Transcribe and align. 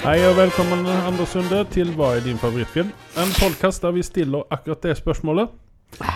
Hei 0.00 0.16
og 0.24 0.32
velkommen 0.38 0.86
Anders 0.88 1.34
Sunde 1.34 1.58
til 1.74 1.90
Hva 1.92 2.14
er 2.16 2.22
din 2.24 2.38
favorittfilm? 2.40 2.88
En 3.20 3.32
podkast 3.36 3.82
der 3.84 3.92
vi 3.92 4.00
stiller 4.06 4.46
akkurat 4.48 4.80
det 4.86 4.94
spørsmålet. 4.96 5.50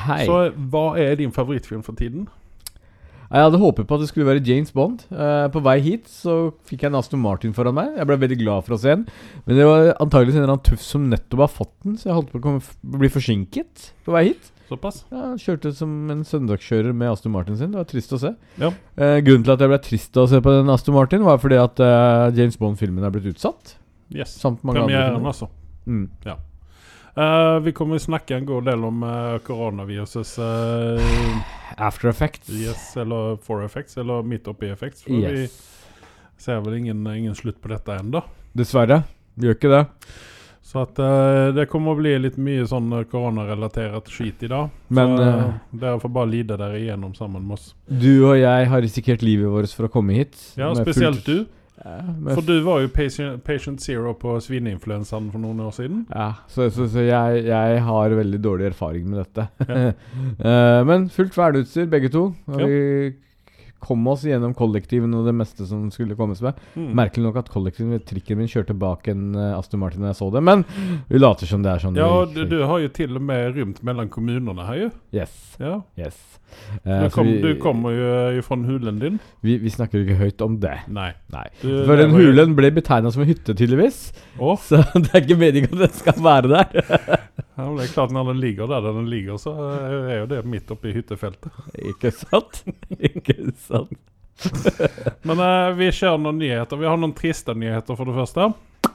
Hei. 0.07 0.23
Så 0.25 0.39
hva 0.73 0.95
er 1.03 1.19
din 1.21 1.35
favorittfilm 1.35 1.83
for 1.85 1.93
tiden? 1.99 2.25
Jeg 3.29 3.45
hadde 3.45 3.61
håpet 3.61 3.85
på 3.85 3.99
at 3.99 4.01
det 4.01 4.09
skulle 4.09 4.29
være 4.31 4.41
James 4.47 4.73
Bond. 4.73 5.05
Eh, 5.13 5.51
på 5.53 5.61
vei 5.67 5.77
hit 5.85 6.09
så 6.09 6.55
fikk 6.65 6.87
jeg 6.87 6.95
en 6.95 6.99
Aston 7.03 7.21
Martin 7.21 7.53
foran 7.53 7.77
meg. 7.77 7.93
Jeg 7.99 8.09
ble 8.09 8.19
veldig 8.25 8.41
glad 8.41 8.65
for 8.65 8.79
å 8.79 8.81
se 8.81 8.95
den. 8.95 9.05
Men 9.45 9.61
det 9.61 9.69
var 9.69 9.91
antakeligvis 9.99 10.39
en 10.39 10.47
eller 10.47 10.55
annen 10.55 10.67
tuff 10.71 10.85
som 10.89 11.05
nettopp 11.13 11.45
har 11.45 11.53
fått 11.53 11.75
den, 11.85 12.01
så 12.01 12.09
jeg 12.09 12.19
holdt 12.23 12.33
på 12.33 12.41
å 12.41 12.57
bli 13.05 13.13
forsinket 13.13 13.91
på 14.09 14.17
vei 14.17 14.31
hit. 14.31 14.49
Såpass? 14.69 15.03
Ja, 15.13 15.19
han 15.31 15.39
kjørte 15.41 15.75
som 15.77 15.91
en 16.11 16.23
søndagskjører 16.25 16.95
med 16.97 17.11
Aston 17.13 17.33
Martin 17.35 17.59
sin. 17.61 17.71
Det 17.75 17.81
var 17.83 17.89
trist 17.91 18.15
å 18.17 18.19
se. 18.23 18.31
Ja. 18.61 18.71
Eh, 18.97 19.19
grunnen 19.27 19.45
til 19.45 19.53
at 19.53 19.61
jeg 19.61 19.73
ble 19.75 19.79
trist 19.85 20.17
å 20.17 20.25
se 20.31 20.41
på 20.41 20.55
den 20.57 20.73
Aston 20.73 20.97
Martin, 20.97 21.25
var 21.27 21.37
fordi 21.43 21.59
at 21.61 21.83
eh, 21.85 22.31
James 22.39 22.57
Bond-filmen 22.61 23.05
er 23.05 23.13
blitt 23.13 23.29
utsatt. 23.35 23.75
Yes. 24.15 24.33
Samt 24.41 24.65
mange 24.65 24.81
andre 24.85 24.95
Premieren, 24.97 25.19
filmer. 25.19 25.35
altså. 25.35 25.51
Mm. 25.85 26.09
Eh, 27.15 27.59
vi 27.67 27.73
kommer 27.77 27.99
snakke 28.03 28.37
en 28.41 28.47
god 28.49 28.65
del 28.67 28.85
om 28.89 29.03
uh, 29.07 29.37
koronavirusets 29.47 30.39
uh, 30.43 31.79
After 31.79 32.09
Effects. 32.09 32.49
yes, 32.51 32.97
eller 32.97 33.37
for 33.45 33.63
effects, 33.65 33.97
eller 34.01 34.23
midt 34.27 34.49
oppi 34.51 34.71
effects. 34.73 35.05
For 35.05 35.13
Yes. 35.13 35.33
vi 36.35 36.43
ser 36.43 36.61
vel 36.65 36.75
ingen, 36.81 37.05
ingen 37.07 37.35
slutt 37.35 37.61
på 37.63 37.69
dette 37.71 38.01
ennå. 38.01 38.25
Dessverre. 38.57 39.03
Vi 39.37 39.47
gjør 39.47 39.59
ikke 39.61 39.71
det. 39.77 39.85
Så 40.75 40.83
at 40.83 40.99
uh, 40.99 41.53
det 41.55 41.69
kommer 41.71 41.95
å 41.95 41.99
bli 42.01 42.17
litt 42.19 42.35
mye 42.43 42.65
sånn 42.67 42.89
eh, 42.99 43.05
koronarelatert 43.07 44.09
skit 44.11 44.43
i 44.43 44.49
dag. 44.51 44.73
Men 44.91 45.13
så, 45.15 45.27
eh, 45.31 45.53
dere 45.85 46.01
får 46.03 46.11
bare 46.17 46.33
lide 46.33 46.57
dere 46.59 46.81
igjennom 46.83 47.13
sammen 47.15 47.45
med 47.47 47.55
oss. 47.61 47.69
du 47.87 48.25
og 48.27 48.35
jeg 48.41 48.67
har 48.73 48.83
risikert 48.83 49.23
livet 49.23 49.47
vårt 49.55 49.71
for 49.71 49.87
å 49.87 49.93
komme 49.95 50.17
hit. 50.19 50.35
Ja, 50.59 50.73
spesielt 50.75 51.23
fullt- 51.23 51.31
du. 51.31 51.61
Ja, 51.85 51.99
For 52.35 52.41
du 52.47 52.61
var 52.63 52.81
jo 52.85 52.89
patient, 52.89 53.43
patient 53.45 53.81
zero 53.83 54.13
på 54.15 54.37
svineinfluensaen 54.41 55.31
for 55.33 55.43
noen 55.43 55.59
år 55.61 55.73
siden. 55.75 56.05
Ja, 56.11 56.29
så, 56.49 56.69
så, 56.71 56.87
så 56.89 57.03
jeg, 57.07 57.45
jeg 57.49 57.81
har 57.83 58.15
veldig 58.15 58.41
dårlig 58.43 58.69
erfaring 58.73 59.07
med 59.11 59.25
dette. 59.25 59.49
Eh, 60.45 60.81
men 60.87 61.09
fullt 61.13 61.35
verneutstyr, 61.39 61.87
begge 61.91 62.11
to. 62.15 62.29
Og 62.51 62.61
Ja. 62.61 62.67
vi 62.67 63.15
kom 63.85 64.05
oss 64.11 64.25
gjennom 64.27 64.55
kollektivene 64.57 65.21
og 65.21 65.29
det 65.29 65.35
meste 65.37 65.69
som 65.69 65.87
skulle 65.95 66.17
kommes 66.19 66.43
med. 66.45 66.59
Mm. 66.75 66.91
Merkelig 66.99 67.29
nok 67.29 67.41
at 67.45 67.51
kollektiven 67.53 68.01
trikken 68.09 68.41
min 68.41 68.51
kjørte 68.51 68.77
bak 68.79 69.09
en 69.13 69.35
eh, 69.37 69.57
Aston 69.59 69.83
Martin 69.83 70.05
da 70.05 70.13
jeg 70.13 70.21
så 70.21 70.31
det, 70.35 70.43
men 70.45 70.65
vi 71.11 71.21
later 71.21 71.51
som 71.51 71.65
det 71.65 71.75
er 71.75 71.85
sånn. 71.85 71.99
Ja, 72.01 72.25
du, 72.29 72.45
du 72.49 72.61
har 72.69 72.83
jo 72.83 72.93
til 72.95 73.19
og 73.19 73.25
med 73.25 73.59
rymt 73.59 73.83
mellom 73.87 74.11
kommunene 74.13 74.67
her, 74.69 74.87
jo. 74.87 74.91
Yes. 75.15 75.35
Ja. 75.61 75.79
yes. 76.01 76.19
Uh, 76.87 77.09
kom, 77.11 77.27
vi, 77.27 77.39
du 77.43 77.55
kommer 77.63 77.95
jo 77.95 78.43
fra 78.47 78.57
hulen 78.57 78.99
din. 79.03 79.17
vi, 79.43 79.57
vi 79.63 79.73
snakker 79.73 80.05
ikke 80.05 80.19
høyt 80.21 80.45
om 80.45 80.59
det. 80.63 80.77
Nei. 80.93 81.11
Nei. 81.35 81.47
Du, 81.63 81.71
For 81.87 81.99
den 81.99 82.15
hulen 82.15 82.55
ble 82.59 82.71
betegna 82.75 83.13
som 83.15 83.25
en 83.25 83.31
hytte, 83.31 83.55
tydeligvis. 83.55 84.07
Oh. 84.39 84.57
Så 84.61 84.83
det 85.03 85.11
er 85.13 85.25
ikke 85.25 85.41
meningen 85.41 85.75
at 85.77 85.89
den 85.89 85.99
skal 85.99 86.23
være 86.25 86.55
der. 86.55 87.19
ja, 87.55 87.67
men 87.67 87.77
det 87.79 87.87
er 87.87 87.95
klart 87.95 88.15
når 88.15 88.33
den 88.33 88.41
ligger 88.43 88.71
der 88.71 88.89
den 88.89 89.07
ligger, 89.11 89.39
så 89.39 89.53
er 89.87 90.25
jo 90.25 90.27
det 90.31 90.41
midt 90.51 90.73
oppi 90.75 90.95
hyttefeltet. 90.95 91.55
ikke 91.79 92.11
sant? 92.15 92.65
ikke 93.11 93.53
sant? 93.63 93.99
Men 95.29 95.39
uh, 95.39 95.71
vi 95.79 95.91
kjører 95.95 96.19
noen 96.19 96.41
nyheter. 96.43 96.81
Vi 96.81 96.89
har 96.89 96.99
noen 96.99 97.15
triste 97.15 97.55
nyheter, 97.55 97.95
for 97.95 98.11
det 98.11 98.17
første. 98.17 98.49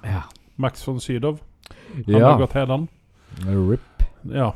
Ja. 0.04 0.26
Max 0.60 0.84
von 0.84 1.00
Sydow. 1.00 1.40
Han 1.94 2.10
ja. 2.12 2.26
har 2.26 2.42
gått 2.42 2.58
hedan. 2.60 2.90
RIP. 3.48 4.04
Ja. 4.34 4.52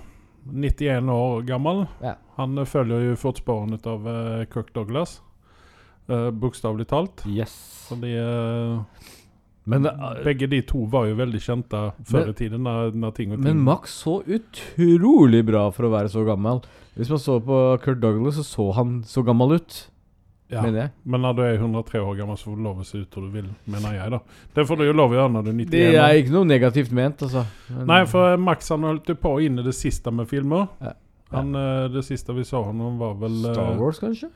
91 0.52 1.09
år 1.09 1.46
gammel. 1.48 1.86
Ja. 2.04 2.18
Han 2.36 2.58
eh, 2.58 2.68
følger 2.68 3.08
jo 3.08 3.20
fotsporene 3.20 3.80
av 3.88 4.08
uh, 4.08 4.44
Kirk 4.52 4.74
Douglas. 4.76 5.22
Uh, 6.12 6.30
Bokstavelig 6.36 6.90
talt. 6.92 7.24
Yes. 7.30 7.56
Fordi 7.88 8.12
eh, 8.18 9.12
Men, 9.66 9.88
uh, 9.88 10.18
begge 10.25 10.47
de 10.51 10.59
to 10.68 10.84
var 10.91 11.07
jo 11.07 11.16
veldig 11.16 11.40
kjente 11.40 11.81
før 12.09 12.34
i 12.34 12.35
tiden. 12.35 12.66
Når, 12.68 12.96
når 13.00 13.16
ting 13.16 13.31
og 13.31 13.40
ting 13.40 13.47
men 13.47 13.63
Max 13.63 13.96
så 14.03 14.18
utrolig 14.28 15.44
bra 15.47 15.69
for 15.72 15.88
å 15.88 15.94
være 15.94 16.12
så 16.12 16.25
gammel. 16.28 16.59
Hvis 16.97 17.09
man 17.09 17.22
så 17.24 17.40
på 17.41 17.59
Kurt 17.84 18.01
Douglas, 18.03 18.35
så 18.41 18.44
så 18.44 18.69
han 18.78 18.97
så 19.07 19.24
gammel 19.25 19.56
ut, 19.56 19.78
ja. 20.51 20.62
mener 20.62 20.81
jeg. 20.81 20.91
Men 21.06 21.24
når 21.25 21.38
du 21.38 21.41
er 21.46 21.56
103 21.56 22.01
år 22.03 22.18
gammel, 22.19 22.38
så 22.38 22.50
får 22.50 22.57
du 22.59 22.66
lov 22.68 22.81
å 22.84 22.88
se 22.88 23.01
ut 23.01 23.16
som 23.16 23.24
du 23.24 23.38
vil, 23.38 23.47
mener 23.66 23.96
jeg. 23.96 24.12
da 24.12 24.19
Det 24.53 24.68
får 24.68 24.81
du 24.81 24.85
jo 24.85 24.97
lov 25.00 25.16
å 25.16 25.18
gjøre 25.18 25.34
når 25.38 25.46
du 25.47 25.53
er 25.53 25.57
91 25.62 25.72
Det 25.78 25.85
er 25.95 26.18
ikke 26.19 26.35
noe 26.35 26.50
negativt 26.50 26.91
ment, 26.91 27.24
altså. 27.24 27.45
Men- 27.69 27.88
Nei, 27.94 28.01
for 28.12 28.38
Max 28.38 28.69
han 28.69 28.84
holdt 28.84 29.09
jo 29.09 29.16
på 29.16 29.38
inn 29.45 29.59
i 29.59 29.66
det 29.66 29.75
siste 29.80 30.12
med 30.12 30.28
filmer. 30.28 30.68
Ja. 30.81 30.94
Han, 31.34 31.56
eh, 31.56 31.88
Det 31.90 32.03
siste 32.06 32.35
vi 32.35 32.44
så 32.44 32.63
han 32.66 32.84
var 33.00 33.16
vel 33.16 33.45
eh, 33.45 33.53
Star 33.53 33.80
Wars, 33.80 34.00
kanskje? 34.00 34.30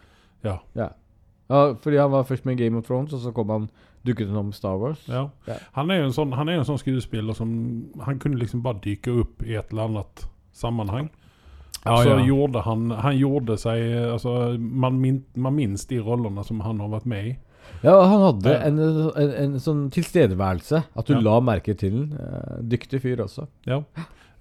Ja. 0.44 0.60
ja. 0.74 0.90
Ja, 1.48 1.74
fordi 1.80 1.98
han 1.98 2.12
var 2.12 2.24
først 2.24 2.46
med 2.46 2.58
Game 2.58 2.78
of 2.78 2.88
Thrones, 2.88 3.14
og 3.14 3.22
så 3.22 3.32
kom 3.34 3.50
han 3.50 3.70
dukket 4.08 4.32
han 4.32 4.40
om 4.42 4.52
Star 4.56 4.78
Wars. 4.82 5.04
Ja. 5.12 5.28
Ja. 5.50 5.60
Han 5.78 5.92
er 5.94 6.02
jo 6.02 6.08
en 6.10 6.16
sånn 6.16 6.34
Han 6.38 6.50
er 6.50 6.62
en 6.62 6.68
sånn 6.68 6.80
skuespiller 6.82 7.36
som 7.38 7.52
Han 8.06 8.20
kunne 8.24 8.40
liksom 8.42 8.64
bare 8.66 8.80
dyke 8.84 9.14
opp 9.22 9.44
i 9.46 9.56
et 9.60 9.72
eller 9.76 9.90
annet 9.92 10.26
sammenheng. 10.58 11.10
Ja, 11.86 12.00
så 12.04 12.18
gjorde 12.26 12.64
han 12.66 12.90
Han 12.92 13.16
gjorde 13.20 13.56
seg 13.62 13.84
Altså, 14.14 14.34
man, 14.60 14.98
min, 15.00 15.22
man 15.36 15.56
minnes 15.56 15.86
de 15.88 16.00
rollene 16.04 16.44
som 16.48 16.60
han 16.66 16.80
har 16.84 16.90
vært 16.98 17.06
med 17.08 17.28
i. 17.34 17.36
Ja, 17.84 17.94
han 18.10 18.22
hadde 18.24 18.54
en, 18.66 18.78
en, 18.80 19.32
en 19.44 19.58
sånn 19.62 19.86
tilstedeværelse. 19.94 20.80
At 20.98 21.06
du 21.10 21.14
Ja. 21.14 21.20
la 21.22 21.40
merke 21.44 21.76
til 21.78 21.92
den. 21.92 22.14
Eh, 22.18 22.62
dyktig 22.74 23.02
fyr 23.04 23.22
også. 23.26 23.46
Ja. 23.68 23.82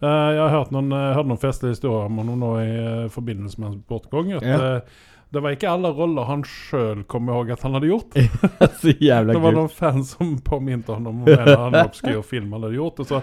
Eh, 0.00 0.06
jeg 0.06 0.40
har 0.40 0.52
hørt 0.54 0.70
noen, 0.72 0.90
hørt 0.92 1.26
noen 1.28 1.40
festlige 1.42 1.74
historier 1.74 2.06
om 2.06 2.18
ham 2.22 2.32
nå 2.40 2.52
i 2.62 2.70
eh, 2.70 3.08
forbindelse 3.12 3.58
med 3.60 3.68
hans 3.68 3.82
bortgang. 3.90 4.30
At 4.38 4.46
Ja. 4.46 4.80
Eh, 5.26 5.32
det 5.32 5.42
var 5.42 5.50
ikke 5.56 5.70
alle 5.70 5.90
roller 5.92 6.24
han 6.28 6.44
sjøl 6.46 7.02
kom 7.10 7.28
ihåg 7.28 7.50
at 7.50 7.62
han 7.66 7.74
hadde 7.74 7.88
gjort. 7.90 8.14
så 8.80 8.92
jævla 8.94 9.32
Det 9.34 9.42
var 9.42 9.52
noen 9.56 9.68
fans 9.68 10.14
som 10.16 10.36
påminte 10.38 10.94
han 10.94 11.06
om 11.10 11.24
en 11.26 11.40
annen 11.48 11.80
obskur 11.84 12.22
film 12.24 12.52
han 12.54 12.62
hadde 12.62 12.78
gjort. 12.78 13.00
Og 13.02 13.06
så 13.10 13.22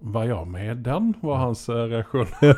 Var 0.00 0.24
jeg 0.30 0.46
med 0.48 0.70
i 0.70 0.74
den? 0.88 1.14
var 1.22 1.36
hans 1.42 1.68
eh, 1.68 1.84
reaksjon. 1.90 2.28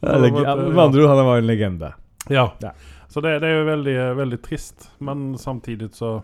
Med 0.00 0.78
andre 0.78 1.02
ord, 1.02 1.08
han 1.16 1.26
var 1.26 1.38
en 1.40 1.46
legende. 1.48 1.92
Ja. 2.28 2.52
Ja. 2.62 2.72
Så 3.08 3.20
det, 3.24 3.38
det 3.42 3.48
er 3.48 3.60
jo 3.60 3.66
veldig, 3.70 3.96
veldig 4.18 4.38
trist. 4.44 4.90
Men 4.98 5.36
samtidig 5.38 5.92
så 5.96 6.18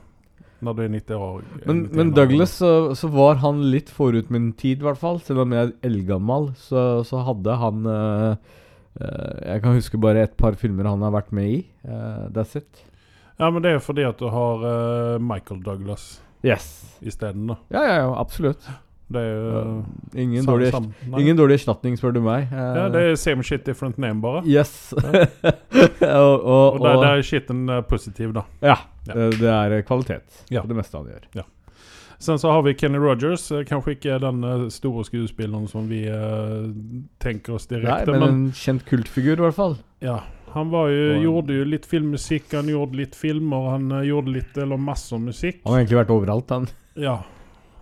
Når 0.63 0.75
du 0.79 0.83
er 0.85 0.89
90 0.93 1.15
år 1.19 1.41
Men, 1.67 1.79
91 1.89 1.97
men 1.97 2.11
år- 2.11 2.15
Douglas, 2.15 2.51
så, 2.61 2.95
så 2.95 3.09
var 3.11 3.35
han 3.43 3.63
litt 3.73 3.91
forut 3.91 4.29
min 4.31 4.53
tid, 4.53 4.79
i 4.83 4.87
hvert 4.87 5.01
fall. 5.01 5.19
Selv 5.25 5.43
om 5.43 5.53
jeg 5.57 5.67
er 5.71 5.73
eldgammel, 5.89 6.53
så, 6.55 7.03
så 7.07 7.23
hadde 7.27 7.57
han 7.59 7.87
eh, 7.87 8.29
eh, 8.31 8.37
Jeg 9.01 9.63
kan 9.63 9.75
huske 9.79 9.99
bare 10.01 10.23
et 10.27 10.35
par 10.37 10.53
filmer 10.61 10.85
han 10.91 11.01
har 11.03 11.13
vært 11.15 11.31
med 11.33 11.49
i. 11.49 11.59
Eh, 11.89 12.27
that's 12.35 12.57
it. 12.59 12.83
Ja, 13.41 13.49
men 13.51 13.63
det 13.65 13.73
er 13.73 13.79
fordi 13.83 14.05
at 14.05 14.19
du 14.21 14.29
har 14.31 14.65
eh, 14.69 15.19
Michael 15.19 15.63
Douglas 15.65 16.21
Yes. 16.45 16.99
isteden. 17.01 17.47
da. 17.49 17.57
Ja, 17.73 17.83
ja, 17.87 17.95
ja, 18.03 18.09
absolutt. 18.21 18.67
Det 19.13 19.21
er 19.21 19.33
jo 19.35 19.63
ingen, 20.17 20.43
sam- 20.45 20.53
dårlig, 20.55 20.71
sam- 20.73 20.93
ingen 21.21 21.37
dårlig 21.37 21.59
erstatning, 21.61 21.97
spør 22.01 22.15
du 22.17 22.21
meg. 22.25 22.47
Uh, 22.53 22.59
Ja, 22.79 22.85
det 22.89 23.03
er 23.11 23.17
same 23.21 23.43
shit, 23.45 23.65
different 23.67 23.99
name, 23.99 24.21
bare. 24.25 24.41
Yes. 24.49 24.93
og, 24.97 25.03
og, 26.03 26.73
Og 26.75 26.81
der, 26.81 26.95
og, 26.97 27.03
der 27.03 27.09
er 27.19 27.23
shitten 27.27 27.69
eh, 27.69 27.83
positiv, 27.89 28.33
da. 28.37 28.43
ja, 28.63 28.77
Ja. 29.07 29.15
Det, 29.15 29.31
det 29.41 29.49
er 29.51 29.73
eh, 29.79 29.83
kvalitet 29.85 30.45
Ja. 30.51 30.63
på 30.63 30.69
det 30.71 30.77
meste 30.79 30.97
han 30.97 31.07
gjør. 31.13 31.45
Sen 32.23 32.39
så 32.39 32.51
har 32.55 32.63
vi 32.63 32.75
Kenny 32.79 32.99
Rogers. 33.03 33.51
eh, 33.51 33.65
Kanskje 33.67 33.97
ikke 33.97 34.19
den 34.23 34.45
eh, 34.47 34.69
store 34.71 35.03
skuespilleren 35.05 35.67
som 35.67 35.89
vi 35.91 36.05
eh, 36.07 36.69
tenker 37.19 37.57
oss 37.57 37.67
Nei, 37.67 37.81
direkte, 37.81 38.15
men 38.15 38.21
men, 38.21 38.29
en 38.29 38.53
kjent 38.55 38.85
kultfigur, 38.87 39.41
i 39.41 39.49
hvert 39.49 39.59
fall. 39.59 39.77
ja. 40.05 40.21
Han 40.53 40.69
var 40.69 40.91
jo, 40.93 41.15
en... 41.15 41.23
gjorde 41.25 41.55
jo 41.57 41.65
litt 41.65 41.87
filmmusikk, 41.89 42.51
han 42.53 42.69
gjorde 42.69 42.99
litt 42.99 43.15
filmer, 43.17 43.71
han 43.73 43.87
gjorde 44.05 44.35
litt, 44.35 44.59
eller 44.61 44.77
masse 44.77 45.17
musikk. 45.17 45.63
Han 45.65 45.73
har 45.73 45.81
egentlig 45.81 45.97
vært 45.97 46.13
overalt, 46.13 46.53
han. 46.53 46.67
Ja. 47.01 47.15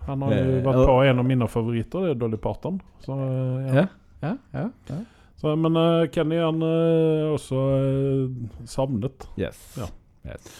Han 0.07 0.23
har 0.23 0.37
jo 0.37 0.61
vært 0.63 0.79
på 0.87 0.95
en 1.03 1.19
av 1.19 1.27
mine 1.27 1.49
favoritter, 1.51 2.05
det 2.07 2.13
er 2.15 2.21
Dolly 2.23 2.39
Parton. 2.39 2.79
Så, 3.03 3.17
ja. 3.75 3.85
Ja, 4.23 4.33
ja, 4.55 4.63
ja. 4.87 5.01
Så, 5.41 5.51
men 5.59 5.75
uh, 5.75 6.07
Kenny 6.15 6.39
han 6.39 6.63
er 6.63 7.27
også 7.33 7.59
uh, 7.59 8.63
savnet. 8.71 9.27
Yes. 9.35 9.59
Ja. 9.75 9.91
yes. 10.31 10.53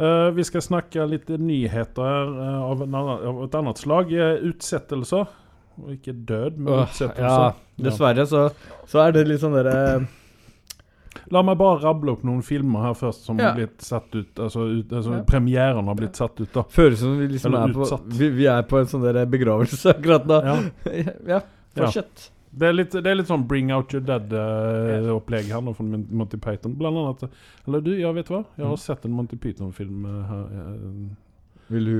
Eh, 0.00 0.30
vi 0.32 0.44
skal 0.48 0.62
snakke 0.64 1.04
litt 1.04 1.28
nyheter 1.28 2.30
eh, 2.46 2.62
av, 2.62 2.82
en 2.82 2.94
annen, 2.94 3.26
av 3.28 3.42
et 3.44 3.56
annet 3.58 3.82
slag. 3.82 4.14
Uh, 4.14 4.46
utsettelser. 4.48 5.28
Og 5.80 5.92
ikke 5.92 6.14
død, 6.14 6.56
men 6.56 6.72
uh, 6.72 6.86
utsettelser. 6.86 7.44
ja, 7.50 7.84
dessverre 7.84 8.24
så, 8.28 8.46
så 8.88 9.04
er 9.04 9.14
det 9.16 9.26
litt 9.28 9.42
sånn 9.42 9.54
derre 9.56 9.76
La 11.30 11.40
meg 11.46 11.56
bare 11.58 11.78
rable 11.82 12.12
opp 12.14 12.24
noen 12.26 12.40
filmer 12.46 12.84
her 12.88 12.96
først 12.98 13.26
som 13.26 13.38
Ja. 13.38 13.50
har 13.50 13.58
blitt 13.58 13.82
satt 13.82 14.14
ut. 14.14 14.30
Altså, 14.38 14.64
ut, 14.66 14.92
altså 14.92 15.14
Ja. 15.18 15.22
Premieren 15.26 15.86
har 15.86 15.98
blitt 15.98 16.18
satt 16.18 16.40
ut, 16.40 16.50
da. 16.54 16.64
Føles 16.70 16.98
som 17.02 17.18
vi 17.18 17.28
liksom 17.30 17.54
Eller 17.54 17.68
er 17.68 17.74
på 17.74 18.00
vi, 18.18 18.28
vi 18.40 18.46
er 18.50 18.62
på 18.66 18.80
en 18.80 18.90
sånn 18.90 19.04
der 19.04 19.26
begravelse 19.30 19.94
akkurat 19.94 20.26
nå. 20.26 20.40
Ja. 20.46 20.56
ja, 21.34 21.40
fortsett. 21.76 22.30
Det 22.52 22.66
er, 22.66 22.72
litt, 22.74 22.90
det 22.90 23.06
er 23.06 23.14
litt 23.14 23.28
sånn 23.30 23.44
Bring 23.46 23.68
Out 23.70 23.92
Your 23.94 24.02
Dead-opplegg 24.02 25.50
her 25.54 25.60
nå 25.62 25.70
fra 25.76 25.84
Monty 25.86 26.36
Python. 26.42 26.72
Blant 26.74 26.98
annet 26.98 27.30
Eller 27.68 27.80
du, 27.86 27.92
ja, 27.94 28.10
vet 28.16 28.26
du 28.26 28.34
hva? 28.34 28.44
Jeg 28.58 28.64
har 28.66 28.74
Mm. 28.74 28.80
sett 28.82 29.04
en 29.06 29.12
Monty 29.14 29.36
Python-film 29.36 30.04
uh, 30.04 30.22
her. 30.26 30.44
eh, 30.50 31.16
Vil 31.70 31.86
hu 31.86 31.98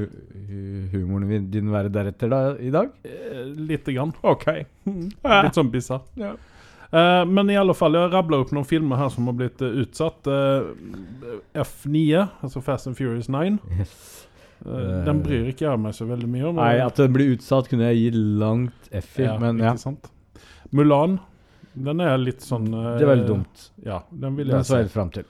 hu 0.48 0.98
humoren 0.98 1.50
din 1.52 1.70
være 1.70 1.88
deretter 1.94 2.28
da 2.28 2.40
i 2.58 2.70
dag? 2.74 2.90
eh, 3.04 3.44
Lite 3.54 3.92
grann. 3.94 4.12
OK. 4.24 4.46
Litt 5.44 5.54
sånn 5.54 5.70
bisarr. 5.70 6.02
Eh, 6.18 7.24
men 7.30 7.50
i 7.50 7.54
alle 7.54 7.72
fall, 7.78 7.92
jeg 7.94 8.10
rabla 8.10 8.40
opp 8.42 8.50
noen 8.50 8.66
filmer 8.66 8.96
her 8.98 9.08
som 9.14 9.26
har 9.30 9.36
blitt 9.38 9.62
eh, 9.62 9.78
utsatt. 9.84 10.26
Eh, 10.26 11.62
F9, 11.62 12.28
altså 12.42 12.60
Fast 12.60 12.88
and 12.90 12.96
Furious 12.98 13.28
9. 13.30 13.60
Yes. 13.78 14.26
Eh, 14.66 15.04
Den 15.06 15.22
bryr 15.22 15.46
ikke 15.54 15.68
jeg 15.70 15.78
meg 15.78 15.94
så 15.94 16.08
veldig 16.10 16.26
mye 16.28 16.48
om. 16.50 16.56
Nei, 16.58 16.80
at 16.82 16.96
den 16.98 17.12
blir 17.14 17.36
utsatt, 17.36 17.68
kunne 17.70 17.92
jeg 17.92 18.02
gi 18.02 18.10
langt 18.42 18.90
F 18.90 19.20
i, 19.20 19.28
ja, 19.28 19.38
men 19.38 19.62
ikke 19.62 19.78
sant? 19.78 20.10
Mulan, 20.76 21.18
den 21.74 22.00
er 22.04 22.16
litt 22.18 22.42
sånn 22.44 22.68
eh, 22.74 22.92
Det 22.98 23.06
er 23.06 23.12
veldig 23.14 23.28
dumt. 23.28 23.64
Ja, 23.86 24.00
den 24.10 24.36
vil 24.38 24.50
Den 24.50 24.60
jeg 24.60 24.68
så 24.70 24.80
jeg 24.82 24.90
fram 24.92 25.10
til. 25.14 25.24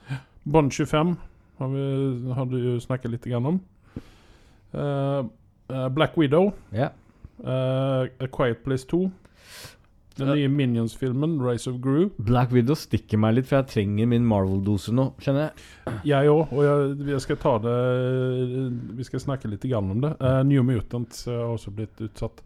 Bond 0.44 0.72
25 0.72 1.14
har, 1.60 1.68
vi, 1.74 2.32
har 2.36 2.46
du 2.48 2.56
jo 2.58 2.74
snakket 2.80 3.12
litt 3.14 3.28
grann 3.28 3.46
om. 3.54 3.60
Eh, 4.72 5.22
eh, 5.74 5.88
Black 5.88 6.16
Widow, 6.16 6.52
Ja. 6.72 6.90
eh, 7.44 8.08
A 8.20 8.26
Quiet 8.32 8.64
Place 8.64 8.86
2. 8.86 9.10
Den 10.20 10.28
nye 10.36 10.48
Minions-filmen, 10.52 11.38
Race 11.40 11.70
of 11.70 11.78
Gru. 11.80 12.10
Black 12.18 12.50
Widow 12.52 12.74
stikker 12.76 13.16
meg 13.16 13.36
litt, 13.38 13.46
for 13.48 13.60
jeg 13.62 13.68
trenger 13.72 14.08
min 14.10 14.26
Marvel-dose 14.28 14.92
nå, 14.92 15.06
kjenner 15.22 15.46
jeg. 15.46 15.94
Jeg 16.10 16.28
òg, 16.28 16.50
og 16.52 16.64
jeg, 16.66 16.96
jeg 17.14 17.20
skal 17.24 17.38
ta 17.40 17.52
det 17.64 17.76
Vi 18.98 19.06
skal 19.06 19.22
snakke 19.22 19.48
litt 19.48 19.64
grann 19.64 19.88
om 19.94 20.02
det. 20.04 20.10
Eh, 20.20 20.42
New 20.50 20.62
Mutants 20.66 21.22
eh, 21.30 21.38
har 21.38 21.54
også 21.54 21.72
blitt 21.72 22.02
utsatt. 22.04 22.42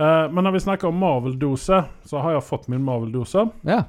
Eh, 0.00 0.26
men 0.32 0.44
når 0.46 0.52
vi 0.56 0.60
snakker 0.64 0.88
om 0.88 0.96
Marvel-dose, 1.00 1.82
så 2.08 2.20
har 2.24 2.32
jeg 2.38 2.46
fått 2.48 2.68
min 2.72 2.84
Marvel-dose. 2.86 3.48
Ja. 3.68 3.82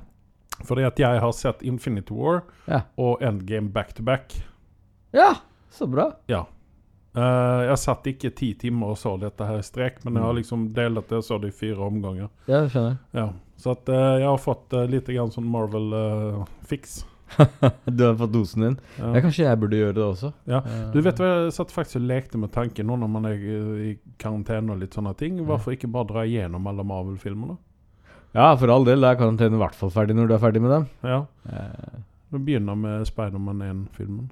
Fordi 0.67 0.83
at 0.85 0.99
jeg 0.99 1.21
har 1.23 1.31
sett 1.33 1.63
Infinity 1.65 2.13
War 2.13 2.43
Ja. 2.67 2.81
og 2.99 3.21
Endgame 3.23 3.71
back 3.73 3.93
to 3.97 4.03
back. 4.03 4.35
ja, 5.15 5.33
så 5.71 5.87
bra. 5.87 6.11
Ja. 6.27 6.45
Uh, 7.15 7.63
jeg 7.67 7.77
satt 7.79 8.05
ikke 8.07 8.29
ti 8.35 8.53
timer 8.55 8.93
og 8.93 8.97
så 8.99 9.17
dette 9.19 9.43
her 9.43 9.59
i 9.59 9.63
strek, 9.63 9.97
men 10.05 10.15
jeg 10.15 10.23
har 10.23 10.35
liksom 10.37 10.61
delt 10.75 11.09
det 11.09 11.17
og 11.17 11.23
så 11.27 11.37
det 11.41 11.49
i 11.51 11.55
fire 11.57 11.83
omganger. 11.83 12.29
Ja, 12.47 12.61
det 12.61 12.71
skjønner 12.71 12.93
jeg. 12.93 12.99
Ja. 13.19 13.25
Så 13.59 13.71
at 13.75 13.89
uh, 13.91 14.19
jeg 14.19 14.27
har 14.29 14.37
fått 14.39 14.73
uh, 14.73 14.85
litt 14.87 15.07
grann 15.11 15.31
sånn 15.31 15.47
Marvel-fiks. 15.51 17.01
Du 17.97 18.03
har 18.05 18.15
fått 18.19 18.33
dosen 18.33 18.65
din. 18.65 18.77
ja. 18.99 19.11
Ja, 19.15 19.21
kanskje 19.23 19.45
jeg 19.45 19.59
burde 19.61 19.79
gjøre 19.79 19.95
det 19.97 20.03
også. 20.05 20.31
Ja. 20.49 20.59
Eh, 20.65 20.83
Du 20.93 20.99
vet 21.05 21.19
hva, 21.21 21.29
jeg 21.45 21.53
satt 21.55 21.71
faktisk 21.73 21.99
og 22.01 22.07
lekte 22.09 22.37
med 22.41 22.51
tanken 22.55 22.87
nå 22.89 22.97
når 23.01 23.11
man 23.15 23.25
er 23.29 23.37
i 23.87 23.91
karantene 24.21 24.73
og 24.75 24.81
litt 24.83 24.93
sånne 24.97 25.13
ting. 25.19 25.39
Hvorfor 25.47 25.75
ikke 25.75 25.89
bare 25.91 26.09
dra 26.11 26.25
igjennom 26.27 26.67
alle 26.71 26.83
Marvel-filmene? 26.87 27.57
Ja, 28.35 28.53
for 28.55 28.71
all 28.71 28.85
del. 28.87 29.01
Da 29.03 29.11
er 29.13 29.19
karantenen 29.19 29.57
i 29.59 29.63
hvert 29.63 29.75
fall 29.75 29.91
ferdig 29.91 30.15
når 30.15 30.29
du 30.29 30.35
er 30.37 30.43
ferdig 30.43 30.61
med 30.63 30.71
dem. 30.71 30.85
Ja. 31.03 31.23
Du 32.31 32.37
begynner 32.39 32.77
med 32.79 33.07
Spiderman 33.09 33.59
1-filmen. 33.65 34.29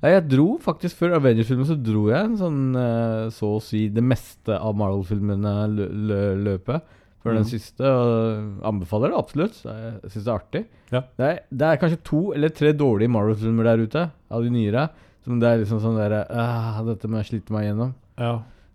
Ja, 0.00 0.14
jeg 0.14 0.22
dro 0.32 0.46
faktisk 0.64 0.96
Før 0.96 1.18
Avengers-filmen 1.18 1.66
så 1.68 1.74
dro 1.76 2.06
jeg 2.08 2.24
en 2.24 2.38
sånn 2.40 2.60
eh, 2.80 3.26
så 3.36 3.50
å 3.58 3.60
si 3.62 3.82
det 3.92 4.00
meste 4.02 4.56
av 4.56 4.72
Marvel-filmene 4.80 5.52
lø 5.74 5.88
lø 6.08 6.20
løpet. 6.46 6.86
Mhm. 7.32 7.40
den 7.40 7.48
siste. 7.48 7.84
Og 7.88 8.66
anbefaler 8.68 9.12
det 9.12 9.18
absolutt. 9.18 9.62
Jeg 9.64 10.10
syns 10.12 10.24
det 10.24 10.28
er 10.28 10.34
artig. 10.34 10.64
Ja. 10.90 11.00
Det, 11.16 11.30
er, 11.30 11.40
det 11.50 11.70
er 11.70 11.80
kanskje 11.80 12.02
to 12.04 12.20
eller 12.36 12.52
tre 12.54 12.72
dårlige 12.76 13.12
Marvel-filmer 13.14 13.70
der 13.70 13.84
ute, 13.86 14.10
av 14.30 14.44
de 14.44 14.52
nyere. 14.52 14.88
Som 15.24 15.40
det 15.40 15.48
er 15.48 15.62
liksom 15.62 15.80
sånn 15.80 15.96
derre 15.96 16.26
«Ah, 16.28 16.82
Dette 16.84 17.08
må 17.08 17.22
jeg 17.22 17.30
slite 17.30 17.54
meg 17.56 17.70
gjennom. 17.70 17.94
Ja. 18.20 18.34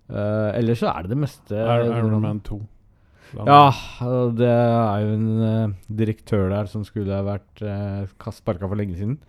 Uh, 0.09 0.49
ellers 0.57 0.81
så 0.81 0.89
er 0.89 1.05
det 1.05 1.13
det 1.13 1.19
meste 1.21 1.53
Iron, 1.53 1.91
Iron 1.93 2.21
Man 2.23 2.39
2. 2.41 2.57
Ja, 3.45 3.67
det 4.33 4.49
er 4.49 5.03
jo 5.03 5.11
en 5.13 5.27
uh, 5.37 5.75
direktør 5.99 6.47
der 6.49 6.69
som 6.71 6.81
skulle 6.87 7.13
ha 7.13 7.21
vært 7.27 7.61
uh, 7.61 8.31
sparka 8.33 8.65
for 8.65 8.79
lenge 8.79 8.97
siden. 8.97 9.19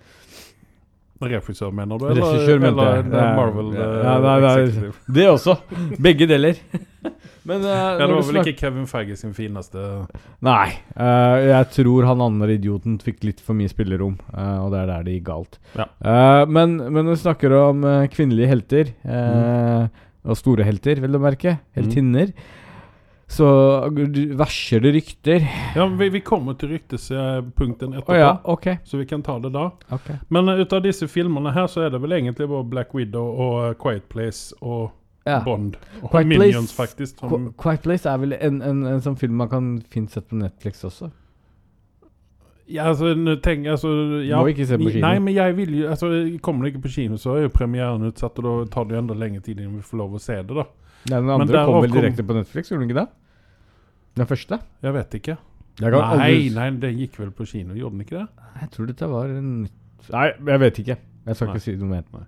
Regissør, 1.21 1.73
mener 1.77 1.99
du? 2.01 2.07
Regissør, 2.17 2.61
mener 2.63 2.71
eller, 2.71 3.03
eller 3.05 3.21
Ja, 3.21 3.33
Marvel 3.37 3.73
ja, 3.77 3.85
eh, 3.85 4.05
ja, 4.07 4.15
nei, 4.25 4.37
nei. 4.45 4.53
executive? 4.65 4.95
Det 5.19 5.27
også. 5.29 5.57
Begge 6.01 6.29
deler. 6.31 6.61
Men 7.51 7.63
uh, 7.65 7.71
Ja, 7.73 8.07
det 8.07 8.09
var 8.13 8.25
vel 8.29 8.39
ikke 8.43 8.57
Kevin 8.59 8.87
Feige 8.89 9.17
sin 9.17 9.33
fineste 9.37 9.81
Nei. 10.45 10.67
Uh, 10.93 11.37
jeg 11.49 11.69
tror 11.77 12.05
han 12.11 12.21
andre 12.25 12.57
idioten 12.59 12.99
fikk 13.01 13.25
litt 13.25 13.41
for 13.45 13.57
mye 13.57 13.71
spillerom, 13.73 14.19
uh, 14.35 14.59
og 14.67 14.75
det 14.75 14.83
er 14.83 14.91
der 14.93 15.07
det 15.09 15.15
gikk 15.19 15.27
galt. 15.31 15.57
Men, 15.75 16.77
men 16.83 17.01
når 17.01 17.15
vi 17.15 17.23
snakker 17.25 17.57
om 17.63 17.85
kvinnelige 18.13 18.51
helter, 18.55 18.93
Mm. 19.05 19.89
og 20.29 20.37
store 20.37 20.65
helter, 20.69 21.01
vel 21.01 21.17
å 21.17 21.21
merke, 21.23 21.55
heltinner, 21.77 22.35
så 23.31 23.47
verser 24.39 24.81
det 24.83 24.91
rykter. 24.97 25.45
Ja, 25.77 25.87
vi, 25.87 26.09
vi 26.09 26.21
kommer 26.21 26.57
til 26.59 26.73
ryktespunkten 26.75 27.95
etterpå, 27.95 28.13
oh, 28.13 28.19
ja, 28.19 28.31
ok. 28.45 28.67
så 28.85 28.99
vi 28.99 29.07
kan 29.07 29.23
ta 29.23 29.39
det 29.39 29.53
da. 29.55 29.69
Okay. 29.95 30.17
Men 30.35 30.51
uh, 30.51 30.59
ut 30.59 30.73
av 30.75 30.83
disse 30.83 31.07
filmene 31.09 31.53
her 31.55 31.69
så 31.71 31.85
er 31.87 31.95
det 31.95 32.01
vel 32.03 32.17
egentlig 32.19 32.49
bare 32.51 32.67
Black 32.73 32.95
Widow 32.95 33.31
og 33.31 33.55
uh, 33.63 33.77
Quiet 33.79 34.09
Place 34.11 34.57
og 34.61 34.91
Ja. 35.29 35.43
Bond. 35.45 35.77
Og 36.03 36.11
Quiet 36.11 36.27
Minions, 36.27 36.73
Place- 36.73 36.77
faktisk. 36.77 37.19
Som, 37.21 37.53
Quiet 37.61 37.85
Place 37.85 38.09
er 38.09 38.19
vel 38.19 38.35
en, 38.35 38.63
en, 38.67 38.83
en 38.89 39.03
sånn 39.05 39.19
film 39.21 39.37
man 39.39 39.51
kan 39.53 39.73
finne 39.93 40.11
sett 40.11 40.27
på 40.27 40.39
Netflix 40.41 40.83
også? 40.85 41.11
ja, 42.71 42.87
altså, 42.89 43.15
tenk, 43.43 43.67
altså 43.67 43.89
ja. 44.25 44.39
Må 44.39 44.51
ikke 44.53 44.67
se 44.67 44.79
på 44.79 44.91
kino. 44.91 45.03
Nei, 45.07 45.17
men 45.23 45.35
jeg 45.35 45.57
vil 45.59 45.73
jo 45.81 45.89
altså, 45.91 46.11
Kommer 46.43 46.67
det 46.67 46.75
ikke 46.75 46.85
på 46.87 46.93
kino, 46.95 47.19
så 47.19 47.37
er 47.37 47.47
jo 47.49 47.55
premieren 47.55 48.07
utsatt, 48.07 48.39
og 48.39 48.47
da 48.47 48.71
tar 48.75 48.87
det 48.87 48.97
jo 48.97 49.03
enda 49.05 49.17
lenger 49.19 49.43
tid 49.47 49.63
Enn 49.63 49.75
vi 49.79 49.87
får 49.87 50.03
lov 50.03 50.15
å 50.19 50.23
se 50.23 50.39
det, 50.39 50.55
da. 50.55 50.67
Nei, 51.11 51.17
den 51.17 51.33
andre 51.33 51.65
kommer 51.65 51.81
kom 51.81 51.87
vel 51.87 51.97
direkte 51.97 52.27
på 52.27 52.37
Netflix, 52.37 52.71
gjorde 52.71 52.85
den 52.85 52.93
ikke 52.93 53.01
det? 53.01 53.09
Den 54.19 54.27
første? 54.27 54.59
Jeg 54.83 54.93
vet 54.97 55.15
ikke. 55.21 55.37
Jeg 55.81 55.93
Nei, 55.95 56.01
aldri- 56.01 56.55
nei, 56.55 56.71
den 56.83 56.99
gikk 56.99 57.19
vel 57.21 57.31
på 57.31 57.47
kino, 57.49 57.75
gjorde 57.75 57.97
den 57.97 58.05
ikke 58.05 58.19
det? 58.19 58.27
Jeg 58.61 58.71
tror 58.75 58.87
dette 58.91 59.09
var 59.09 59.31
en 59.33 59.69
Nei, 60.11 60.27
jeg 60.49 60.61
vet 60.61 60.79
ikke. 60.83 60.97
Jeg 61.27 61.37
skal 61.37 61.47
Nei. 61.47 61.55
ikke 61.55 61.63
si 61.65 61.77
noe 61.77 61.89
mer. 61.89 62.27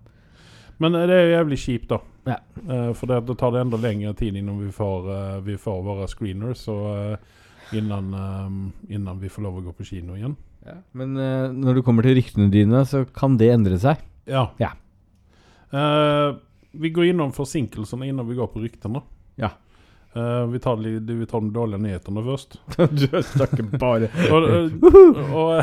Men 0.78 0.94
uh, 0.94 1.06
det 1.08 1.16
er 1.16 1.30
jævlig 1.32 1.58
kjipt, 1.58 1.88
da. 1.88 1.98
Ja. 2.28 2.36
Uh, 2.68 2.92
for 2.94 3.06
det, 3.10 3.18
da 3.26 3.34
tar 3.34 3.50
det 3.54 3.60
enda 3.64 3.80
lengre 3.80 4.14
tid 4.16 4.36
innen 4.36 4.60
vi 4.60 4.70
får, 4.70 5.08
uh, 5.08 5.40
vi 5.44 5.56
får 5.60 5.82
våre 5.84 6.06
screeners, 6.08 6.66
og 6.68 6.84
uh, 7.16 7.16
innan, 7.72 8.12
eh, 8.14 8.94
innan 8.94 9.18
vi 9.18 9.30
får 9.32 9.42
lov 9.46 9.54
å 9.56 9.62
gå 9.64 9.72
på 9.78 9.86
kino 9.88 10.12
igjen. 10.18 10.34
Men 10.92 11.16
eh, 11.16 11.48
når 11.56 11.78
det 11.78 11.84
kommer 11.86 12.04
til 12.04 12.18
ryktene 12.18 12.50
dine, 12.52 12.82
så 12.84 13.06
kan 13.16 13.38
det 13.40 13.48
endre 13.54 13.78
seg. 13.80 14.02
Ja. 14.28 14.42
Ja. 14.60 14.74
Eh, 15.72 16.34
vi 16.84 16.90
går 16.92 17.10
innom 17.12 17.32
forsinkelsene 17.32 18.10
innan 18.10 18.28
vi 18.28 18.36
går 18.38 18.50
på 18.52 18.60
ryktene. 18.60 19.00
Ja. 19.40 19.54
Eh, 20.14 20.46
vi, 20.52 20.58
tar, 20.60 20.76
li- 20.76 20.98
vi 21.00 21.26
tar 21.26 21.40
de 21.40 21.48
dårlige 21.54 21.80
nyhetene 21.80 22.22
først. 22.26 22.58
du 22.76 23.06
snakker 23.24 23.64
bare 23.80 24.10
Og, 24.34 24.44
og, 24.92 25.16
og, 25.32 25.62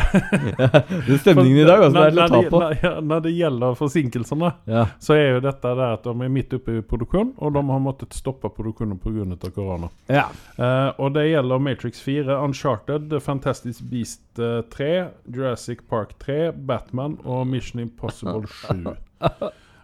Det 1.06 1.13
er 1.13 1.19
stemningen 1.22 1.60
i 1.62 1.68
dag, 1.68 1.84
altså. 1.86 2.07
Det 2.10 2.24
er 2.24 2.24
å 2.25 2.30
når, 2.34 2.48
på. 2.50 2.62
når, 2.63 2.98
når 3.12 3.22
det 3.28 3.34
gjelder 3.36 3.78
forsinkelsene, 3.78 4.50
Ja. 4.74 4.88
så 5.06 5.13
er 5.19 5.28
jo 5.36 5.44
dette 5.46 5.75
det 5.78 5.90
at 6.00 6.10
de 6.10 6.16
er 6.25 6.34
midt 6.34 6.56
oppe 6.57 6.80
i 6.80 6.81
produksjon, 6.81 7.36
og 7.38 7.54
de 7.60 7.63
har 7.69 7.84
måttet 7.86 8.18
stoppe 8.18 8.50
produksjonen 8.57 8.98
pga. 9.04 9.51
korona. 9.54 9.92
ja. 10.10 10.25
Uh, 10.57 10.90
og 11.00 11.13
det 11.16 11.28
gjelder 11.30 11.62
Matrix 11.63 12.01
4, 12.04 12.40
Uncharted, 12.44 13.06
The 13.13 13.19
Fantastic 13.24 13.80
Beast 13.92 14.39
eh, 14.41 14.62
3, 14.74 14.89
Jurassic 15.32 15.86
Park 15.89 16.18
3, 16.25 16.51
Batman 16.53 17.20
og 17.24 17.46
Mission 17.48 17.82
Impossible 17.86 18.48
7. 18.50 18.89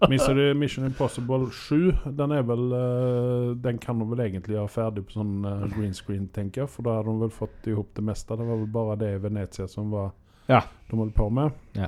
Du 0.36 0.54
Mission 0.60 0.86
Impossible 0.86 1.48
7? 1.52 1.94
Den 2.18 2.32
er 2.36 2.44
vel 2.44 2.66
eh, 2.76 3.56
Den 3.64 3.78
kan 3.80 4.00
de 4.00 4.06
vel 4.12 4.20
egentlig 4.26 4.56
gjøre 4.58 4.70
ferdig 4.74 5.06
på 5.08 5.16
sånn 5.16 5.46
eh, 5.48 5.66
green 5.76 5.94
screen, 5.96 6.28
tenker 6.36 6.66
jeg. 6.66 6.70
For 6.74 6.84
da 6.84 6.98
har 7.00 7.08
de 7.08 7.14
vel 7.22 7.32
fått 7.34 7.70
i 7.72 7.76
hop 7.78 7.94
det 7.96 8.04
meste. 8.04 8.36
Det 8.36 8.46
var 8.50 8.60
vel 8.60 8.68
bare 8.76 8.98
det 9.02 9.14
i 9.16 9.22
Venezia 9.24 9.68
som 9.72 9.90
var 9.96 10.12
Ja. 10.52 10.62
de 10.92 10.98
holdt 11.00 11.16
på 11.16 11.30
med. 11.34 11.52
Ja. 11.74 11.88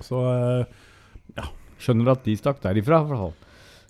Så 0.00 0.20
ja. 1.36 1.44
Skjønner 1.80 2.12
at 2.14 2.24
de 2.24 2.36
stakk 2.38 2.60
derifra, 2.62 3.00
i 3.02 3.08
hvert 3.08 3.18
fall. 3.24 3.34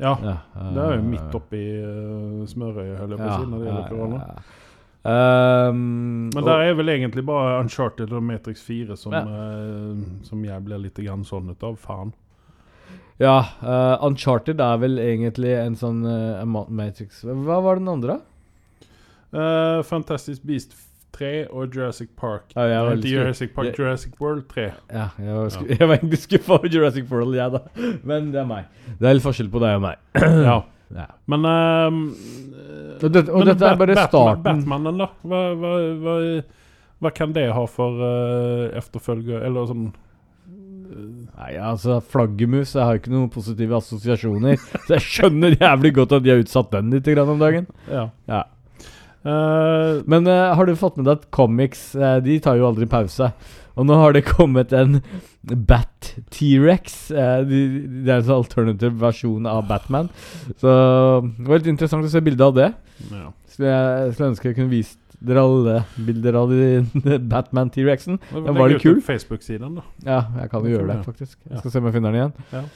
ja. 0.00 0.14
Ja, 0.24 0.36
Det 0.74 0.82
er 0.84 0.94
jo 0.96 1.02
eh, 1.02 1.08
midt 1.10 1.34
oppi 1.38 1.60
uh, 1.84 2.44
smørøyet, 2.50 2.98
holder 2.98 3.16
jeg 3.16 3.20
på 3.20 3.28
å 3.28 3.36
si, 3.38 3.50
når 3.50 3.58
det 3.58 3.66
gjelder 3.68 3.88
korona. 3.92 4.20
ja. 4.24 4.60
Ehm, 5.04 6.30
Men 6.32 6.44
der 6.46 6.62
er 6.64 6.74
vel 6.78 6.88
egentlig 6.88 7.24
bare 7.28 7.58
Uncharted 7.60 8.12
og 8.16 8.22
Matrix 8.24 8.62
4 8.64 8.96
som, 8.96 9.12
Ja. 9.12 9.20
uh, 9.26 9.98
som 10.24 10.42
jeg 10.44 10.64
blir 10.64 10.78
litt 10.80 10.96
grann 10.96 11.24
sånn 11.28 11.50
ut 11.50 11.62
av. 11.62 11.76
Faen. 11.76 12.14
Ja, 13.23 13.37
Uh, 13.62 13.94
Uncharted 14.09 14.59
er 14.61 14.78
vel 14.83 14.99
egentlig 14.99 15.52
en 15.54 15.76
sånn 15.78 16.00
uh, 16.02 16.42
Matrix 16.66 17.21
Hva 17.23 17.61
var 17.62 17.78
den 17.78 17.87
andre? 17.92 18.16
Uh, 19.35 19.83
Fantastic 19.87 20.40
Beast 20.47 20.75
3 21.14 21.44
og 21.54 21.71
Jurassic 21.75 22.09
Park. 22.18 22.50
Ja, 22.56 22.64
ikke 22.90 23.04
sku- 23.04 23.12
Jurassic 23.12 23.52
Park, 23.54 23.66
jeg- 23.71 23.78
Jurassic 23.78 24.14
World 24.21 24.49
3. 24.50 24.64
Ja, 24.90 25.04
jeg 25.23 25.35
var, 25.37 25.49
sku, 25.54 25.66
jeg 25.78 25.88
var 25.88 25.94
egentlig 26.00 26.18
skuffa 26.25 26.56
over 26.59 26.68
Jurassic 26.75 27.06
World, 27.11 27.37
jeg, 27.38 27.52
da. 27.54 27.61
Men 28.02 28.33
det 28.35 28.40
er 28.42 28.49
meg. 28.50 28.64
Det 28.99 29.06
er 29.11 29.14
litt 29.21 29.23
forskjell 29.26 29.50
på 29.54 29.62
deg 29.62 29.76
og 29.78 29.85
meg. 29.88 30.02
ja. 30.18 30.61
Ja. 30.94 31.06
Men 31.26 31.47
um, 31.49 31.94
Og 33.02 33.06
dette- 33.11 33.33
og 33.33 33.40
men 33.40 33.49
dette 33.49 33.66
er 33.66 33.78
bare 33.80 33.94
Batman, 33.97 34.11
starten. 34.12 34.42
Batmanen, 34.44 34.99
da? 35.00 35.06
Hva, 35.26 35.40
hva, 35.59 35.71
hva, 36.04 36.12
hva 37.02 37.11
kan 37.16 37.33
det 37.35 37.47
ha 37.56 37.62
for 37.66 37.97
uh, 37.99 38.68
efterfølger 38.78 39.42
Eller 39.49 39.66
sånn 39.73 39.88
eh, 39.88 40.03
Nei, 41.44 41.58
altså, 41.60 41.98
flaggermus 42.00 42.72
Jeg 42.72 42.86
har 42.88 42.98
ikke 42.98 43.12
noen 43.12 43.28
positive 43.32 43.76
assosiasjoner. 43.76 44.56
så 44.86 44.96
jeg 44.96 45.04
skjønner 45.04 45.58
jævlig 45.58 45.92
godt 45.98 46.16
at 46.16 46.24
de 46.24 46.32
har 46.32 46.40
utsatt 46.40 46.72
den 46.72 46.94
litt 46.94 47.10
om 47.20 47.42
dagen. 47.42 47.68
Ja. 47.90 48.08
Ja. 48.30 48.44
Uh, 49.24 50.00
Men 50.08 50.28
uh, 50.28 50.54
har 50.56 50.68
du 50.68 50.74
fått 50.76 50.96
med 50.96 51.08
deg 51.08 51.22
at 51.22 51.30
comics 51.32 51.94
uh, 51.96 52.18
De 52.20 52.36
tar 52.44 52.58
jo 52.60 52.68
aldri 52.68 52.88
pause. 52.88 53.30
Og 53.74 53.88
nå 53.88 53.96
har 53.98 54.14
det 54.14 54.24
kommet 54.28 54.72
en 54.76 55.00
Bat 55.44 56.12
T-rex. 56.32 57.08
De, 57.10 57.62
det 58.06 58.12
er 58.12 58.20
en 58.20 58.28
sånn 58.28 58.44
alternativ 58.44 58.94
versjon 59.02 59.48
av 59.50 59.64
Batman. 59.66 60.12
Så 60.62 60.70
det 60.70 61.48
var 61.48 61.58
litt 61.58 61.72
interessant 61.72 62.06
å 62.06 62.12
se 62.12 62.22
bilde 62.24 62.46
av 62.46 62.54
det. 62.56 62.70
ja. 63.10 63.32
Så 63.54 63.66
jeg 63.66 64.14
skulle 64.14 64.28
ønske 64.32 64.48
jeg 64.48 64.56
kunne 64.56 64.72
vist 64.72 64.96
dere 65.26 65.42
alle 65.44 65.76
bilder 66.06 66.38
av 66.40 66.50
de 66.50 67.18
Batman 67.32 67.70
T-rexen. 67.74 68.18
Den 68.32 68.54
var 68.58 68.68
litt 68.72 68.82
kul. 68.82 69.00
Facebook-siden, 69.04 69.78
da. 69.80 69.84
Ja, 70.06 70.18
jeg 70.42 70.50
kan 70.52 70.64
jo 70.66 70.74
gjøre 70.76 70.88
det, 70.92 70.98
faktisk. 71.06 71.38
Jeg 71.50 71.58
skal 71.62 71.70
se 71.74 71.78
om 71.82 71.88
jeg 71.90 71.96
finner 71.98 72.12
den 72.14 72.20
igjen. 72.20 72.66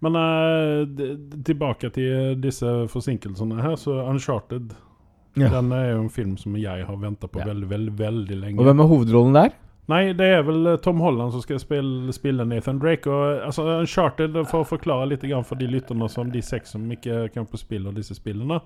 Men 0.00 0.16
eh, 0.16 0.84
d- 0.88 1.10
d- 1.28 1.40
tilbake 1.44 1.90
til 1.92 2.38
disse 2.40 2.70
forsinkelsene 2.88 3.60
her, 3.60 3.74
så 3.76 3.98
Uncharted 4.08 4.70
Ja. 5.38 5.46
Den 5.52 5.68
er 5.76 5.92
jo 5.92 5.98
en 6.02 6.08
film 6.10 6.32
som 6.40 6.56
jeg 6.58 6.86
har 6.88 6.96
venta 6.98 7.28
på 7.30 7.38
Ja. 7.38 7.44
veldig, 7.52 7.68
veldig 7.70 7.92
veldig 7.98 8.36
lenge. 8.40 8.58
Og 8.58 8.64
hvem 8.66 8.80
er 8.82 8.88
hovedrollen 8.90 9.36
der? 9.36 9.52
Nei, 9.90 10.00
det 10.16 10.28
er 10.36 10.44
vel 10.46 10.68
eh, 10.72 10.78
Tom 10.84 11.00
Holland 11.02 11.34
som 11.34 11.42
skal 11.44 11.60
spille, 11.62 12.12
spille 12.14 12.46
Nathan 12.48 12.78
Drake. 12.82 13.10
Og 13.10 13.44
altså, 13.48 13.64
Uncharted, 13.80 14.36
For 14.50 14.64
å 14.64 14.68
forklare 14.68 15.08
litt 15.10 15.26
for 15.46 15.58
de 15.60 15.68
lytterne 15.70 16.08
som 16.10 16.30
de 16.32 16.42
seks 16.44 16.74
som 16.76 16.84
ikke 16.92 17.26
kan 17.34 17.48
få 17.48 17.60
spille 17.60 17.92
disse 17.96 18.16
spillene, 18.16 18.60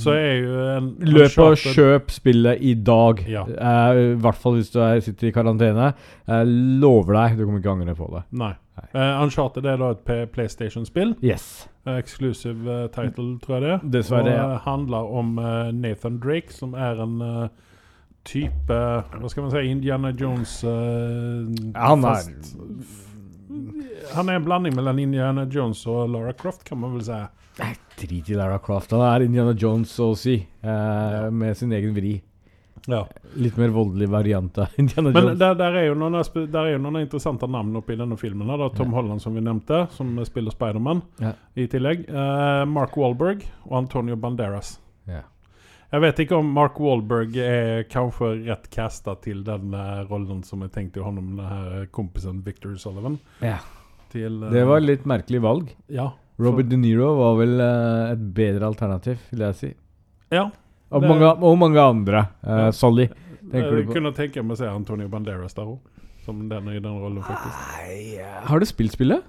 så 0.00 0.14
er 0.16 0.34
jo 0.42 0.60
en 0.76 0.90
Løp 1.06 1.38
og 1.42 1.56
kjøp 1.60 2.12
spillet 2.14 2.62
i 2.62 2.74
dag. 2.74 3.24
Ja. 3.30 3.46
Uh, 3.46 4.14
I 4.16 4.20
hvert 4.22 4.40
fall 4.40 4.58
hvis 4.58 4.70
du 4.74 4.80
er, 4.84 5.00
sitter 5.04 5.30
i 5.30 5.34
karantene. 5.34 5.92
Jeg 6.26 6.52
lover 6.82 7.18
deg, 7.20 7.38
du 7.38 7.46
kommer 7.46 7.62
ikke 7.62 7.74
angre 7.76 7.96
på 7.98 8.12
det. 8.14 8.24
Nei. 8.36 8.54
Nei. 8.76 8.88
Eh, 8.92 9.22
Uncharted 9.24 9.64
er 9.64 9.78
da 9.80 9.94
et 9.94 10.32
PlayStation-spill. 10.34 11.14
Yes. 11.24 11.66
Eh, 11.86 11.96
Exclusive 11.96 12.66
eh, 12.66 12.88
title, 12.92 13.38
tror 13.42 13.56
jeg 13.56 13.64
det 13.64 13.70
er. 13.76 13.86
Dessverre, 13.94 14.26
Og 14.26 14.34
ja. 14.34 14.48
eh, 14.56 14.64
handler 14.66 15.12
om 15.20 15.38
eh, 15.38 15.70
Nathan 15.72 16.18
Drake, 16.22 16.52
som 16.52 16.74
er 16.74 17.00
en 17.02 17.20
eh, 17.24 17.46
type 18.26 18.76
Hva 19.14 19.30
skal 19.30 19.46
man 19.46 19.52
si? 19.54 19.62
Indiana 19.70 20.10
Jones 20.18 20.58
uh, 20.66 21.46
Han 21.78 22.04
er 22.10 22.26
Han 24.14 24.28
er 24.30 24.38
en 24.40 24.44
blanding 24.46 24.74
mellom 24.76 24.98
Indiana 25.02 25.46
Jones 25.50 25.82
og 25.90 26.10
Lara 26.12 26.32
Croft, 26.38 26.64
kan 26.68 26.78
man 26.82 26.94
vel 26.96 27.04
si. 27.06 27.20
Drit 27.96 28.28
i 28.30 28.36
Lara 28.36 28.58
Croft. 28.62 28.92
Han 28.94 29.02
er 29.06 29.24
Indiana 29.26 29.54
Jones, 29.56 29.90
så 29.96 30.10
å 30.12 30.16
si. 30.18 30.36
Eh, 30.62 31.26
Med 31.32 31.56
sin 31.56 31.72
egen 31.72 31.94
vri. 31.96 32.14
Ja. 32.86 33.00
Litt 33.34 33.56
mer 33.58 33.72
voldelig 33.74 34.06
variant 34.12 34.58
av 34.62 34.74
Indiana 34.78 35.10
Men 35.10 35.32
der, 35.40 35.56
der 35.58 35.78
er 35.80 35.86
jo 35.88 35.96
noen, 35.98 36.14
der 36.52 36.60
er 36.68 36.72
jo 36.76 36.82
noen 36.84 37.00
interessante 37.02 37.48
navn 37.50 37.74
oppi 37.80 37.96
denne 37.98 38.18
filmen. 38.20 38.46
Da. 38.52 38.68
Tom 38.76 38.92
Ja. 38.92 39.00
Holland, 39.00 39.22
som 39.24 39.34
vi 39.34 39.42
nevnte, 39.42 39.86
som 39.96 40.12
spiller 40.28 40.54
Spiderman 40.54 41.02
Ja. 41.22 41.32
i 41.58 41.66
tillegg. 41.72 42.06
Uh, 42.08 42.62
Mark 42.70 42.94
Wahlberg 43.00 43.42
og 43.66 43.78
Antonio 43.80 44.14
Banderas. 44.20 44.76
Ja. 45.86 45.96
Jeg 45.96 46.02
vet 46.02 46.18
ikke 46.26 46.36
om 46.40 46.48
Mark 46.52 46.78
Wahlberg 46.82 47.36
er 47.38 47.84
kanskje 47.88 48.32
rett 48.48 48.66
casta 48.74 49.14
til 49.22 49.44
den 49.46 49.72
eh, 49.74 50.00
rollen 50.10 50.42
som 50.44 50.60
jeg 50.66 50.72
tenkte 50.74 51.04
han 51.04 51.18
om 51.18 51.36
denne 51.38 51.86
kompisen 51.94 52.42
Victor 52.44 52.74
Sullivan. 52.76 53.18
Ja. 53.40 53.58
Til, 54.12 54.42
uh, 54.42 54.50
Det 54.52 54.64
var 54.66 54.80
litt 54.82 55.04
merkelig 55.06 55.40
valg. 55.42 55.70
Ja. 55.88 56.10
Robert 56.38 56.68
De 56.68 56.76
Niro 56.76 57.14
var 57.16 57.36
vel 57.38 57.54
uh, 57.62 58.12
et 58.12 58.24
bedre 58.34 58.66
alternativ, 58.66 59.18
vil 59.30 59.46
jeg 59.46 59.54
si. 59.54 59.74
ja. 60.34 60.48
Og, 60.90 61.00
Det- 61.02 61.08
mange, 61.10 61.26
og 61.42 61.56
mange 61.58 61.80
andre. 61.82 62.20
Uh, 62.46 62.50
Ja. 62.66 62.70
Sully. 62.70 63.08
Jeg 63.52 63.86
kunne 63.90 64.12
tenke 64.14 64.42
meg 64.42 64.54
å 64.54 64.58
se 64.58 64.66
Antonio 64.66 65.08
Banderas 65.08 65.54
der 65.54 65.64
òg. 65.66 65.78
Som 66.24 66.48
den 66.48 66.68
i 66.68 66.78
den 66.80 66.98
rollen, 66.98 67.22
faktisk. 67.22 67.54
Nei, 67.78 68.16
eh, 68.18 68.40
Har 68.46 68.58
du 68.58 68.66
spilt 68.66 68.92
spillet? 68.92 69.22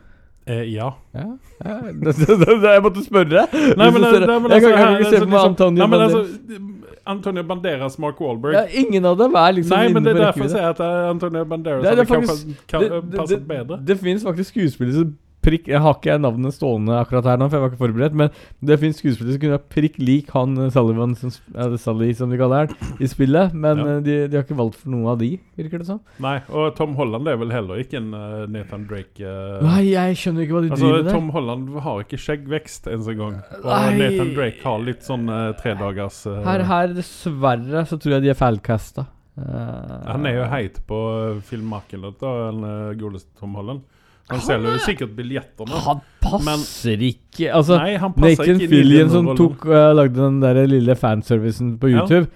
Eh, 0.48 0.64
ja. 0.74 0.94
Ja. 1.12 1.26
Det, 1.60 2.14
det, 2.16 2.28
det, 2.28 2.46
det, 2.48 2.72
jeg 2.72 2.84
måtte 2.86 3.04
spørre. 3.04 3.44
Nei, 3.52 3.90
men, 3.92 4.02
nei, 4.02 4.12
men 4.40 4.52
jeg 4.52 4.64
altså, 4.64 4.70
kan, 4.72 4.72
jeg 4.72 4.72
kan 4.72 4.96
ikke 4.96 5.10
se 5.10 5.16
altså, 5.16 5.26
på 5.26 5.30
meg 5.30 5.38
liksom- 5.38 5.50
Antonio 5.50 5.82
Nei, 5.82 5.90
Banderas. 5.92 6.14
altså 6.14 6.64
Antonio 7.08 7.44
Banderas, 7.44 8.00
Mark 8.00 8.22
Wahlberg 8.22 8.54
ja, 8.54 8.64
Ingen 8.82 9.06
av 9.06 9.18
dem 9.18 9.36
er 9.36 9.52
liksom 9.56 9.78
Nei, 9.78 9.94
men 9.94 10.04
det 10.04 10.12
er 10.16 10.20
derfor 10.26 10.44
jeg 10.44 10.52
sier 10.52 10.68
at 10.74 10.80
eh, 10.84 11.10
Antonio 11.10 11.44
Banderas 11.48 11.84
Det 11.86 11.94
det 11.98 12.04
er 12.04 12.10
kanskje 12.10 12.56
kan, 12.68 12.82
Det, 12.84 13.02
det, 13.12 13.28
det, 13.30 13.40
bedre. 13.48 13.80
det 13.88 13.98
finnes 14.00 14.24
faktisk 14.28 14.50
skuespillere 14.56 14.96
som 15.02 15.14
prikk 15.46 15.68
Jeg 15.70 15.80
har 15.80 15.94
ikke 15.96 16.16
navnet 16.20 16.56
stående 16.56 16.96
akkurat 17.00 17.26
her 17.30 17.38
nå, 17.40 17.46
for 17.48 17.56
jeg 17.58 17.64
var 17.64 17.70
ikke 17.72 17.80
forberedt. 17.82 18.16
Men 18.20 18.32
det 18.68 18.78
finnes 18.82 18.98
skuespillere 19.00 19.36
som 19.36 19.42
kunne 19.44 19.56
vært 19.58 19.68
prikk 19.72 20.00
lik 20.02 20.32
han 20.36 20.58
eh, 20.60 20.72
Sullivan, 20.74 21.14
som, 21.16 21.32
eller 21.56 21.78
Sully 21.80 22.10
som 22.18 22.34
de 22.34 22.40
kaller 22.42 22.66
han, 22.68 22.94
i 23.00 23.08
spillet. 23.08 23.54
Men 23.56 23.78
Ja. 23.80 23.86
eh, 23.96 24.02
de, 24.08 24.16
de 24.28 24.36
har 24.40 24.44
ikke 24.48 24.58
valgt 24.60 24.80
for 24.82 24.92
noen 24.92 25.08
av 25.14 25.20
de, 25.22 25.30
virker 25.60 25.84
det 25.84 25.88
som. 25.88 26.02
Nei, 26.24 26.36
og 26.50 26.74
Tom 26.76 26.96
Holland 27.00 27.30
er 27.32 27.38
vel 27.40 27.54
heller 27.56 27.80
ikke 27.84 28.00
en 28.02 28.10
uh, 28.18 28.44
Nathan 28.52 28.88
Drake 28.90 29.22
uh, 29.24 29.62
Nei, 29.64 29.84
jeg 29.94 30.18
skjønner 30.20 30.44
ikke 30.48 30.58
hva 30.58 30.64
de 30.66 30.72
Altså, 30.76 30.84
driver 30.90 31.04
med. 31.08 31.14
Tom 31.16 31.30
Holland 31.38 31.70
har 31.88 32.02
ikke 32.04 32.20
skjeggvekst 32.26 32.90
ens 32.92 33.12
en 33.14 33.22
gang. 33.22 33.38
Og 33.62 33.70
Nei. 33.72 34.00
Nathan 34.02 34.34
Drake 34.36 34.64
har 34.66 34.84
litt 34.84 35.06
sånn 35.08 35.30
uh, 35.32 35.52
tredagers 35.62 36.24
uh, 36.28 36.42
Her, 36.48 36.66
her, 36.68 36.96
dessverre, 36.98 37.86
så 37.88 37.96
tror 38.02 38.18
jeg 38.18 38.26
de 38.28 38.34
er 38.34 38.40
feilcasta. 38.42 39.08
Uh, 39.38 40.02
Han 40.10 40.26
er 40.26 40.40
jo 40.42 40.48
heit 40.50 40.82
på 40.90 40.98
filmmarkedet, 41.46 42.16
da, 42.20 42.32
den 42.50 42.64
uh, 42.66 42.96
godeste 42.98 43.30
Tom 43.40 43.54
Holland. 43.60 43.86
Han 44.28 44.42
selger 44.44 44.74
jo 44.76 44.80
sikkert 44.84 45.14
billetter 45.16 45.70
nå. 45.70 45.78
Han 45.86 46.02
passer 46.24 47.00
ikke 47.08 47.52
Altså, 47.56 47.78
Nei, 47.80 47.94
han 48.02 48.12
passer 48.16 48.42
Nathan 48.44 48.58
ikke 48.60 48.72
Fillion 48.74 49.14
som 49.14 49.30
tok 49.40 49.64
uh, 49.70 49.94
lagde 49.96 50.20
den 50.20 50.42
der 50.44 50.60
lille 50.68 50.96
fanservicen 51.00 51.78
på 51.80 51.94
Ja. 51.94 52.04
YouTube. 52.04 52.28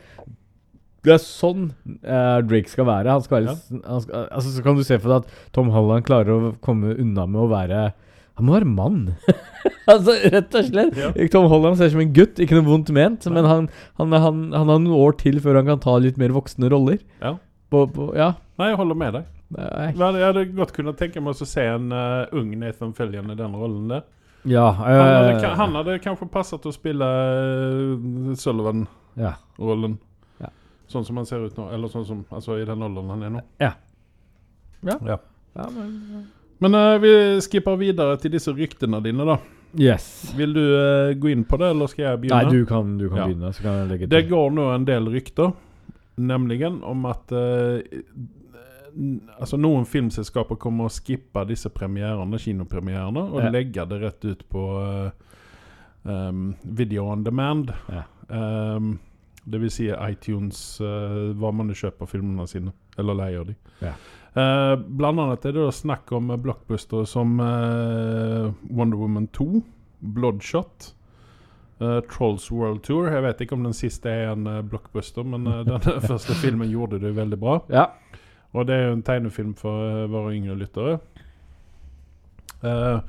Det 1.02 1.16
er 1.16 1.20
sånn 1.24 1.72
uh, 2.06 2.38
Drake 2.46 2.70
skal 2.70 2.86
være. 2.88 3.10
Han 3.12 3.26
skal 3.26 3.42
være 3.42 3.56
Ja. 3.56 3.82
han 3.90 4.06
skal, 4.06 4.28
altså, 4.30 4.54
Så 4.56 4.64
kan 4.64 4.78
du 4.78 4.84
se 4.88 5.00
for 5.02 5.10
deg 5.12 5.26
at 5.26 5.52
Tom 5.58 5.74
Holland 5.74 6.06
klarer 6.08 6.32
å 6.32 6.54
komme 6.64 6.94
unna 6.96 7.26
med 7.28 7.42
å 7.42 7.50
være 7.52 7.82
Han 8.38 8.48
må 8.48 8.56
være 8.56 8.70
mann. 8.70 9.02
altså, 9.92 10.16
rett 10.32 10.56
og 10.56 10.70
slett. 10.70 10.96
Ja. 10.96 11.12
Tom 11.34 11.50
Holland 11.52 11.76
ser 11.78 11.90
ut 11.92 11.98
som 11.98 12.06
en 12.06 12.14
gutt, 12.16 12.40
ikke 12.40 12.56
noe 12.56 12.70
vondt 12.70 12.94
ment, 12.96 13.26
men 13.28 13.46
han, 13.50 13.68
han, 14.00 14.14
han, 14.16 14.40
han 14.56 14.72
har 14.72 14.80
noen 14.80 14.96
år 14.96 15.18
til 15.20 15.42
før 15.44 15.60
han 15.60 15.68
kan 15.68 15.82
ta 15.84 15.98
litt 16.00 16.18
mer 16.22 16.32
voksne 16.38 16.72
roller. 16.72 17.02
Ja. 17.20 17.36
På, 17.74 17.84
på, 17.92 18.14
ja. 18.16 18.32
Nei, 18.62 18.72
jeg 18.72 18.80
holder 18.80 18.98
med 19.04 19.18
deg. 19.20 19.28
Nei. 19.52 19.92
Men 20.00 20.16
Jeg 20.16 20.26
hadde 20.30 20.46
godt 20.56 20.72
kunnet 20.76 20.98
tenke 21.00 21.20
meg 21.24 21.36
å 21.36 21.46
se 21.48 21.64
en 21.68 21.92
uh, 21.92 22.26
ung 22.40 22.54
Nathan 22.60 22.94
Fillion 22.96 23.32
i 23.34 23.36
den 23.36 23.56
rollen 23.60 23.90
der. 23.92 24.04
Ja, 24.48 24.70
Han 24.72 24.96
hadde, 24.98 25.34
eh, 25.44 25.56
han 25.60 25.76
hadde 25.78 25.98
kanskje 26.02 26.28
passet 26.34 26.64
å 26.66 26.72
spille 26.74 27.06
uh, 27.06 28.34
Sullivan-rollen. 28.40 29.98
ja. 30.42 30.50
Sånn 30.92 31.06
som 31.08 31.16
han 31.22 31.26
ser 31.30 31.46
ut 31.46 31.56
nå. 31.60 31.70
Eller 31.72 31.88
sånn 31.88 32.04
som 32.08 32.26
Altså 32.36 32.58
i 32.60 32.66
den 32.68 32.82
åldern 32.84 33.10
han 33.14 33.22
er 33.24 33.30
nå. 33.38 33.42
Ja. 33.64 33.74
Ja. 34.84 34.98
ja. 35.08 35.18
ja 35.56 35.68
men, 35.76 36.26
Men 36.60 36.76
uh, 36.76 36.98
vi 37.04 37.12
skipper 37.46 37.78
videre 37.80 38.18
til 38.20 38.34
disse 38.34 38.52
ryktene 38.56 39.00
dine, 39.06 39.24
da. 39.28 39.38
Yes. 39.80 40.34
Vil 40.36 40.52
du 40.58 40.60
uh, 40.64 41.14
gå 41.16 41.32
inn 41.32 41.46
på 41.48 41.56
det, 41.62 41.70
eller 41.76 41.88
skal 41.92 42.04
jeg 42.10 42.18
Nei, 42.18 42.22
begynne? 42.26 42.52
du 42.52 42.66
kan, 42.68 42.98
du 43.00 43.06
kan 43.10 43.22
Ja. 43.22 43.28
begynne, 43.30 43.54
så 43.56 43.64
kan 43.64 43.78
jeg 43.84 43.92
legge 43.94 44.10
Det 44.12 44.24
går 44.30 44.52
nå 44.58 44.68
en 44.76 44.86
del 44.90 45.08
rykter, 45.14 45.54
nemlig 46.20 46.60
om 46.68 47.06
at 47.08 47.32
eh, 47.32 47.80
n- 47.88 48.28
Altså 49.40 49.58
Noen 49.60 49.86
filmselskaper 49.86 50.58
kommer 50.62 50.88
å 50.88 50.94
skippe 50.94 51.44
disse 51.50 51.70
premierene, 51.74 52.40
kinopremierene 52.42 53.24
og 53.32 53.40
Ja. 53.44 53.50
legge 53.54 53.86
det 53.90 54.00
rett 54.02 54.26
ut 54.26 54.44
på 54.50 54.64
uh, 54.80 55.12
um, 56.04 56.56
video 56.64 57.08
on 57.12 57.24
demand. 57.24 57.74
Ja. 57.90 58.04
Um, 58.30 59.00
det 59.46 59.60
vil 59.62 59.72
si 59.74 59.90
iTunes, 59.90 60.80
uh, 60.82 61.34
hva 61.34 61.52
man 61.54 61.74
kjøper 61.74 62.10
filmene 62.10 62.48
sine, 62.48 62.74
eller 62.98 63.18
leier 63.18 63.46
de. 63.52 63.56
Ja. 63.82 63.94
Uh, 64.32 64.76
blant 64.80 65.20
annet 65.20 65.46
er 65.46 65.52
det 65.58 65.66
da 65.66 65.72
snakk 65.76 66.12
om 66.16 66.32
blockbustere 66.42 67.08
som 67.10 67.38
Wonder 67.40 68.98
Woman 68.98 69.28
2, 69.36 69.64
Bloodshot, 70.02 70.94
Uh, 71.82 72.00
Trolls 72.02 72.52
World 72.52 72.84
Tour. 72.84 73.08
Jeg 73.10 73.24
vet 73.26 73.40
ikke 73.42 73.56
om 73.58 73.64
den 73.66 73.74
siste 73.74 74.12
er 74.14 74.36
en 74.36 74.46
uh, 74.46 74.60
blockbuster, 74.62 75.26
men 75.26 75.48
uh, 75.50 75.64
den 75.66 75.82
første 76.12 76.36
filmen 76.38 76.70
gjorde 76.70 77.00
det 77.02 77.16
veldig 77.18 77.40
bra. 77.42 77.56
Ja. 77.74 77.88
Og 78.52 78.68
det 78.68 78.76
er 78.76 78.88
jo 78.90 78.96
en 78.98 79.04
tegnefilm 79.08 79.52
for 79.60 79.88
eh, 79.88 80.08
våre 80.12 80.34
yngre 80.36 80.58
lyttere. 80.60 80.98
Uh, 82.62 83.00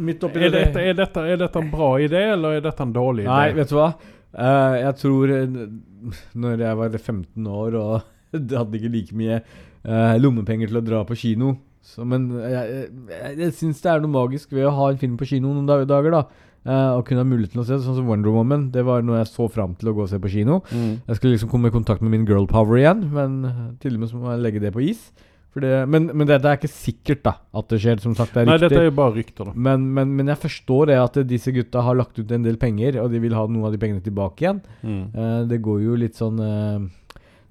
Midt 0.00 0.22
er, 0.24 0.48
dette, 0.50 0.80
er, 0.80 0.94
dette, 0.96 1.22
er 1.22 1.38
dette 1.38 1.60
en 1.60 1.70
bra 1.70 1.90
idé, 2.02 2.22
eller 2.34 2.56
er 2.56 2.64
dette 2.64 2.82
en 2.82 2.94
dårlig 2.94 3.26
idé? 3.26 3.30
Nei, 3.30 3.52
vet 3.58 3.70
du 3.70 3.76
hva? 3.78 3.90
Uh, 4.34 4.74
jeg 4.80 4.96
tror 4.98 5.32
Når 6.42 6.62
jeg 6.64 6.78
var 6.80 6.96
15 6.96 7.46
år 7.46 7.76
og 7.78 7.92
hadde 8.34 8.80
ikke 8.80 8.90
like 8.90 9.14
mye 9.18 9.36
uh, 9.38 10.16
lommepenger 10.18 10.72
til 10.72 10.80
å 10.80 10.82
dra 10.82 11.04
på 11.06 11.18
kino 11.20 11.52
så, 11.84 12.02
Men 12.08 12.26
jeg, 12.40 12.88
jeg, 13.12 13.36
jeg 13.44 13.54
syns 13.60 13.84
det 13.84 13.92
er 13.92 14.02
noe 14.02 14.14
magisk 14.16 14.56
ved 14.56 14.66
å 14.66 14.74
ha 14.74 14.88
en 14.90 14.98
film 14.98 15.14
på 15.20 15.28
kino 15.36 15.52
noen 15.52 15.86
dager. 15.86 16.10
da 16.16 16.24
Eh, 16.64 16.90
Og 16.96 17.04
kunne 17.04 17.20
ha 17.20 17.28
mulighet 17.28 17.52
til 17.52 17.60
å 17.60 17.66
se 17.68 17.76
sånn 17.84 17.98
som 17.98 18.08
Wonder 18.08 18.32
Woman. 18.32 18.70
Det 18.72 18.84
var 18.86 19.04
noe 19.04 19.20
jeg 19.20 19.28
så 19.32 19.50
fram 19.52 19.74
til 19.76 19.90
å 19.90 19.94
gå 19.96 20.06
og 20.06 20.10
se 20.12 20.20
på 20.22 20.32
kino. 20.32 20.62
Mm. 20.72 21.02
Jeg 21.10 21.18
skulle 21.18 21.36
liksom 21.36 21.52
komme 21.52 21.68
i 21.68 21.74
kontakt 21.74 22.00
med 22.04 22.14
min 22.14 22.24
girl 22.28 22.48
power 22.48 22.80
igjen, 22.80 23.04
men 23.12 23.38
eh, 23.44 23.62
til 23.84 23.98
og 23.98 24.04
med 24.04 24.12
så 24.12 24.20
må 24.20 24.32
jeg 24.32 24.44
legge 24.46 24.62
det 24.64 24.72
på 24.72 24.84
is. 24.88 25.10
Det, 25.54 25.84
men, 25.86 26.08
men 26.10 26.26
dette 26.26 26.50
er 26.50 26.56
ikke 26.58 26.66
sikkert 26.72 27.20
da 27.22 27.32
at 27.54 27.68
det 27.70 27.78
skjer. 27.78 28.00
Som 28.02 28.16
sagt, 28.18 28.32
det 28.34 28.42
er 28.42 28.48
Nei, 28.48 28.56
riktig. 28.56 28.72
dette 28.72 28.80
er 28.80 28.88
jo 28.88 28.96
bare 28.98 29.14
rykter, 29.14 29.50
da. 29.50 29.52
Men, 29.68 29.84
men, 29.94 30.16
men 30.18 30.32
jeg 30.32 30.40
forstår 30.42 30.90
det 30.90 30.96
at 30.98 31.18
disse 31.30 31.52
gutta 31.54 31.84
har 31.86 31.94
lagt 31.94 32.18
ut 32.18 32.32
en 32.34 32.42
del 32.42 32.58
penger, 32.58 32.98
og 33.04 33.12
de 33.12 33.20
vil 33.22 33.36
ha 33.38 33.44
noe 33.46 33.68
av 33.68 33.76
de 33.76 33.78
pengene 33.78 34.02
tilbake 34.02 34.42
igjen. 34.42 34.58
Eh, 34.82 35.40
det 35.52 35.60
går 35.62 35.84
jo 35.84 36.00
litt 36.00 36.18
sånn 36.18 36.40
uh, 36.42 36.82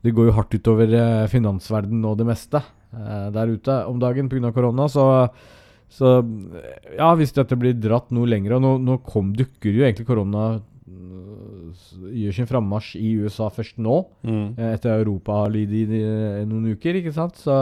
Det 0.03 0.12
går 0.12 0.27
jo 0.27 0.36
hardt 0.36 0.58
utover 0.58 0.91
uh, 0.91 1.29
finansverdenen 1.32 2.03
og 2.10 2.17
det 2.20 2.27
meste 2.34 2.63
der 2.93 3.50
ute 3.50 3.74
om 3.89 3.98
dagen 3.98 4.27
pga. 4.29 4.51
korona, 4.53 4.86
så 4.86 5.03
så 5.94 6.16
ja, 6.98 7.12
hvis 7.20 7.34
dette 7.36 7.54
blir 7.60 7.76
dratt 7.78 8.10
noe 8.16 8.26
lenger 8.26 8.56
Og 8.58 8.62
nå, 8.64 8.72
nå 8.82 8.96
kom, 9.06 9.28
dukker 9.38 9.70
jo 9.76 9.84
egentlig 9.86 10.08
korona 10.10 10.46
øh, 10.58 12.10
Gjør 12.14 12.34
sin 12.40 12.50
frammarsj 12.50 12.96
i 13.02 13.12
USA 13.22 13.50
først 13.54 13.78
nå, 13.82 14.00
Mm. 14.26 14.56
eh, 14.58 14.74
etter 14.74 14.96
Europa 15.04 15.44
har 15.44 15.54
lidd 15.54 15.72
i 15.74 15.86
noen 16.50 16.72
uker, 16.74 16.98
ikke 17.00 17.14
sant? 17.14 17.38
Så 17.38 17.56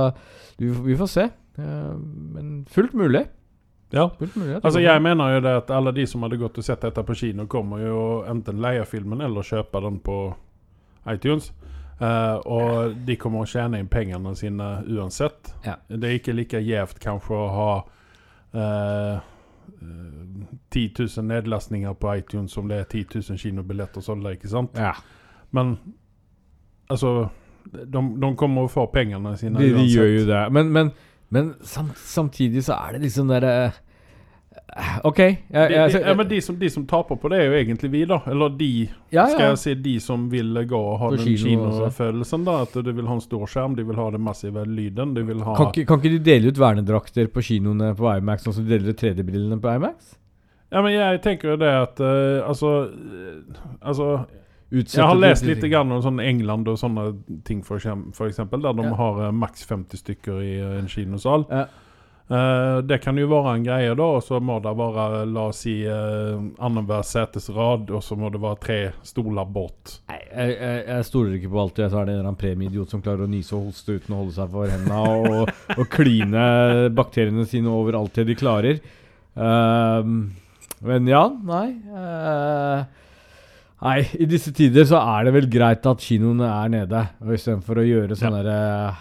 vi, 0.60 0.70
vi 0.70 0.96
får 1.00 1.10
se. 1.12 1.28
Eh, 1.60 1.94
men 2.36 2.66
fullt 2.70 2.94
mulig. 2.98 3.26
Ja. 3.92 4.06
Fullt 4.20 4.36
mulig 4.40 4.60
Altså 4.64 4.80
Jeg 4.82 5.02
mener 5.04 5.34
jo 5.36 5.42
det 5.44 5.56
at 5.64 5.72
alle 5.76 5.92
de 5.96 6.06
som 6.08 6.24
hadde 6.24 6.40
gått 6.40 6.58
og 6.58 6.64
sett 6.64 6.82
dette 6.86 7.04
på 7.04 7.16
kino, 7.20 7.46
kommer 7.52 7.84
jo 7.84 8.24
enten 8.32 8.62
leie 8.64 8.86
filmen 8.88 9.22
eller 9.22 9.44
kjøpe 9.44 9.82
den 9.84 10.00
på 10.00 10.20
iTunes. 11.12 11.52
Uh, 12.02 12.40
og 12.50 12.96
de 13.06 13.14
kommer 13.20 13.44
å 13.44 13.50
tjene 13.50 13.78
inn 13.78 13.88
pengene 13.92 14.32
sine 14.36 14.70
uansett. 14.90 15.52
Ja. 15.68 15.76
Det 15.88 16.08
er 16.08 16.16
ikke 16.18 16.34
like 16.34 16.62
gjevt 16.66 16.98
kanskje 17.04 17.36
å 17.38 17.50
ha 17.54 17.72
eh, 18.54 19.20
eh, 19.82 20.48
10 20.72 20.94
000 21.00 21.28
nedlastninger 21.28 21.94
på 21.94 22.16
iTunes 22.16 22.52
som 22.52 22.68
det 22.70 22.80
er 22.80 22.90
10 22.90 23.06
000 23.30 23.38
kinobilletter 23.38 24.02
solgte, 24.02 24.36
ikke 24.38 24.52
sant? 24.52 24.78
Ja. 24.80 24.94
Men 25.52 25.78
altså 26.90 27.30
de, 27.72 28.02
de 28.22 28.36
kommer 28.36 28.66
og 28.68 28.74
får 28.74 28.90
pengene 28.94 29.36
sine 29.38 29.60
De, 29.60 29.72
de 29.76 29.86
gjør 29.88 30.12
jo 30.16 30.26
det. 30.28 30.42
Men, 30.54 30.72
men, 30.74 30.92
men 31.30 31.54
samt, 31.62 31.98
samtidig 31.98 32.64
så 32.66 32.80
er 32.80 32.96
det 32.96 33.06
liksom 33.06 33.32
derre 33.32 33.72
OK. 35.04 35.20
Jeg, 35.20 35.36
de, 35.52 35.76
jeg, 35.76 35.92
de, 35.92 36.00
ja, 36.00 36.14
men 36.16 36.28
de 36.30 36.38
som, 36.42 36.56
de 36.60 36.70
som 36.72 36.86
taper 36.88 37.18
på 37.20 37.32
det, 37.32 37.42
er 37.42 37.50
jo 37.50 37.58
egentlig 37.60 37.90
vi, 37.92 38.04
da. 38.08 38.22
Eller 38.32 38.54
de, 38.56 38.70
ja, 39.12 39.26
skal 39.28 39.50
jeg 39.50 39.60
si, 39.60 39.74
de 39.84 39.96
som 40.04 40.30
vil 40.32 40.62
gå 40.68 40.80
og 40.80 40.96
ha 41.02 41.10
På 41.12 41.20
den 41.20 41.38
kinofølelsen. 41.42 42.46
da 42.48 42.62
At 42.64 42.78
de 42.88 42.94
vil 42.96 43.10
ha 43.10 43.18
en 43.18 43.24
stor 43.24 43.44
skjerm, 43.52 43.76
de 43.76 43.86
vil 43.88 44.00
ha 44.00 44.08
den 44.16 44.24
massive 44.24 44.64
lyden. 44.70 45.14
De 45.18 45.26
vil 45.28 45.44
ha 45.44 45.58
Kan, 45.60 45.74
ikke, 45.74 45.86
kan 45.90 46.00
ikke 46.00 46.14
de 46.16 46.24
dele 46.32 46.54
ut 46.54 46.62
vernedrakter 46.62 47.28
på 47.34 47.44
kinoene 47.50 47.92
på 48.00 48.16
Imax, 48.16 48.48
sånn 48.48 48.60
som 48.60 48.68
de 48.68 48.78
deler 48.78 48.96
ut 48.96 49.04
3D-brillene 49.04 49.60
på 49.62 49.76
Imax? 49.76 50.16
Ja, 50.72 50.80
men 50.80 50.96
jeg 50.96 51.20
tenker 51.26 51.52
jo 51.52 51.60
det 51.60 51.72
at 51.76 52.00
uh, 52.00 52.48
Altså, 52.48 52.70
uh, 52.88 53.64
altså 53.84 54.12
Utsette 54.72 55.02
Jeg 55.02 55.08
har 55.10 55.20
lest 55.20 55.44
litt 55.44 55.66
grann 55.68 55.92
om 55.92 56.00
sånn 56.00 56.22
England 56.24 56.70
og 56.72 56.78
sånne 56.80 57.10
ting, 57.44 57.60
eksempel, 57.60 58.62
der 58.64 58.78
de 58.78 58.86
Ja. 58.88 58.96
har 58.96 59.18
uh, 59.20 59.32
maks 59.36 59.66
50 59.68 60.00
stykker 60.00 60.38
i 60.40 60.54
en 60.64 60.88
kinosal. 60.88 61.44
Ja. 61.52 61.66
Eh, 62.32 62.78
det 62.88 63.02
kan 63.04 63.18
jo 63.20 63.28
være 63.28 63.58
en 63.58 63.64
greie, 63.66 63.96
da, 63.98 64.06
og 64.16 64.22
så 64.24 64.40
må 64.40 64.56
det 64.64 64.72
være, 64.80 65.26
la 65.28 65.48
oss 65.50 65.66
si, 65.66 65.74
uh, 65.84 66.40
annenhver 66.64 67.04
setesrad, 67.04 67.92
og 67.92 68.04
så 68.06 68.16
må 68.16 68.30
det 68.32 68.40
være 68.40 68.60
tre 68.64 68.78
stoler 69.04 69.50
bort. 69.52 69.98
Nei, 70.08 70.22
jeg, 70.30 70.54
jeg, 70.56 70.78
jeg 70.88 71.08
stoler 71.10 71.36
ikke 71.36 71.52
på 71.52 71.60
alt. 71.66 71.82
Jeg 71.84 71.92
tar 71.92 72.08
det 72.08 72.16
en 72.22 72.40
premieidiot 72.40 72.94
som 72.94 73.04
klarer 73.04 73.26
å 73.26 73.32
nyse 73.32 73.58
og 73.58 73.68
hoste 73.68 73.98
uten 73.98 74.16
å 74.16 74.22
holde 74.22 74.38
seg 74.38 74.56
for 74.56 74.72
hendene 74.72 75.02
og, 75.42 75.52
og 75.76 75.84
kline 75.92 76.46
bakteriene 76.96 77.44
sine 77.50 77.74
over 77.74 78.00
alt 78.00 78.16
det 78.22 78.30
de 78.32 78.40
klarer. 78.40 78.82
Uh, 79.36 80.08
men 80.88 81.12
ja, 81.12 81.28
nei 81.46 81.68
Uh, 81.92 82.88
Nei, 83.82 84.04
i 84.22 84.28
disse 84.30 84.52
tider 84.54 84.86
så 84.86 85.00
er 85.02 85.26
det 85.26 85.32
vel 85.34 85.48
greit 85.50 85.88
at 85.90 86.04
kinoene 86.06 86.46
er 86.46 86.68
nede, 86.70 87.00
og 87.18 87.32
istedenfor 87.34 87.80
å 87.82 87.86
gjøre 87.88 88.18
sånne 88.20 88.42
eh, 88.46 89.00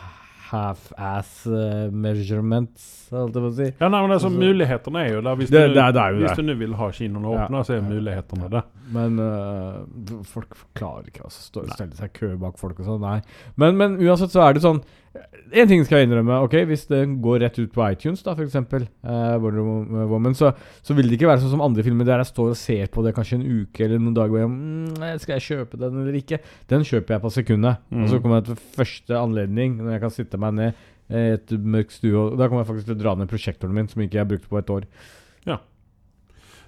half-ass 0.50 1.46
eh, 1.46 1.90
measurements, 1.90 2.84
holdt 3.10 3.34
jeg 3.36 3.44
på 3.44 3.50
å 3.50 3.54
si. 3.56 3.68
Ja, 3.80 3.88
nei, 3.88 4.00
men 4.02 4.14
altså, 4.16 4.28
Altså- 4.30 4.40
Mulighetene 4.40 5.04
er 5.06 5.12
jo 5.14 5.20
der. 5.26 5.36
Hvis, 5.40 5.50
Det- 5.50 5.68
du, 5.68 5.74
det 5.74 5.82
er- 5.84 5.92
det 5.92 6.02
er 6.02 6.10
jo 6.14 6.26
hvis 6.26 6.36
du 6.36 6.42
nå 6.42 6.58
vil 6.58 6.74
ha 6.74 6.88
kinoene 6.90 7.32
Ja. 7.34 7.46
åpne, 7.46 7.64
så 7.66 7.76
er 7.76 7.82
mulighetene 7.82 8.50
det. 8.50 8.62
Men 8.92 9.18
uh, 9.20 10.22
folk 10.24 10.56
klarer 10.74 11.04
ikke 11.10 11.22
altså, 11.24 11.42
stå, 11.50 11.66
stelle 11.74 11.94
seg 11.94 12.10
i 12.10 12.18
kø 12.18 12.36
bak 12.36 12.58
folk 12.58 12.78
og 12.80 12.86
sånn. 12.86 13.00
Nei. 13.00 13.20
Men, 13.56 13.76
men 13.76 13.96
uansett 13.98 14.30
så 14.34 14.42
er 14.48 14.54
det 14.54 14.62
sånn 14.62 14.82
En 15.10 15.66
ting 15.66 15.80
skal 15.82 15.98
jeg 15.98 16.06
innrømme. 16.06 16.36
ok, 16.46 16.54
Hvis 16.70 16.84
det 16.86 17.00
går 17.22 17.40
rett 17.42 17.56
ut 17.58 17.72
på 17.74 17.82
iTunes, 17.90 18.22
da, 18.22 18.36
f.eks., 18.38 18.54
Wonder 18.54 20.06
Woman, 20.06 20.36
så, 20.38 20.52
så 20.86 20.94
vil 20.94 21.10
det 21.10 21.18
ikke 21.18 21.26
være 21.32 21.42
sånn 21.42 21.56
som 21.56 21.64
andre 21.64 21.82
filmer 21.82 22.06
der 22.06 22.22
jeg 22.22 22.30
står 22.30 22.52
og 22.52 22.60
ser 22.60 22.92
på 22.94 23.02
det 23.02 23.14
kanskje 23.16 23.40
en 23.40 23.48
uke 23.48 23.84
eller 23.86 23.98
noen 23.98 24.14
dager. 24.14 24.46
Og 24.46 24.54
mm, 24.54 25.18
skal 25.24 25.36
jeg 25.38 25.46
kjøpe 25.48 25.80
den 25.82 25.98
eller 26.04 26.20
ikke? 26.20 26.38
Den 26.70 26.86
kjøper 26.86 27.16
jeg 27.16 27.24
på 27.24 27.34
sekundet. 27.34 27.82
Mm. 27.90 28.04
Og 28.04 28.12
så 28.12 28.22
kommer 28.22 28.38
jeg 28.38 28.52
til 28.52 28.62
første 28.78 29.18
anledning, 29.18 29.80
når 29.80 29.96
jeg 29.96 30.04
kan 30.06 30.14
sitte 30.14 30.40
meg 30.46 30.56
ned 30.60 30.86
i 31.10 31.26
et 31.34 31.56
mørkt 31.58 31.98
stue. 31.98 32.14
Og 32.14 32.38
da 32.38 32.46
kommer 32.46 32.62
jeg 32.62 32.70
faktisk 32.70 32.92
til 32.92 32.98
å 33.00 33.02
dra 33.02 33.16
ned 33.18 33.32
prosjektoren 33.32 33.74
min, 33.74 33.90
som 33.90 34.04
ikke 34.04 34.20
jeg 34.20 34.26
har 34.28 34.30
brukt 34.30 34.46
på 34.46 34.62
et 34.62 34.74
år. 34.78 34.86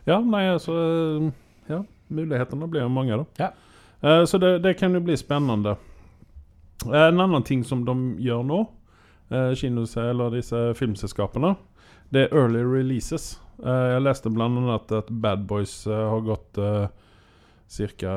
Ja, 0.09 0.19
nei, 0.19 0.47
altså 0.51 0.75
Ja, 1.71 1.83
mulighetene 2.13 2.69
blir 2.71 2.85
jo 2.85 2.91
mange, 2.93 3.21
da. 3.23 3.27
Ja. 3.39 3.51
Eh, 4.03 4.25
så 4.27 4.39
det, 4.43 4.57
det 4.65 4.75
kan 4.81 4.95
jo 4.95 5.03
bli 5.05 5.17
spennende. 5.19 5.77
Eh, 6.87 7.09
en 7.09 7.21
annen 7.21 7.45
ting 7.47 7.65
som 7.65 7.85
de 7.87 7.97
gjør 8.23 8.43
nå, 8.47 8.61
uh, 9.33 9.53
kinos, 9.59 9.97
eller 10.01 10.35
disse 10.35 10.59
filmselskapene, 10.79 11.55
det 12.13 12.27
er 12.27 12.37
early 12.37 12.63
releases. 12.67 13.37
Eh, 13.63 13.89
jeg 13.95 14.03
leste 14.03 14.31
blant 14.33 14.59
annet 14.59 14.95
at 14.97 15.11
Bad 15.23 15.45
Boys 15.49 15.87
eh, 15.87 15.97
har 15.97 16.23
gått 16.27 16.59
ca. 18.01 18.15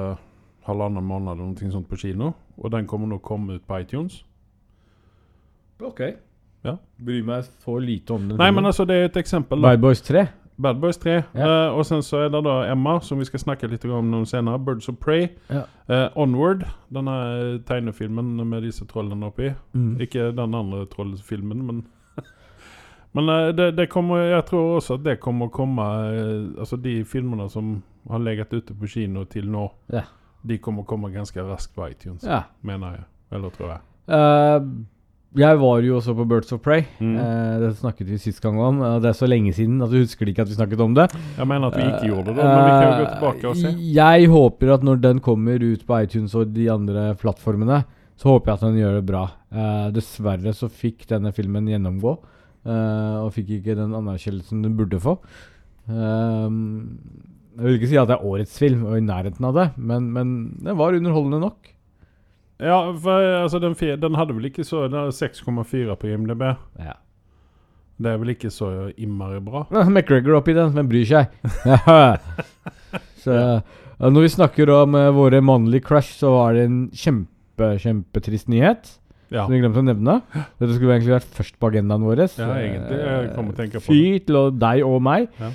halvannen 0.66 1.06
måned 1.06 1.32
eller 1.32 1.52
noe 1.52 1.72
sånt 1.72 1.88
på 1.90 2.00
kino. 2.02 2.34
Og 2.58 2.72
den 2.74 2.88
kommer 2.90 3.08
nå 3.08 3.20
komme 3.24 3.60
ut 3.60 3.68
på 3.68 3.80
iTunes. 3.80 4.24
Ok. 5.80 6.02
Ja. 6.66 6.78
Bryr 6.98 7.24
meg 7.28 7.48
for 7.62 7.84
lite 7.84 8.16
om 8.16 8.28
den. 8.30 8.40
Nei, 8.42 8.50
men 8.52 8.66
altså, 8.66 8.88
det 8.90 8.98
er 8.98 9.10
et 9.10 9.22
eksempel. 9.22 9.62
da. 9.62 9.76
Bad 9.76 9.84
Boys 9.84 10.02
3? 10.02 10.26
Bad 10.62 10.80
Boys 10.80 10.98
3. 10.98 11.12
Ja. 11.36 11.48
Uh, 11.70 11.78
og 11.78 11.86
sen 11.86 12.04
så 12.06 12.18
er 12.26 12.30
det 12.32 12.42
da 12.46 12.56
Emma, 12.72 13.00
som 13.04 13.20
vi 13.20 13.26
skal 13.28 13.42
snakke 13.44 13.68
litt 13.68 13.84
om 13.86 14.08
noen 14.12 14.26
senere. 14.30 14.60
Birds 14.64 14.88
of 14.90 14.96
Prey. 15.04 15.28
Ja. 15.52 15.66
Uh, 15.90 16.08
Onward, 16.24 16.64
denne 16.94 17.16
tegnefilmen 17.68 18.36
med 18.48 18.64
disse 18.64 18.86
trollene 18.88 19.28
oppi. 19.32 19.52
Mm. 19.76 19.98
Ikke 20.06 20.30
den 20.38 20.56
andre 20.56 20.86
trollfilmen, 20.92 21.66
men 21.68 21.84
Men 23.16 23.30
uh, 23.30 23.50
det, 23.56 23.72
det 23.78 23.90
kommer, 23.92 24.24
jeg 24.32 24.46
tror 24.50 24.78
også 24.78 24.98
at 25.00 25.04
det 25.06 25.20
kommer 25.24 25.48
å 25.48 25.54
komme 25.56 25.84
Altså 26.60 26.76
de 26.84 26.98
filmene 27.08 27.46
som 27.52 27.78
har 28.12 28.20
ligget 28.20 28.54
ute 28.54 28.74
på 28.76 28.88
kino 28.92 29.24
til 29.26 29.48
nå, 29.52 29.70
Ja. 29.94 30.04
de 30.44 30.58
kommer 30.58 30.84
å 30.84 30.86
komme 30.90 31.10
ganske 31.14 31.42
raskt 31.44 31.76
på 31.76 31.88
iTunes, 31.90 32.26
mener 32.62 33.00
jeg. 33.00 33.06
Eller 33.32 33.50
tror 33.50 33.72
jeg. 33.72 33.80
Eh, 34.08 34.60
jeg 35.38 35.58
var 35.62 35.82
jo 35.86 35.98
også 36.00 36.14
på 36.16 36.26
Birds 36.30 36.52
of 36.56 36.62
Prey. 36.64 36.84
Mm. 37.00 37.16
Eh, 37.20 37.56
det 37.64 37.72
snakket 37.80 38.08
vi 38.10 38.18
sist 38.22 38.42
gang 38.44 38.58
om. 38.60 38.80
og 38.82 39.02
det 39.04 39.10
er 39.12 39.18
så 39.18 39.28
lenge 39.30 39.54
siden 39.54 39.82
at 39.84 39.92
du 39.92 39.98
husker 40.00 40.30
ikke 40.32 40.42
at 40.46 40.50
vi 40.52 40.58
snakket 40.58 40.80
om 40.86 40.94
det. 40.98 41.10
Jeg 41.38 41.48
mener 41.48 41.68
at 41.68 41.78
vi 41.80 41.84
ikke 41.90 42.10
gjorde 42.12 42.34
det, 42.36 42.44
men 42.44 42.64
vi 42.64 42.72
kan 42.72 42.86
jo 42.88 42.96
gå 43.04 43.10
tilbake 43.16 43.50
og 43.52 43.60
se. 43.60 43.68
Eh, 43.74 43.82
Jeg 43.98 44.30
håper 44.32 44.74
at 44.78 44.84
når 44.88 45.02
den 45.04 45.20
kommer 45.20 45.60
ut 45.66 45.86
på 45.86 46.00
iTunes 46.04 46.36
og 46.36 46.54
de 46.56 46.70
andre 46.72 47.10
plattformene, 47.20 47.84
så 48.16 48.32
håper 48.32 48.52
jeg 48.52 48.56
at 48.62 48.66
den 48.70 48.80
gjør 48.80 48.96
det 49.02 49.06
bra. 49.10 49.26
Eh, 49.52 49.90
dessverre 49.92 50.54
så 50.56 50.70
fikk 50.72 51.06
denne 51.10 51.34
filmen 51.36 51.68
gjennomgå, 51.68 52.16
eh, 52.66 53.18
og 53.26 53.34
fikk 53.36 53.58
ikke 53.60 53.76
den 53.76 53.92
anerkjennelsen 53.94 54.64
den 54.64 54.78
burde 54.80 55.00
få. 55.04 55.18
Eh, 55.92 56.50
jeg 57.56 57.64
vil 57.64 57.78
ikke 57.80 57.88
si 57.92 58.00
at 58.00 58.10
det 58.10 58.18
er 58.18 58.26
årets 58.28 58.58
film, 58.60 58.86
og 58.90 58.98
i 58.98 59.04
nærheten 59.06 59.46
av 59.48 59.54
det, 59.56 59.68
men, 59.78 60.10
men 60.16 60.32
den 60.64 60.76
var 60.80 60.96
underholdende 60.98 61.40
nok. 61.44 61.72
Ja, 62.62 62.78
for 63.04 63.26
altså, 63.42 63.60
den, 63.60 63.76
den 63.76 64.16
hadde 64.16 64.36
vel 64.38 64.48
ikke 64.48 64.64
så 64.64 64.86
den 64.88 65.00
har 65.00 65.12
6,4 65.12 65.98
på 66.00 66.12
IMDb. 66.12 66.46
Ja. 66.80 66.96
Det 67.96 68.12
er 68.12 68.20
vel 68.20 68.34
ikke 68.34 68.52
så 68.52 68.70
innmari 68.96 69.40
bra. 69.44 69.66
McGregor 69.94 70.40
oppi 70.42 70.56
den, 70.56 70.74
men 70.76 70.90
bryr 70.92 71.08
seg? 71.08 71.32
så 73.24 73.38
ja, 73.40 74.10
Når 74.10 74.26
vi 74.26 74.34
snakker 74.36 74.72
om 74.74 74.98
uh, 75.00 75.10
våre 75.16 75.40
mannlige 75.44 75.88
crush, 75.88 76.18
så 76.20 76.34
var 76.36 76.58
det 76.58 76.68
en 76.68 76.82
kjempe, 76.96 77.76
kjempetrist 77.84 78.52
nyhet. 78.52 78.98
Ja, 79.34 79.46
Som 79.46 79.56
vi 79.56 79.62
glemte 79.64 79.82
å 79.82 79.88
nevne. 79.88 80.20
Dette 80.60 80.76
skulle 80.76 80.98
egentlig 80.98 81.16
vært 81.16 81.40
først 81.40 81.56
på 81.60 81.72
agendaen 81.72 82.04
vår. 82.08 82.26
Ja, 82.36 82.52
egentlig. 82.60 83.00
Jeg 83.00 83.32
kom 83.38 83.52
å 83.52 83.56
tenke 83.58 83.82
på 83.82 83.88
Fy 83.88 84.04
til 84.28 84.52
deg 84.60 84.84
og 84.88 85.00
meg. 85.04 85.32
Ja. 85.40 85.52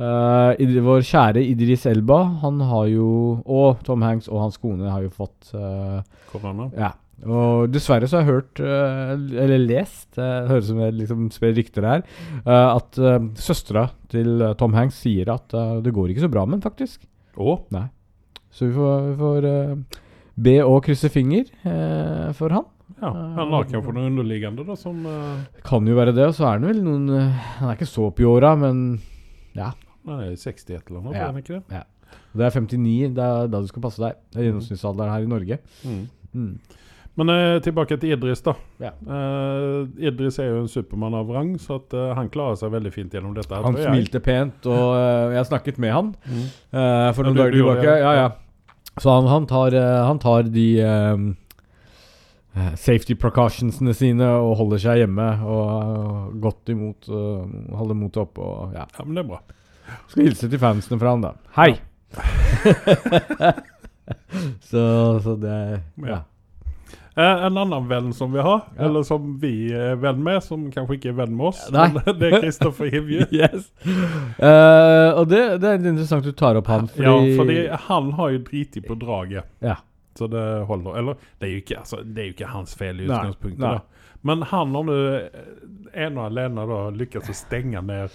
Id- 0.00 0.80
vår 0.86 1.02
kjære 1.04 1.42
Idris 1.44 1.84
Elba, 1.90 2.22
han 2.40 2.60
har 2.64 2.86
jo 2.88 3.10
Og 3.44 3.82
Tom 3.84 4.02
Hanks 4.06 4.30
og 4.30 4.40
hans 4.46 4.56
kone 4.60 4.88
har 4.88 5.04
jo 5.04 5.10
fått 5.12 5.52
uh, 5.52 6.00
korona. 6.32 6.70
Ja. 6.78 6.94
Og 7.20 7.68
dessverre 7.68 8.08
så 8.08 8.16
har 8.16 8.24
jeg 8.24 8.32
hørt, 8.32 8.60
uh, 8.64 9.12
eller 9.44 9.60
lest, 9.60 10.08
uh, 10.16 10.48
høres 10.48 10.64
ut 10.64 10.70
som 10.70 10.80
jeg 10.80 10.94
liksom 10.96 11.26
sprer 11.34 11.52
rykter 11.58 11.84
her, 11.84 12.04
at 12.48 12.96
uh, 12.96 13.18
søstera 13.36 13.90
til 14.08 14.40
Tom 14.56 14.72
Hanks 14.78 15.02
sier 15.04 15.28
at 15.34 15.52
det 15.84 15.92
går 15.92 16.14
ikke 16.14 16.24
så 16.24 16.32
bra 16.32 16.46
med 16.48 16.58
han, 16.58 16.64
faktisk. 16.64 17.04
Å? 17.36 17.58
Så 18.50 18.70
vi 18.70 18.72
får, 18.78 19.04
vi 19.04 19.18
får 19.20 19.48
be 20.40 20.56
og 20.64 20.80
krysse 20.86 21.12
finger 21.12 21.44
for 22.38 22.56
han. 22.56 22.64
Ja, 23.00 23.12
han 23.12 23.52
har 23.52 23.68
kanskje 23.68 23.94
noe 23.96 24.08
underliggende 24.08 24.64
da, 24.66 24.74
som 24.80 25.04
kan 25.64 25.86
jo 25.86 26.00
være 26.00 26.16
det, 26.16 26.26
og 26.32 26.34
så 26.36 26.48
er 26.48 26.58
han 26.58 26.66
vel 26.68 26.80
noen 26.84 27.06
Han 27.60 27.68
er 27.68 27.76
ikke 27.76 27.88
så 27.88 28.08
opp 28.08 28.18
i 28.20 28.26
åra, 28.28 28.56
men 28.58 28.98
Han 30.08 30.20
er 30.24 30.36
60 30.36 30.76
et 30.76 30.90
eller 30.90 31.00
annet, 31.00 31.14
Ja. 31.14 31.22
er 31.22 31.32
han 31.32 31.40
ikke 31.42 31.60
det? 31.60 31.84
det 32.34 32.46
er 32.46 32.50
59. 32.50 33.14
Det 33.14 33.24
er 33.24 33.48
da 33.50 33.60
du 33.60 33.66
skal 33.70 33.82
passe 33.82 34.02
deg. 34.02 34.20
Det 34.32 34.40
er 34.40 34.48
gjennomsnittsalderen 34.48 35.12
her 35.12 35.26
i 35.26 35.30
Norge. 35.30 35.58
Mm. 35.84 36.08
Mm. 36.34 36.52
Men 37.20 37.32
eh, 37.34 37.60
tilbake 37.60 37.98
til 38.00 38.14
Idris, 38.14 38.40
da. 38.46 38.54
Ja. 38.80 38.92
Eh, 39.02 40.06
Idris 40.08 40.38
er 40.38 40.52
jo 40.52 40.60
en 40.62 40.70
supermann 40.70 41.16
av 41.18 41.30
rang, 41.30 41.56
så 41.60 41.80
at, 41.80 41.92
eh, 41.92 42.12
han 42.16 42.30
klarer 42.32 42.56
seg 42.56 42.70
veldig 42.72 42.92
fint 42.94 43.12
gjennom 43.12 43.34
dette. 43.36 43.62
Han 43.64 43.76
smilte 43.76 44.22
pent, 44.24 44.66
og 44.70 44.94
eh, 44.96 45.34
jeg 45.36 45.50
snakket 45.50 45.80
med 45.82 45.92
han. 45.96 46.14
Mm. 46.24 46.46
Eh, 46.46 47.10
for 47.16 47.26
noen 47.26 47.42
dager 47.42 47.58
tilbake. 47.58 47.84
Ja, 47.90 47.98
ja. 47.98 48.14
ja. 48.22 48.96
Så 49.00 49.10
han, 49.10 49.28
han, 49.30 49.46
tar, 49.50 49.74
eh, 49.76 50.00
han 50.06 50.22
tar 50.22 50.48
de 50.50 50.68
safety 52.74 53.14
precautionsene 53.14 53.94
sine 53.94 54.26
og 54.40 54.56
holder 54.58 54.80
seg 54.82 55.02
hjemme 55.04 55.26
og 55.46 55.68
uh, 55.70 56.24
godt 56.42 56.72
imot 56.72 57.06
uh, 57.06 57.44
Holder 57.78 57.94
motet 57.94 58.24
oppe 58.24 58.42
og 58.42 58.74
ja. 58.74 58.88
Ja, 58.90 59.04
men 59.04 59.14
det 59.14 59.22
er 59.22 59.28
bra. 59.28 59.38
Skal 60.08 60.24
hilse 60.28 60.48
til 60.50 60.58
fansene 60.62 60.98
fra 61.00 61.10
han, 61.16 61.24
da. 61.24 61.32
Hei! 61.56 61.72
så, 64.60 65.20
så 65.22 65.36
det 65.36 65.80
Ja. 65.96 66.08
Ja. 66.08 66.20
Eh, 67.16 67.44
en 67.46 67.56
annen 67.58 67.88
venn 67.90 68.12
som 68.14 68.32
vi 68.32 68.38
har, 68.40 68.60
Ja. 68.78 68.84
eller 68.86 69.02
som 69.02 69.32
vi 69.42 69.72
er 69.74 69.96
venn 69.98 70.22
med, 70.24 70.42
som 70.46 70.68
kanskje 70.72 70.94
ikke 70.96 71.08
er 71.10 71.16
venn 71.18 71.34
med 71.36 71.46
oss, 71.50 71.64
Nei. 71.74 71.88
men 71.92 72.18
det 72.20 72.28
er 72.32 72.40
Kristoffer 72.44 72.86
Hivju. 72.94 73.26
Yes. 73.34 73.66
Eh, 74.38 75.10
og 75.18 75.26
det, 75.28 75.40
det 75.60 75.68
er 75.72 75.78
interessant 75.90 76.24
du 76.24 76.30
tar 76.32 76.56
opp 76.60 76.66
han, 76.70 76.86
fordi, 76.88 77.04
Ja, 77.04 77.36
fordi 77.40 77.58
han 77.88 78.12
har 78.16 78.30
jo 78.36 78.40
driti 78.46 78.80
på 78.86 78.94
draget. 79.02 79.44
Ja. 79.60 79.76
Så 80.18 80.26
det 80.30 80.44
holder. 80.70 80.96
Eller, 81.02 81.14
det 81.40 81.48
er 81.48 81.52
jo 81.56 81.60
ikke, 81.64 81.78
altså, 81.82 81.96
det 82.04 82.22
er 82.22 82.26
jo 82.30 82.34
ikke 82.38 82.52
hans 82.54 82.74
feil 82.78 83.00
i 83.02 83.06
utgangspunktet. 83.08 83.80
Men 84.22 84.42
han 84.42 84.74
har 84.74 84.84
nå 84.86 84.94
eh, 84.94 85.20
ene 86.06 86.20
og 86.20 86.26
alene 86.30 86.66
da 86.70 86.80
lykkes 86.94 87.30
å 87.32 87.36
stenge 87.36 87.80
ned 87.90 88.10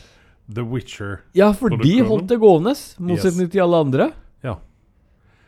The 0.54 0.62
Witcher. 0.62 1.20
Ja, 1.34 1.54
for 1.54 1.70
de 1.82 2.00
holdt 2.06 2.28
det 2.30 2.38
gående, 2.42 2.76
motsetning 3.02 3.50
til 3.52 3.62
alle 3.66 3.80
andre. 3.88 4.12
Ja. 4.46 4.58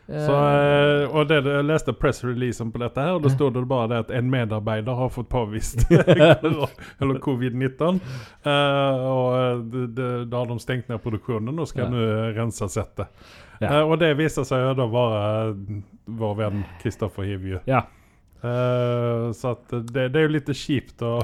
Eh, 0.08 0.24
Så, 0.26 0.32
eh, 0.32 1.02
og 1.14 1.28
det, 1.28 1.42
jeg 1.44 1.66
leste 1.68 1.92
pressreleasen 1.92 2.72
på 2.72 2.80
dette, 2.80 3.00
her 3.04 3.18
og 3.18 3.22
da 3.22 3.28
stod 3.30 3.54
det 3.54 3.62
bare 3.68 3.88
det 3.92 3.98
at 4.06 4.10
en 4.16 4.30
medarbeider 4.32 4.94
har 4.96 5.10
fått 5.12 5.28
påvist 5.28 5.84
eller 5.92 7.18
covid-19. 7.22 8.00
Uh, 8.46 8.94
og 9.12 9.76
da 9.76 10.40
har 10.40 10.48
de 10.48 10.58
stengt 10.64 10.88
ned 10.88 11.02
produksjonen 11.04 11.58
og 11.60 11.68
skal 11.68 11.84
Ja. 11.84 11.90
nå 11.92 12.32
rense 12.40 12.68
settet. 12.72 13.12
Ja. 13.60 13.82
Uh, 13.82 13.92
og 13.92 13.98
det 14.00 14.14
viser 14.18 14.46
seg 14.48 14.64
jo 14.64 14.74
da 14.78 14.86
være 14.86 15.54
vår 16.18 16.34
venn 16.40 16.64
Kristoffer 16.82 17.26
Hivju. 17.28 17.60
Ja. 17.68 17.84
Eh, 18.38 19.32
så 19.34 19.54
det, 19.70 20.08
det 20.14 20.20
er 20.20 20.26
jo 20.28 20.34
litt 20.36 20.50
kjipt 20.54 21.02
å 21.02 21.16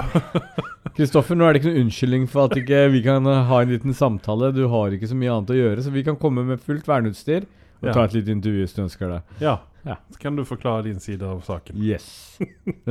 Kristoffer, 0.97 1.39
nå 1.39 1.47
er 1.47 1.55
det 1.55 1.61
ikke 1.61 1.71
noen 1.71 1.85
unnskyldning 1.87 2.25
for 2.31 2.49
at 2.49 2.57
ikke 2.59 2.81
vi 2.91 3.03
kan 3.07 3.27
eh, 3.31 3.45
ha 3.51 3.61
en 3.63 3.71
liten 3.71 3.95
samtale. 3.95 4.51
Du 4.55 4.65
har 4.73 4.95
ikke 4.95 5.11
så 5.11 5.19
mye 5.19 5.31
annet 5.35 5.53
å 5.55 5.59
gjøre, 5.59 5.85
så 5.87 5.93
vi 5.95 6.03
kan 6.07 6.19
komme 6.19 6.43
med 6.47 6.63
fullt 6.63 6.89
verneutstyr 6.91 7.47
og 7.47 7.89
Ja. 7.91 7.93
ta 7.93 8.05
et 8.09 8.15
lite 8.17 8.33
intervju 8.35 8.65
hvis 8.65 8.75
du 8.75 8.83
ønsker 8.87 9.11
det. 9.13 9.23
Ja. 9.45 9.59
Ja. 9.85 9.99
Så 10.11 10.19
kan 10.23 10.37
du 10.37 10.45
forklare 10.49 10.87
din 10.87 11.01
side 11.03 11.23
av 11.29 11.43
saken. 11.47 11.77
Yes. 11.83 12.39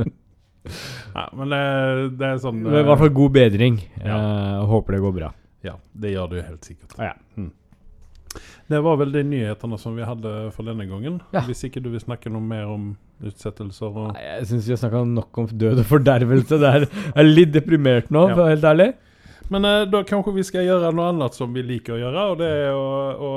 Ja, 1.14 1.26
men 1.36 1.50
det, 1.52 1.58
det 2.16 2.24
er 2.24 2.38
sånn 2.40 2.62
Det 2.64 2.72
er 2.72 2.86
I 2.86 2.88
hvert 2.88 3.00
fall 3.02 3.10
god 3.12 3.32
bedring. 3.34 3.74
Ja. 4.00 4.14
Uh, 4.16 4.62
håper 4.70 4.96
det 4.96 5.00
går 5.04 5.12
bra. 5.18 5.28
Ja, 5.60 5.74
det 5.92 6.14
gjør 6.14 6.30
du 6.32 6.38
helt 6.40 6.64
sikkert. 6.64 6.94
Ja. 6.96 7.10
Mm. 7.36 7.50
Det 8.72 8.80
var 8.86 8.96
vel 8.96 9.12
de 9.12 9.22
nyhetene 9.28 9.76
som 9.78 9.92
vi 9.98 10.06
hadde 10.08 10.32
for 10.56 10.64
denne 10.64 10.86
gangen. 10.88 11.20
Hvis 11.44 11.66
ikke 11.68 11.82
du 11.84 11.90
vil 11.92 12.00
snakke 12.00 12.32
noe 12.32 12.40
mer 12.44 12.70
om 12.72 12.94
utsettelser 13.22 13.86
og 13.92 14.12
Nei, 14.14 14.22
jeg 14.26 14.46
syns 14.50 14.66
vi 14.66 14.74
har 14.74 14.82
snakka 14.82 15.04
nok 15.06 15.38
om 15.44 15.46
død 15.52 15.78
og 15.84 15.86
fordervelse. 15.92 16.58
Det 16.60 16.70
er, 16.80 16.86
er 17.14 17.28
litt 17.28 17.52
deprimert 17.54 18.10
nå, 18.10 18.28
Ja. 18.28 18.34
for 18.34 18.42
å 18.42 18.46
være 18.48 18.56
helt 18.56 18.70
ærlig. 18.74 18.90
Men 19.52 19.64
eh, 19.68 19.82
da 19.92 20.00
kanskje 20.08 20.32
vi 20.38 20.42
skal 20.42 20.64
gjøre 20.64 20.90
noe 20.96 21.10
annet 21.12 21.34
som 21.36 21.52
vi 21.52 21.62
liker 21.62 21.94
å 21.94 22.00
gjøre, 22.00 22.22
og 22.32 22.38
det 22.40 22.46
er 22.48 22.72
å, 22.72 22.86
å, 23.12 23.32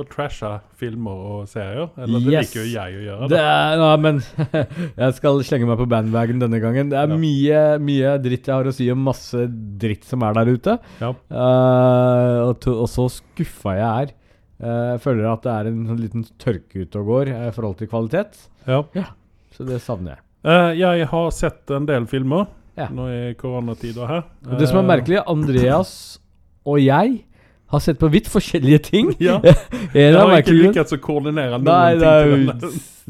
å 0.00 0.04
trashe 0.08 0.54
filmer 0.80 1.12
og 1.34 1.42
serier. 1.52 1.90
Eller 2.00 2.22
det 2.24 2.32
Yes. 2.32 2.48
liker 2.48 2.64
jo 2.64 2.72
jeg 2.72 2.96
å 2.96 3.02
gjøre. 3.04 3.28
Det 3.28 3.40
er, 3.42 3.76
ja, 3.82 3.90
men 4.00 4.22
jeg 5.02 5.18
skal 5.18 5.42
slenge 5.44 5.68
meg 5.68 5.78
på 5.82 5.88
bandwagon 5.92 6.40
denne 6.40 6.62
gangen. 6.64 6.88
Det 6.94 6.96
er 6.98 7.12
Ja. 7.12 7.20
mye, 7.20 7.60
mye 7.84 8.14
dritt 8.24 8.48
jeg 8.48 8.56
har 8.56 8.64
å 8.64 8.72
si 8.74 8.88
om 8.90 9.04
masse 9.04 9.44
dritt 9.84 10.08
som 10.08 10.24
er 10.24 10.32
der 10.40 10.48
ute. 10.56 10.78
Ja. 11.04 11.12
Uh, 11.28 12.48
og, 12.48 12.56
to, 12.64 12.78
og 12.80 12.88
så 12.88 13.04
skuffa 13.12 13.76
jeg 13.76 13.88
er. 14.08 14.16
Eh, 14.62 14.82
jeg 14.94 15.00
føler 15.02 15.26
at 15.32 15.42
det 15.42 15.52
er 15.52 15.70
en 15.72 15.80
sånn 15.90 16.00
liten 16.00 16.24
tørke 16.40 16.84
ute 16.84 17.00
og 17.00 17.08
går 17.10 17.32
eh, 17.32 17.48
i 17.48 17.54
forhold 17.54 17.80
til 17.80 17.90
kvalitet. 17.90 18.38
Ja. 18.68 19.08
Så 19.56 19.66
det 19.66 19.80
savner 19.82 20.16
jeg. 20.16 20.22
Uh, 20.42 20.70
jeg 20.74 21.06
har 21.10 21.28
sett 21.34 21.70
en 21.70 21.86
del 21.86 22.06
filmer 22.10 22.48
Ja. 22.78 22.88
nå 22.90 23.04
i 23.10 23.34
koronatida 23.38 24.06
her. 24.08 24.24
Og 24.48 24.56
det 24.58 24.68
som 24.70 24.80
er 24.80 24.86
Eh, 24.86 24.90
merkelig, 24.96 25.20
Andreas 25.26 26.18
og 26.66 26.78
jeg 26.80 27.24
har 27.72 27.80
sett 27.80 27.98
på 27.98 28.10
vidt 28.10 28.30
forskjellige 28.30 28.78
ting. 28.90 29.12
Ja. 29.20 29.40
Jeg 29.94 30.14
har 30.16 30.38
ikke 30.38 30.54
lykkes 30.56 30.94
å 30.94 30.98
koordinere 31.02 31.58
noen 31.58 31.64
Nei, 31.68 31.92
ting 31.98 32.46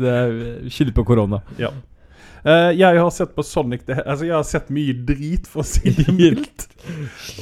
Nei, 0.01 0.11
er 0.11 0.69
Skyld 0.73 0.95
på 0.97 1.05
korona. 1.05 1.43
Ja. 1.61 1.71
Eh, 2.45 2.71
jeg 2.75 2.99
har 2.99 3.11
sett 3.15 3.35
på 3.37 3.43
Sonic 3.47 3.85
det, 3.87 4.01
Altså, 4.07 4.25
jeg 4.27 4.35
har 4.35 4.43
sett 4.43 4.71
mye 4.75 4.93
drit, 5.07 5.47
for 5.47 5.63
å 5.63 5.65
si 5.69 5.91
det 5.95 6.09
mildt. 6.19 6.67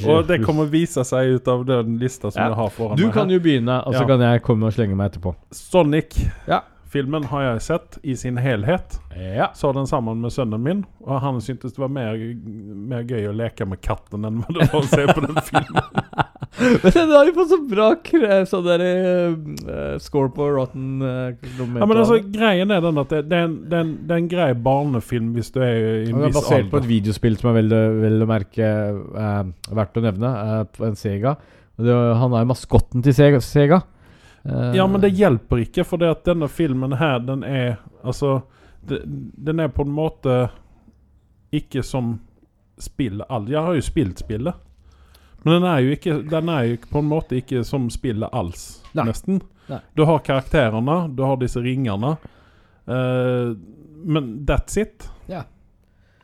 Og 0.05 0.27
det 0.29 0.41
kommer 0.45 0.69
vise 0.69 1.01
seg 1.07 1.37
ut 1.39 1.47
av 1.49 1.65
den 1.65 1.95
lista 2.01 2.29
som 2.29 2.41
Ja. 2.41 2.49
jeg 2.51 2.55
har 2.59 2.69
foran 2.69 2.97
Du 2.99 3.05
meg. 3.07 3.13
kan 3.15 3.27
her. 3.29 3.33
jo 3.39 3.39
begynne, 3.47 3.79
og 3.87 3.93
så 3.95 4.01
Ja. 4.03 4.07
kan 4.07 4.19
jeg 4.21 4.43
komme 4.45 4.67
og 4.69 4.73
slenge 4.73 4.95
meg 4.95 5.11
etterpå. 5.11 5.33
Ja. 6.47 6.61
Sonic-filmen 6.91 7.23
har 7.31 7.41
jeg 7.53 7.61
sett 7.61 7.97
i 8.03 8.13
sin 8.15 8.37
helhet. 8.37 8.99
Ja. 9.17 9.49
Så 9.55 9.73
den 9.73 9.87
sammen 9.87 10.21
med 10.21 10.31
sønnen 10.31 10.61
min, 10.61 10.85
og 11.03 11.19
han 11.21 11.41
syntes 11.41 11.73
det 11.73 11.79
var 11.79 11.89
mer, 11.89 12.13
mer 12.75 13.03
gøy 13.03 13.25
å 13.31 13.35
leke 13.35 13.65
med 13.67 13.81
katten 13.81 14.23
enn 14.25 14.43
det 14.53 14.69
var 14.71 14.81
å 14.81 14.85
se 14.85 15.05
på 15.07 15.25
den 15.25 15.41
filmen. 15.41 15.81
Men 16.83 16.95
den 16.95 17.13
har 17.13 17.29
jo 17.29 17.35
fått 17.35 17.51
så 17.51 17.59
bra 17.71 17.87
sånn 18.49 18.65
der 18.67 18.83
uh, 18.85 19.99
score 20.03 20.31
på 20.35 20.49
Rotten 20.55 21.01
uh, 21.03 21.31
Ja, 21.31 21.85
men 21.85 21.95
altså, 21.97 22.19
greien 22.33 22.73
er 22.73 22.83
den 22.83 23.01
at 23.01 23.13
det, 23.13 23.23
det, 23.31 23.39
er, 23.39 23.47
en, 23.47 23.55
det, 23.65 23.77
er, 23.77 23.85
en, 23.85 23.95
det 24.07 24.15
er 24.15 24.21
en 24.23 24.29
grei 24.31 24.49
barnefilm 24.67 25.31
hvis 25.37 25.53
du 25.55 25.61
er 25.63 25.71
i 25.77 26.09
en 26.09 26.17
Den 26.17 26.27
er 26.27 26.33
viss 26.33 26.39
basert 26.39 26.69
på 26.73 26.81
et 26.81 26.89
videospill 26.89 27.39
som 27.41 27.51
er 27.53 27.61
vel, 27.61 28.21
å 28.21 28.29
merke 28.29 28.69
uh, 29.15 29.41
verdt 29.71 29.99
å 29.99 30.05
nevne, 30.05 30.35
uh, 30.35 30.61
på 30.69 30.87
en 30.89 30.99
Sega. 30.99 31.35
Det, 31.81 31.97
han 32.21 32.37
er 32.37 32.47
maskotten 32.49 33.03
til 33.05 33.15
Sega. 33.17 33.41
Sega. 33.41 33.81
Eh, 34.43 34.75
Ja, 34.75 34.87
men 34.87 35.01
det 35.01 35.09
hjelper 35.09 35.61
ikke, 35.61 35.85
for 35.85 36.01
det 36.01 36.09
at 36.11 36.25
denne 36.25 36.49
filmen 36.49 36.97
her, 36.97 37.19
den 37.19 37.43
er 37.43 37.77
Altså, 38.03 38.41
den 38.81 39.59
er 39.59 39.67
på 39.69 39.83
en 39.85 39.93
måte 39.93 40.49
ikke 41.53 41.83
som 41.85 42.15
spill 42.81 43.21
all 43.29 43.45
Jeg 43.45 43.61
har 43.61 43.75
jo 43.77 43.83
spilt 43.85 44.23
spillet. 44.23 44.55
Men 45.43 45.53
den 45.57 45.65
er 45.65 45.79
jo 45.81 45.95
ikke 45.95 46.17
Den 46.29 46.49
er 46.53 46.67
jo 46.69 46.75
på 46.91 47.01
en 47.01 47.09
måte 47.09 47.39
ikke 47.39 47.63
som 47.65 47.89
spillet 47.93 48.29
alls, 48.33 48.83
Nei. 48.93 49.07
nesten. 49.09 49.41
Nei. 49.71 49.79
Du 49.97 50.03
har 50.05 50.19
karakterene, 50.25 50.97
du 51.15 51.23
har 51.25 51.39
disse 51.41 51.61
ringene. 51.63 52.15
Uh, 52.89 53.55
men 54.03 54.45
that's 54.45 54.77
it. 54.81 55.07
Ja. 55.31 55.43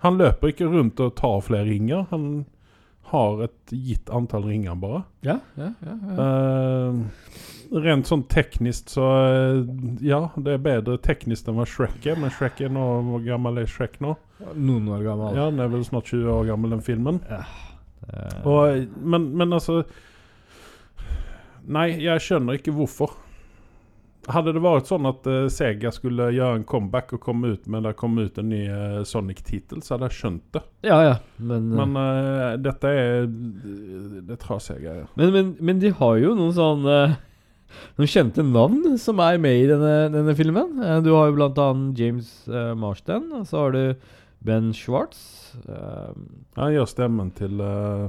Han 0.05 0.17
løper 0.19 0.51
ikke 0.51 0.69
rundt 0.69 0.99
og 1.01 1.15
tar 1.17 1.41
flere 1.45 1.65
ringer. 1.69 2.05
Han 2.11 2.45
har 3.07 3.43
et 3.47 3.71
gitt 3.71 4.09
antall 4.13 4.43
ringer, 4.49 4.75
bare. 4.75 5.03
Ja, 5.25 5.39
ja, 5.55 5.71
ja, 5.85 5.95
ja. 5.95 6.15
Uh, 6.17 7.77
rent 7.83 8.07
sånn 8.07 8.23
teknisk 8.31 8.91
så 8.93 9.05
eh, 9.27 9.57
Ja, 10.05 10.19
det 10.39 10.53
er 10.55 10.61
bedre 10.63 10.97
teknisk 11.03 11.49
enn 11.49 11.57
hva 11.59 11.65
Shrek 11.67 12.05
er, 12.07 12.15
men 12.19 12.31
Shrek 12.31 12.61
er 12.63 12.71
nå 12.71 12.85
Hvor 13.09 13.25
gammel 13.25 13.59
er 13.59 13.67
Shrek 13.67 13.97
nå? 14.03 14.13
Noen 14.55 14.87
år 14.93 15.03
gammel. 15.03 15.35
Ja, 15.35 15.49
Den 15.51 15.59
er 15.63 15.71
vel 15.73 15.83
snart 15.87 16.07
20 16.11 16.29
år 16.31 16.45
gammel, 16.51 16.75
den 16.75 16.83
filmen. 16.85 17.19
Eh, 17.27 17.55
Og, 18.47 18.85
men, 19.03 19.31
men 19.37 19.55
altså 19.57 19.81
Nei, 21.67 21.89
jeg 21.99 22.23
skjønner 22.23 22.55
ikke 22.59 22.71
hvorfor. 22.75 23.15
Hadde 24.31 24.53
det 24.55 24.61
vært 24.63 24.87
sånn 24.89 25.07
at 25.07 25.27
uh, 25.27 25.45
Sega 25.51 25.91
skulle 25.95 26.29
gjøre 26.35 26.57
en 26.59 26.65
comeback 26.67 27.13
og 27.15 27.21
komme 27.23 27.53
ut 27.55 27.67
med 27.71 27.85
det 27.87 27.93
kom 27.99 28.15
ut 28.19 28.39
en 28.41 28.49
ny 28.51 28.61
uh, 28.67 28.97
Sonic-tittel, 29.07 29.79
så 29.83 29.95
hadde 29.95 30.09
jeg 30.09 30.17
skjønt 30.17 30.45
det. 30.55 30.61
ja, 30.87 30.97
ja. 31.05 31.13
Men, 31.39 31.69
Men 31.75 31.95
uh, 31.99 32.55
dette 32.59 32.91
er 32.91 33.27
Det 34.27 34.39
tar 34.43 34.59
Sega. 34.63 34.81
greier. 34.83 35.07
men, 35.19 35.31
men, 35.35 35.53
men 35.69 35.79
de 35.83 35.93
har 35.95 36.19
jo 36.23 36.33
noen 36.39 36.55
sånne 36.55 36.97
Noen 37.99 38.07
kjente 38.11 38.43
navn 38.47 38.95
som 38.99 39.19
er 39.23 39.39
med 39.43 39.59
i 39.59 39.65
denne, 39.67 39.95
denne 40.13 40.33
filmen. 40.39 40.77
Eh, 40.79 41.01
Du 41.03 41.09
har 41.11 41.27
jo 41.27 41.35
blant 41.35 41.57
annet 41.59 41.99
James 41.99 42.29
Marsden, 42.79 43.25
og 43.35 43.43
så 43.49 43.65
har 43.65 43.75
du 43.75 43.81
Ben 44.45 44.71
Schwartz. 44.73 45.55
eh, 45.67 46.13
Han 46.57 46.73
gjør 46.73 46.87
stemmen 46.89 47.31
til 47.35 47.59
eh, 47.59 48.07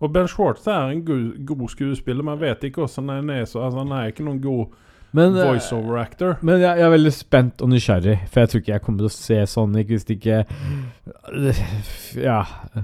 Og 0.00 0.12
Ben 0.12 0.28
Schwartz 0.28 0.66
er 0.66 0.90
en 0.92 1.04
god, 1.06 1.44
god 1.46 1.68
skuespiller, 1.68 2.22
men 2.26 2.40
vet 2.40 2.64
ikke 2.64 2.84
hvordan 2.84 3.08
han 3.08 3.30
er. 3.30 3.44
Så, 3.44 3.62
altså, 3.62 3.84
han 3.84 3.92
er 3.92 4.10
ikke 4.10 4.24
noen 4.26 4.42
god 4.42 4.66
men 5.12 5.36
eh, 5.36 5.44
voiceover 5.44 5.98
actor. 6.00 6.38
Men 6.40 6.60
jeg, 6.62 6.78
jeg 6.80 6.86
er 6.86 6.94
veldig 6.94 7.12
spent 7.12 7.62
og 7.64 7.68
nysgjerrig, 7.68 8.16
for 8.32 8.40
jeg 8.40 8.48
tror 8.48 8.62
ikke 8.62 8.72
jeg 8.72 8.84
kommer 8.86 9.02
til 9.02 9.10
å 9.10 9.14
se 9.14 9.40
Sonic 9.52 9.90
hvis 9.92 10.06
det 10.08 10.16
ikke 10.16 10.38
Ja, 12.28 12.38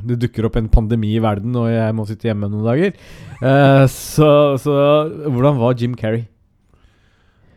det 0.05 0.18
dukker 0.20 0.48
opp 0.48 0.59
en 0.61 0.68
pandemi 0.72 1.14
i 1.16 1.22
verden, 1.24 1.57
og 1.57 1.70
jeg 1.72 1.96
må 1.96 2.05
sitte 2.09 2.29
hjemme 2.29 2.51
noen 2.53 2.68
dager. 2.68 2.98
Uh, 3.40 3.87
så, 3.92 4.31
så 4.61 4.74
hvordan 5.24 5.57
var 5.61 5.79
Jim 5.81 5.96
Carrey? 5.96 6.27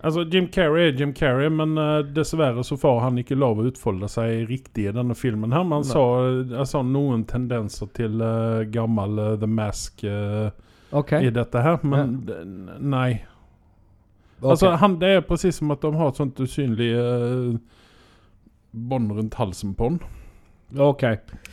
Altså, 0.04 0.24
Jim 0.34 0.48
Carrey 0.50 0.88
er 0.90 0.96
Jim 0.98 1.12
Carrey, 1.14 1.50
men 1.54 1.76
uh, 1.78 2.00
dessverre 2.16 2.64
så 2.66 2.74
får 2.82 3.00
han 3.04 3.20
ikke 3.22 3.36
lov 3.38 3.60
å 3.62 3.68
utfolde 3.70 4.08
seg 4.10 4.48
riktig 4.50 4.88
i 4.90 4.94
denne 4.96 5.14
filmen. 5.16 5.52
her 5.54 5.62
Man 5.64 5.84
Nei. 5.86 5.92
så 5.92 6.06
jeg 6.50 6.68
så 6.72 6.82
noen 6.88 7.22
tendenser 7.30 7.92
til 7.94 8.18
uh, 8.22 8.64
gammel 8.74 9.20
uh, 9.22 9.36
The 9.38 9.50
Mask 9.50 10.02
eh, 10.10 10.50
Ok. 10.92 11.14
i 11.22 11.30
dette 11.32 11.62
her, 11.64 11.78
men 11.88 12.16
d- 12.26 12.40
nei. 12.82 13.22
Altså, 14.42 14.72
han, 14.82 14.98
det 15.00 15.12
er 15.20 15.22
presis 15.30 15.62
som 15.62 15.70
at 15.72 15.86
de 15.86 15.94
har 15.96 16.10
et 16.10 16.18
sånt 16.20 16.40
usynlig 16.42 16.90
bånd 18.72 19.12
rundt 19.12 19.38
halsen 19.38 19.76
på 19.78 19.88
han. 19.92 20.00
ok. 20.82 21.04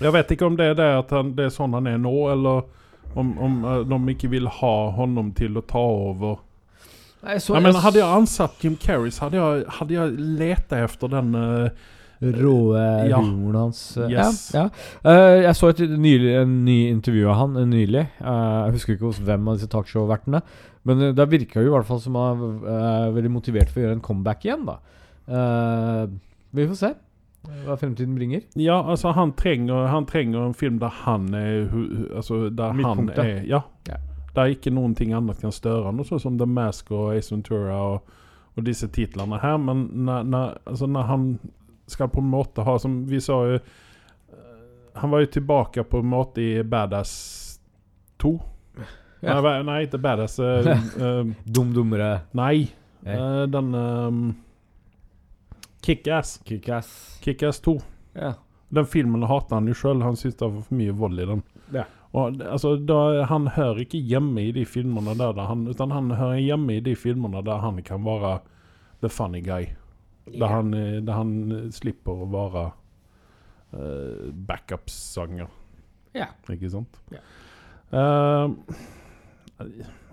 Jeg 0.01 0.13
vet 0.15 0.33
ikke 0.35 0.47
om 0.49 0.57
det 0.59 0.71
er 0.73 0.75
det 0.79 0.89
at 1.05 1.11
han, 1.15 1.35
det 1.37 1.49
er 1.51 1.55
sånn 1.55 1.77
han 1.77 1.87
er 1.91 2.01
nå, 2.01 2.15
eller 2.33 2.65
om, 3.19 3.33
om 3.39 3.61
de 3.93 4.01
ikke 4.15 4.31
vil 4.33 4.49
ha 4.61 4.75
honom 4.97 5.33
til 5.37 5.59
å 5.61 5.65
ta 5.69 5.85
over. 5.85 6.41
Nei, 7.23 7.39
så, 7.43 7.55
Ja, 7.57 7.61
men 7.65 7.75
hadde 7.83 7.99
jeg 7.99 8.07
ansatt 8.21 8.63
Jim 8.65 8.77
Carrey, 8.79 9.11
så 9.11 9.27
hadde 9.27 9.39
jeg, 9.41 9.65
hadde 9.79 9.95
jeg 9.97 10.19
leta 10.39 10.83
efter 10.87 11.11
den 11.13 11.35
uh, 11.35 11.69
Råe 12.23 12.85
Ja. 13.11 13.21
humoren 13.23 13.59
hans. 13.69 13.81
Uh, 13.99 14.09
Yes. 14.11 14.51
Ja. 14.55 14.65
ja. 15.05 15.11
Eh, 15.11 15.43
jeg 15.45 15.55
så 15.59 15.69
et 15.71 15.83
nylig, 15.99 16.33
en 16.41 16.65
ny 16.67 16.79
intervju 16.91 17.29
av 17.31 17.37
han 17.43 17.57
eh, 17.61 17.67
nylig. 17.71 18.05
Eh, 18.19 18.57
jeg 18.67 18.75
husker 18.75 18.95
ikke 18.97 19.07
hos 19.11 19.21
hvem 19.23 19.47
av 19.51 19.59
disse 19.59 19.71
talkshow-vertene. 19.71 20.41
Men 20.89 21.03
uh, 21.03 21.13
det 21.15 21.29
virka 21.31 21.63
jo 21.63 21.71
i 21.71 21.75
hvert 21.77 21.87
fall 21.87 22.01
som 22.03 22.17
han 22.19 22.43
er 22.67 23.13
veldig 23.15 23.31
motivert 23.35 23.71
for 23.71 23.81
å 23.83 23.87
gjøre 23.87 23.99
en 24.01 24.03
comeback 24.09 24.47
igjen, 24.49 24.65
da. 24.67 24.79
Eh, 25.29 26.03
vi 26.59 26.67
får 26.71 26.81
se 26.81 26.95
hva 27.65 27.77
fremtiden 27.79 28.17
bringer. 28.19 28.43
Ja, 28.59 28.81
altså 28.83 29.13
han 29.15 29.31
trenger, 29.39 29.87
han 29.93 30.07
trenger 30.11 30.43
en 30.49 30.57
film 30.59 30.81
der 30.83 30.91
han 31.05 31.29
er 31.39 31.69
Altså 32.19 32.49
der 32.51 32.75
han 32.75 33.09
er 33.15 33.45
Ja. 33.47 33.63
Ja. 33.89 33.97
Der 34.37 34.53
ikke 34.53 34.73
noen 34.75 34.95
ting 34.95 35.15
annet 35.17 35.41
kan 35.41 35.55
støre 35.55 35.89
han, 35.89 36.03
sånn 36.05 36.23
som 36.23 36.39
The 36.39 36.47
Mask 36.49 36.91
og 36.95 37.15
Ace 37.17 37.33
Ventura 37.33 37.79
og, 37.95 38.17
og 38.57 38.67
disse 38.67 38.89
titlene 38.93 39.41
her. 39.43 39.57
Men 39.63 39.87
når, 40.07 40.29
når, 40.29 40.59
altså 40.69 40.89
når 40.91 41.09
han 41.09 41.29
skal 41.89 42.11
på 42.13 42.21
en 42.21 42.29
måte 42.29 42.65
ha 42.67 42.75
Som 42.79 42.99
vi 43.09 43.21
sa 43.25 43.39
jo 43.49 43.55
eh, 43.57 44.59
Han 45.01 45.11
var 45.11 45.23
jo 45.25 45.31
tilbake 45.39 45.85
på 45.89 46.03
en 46.03 46.11
måte 46.11 46.43
i 46.45 46.63
Badass 46.63 47.15
2. 48.23 48.39
Ja. 49.19 49.41
Nei, 49.43 49.57
nei, 49.67 49.81
ikke 49.83 49.99
Badass. 49.99 50.37
Uh, 50.39 50.69
eh, 51.03 51.31
Dum 51.43 51.73
dummere. 51.75 52.21
nei. 52.39 52.69
Nei. 53.03 53.17
Uh, 53.19 53.47
den 53.51 53.73
um, 53.75 54.21
Kickass. 55.83 56.37
Kickass. 56.47 57.19
Kick 57.25 57.43
2. 57.43 57.75
Ja. 58.15 58.37
Den 58.69 58.87
filmen 58.87 59.23
hater 59.27 59.59
han 59.59 59.67
jo 59.67 59.75
sjøl. 59.75 60.05
Han 60.07 60.15
syns 60.21 60.37
det 60.39 60.47
var 60.47 60.63
for 60.69 60.79
mye 60.79 60.95
vold 60.95 61.19
i 61.19 61.27
den. 61.33 61.43
Ja. 61.75 61.89
Og 62.13 62.39
det- 62.39 62.47
altså, 62.47 62.77
da, 62.77 63.25
Han 63.29 63.47
hører 63.49 63.79
ikke 63.85 63.99
hjemme 63.99 64.49
i 64.49 64.53
de 64.53 64.65
filmene 64.65 65.15
der, 65.19 65.33
der 65.33 65.47
han, 65.47 65.67
utan 65.69 65.91
han 65.91 66.11
hører 66.11 66.39
hjemme 66.41 66.77
i 66.77 66.81
de 66.81 66.97
filmene 66.97 67.45
der 67.45 67.59
han 67.61 67.83
kan 67.83 68.05
være 68.05 68.39
the 69.01 69.09
funny 69.09 69.43
guy. 69.45 69.67
Der, 70.39 70.47
han, 70.47 70.75
eh, 70.75 71.01
der 71.07 71.13
han 71.13 71.53
eh, 71.53 71.71
slipper 71.71 72.13
å 72.13 72.29
være 72.29 72.71
uh, 73.73 74.33
backup-sanger. 74.49 75.49
Ja. 76.15 76.27
Ikke 76.51 76.71
sant? 76.73 77.01
Yeah. 77.13 77.25
Uh, 77.93 78.55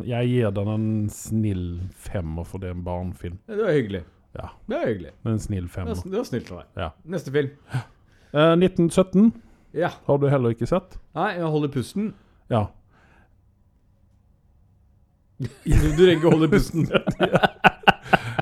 jeg 0.05 0.27
gir 0.31 0.51
den 0.55 0.67
en 0.71 1.09
snill 1.09 1.65
femmer, 1.91 2.43
for 2.47 2.59
det 2.63 2.69
er 2.69 2.77
en 2.77 2.85
barnefilm. 2.85 3.39
Det 3.47 3.59
var 3.59 3.75
hyggelig. 3.75 4.03
Ja. 4.35 4.49
Det 4.67 4.77
var 4.77 4.87
hyggelig. 4.87 5.11
En 5.25 5.39
snill 5.39 5.67
femmer. 5.71 5.95
det 6.03 6.17
var 6.17 6.27
snilt 6.27 6.51
av 6.51 6.61
deg. 6.63 6.71
Ja. 6.83 6.89
Neste 7.15 7.31
film. 7.35 7.51
Uh, 8.35 8.55
1917 8.59 9.31
Ja. 9.75 9.89
har 10.07 10.17
du 10.21 10.29
heller 10.31 10.55
ikke 10.55 10.67
sett? 10.69 10.95
Nei, 11.17 11.33
jeg 11.35 11.51
holder 11.51 11.71
pusten. 11.73 12.13
Ja. 12.51 12.65
Du, 15.35 15.47
du 15.67 15.89
trenger 15.97 16.13
ikke 16.15 16.31
holde 16.31 16.47
pusten. 16.53 16.85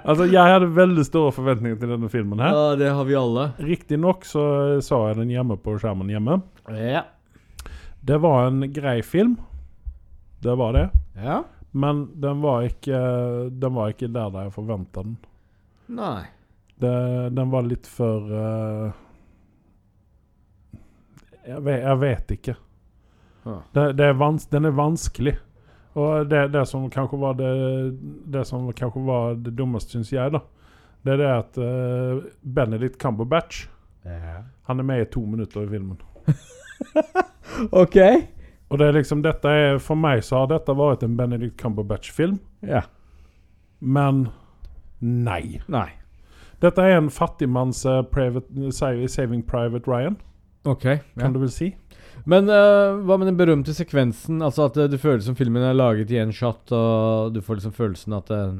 Altså, 0.03 0.25
jeg 0.27 0.51
hadde 0.51 0.67
veldig 0.75 1.03
store 1.07 1.31
forventninger 1.31 1.77
til 1.79 1.93
denne 1.93 2.09
filmen 2.11 2.41
her. 2.43 2.51
Ja, 2.51 2.71
det 2.75 2.89
har 2.91 3.05
vi 3.07 3.15
alle. 3.15 3.45
Riktignok 3.63 4.25
så 4.27 4.41
sa 4.83 4.97
jeg 5.07 5.21
den 5.21 5.31
hjemme 5.31 5.55
på 5.63 5.77
skjermen 5.79 6.09
hjemme. 6.11 6.41
Ja. 6.75 7.05
Det 8.03 8.17
var 8.19 8.49
en 8.49 8.65
grei 8.75 8.97
film. 9.07 9.37
Det 10.43 10.57
var 10.59 10.75
det. 10.75 10.89
Ja. 11.23 11.37
Men 11.71 12.03
den 12.19 12.43
var 12.43 12.67
ikke, 12.67 12.99
den 13.55 13.77
var 13.79 13.93
ikke 13.93 14.11
der 14.11 14.33
da 14.33 14.43
jeg 14.49 14.55
forventa 14.57 15.05
den. 15.07 15.15
Nei. 15.95 16.25
Det, 16.83 16.93
den 17.39 17.53
var 17.53 17.63
litt 17.63 17.87
for 17.87 18.27
eh, 18.27 18.99
jeg, 21.47 21.63
vet, 21.65 21.82
jeg 21.84 21.99
vet 22.01 22.32
ikke. 22.38 22.56
Det, 23.75 23.84
det 23.99 24.06
er 24.08 24.13
vans, 24.15 24.45
den 24.47 24.65
er 24.69 24.75
vanskelig. 24.77 25.34
Og 25.99 26.29
det, 26.32 26.45
det 26.53 26.63
som 26.65 26.88
kanskje 26.89 27.19
var 27.21 27.36
det 27.38 27.49
Det 28.34 28.41
som 28.49 28.63
kanskje 28.73 29.01
var 29.06 29.36
det 29.36 29.51
dummeste, 29.58 29.91
syns 29.93 30.10
jeg, 30.15 30.32
da, 30.34 30.39
det 31.06 31.13
er 31.13 31.19
det 31.21 31.27
at 31.29 31.60
uh, 31.62 32.23
Benedict 32.41 32.95
Cumberbatch 33.01 33.67
Han 34.65 34.79
er 34.79 34.88
med 34.88 35.01
i 35.03 35.10
to 35.13 35.21
minutter 35.25 35.67
i 35.67 35.69
filmen. 35.69 35.99
Ok. 37.71 37.97
Og 38.69 38.79
det 38.79 38.88
er 38.88 38.95
liksom 38.97 39.21
dette 39.21 39.49
er 39.51 39.77
For 39.84 39.99
meg 39.99 40.23
så 40.25 40.41
har 40.41 40.49
dette 40.49 40.73
vært 40.75 41.03
en 41.06 41.17
Benedict 41.19 41.60
Cumberbatch-film, 41.62 42.39
Ja. 42.65 42.82
men 43.79 44.29
nei. 44.99 45.60
Nei. 45.67 45.89
Dette 46.63 46.82
er 46.82 46.97
en 46.97 47.12
fattigmanns 47.12 47.84
uh, 47.86 48.01
private, 48.08 48.71
Saving 48.71 49.43
Private 49.45 49.86
Ryan, 49.91 50.17
Ok. 50.65 50.86
Ja. 50.86 50.99
kan 51.19 51.34
du 51.36 51.39
vel 51.41 51.52
si. 51.52 51.73
Men 52.26 52.47
uh, 52.47 53.02
hva 53.04 53.17
med 53.19 53.28
den 53.28 53.38
berømte 53.39 53.73
sekvensen? 53.76 54.39
Altså 54.45 54.69
at 54.69 54.78
uh, 54.80 54.86
det 54.88 55.02
føles 55.02 55.26
som 55.28 55.36
filmen 55.36 55.63
er 55.65 55.73
laget 55.76 56.12
i 56.13 56.19
én 56.21 56.32
shot, 56.32 56.71
og 56.71 57.34
du 57.36 57.41
får 57.43 57.60
liksom 57.60 57.73
følelsen 57.76 58.15
at 58.15 58.32
uh, 58.32 58.54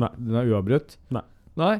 Nei. 0.00 0.10
den 0.18 0.36
er 0.36 0.50
uavbrutt? 0.52 0.98
Nei. 1.16 1.22
Nei? 1.56 1.78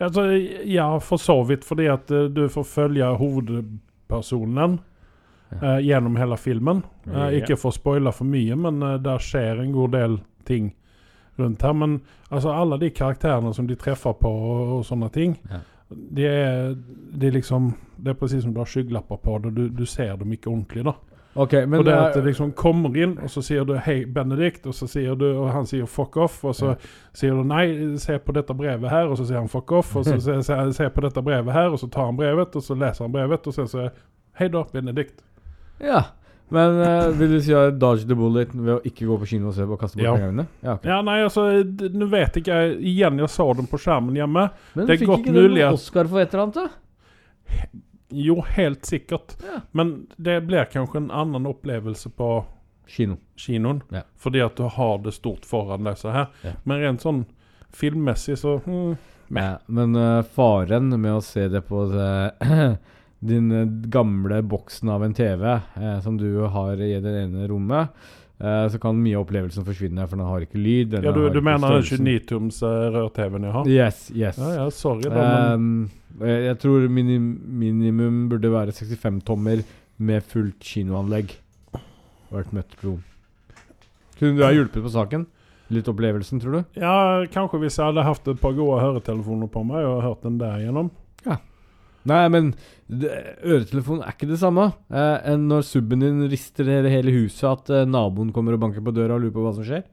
Altså, 0.00 0.22
ja, 0.64 0.86
for 1.04 1.20
så 1.20 1.34
vidt, 1.44 1.66
fordi 1.68 1.84
at 1.92 2.08
eh, 2.16 2.30
du 2.32 2.46
får 2.48 2.64
følge 2.64 3.04
hovedpersonen 3.20 4.78
eh, 5.62 5.78
gjennom 5.84 6.16
hele 6.16 6.36
filmen. 6.40 6.80
Eh, 7.06 7.12
Ja. 7.12 7.26
Ikke 7.42 7.58
for 7.60 7.68
å 7.68 7.76
spoile 7.76 8.12
for 8.16 8.24
mye, 8.24 8.56
men 8.56 8.80
eh, 8.82 8.96
der 9.04 9.20
skjer 9.20 9.60
en 9.60 9.74
god 9.74 9.92
del 9.92 10.16
ting 10.48 10.70
rundt 11.36 11.60
her. 11.62 11.72
Men 11.76 11.98
altså, 12.30 12.54
alle 12.56 12.78
de 12.80 12.88
karakterene 12.90 13.52
som 13.54 13.66
de 13.68 13.76
treffer 13.76 14.16
på, 14.16 14.30
og, 14.32 14.72
og 14.78 14.86
sånne 14.88 15.10
ting, 15.12 15.36
Ja. 15.50 15.60
Det 15.90 16.26
er, 16.26 16.74
det 17.12 17.28
er 17.28 17.32
liksom 17.32 17.72
Det 18.00 18.12
er 18.12 18.16
presis 18.16 18.42
som 18.42 18.52
du 18.54 18.60
har 18.60 18.68
skyggelapper 18.70 19.16
på 19.20 19.38
det, 19.44 19.50
du, 19.56 19.68
du 19.68 19.86
ser 19.86 20.16
dem 20.16 20.32
ikke 20.32 20.48
ordentlig, 20.50 20.84
da. 20.86 20.94
Okay, 21.34 21.66
men 21.66 21.78
og 21.78 21.84
det 21.84 21.92
er 21.92 22.00
at 22.08 22.14
det 22.16 22.24
liksom 22.24 22.52
kommer 22.58 22.96
inn, 22.98 23.12
og 23.22 23.30
så 23.30 23.42
sier 23.42 23.64
du 23.64 23.76
'hei, 23.76 24.04
Benedikt', 24.04 24.66
og 24.66 24.74
så 24.74 24.86
sier 24.86 25.14
du, 25.14 25.26
og 25.38 25.52
han 25.52 25.66
sier 25.66 25.84
'fuck 25.86 26.16
off', 26.16 26.44
og 26.44 26.54
så 26.54 26.74
sier 27.14 27.34
du 27.34 27.44
'nei, 27.44 27.96
se 27.98 28.18
på 28.18 28.32
dette 28.32 28.54
brevet 28.54 28.90
her', 28.90 29.06
og 29.06 29.18
så 29.18 29.26
sier 29.26 29.38
han 29.38 29.48
'fuck 29.48 29.72
off', 29.72 29.96
og 29.96 30.04
så 30.04 30.20
sier 30.20 30.40
se, 30.40 30.72
se 30.72 30.88
på 30.88 31.00
dette 31.00 31.22
brevet 31.22 31.52
her, 31.52 31.68
og 31.68 31.78
så 31.78 31.86
tar 31.86 32.06
han 32.06 32.16
brevet, 32.16 32.56
og 32.56 32.62
så 32.62 32.74
leser 32.74 33.04
han 33.04 33.12
brevet, 33.12 33.46
og 33.46 33.54
så 33.54 33.66
sier 33.66 33.90
'hei 34.38 34.48
da, 34.48 34.62
Benedikt'. 34.62 35.22
Ja. 35.80 36.02
Men 36.50 36.80
uh, 36.82 37.10
vil 37.14 37.36
du 37.36 37.40
si 37.44 37.52
at 37.54 37.76
dodge 37.78 38.06
the 38.10 38.16
bullet 38.18 38.50
ved 38.54 38.72
å 38.74 38.80
ikke 38.86 39.06
gå 39.06 39.18
på 39.22 39.28
kino 39.30 39.48
og 39.52 39.54
se 39.54 39.62
på 39.68 39.76
og 39.76 39.80
kaste 39.80 39.98
bort 40.00 40.06
Ja. 40.08 40.14
pengene? 40.18 40.46
Ja, 40.64 40.74
okay. 40.74 40.90
Ja, 40.90 41.00
nei, 41.06 41.18
altså, 41.22 41.44
nå 41.94 42.08
vet 42.10 42.40
ikke 42.40 42.56
jeg 42.58 42.80
Igjen, 42.92 43.18
jeg 43.22 43.30
så 43.30 43.46
den 43.56 43.68
på 43.70 43.78
skjermen 43.78 44.18
hjemme. 44.18 44.48
Men 44.74 44.86
det 44.88 44.96
er 44.96 45.00
fikk 45.04 45.12
godt 45.12 45.22
ikke 45.24 45.34
den 45.36 45.46
mulig 45.50 45.62
at- 45.66 45.78
Oscar 45.78 46.10
for 46.10 46.20
et 46.24 46.34
eller 46.34 46.46
annet, 46.48 46.54
da? 46.54 46.68
Jo, 48.10 48.40
helt 48.42 48.82
sikkert. 48.86 49.36
Ja. 49.46 49.60
Men 49.72 50.06
det 50.18 50.40
blir 50.48 50.64
kanskje 50.70 50.96
en 51.04 51.10
annen 51.14 51.46
opplevelse 51.46 52.10
på 52.10 52.30
Kino. 52.90 53.16
kinoen. 53.38 53.82
Ja. 53.94 54.02
Fordi 54.18 54.40
at 54.44 54.56
du 54.58 54.64
har 54.66 54.98
det 54.98 55.12
stort 55.14 55.44
foran 55.46 55.84
deg 55.86 55.94
så 55.98 56.10
her. 56.10 56.26
Ja. 56.42 56.56
Men 56.64 56.80
rent 56.82 57.04
sånn 57.04 57.24
filmmessig 57.70 58.34
så 58.40 58.56
hmm, 58.64 58.96
Ja, 59.30 59.58
men 59.70 59.94
uh, 59.94 60.22
faren 60.26 60.88
med 61.00 61.12
å 61.14 61.22
se 61.22 61.44
det 61.48 61.60
på 61.68 61.84
det, 61.92 62.32
din 63.20 63.52
eh, 63.52 63.66
gamle 63.92 64.42
boksen 64.42 64.88
av 64.88 65.04
en 65.04 65.14
TV 65.14 65.44
eh, 65.52 66.00
som 66.00 66.16
du 66.16 66.40
har 66.40 66.80
i 66.80 66.94
det 67.00 67.12
ene 67.22 67.48
rommet, 67.48 67.92
eh, 68.38 68.66
så 68.72 68.80
kan 68.80 68.96
mye 68.96 69.18
av 69.18 69.26
opplevelsen 69.26 69.66
forsvinne, 69.66 70.06
for 70.08 70.16
den 70.16 70.28
har 70.28 70.46
ikke 70.46 70.60
lyd. 70.60 70.96
Ja, 70.96 71.12
du, 71.12 71.26
du 71.32 71.40
mener 71.44 71.76
den 71.76 71.84
29-toms 71.84 72.62
uh, 72.64 72.88
rør-TV-en 72.96 73.48
jeg 73.48 73.56
har? 73.58 73.68
Yes, 73.68 74.06
yes. 74.14 74.40
Ja, 74.40 74.54
ja, 74.62 74.70
sorry. 74.74 75.08
Da, 75.08 75.20
men, 75.20 75.90
Um, 76.20 76.24
jeg, 76.26 76.56
tror 76.60 76.88
minim, 76.92 77.28
minimum 77.60 78.24
burde 78.32 78.50
være 78.52 78.74
65 78.74 79.20
tommer 79.28 79.62
med 80.00 80.24
fullt 80.26 80.64
kinoanlegg. 80.64 81.36
Vært 82.30 82.54
møtt 82.56 82.74
på. 82.80 82.96
Kunne 84.18 84.36
du 84.36 84.42
ha 84.44 84.50
hjulpet 84.52 84.84
på 84.84 84.92
saken? 84.92 85.28
Litt 85.70 85.86
opplevelsen, 85.88 86.40
tror 86.42 86.56
du? 86.56 86.80
ja, 86.82 87.22
kanskje 87.30 87.60
hvis 87.62 87.76
jeg 87.78 87.92
hadde 87.92 88.02
hatt 88.02 88.26
et 88.26 88.40
par 88.42 88.56
gode 88.56 88.80
høretelefoner 88.82 89.50
på 89.52 89.62
meg 89.68 89.86
og 89.86 90.00
hørt 90.02 90.24
den 90.26 90.40
der 90.40 90.64
gjennom. 90.64 90.90
Nei, 92.08 92.22
men 92.32 92.52
øretelefonen 92.90 93.50
øretelefon 93.52 94.00
er 94.02 94.14
ikke 94.14 94.28
det 94.30 94.38
samme 94.40 94.70
eh, 94.88 95.16
enn 95.30 95.44
når 95.50 95.66
subben 95.68 96.02
din 96.02 96.22
rister 96.32 96.66
hele, 96.66 97.12
huset, 97.14 97.44
at 97.50 97.72
eh, 97.74 97.88
naboen 97.88 98.32
kommer 98.34 98.56
og 98.56 98.62
banker 98.64 98.84
på 98.84 98.94
døra 98.96 99.18
og 99.18 99.26
lurer 99.26 99.34
på 99.34 99.44
hva 99.44 99.52
som 99.56 99.66
skjer. 99.66 99.84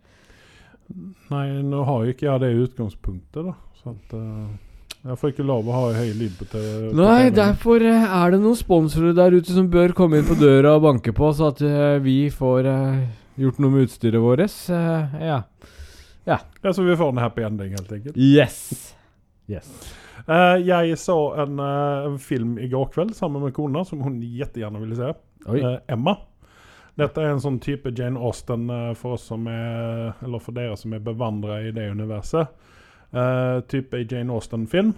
Nei, 1.31 1.45
nå 1.67 1.83
har 1.83 2.05
jo 2.05 2.15
ikke 2.15 2.29
jeg 2.29 2.43
det 2.45 2.53
utgangspunktet, 2.63 3.43
da. 3.49 3.53
Så 3.81 3.91
at 3.93 4.15
eh, 4.17 4.55
Jeg 5.07 5.19
får 5.19 5.33
ikke 5.33 5.45
lov 5.47 5.67
å 5.67 5.75
ha 5.75 5.91
høy 5.99 6.09
lyd 6.17 6.39
på 6.39 6.47
TV. 6.49 6.87
Nei, 6.97 7.29
derfor 7.35 7.83
eh, 7.83 8.07
er 8.21 8.33
det 8.33 8.41
noen 8.41 8.57
sponsorer 8.59 9.15
der 9.17 9.35
ute 9.35 9.53
som 9.53 9.69
bør 9.71 9.95
komme 9.97 10.21
inn 10.21 10.27
på 10.27 10.39
døra 10.39 10.77
og 10.79 10.87
banke 10.87 11.13
på, 11.15 11.31
så 11.35 11.51
at 11.51 11.61
eh, 11.65 11.99
vi 12.03 12.17
får 12.33 12.71
eh, 12.71 13.05
gjort 13.43 13.61
noe 13.61 13.75
med 13.75 13.87
utstyret 13.89 14.23
vårt. 14.23 14.47
ja. 14.71 15.43
ja. 16.27 16.41
Ja, 16.63 16.73
så 16.73 16.83
vi 16.83 16.97
får 16.99 17.13
en 17.13 17.23
happy 17.23 17.45
ending, 17.47 17.75
helt 17.77 17.91
enkelt. 17.91 18.17
Yes. 18.19 18.95
Yes. 19.47 19.69
Eh, 20.27 20.57
jeg 20.67 20.97
så 20.99 21.17
en, 21.39 21.59
eh, 21.59 22.05
en 22.05 22.17
film 22.19 22.57
i 22.59 22.67
går 22.67 22.89
kveld 22.91 23.15
sammen 23.15 23.43
med 23.43 23.53
kona 23.55 23.85
som 23.85 24.01
hun 24.03 24.19
jettegjerne 24.21 24.79
ville 24.79 24.95
se. 24.95 25.13
Eh, 25.47 25.77
Emma. 25.87 26.17
Dette 26.97 27.21
er 27.21 27.31
en 27.31 27.39
sånn 27.39 27.59
type 27.61 27.93
Jane 27.95 28.19
Austen 28.19 28.67
for 28.97 29.13
oss 29.13 29.27
som 29.29 29.45
er 29.47 30.15
Eller 30.23 30.39
for 30.39 30.51
dere 30.51 30.75
som 30.75 30.93
er 30.93 30.99
bevandra 30.99 31.61
i 31.61 31.71
det 31.71 31.91
universet. 31.91 32.47
Uh, 33.13 33.61
type 33.69 33.93
Jane 34.09 34.33
Austen-film. 34.33 34.95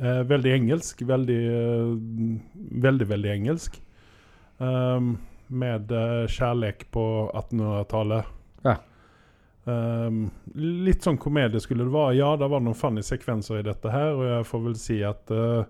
Uh, 0.00 0.22
veldig 0.22 0.52
engelsk. 0.52 1.02
Veldig, 1.02 1.40
uh, 1.50 1.96
veldig, 2.56 3.08
veldig 3.08 3.30
engelsk. 3.30 3.80
Med 5.48 5.92
kjærlek 6.28 6.86
på 6.92 7.04
1800-tallet. 7.34 8.24
Um, 9.68 10.22
litt 10.56 11.04
sånn 11.04 11.18
komedie 11.20 11.60
skulle 11.60 11.84
det 11.84 11.92
være. 11.92 12.16
Ja, 12.16 12.32
det 12.40 12.48
var 12.48 12.62
noen 12.64 12.78
funny 12.78 13.04
sekvenser 13.04 13.60
i 13.60 13.66
dette 13.66 13.92
her, 13.92 14.14
og 14.16 14.24
jeg 14.24 14.48
får 14.48 14.62
vel 14.66 14.76
si 14.80 14.96
at 15.04 15.32
uh, 15.36 15.68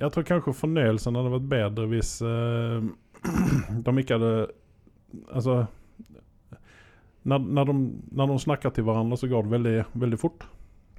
Jeg 0.00 0.10
tror 0.14 0.24
kanskje 0.26 0.56
fornøyelsen 0.56 1.18
hadde 1.18 1.34
vært 1.36 1.50
bedre 1.52 1.88
hvis 1.92 2.16
uh, 2.24 2.80
de 3.84 3.96
ikke 4.00 4.18
hadde 4.18 4.34
Altså 5.30 5.66
når, 7.24 7.44
når, 7.56 7.70
de, 7.70 7.74
når 8.18 8.32
de 8.32 8.40
snakker 8.42 8.72
til 8.74 8.84
hverandre, 8.84 9.16
så 9.16 9.28
går 9.30 9.46
det 9.46 9.52
veldig, 9.54 9.76
veldig 9.96 10.18
fort. 10.20 10.42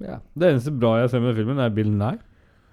Ja. 0.02 0.16
Det 0.34 0.48
eneste 0.48 0.72
bra 0.74 0.96
jeg 0.98 1.12
ser 1.12 1.22
med 1.22 1.36
filmen, 1.38 1.60
er 1.62 1.74
Bill 1.74 1.92
Nye. 1.94 2.18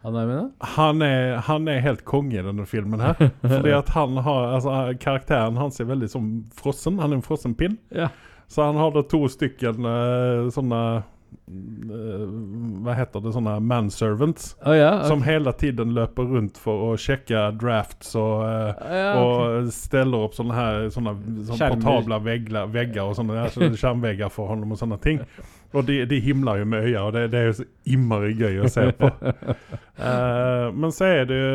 Han 0.03 0.17
er? 0.19 0.31
Han 0.73 1.03
er, 1.05 1.37
han 1.47 1.67
er 1.71 1.83
helt 1.85 2.01
konge 2.03 2.35
i 2.35 2.43
denne 2.43 2.65
filmen 2.67 2.99
her. 2.99 3.19
Fordi 3.53 3.75
at 3.77 3.91
han 3.95 4.17
har 4.25 4.55
altså, 4.57 4.73
Karakteren 4.99 5.59
hans 5.61 5.79
er 5.79 5.87
veldig 5.87 6.09
som 6.11 6.31
frossen. 6.57 6.97
Han 6.99 7.13
er 7.13 7.21
en 7.21 7.25
frossen 7.25 7.53
pinn. 7.55 7.77
Ja. 7.93 8.09
Så 8.53 8.61
han 8.61 8.77
hadde 8.77 9.01
to 9.09 9.25
stykken 9.31 9.87
eh, 9.89 10.47
sånne 10.53 10.81
eh, 10.99 12.25
Hva 12.85 12.93
heter 12.99 13.23
det? 13.23 13.31
Sånne 13.33 13.55
manservants. 13.65 14.51
Oh, 14.61 14.75
ja, 14.77 14.91
okay. 14.99 15.09
Som 15.09 15.23
hele 15.25 15.53
tiden 15.57 15.95
løper 15.97 16.29
rundt 16.35 16.59
for 16.61 16.91
å 16.91 16.99
sjekke 17.01 17.47
drafts 17.57 18.13
og 18.19 18.43
oh, 18.43 18.93
ja, 18.93 19.09
okay. 19.17 19.23
og 19.23 19.73
steller 19.73 20.27
opp 20.27 20.37
sånne 20.37 20.59
her 20.59 20.85
sånne, 20.93 21.15
sånne 21.49 21.71
portable 21.73 22.21
portabla 22.21 22.69
vegger, 22.77 23.01
og 23.07 23.17
sånne 23.17 23.41
der, 23.41 23.77
skjermvegger 23.81 24.33
for 24.33 24.53
honom 24.53 24.77
og 24.77 24.83
sånne 24.83 25.01
ting. 25.01 25.23
Og 25.73 25.89
de, 25.89 26.03
de 26.05 26.21
himler 26.21 26.61
jo 26.61 26.69
med 26.69 26.85
øya, 26.85 27.07
og 27.07 27.15
det, 27.17 27.31
det 27.33 27.39
er 27.39 27.49
jo 27.49 27.59
så 27.63 27.69
innmari 27.89 28.35
gøy 28.37 28.61
å 28.61 28.69
se 28.69 28.91
på. 28.99 29.09
uh, 29.09 30.69
men 30.83 30.93
så 30.93 31.09
er 31.09 31.25
det 31.29 31.41
jo 31.41 31.53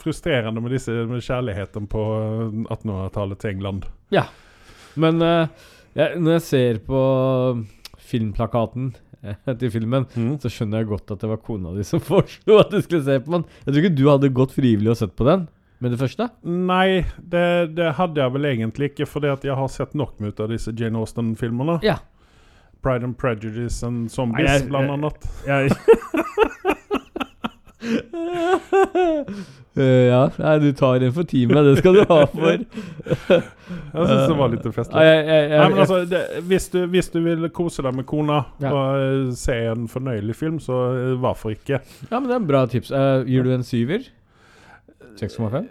frustrerende 0.00 0.60
med 0.64 0.72
disse 0.72 0.92
med 1.08 1.20
kjærligheten 1.24 1.88
på 1.92 2.04
1800-tallets 2.70 3.48
England. 3.52 3.90
Men 4.96 5.22
eh, 5.22 5.46
jeg, 5.98 6.18
når 6.22 6.32
jeg 6.38 6.42
ser 6.48 6.80
på 6.86 7.00
filmplakaten 8.10 8.90
eh, 9.22 9.36
til 9.60 9.70
filmen, 9.74 10.06
så 10.42 10.50
skjønner 10.50 10.82
jeg 10.82 10.90
godt 10.90 11.12
at 11.14 11.22
det 11.22 11.30
var 11.30 11.40
kona 11.44 11.74
di 11.76 11.84
som 11.86 12.02
foreslo 12.10 12.58
at 12.62 12.70
du 12.74 12.80
skulle 12.82 13.04
se 13.06 13.18
på 13.22 13.36
den. 13.36 13.44
Jeg 13.64 13.72
tror 13.74 13.82
ikke 13.84 13.96
du 14.00 14.06
hadde 14.10 14.32
gått 14.34 14.54
frivillig 14.56 14.90
og 14.94 14.98
sett 15.02 15.14
på 15.18 15.26
den 15.28 15.46
med 15.80 15.94
det 15.94 16.00
første. 16.02 16.26
Nei, 16.44 17.06
det, 17.16 17.44
det 17.78 17.94
hadde 17.96 18.20
jeg 18.20 18.34
vel 18.34 18.48
egentlig 18.50 18.90
ikke, 18.92 19.06
fordi 19.08 19.30
at 19.32 19.46
jeg 19.48 19.56
har 19.56 19.70
sett 19.72 19.94
nok 19.96 20.18
ut 20.20 20.42
av 20.44 20.50
disse 20.52 20.74
Jane 20.76 20.98
Austen-filmene. 21.00 21.78
Ja. 21.86 21.98
Pride 22.84 23.04
and 23.04 23.16
Prejudice 23.20 23.82
and 23.86 24.06
Nei, 24.08 24.12
Zombies, 24.12 24.50
jeg- 24.50 24.68
blant 24.68 24.92
annet. 24.98 25.30
Jeg 25.46 25.72
Eh, 27.80 29.24
ja, 29.82 30.20
nei, 30.40 30.54
du 30.62 30.68
tar 30.76 31.02
en 31.06 31.14
for 31.16 31.28
teamet. 31.28 31.60
Det 31.68 31.74
skal 31.80 31.98
du 31.98 32.02
ha 32.10 32.18
for. 32.34 32.60
Jeg 33.30 34.06
syns 34.10 34.24
det 34.26 34.36
var 34.38 34.50
litt 34.52 34.64
festlig. 34.74 35.04
Altså, 35.70 36.00
hvis, 36.50 36.68
du, 36.72 36.78
hvis 36.90 37.10
du 37.14 37.20
vil 37.24 37.46
kose 37.54 37.84
deg 37.86 37.94
med 38.00 38.06
kona 38.10 38.40
Ja. 38.62 38.72
og 38.74 39.02
eh, 39.04 39.34
se 39.38 39.56
en 39.70 39.86
fornøyelig 39.90 40.34
film, 40.38 40.58
så 40.62 40.80
eh, 40.96 41.12
hvorfor 41.22 41.54
ikke? 41.54 41.78
ja, 42.10 42.16
men 42.18 42.26
det 42.28 42.34
er 42.34 42.42
en 42.42 42.48
bra 42.50 42.64
tips. 42.70 42.90
Uh, 42.90 43.22
gir 43.28 43.46
du 43.46 43.52
en 43.54 43.66
syver? 43.66 44.08
6,5? 45.20 45.68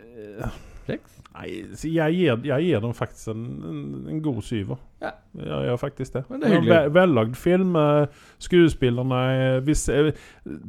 Seks? 0.88 1.19
Nei, 1.40 1.62
så 1.80 1.88
jeg 1.88 2.16
gir, 2.18 2.42
jeg 2.50 2.66
gir 2.68 2.82
dem 2.84 2.92
faktisk 2.98 3.30
en, 3.32 3.44
en, 3.64 3.84
en 4.12 4.22
god 4.26 4.42
syver. 4.44 4.80
Ja. 5.02 5.12
Jeg 5.40 5.70
gjør 5.70 5.78
faktisk 5.80 6.14
det. 6.18 6.24
Men 6.30 6.42
det 6.42 6.50
er. 6.52 6.58
En 6.58 6.66
ve- 6.68 6.94
Vellagd 6.98 7.36
film. 7.40 7.76
eh, 7.80 8.08
Skuespillerne 8.44 9.20
er- 9.32 9.60
hvis, 9.64 9.86
eh, 9.90 10.12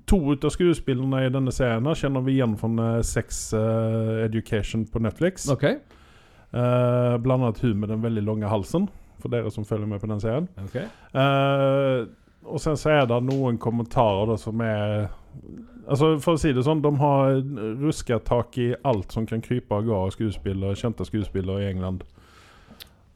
To 0.06 0.20
ut 0.30 0.44
av 0.46 0.50
skuespillerne 0.54 1.24
i 1.26 1.32
denne 1.34 1.50
serien 1.52 1.84
kjenner 1.98 2.22
vi 2.22 2.36
igjen 2.38 2.54
fra 2.60 2.70
eh, 2.96 3.02
Sex 3.02 3.52
eh, 3.58 4.24
Education 4.28 4.86
på 4.86 5.02
Netflix. 5.02 5.48
Okay. 5.50 5.76
Uh, 6.52 7.14
blant 7.22 7.42
annet 7.44 7.60
hun 7.62 7.76
med 7.78 7.88
den 7.92 8.00
veldig 8.02 8.22
lange 8.26 8.48
halsen, 8.50 8.88
for 9.22 9.30
dere 9.30 9.50
som 9.54 9.62
følger 9.64 9.86
med 9.86 10.00
på 10.02 10.08
den 10.10 10.18
serien. 10.22 10.48
Okay. 10.64 10.88
Uh, 11.14 12.08
og 12.50 12.58
sen 12.58 12.74
så 12.80 12.90
er 12.90 13.04
det 13.06 13.20
noen 13.22 13.58
kommentarer 13.62 14.26
da 14.32 14.34
som 14.40 14.58
er 14.66 15.08
Altså 15.90 16.12
For 16.22 16.38
å 16.38 16.40
si 16.40 16.52
det 16.54 16.62
sånn, 16.66 16.82
de 16.84 16.92
har 17.00 17.40
ruska 17.80 18.20
tak 18.22 18.58
i 18.62 18.68
alt 18.86 19.10
som 19.12 19.26
kan 19.26 19.42
krype 19.42 19.74
av 19.74 19.88
gårde 19.88 20.14
skuespillere, 20.14 20.78
kjente 20.78 21.06
skuespillere 21.08 21.64
i 21.64 21.70
England. 21.72 22.04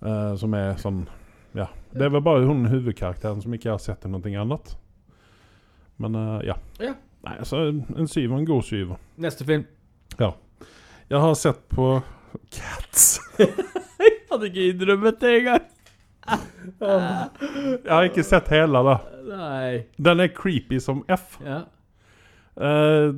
Uh, 0.05 0.35
som 0.37 0.55
er 0.59 0.75
sånn 0.83 1.05
Ja. 1.55 1.69
Det 1.95 2.03
er 2.03 2.11
vel 2.11 2.25
bare 2.27 2.43
hun 2.49 2.67
hovedkarakteren 2.67 3.39
som 3.45 3.55
ikke 3.55 3.71
har 3.71 3.79
sett 3.83 4.05
i 4.05 4.11
noe 4.11 4.39
annet. 4.43 4.75
Men 6.03 6.19
uh, 6.19 6.41
ja. 6.43 6.59
Ja. 6.83 6.97
Nei, 7.25 7.37
altså 7.39 7.69
En 7.71 8.11
syver, 8.11 8.37
en 8.37 8.49
god 8.49 8.67
syver. 8.67 8.99
Neste 9.17 9.47
film. 9.47 9.65
Jeg 11.09 11.21
har 11.21 11.35
sett 11.35 11.69
på 11.69 12.01
Cats. 12.51 13.21
jeg 13.39 14.15
Hadde 14.31 14.49
ikke 14.49 14.69
innrømmet 14.73 15.21
det 15.21 15.33
engang. 15.39 15.67
Jeg 16.81 17.91
har 17.93 18.09
ikke 18.09 18.25
sett 18.27 18.49
hele, 18.51 18.81
da. 18.89 18.95
Nei. 19.29 19.85
Den 20.01 20.25
er 20.25 20.33
creepy 20.35 20.81
som 20.83 21.05
F. 21.13 21.37
Ja. 21.45 21.61
Uh, 22.55 23.11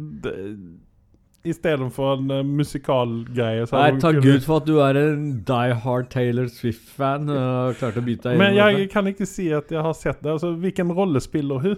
Istedenfor 1.47 2.17
en 2.17 2.31
uh, 2.33 2.41
musikalgreie. 2.43 3.67
Nei, 3.71 3.91
takk 4.03 4.19
Gud 4.25 4.47
for 4.47 4.63
at 4.63 4.67
du 4.67 4.81
er 4.83 4.99
en 4.99 5.27
die 5.47 5.77
hard 5.85 6.09
Taylor 6.11 6.49
Swift-fan 6.51 7.29
Uh, 7.31 7.75
klarte 7.79 8.03
å 8.03 8.07
bytte 8.07 8.33
deg 8.33 8.41
Men 8.41 8.57
jeg 8.57 8.89
kan 8.91 9.07
ikke 9.11 9.29
si 9.29 9.51
at 9.55 9.71
jeg 9.71 9.85
har 9.85 9.95
sett 9.99 10.23
det. 10.25 10.33
Altså, 10.35 10.55
Hvilken 10.63 10.91
rolle 10.97 11.23
spiller 11.23 11.63
hun? 11.63 11.77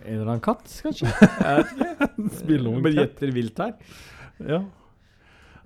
En 0.00 0.14
eller 0.16 0.28
annen 0.34 0.44
katt, 0.44 0.68
kanskje? 0.84 1.08
Jeg 1.44 1.64
vet 1.76 1.80
ikke. 1.92 2.28
Spiller 2.38 2.72
hun 2.72 2.84
Bare 2.84 2.94
gjetter 3.02 3.32
vilt 3.34 3.58
her. 3.60 3.74
Ja. 4.48 4.60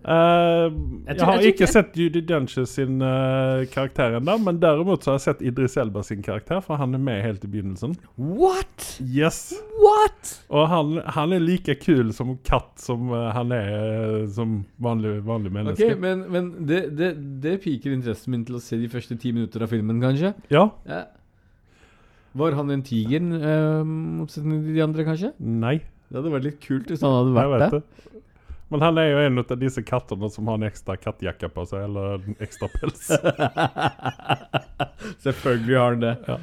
Uh, 0.05 0.69
Jeg 1.09 1.17
jeg, 1.17 1.25
har 1.25 1.39
jeg 1.41 1.53
ikke 1.55 1.67
sett 1.71 1.95
Judy 1.97 2.21
Dunche 2.29 2.67
sin 2.69 2.99
uh, 3.01 3.65
karakter 3.73 4.19
ennå, 4.19 4.35
men 4.45 4.59
derimot 4.61 5.01
så 5.05 5.15
har 5.15 5.17
jeg 5.17 5.25
sett 5.25 5.45
Idris 5.49 5.79
Elba 5.81 6.03
sin 6.05 6.21
karakter, 6.25 6.61
for 6.65 6.77
han 6.77 6.93
er 6.93 7.01
med 7.01 7.23
helt 7.25 7.47
i 7.47 7.49
begynnelsen. 7.49 7.95
What? 8.21 8.91
Yes 9.01 9.55
What? 9.81 10.35
Og 10.53 10.69
han, 10.69 10.99
han 11.17 11.33
er 11.33 11.41
like 11.41 11.79
kul 11.81 12.13
som 12.17 12.35
katt 12.45 12.85
som 12.85 13.09
uh, 13.15 13.31
han 13.33 13.55
er 13.57 14.27
som 14.35 14.61
vanlig, 14.77 15.17
vanlig 15.25 15.55
Ok, 15.55 15.73
Okay, 15.75 15.97
men, 16.01 16.27
men 16.29 16.53
det, 16.69 16.83
det, 16.99 17.15
det 17.41 17.57
piker 17.65 17.97
interessen 17.97 18.35
min 18.35 18.45
til 18.45 18.61
å 18.61 18.63
se 18.63 18.77
de 18.81 18.91
første 18.93 19.17
ti 19.21 19.33
minutter 19.33 19.65
av 19.65 19.73
filmen, 19.73 20.05
kanskje. 20.05 20.35
Ja? 20.53 20.69
Ja. 20.85 21.07
Var 22.35 22.57
han 22.59 22.71
en 22.75 22.83
tiger, 22.85 23.25
motsetning 23.87 24.65
til 24.67 24.75
de 24.75 24.83
andre, 24.85 25.05
kanskje? 25.07 25.33
Nei. 25.39 25.79
Det 26.11 26.19
hadde 26.19 26.33
vært 26.35 26.47
litt 26.49 26.61
kult 26.63 26.91
hvis 26.93 27.03
han 27.05 27.15
hadde 27.15 27.35
vært 27.35 27.73
det. 27.79 28.21
Men 28.75 28.83
han 28.83 28.97
er 28.99 29.05
jo 29.07 29.19
en 29.23 29.39
av 29.39 29.53
disse 29.61 29.83
kattene 29.87 30.27
som 30.35 30.49
har 30.51 30.57
en 30.59 30.67
ekstra 30.67 30.97
kattjakke 30.99 31.47
på 31.55 31.63
seg, 31.71 31.85
eller 31.87 32.17
en 32.17 32.41
ekstra 32.43 32.67
pels. 32.73 33.05
Selvfølgelig 35.23 35.77
har 35.79 35.95
han 35.95 36.01
det. 36.03 36.15
Ja. 36.27 36.39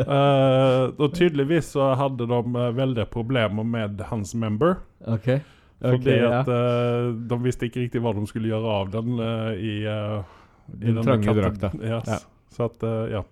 uh, 0.00 0.88
og 0.98 1.14
tydeligvis 1.14 1.68
så 1.76 1.92
hadde 1.94 2.26
de 2.26 2.40
eh, 2.58 2.72
veldig 2.74 3.04
problemer 3.12 3.68
med 3.76 4.02
hans 4.08 4.34
member. 4.34 4.80
ok. 5.06 5.30
Fordi 5.84 6.16
at 6.16 6.24
ja. 6.24 6.40
at 6.40 6.50
eh, 6.56 7.06
de 7.30 7.38
visste 7.46 7.70
ikke 7.70 7.84
riktig 7.84 8.02
hva 8.02 8.16
de 8.18 8.26
skulle 8.26 8.50
gjøre 8.50 8.74
av 8.80 8.90
den 8.96 9.14
uh, 9.22 9.54
i, 9.54 9.76
uh, 9.86 10.26
i 10.74 10.90
Den 10.90 11.06
trange 11.06 11.36
drakta. 11.38 11.70
Yes. 11.78 12.10
Ja. 12.16 12.18
Så 12.50 12.66
at, 12.66 12.82
ja. 13.14 13.22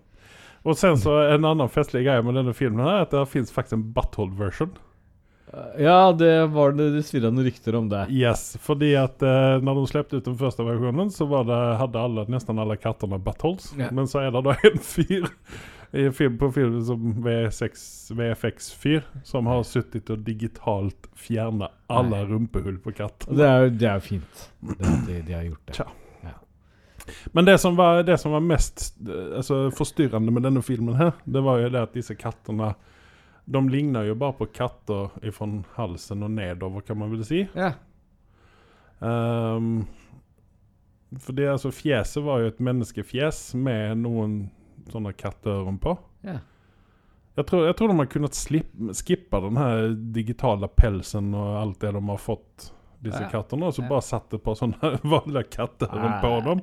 Og 0.63 0.79
sen 0.79 0.95
så 0.95 1.19
en 1.27 1.43
annen 1.51 1.75
festlig 1.75 2.05
greie 2.07 2.23
med 2.23 2.39
denne 2.39 2.55
filmen 2.55 2.87
her, 2.87 3.01
er 3.01 3.09
at 3.09 3.19
det 3.19 3.27
finnes 3.35 3.51
faktisk 3.51 3.81
en 3.81 3.89
butthole-version. 3.91 4.77
Ja, 5.77 6.11
det 6.11 6.45
var 6.47 6.71
det, 6.71 6.89
de 6.95 7.03
svirra 7.05 7.29
noen 7.29 7.45
rykter 7.45 7.75
om 7.77 7.89
det. 7.89 8.07
Yes, 8.09 8.55
fordi 8.61 8.93
at 8.97 9.21
eh, 9.21 9.59
når 9.61 9.77
de 9.79 9.85
släppte 9.91 10.17
ut 10.17 10.25
den 10.25 10.37
første 10.39 10.65
versjonen 10.65 11.11
så 11.13 11.27
var 11.29 11.45
det, 11.49 11.59
hadde 11.81 12.01
alle, 12.01 12.25
nesten 12.33 12.61
alle 12.61 12.77
kattene 12.81 13.19
buttholes. 13.21 13.69
Ja. 13.77 13.91
Men 13.93 14.09
så 14.09 14.23
er 14.23 14.33
det 14.33 14.43
da 14.47 14.55
en 14.71 14.79
fyr 14.81 15.29
i 15.93 16.07
film, 16.11 16.39
på 16.41 16.49
film 16.51 16.79
som 16.85 17.11
V6, 17.21 17.83
VFX-fyr 18.17 19.03
som 19.29 19.45
har 19.45 19.61
sittet 19.69 20.09
og 20.09 20.23
digitalt 20.25 21.09
fjernet 21.13 21.69
alle 21.85 22.23
rumpehull 22.31 22.79
på 22.81 22.95
Og 22.97 23.35
det 23.37 23.45
er 23.45 23.67
jo 23.67 23.75
det 23.77 23.91
er 23.91 24.01
fint. 24.01 24.47
Det, 24.59 24.95
de, 25.05 25.19
de 25.27 25.37
har 25.37 25.45
gjort 25.51 25.67
det. 25.67 25.77
Tja. 25.77 25.91
Men 27.35 27.45
det 27.45 27.57
som 27.57 27.75
var, 27.75 28.03
det 28.07 28.17
som 28.17 28.31
var 28.31 28.39
mest 28.39 28.93
eh, 29.09 29.37
altså, 29.37 29.67
forstyrrende 29.75 30.31
med 30.31 30.43
denne 30.43 30.61
filmen 30.63 30.95
her, 30.95 31.13
det 31.25 31.43
var 31.43 31.59
jo 31.61 31.69
det 31.69 31.81
at 31.83 31.95
disse 31.97 32.15
kattene 32.15 32.73
de 33.45 33.61
ligner 33.69 34.07
jo 34.07 34.15
bare 34.15 34.37
på 34.37 34.47
katter 34.55 35.11
fra 35.35 35.49
halsen 35.75 36.23
og 36.23 36.31
nedover, 36.31 36.85
kan 36.85 36.99
man 36.99 37.11
vel 37.11 37.25
si. 37.27 37.43
Ja. 37.57 37.73
Um, 39.03 39.85
for 41.19 41.35
det, 41.35 41.49
altså, 41.51 41.73
fjeset 41.75 42.23
var 42.23 42.41
jo 42.41 42.51
et 42.53 42.63
menneskefjes 42.63 43.41
med 43.59 43.99
noen 44.05 44.37
sånne 44.91 45.13
katteører 45.17 45.77
på. 45.83 45.97
Ja. 46.25 46.39
Jeg 47.33 47.47
tror, 47.49 47.65
jeg 47.65 47.75
tror 47.77 47.89
de 47.89 47.97
har 47.97 48.09
kunnet 48.13 48.37
slippe, 48.37 48.93
skippe 48.93 49.41
den 49.41 49.57
her 49.57 49.87
digitale 50.15 50.69
pelsen 50.69 51.31
og 51.33 51.55
alt 51.57 51.79
det 51.81 51.93
de 51.95 52.01
har 52.05 52.21
fått, 52.21 52.69
disse 53.03 53.21
Ja. 53.25 53.29
kattene, 53.33 53.67
og 53.67 53.73
så 53.75 53.83
Ja. 53.83 53.89
bare 53.89 54.01
satt 54.07 54.29
det 54.31 54.39
på 54.45 54.55
sånne 54.55 54.93
vanlige 55.13 55.49
katteører 55.57 56.15
på 56.23 56.31
dem. 56.47 56.61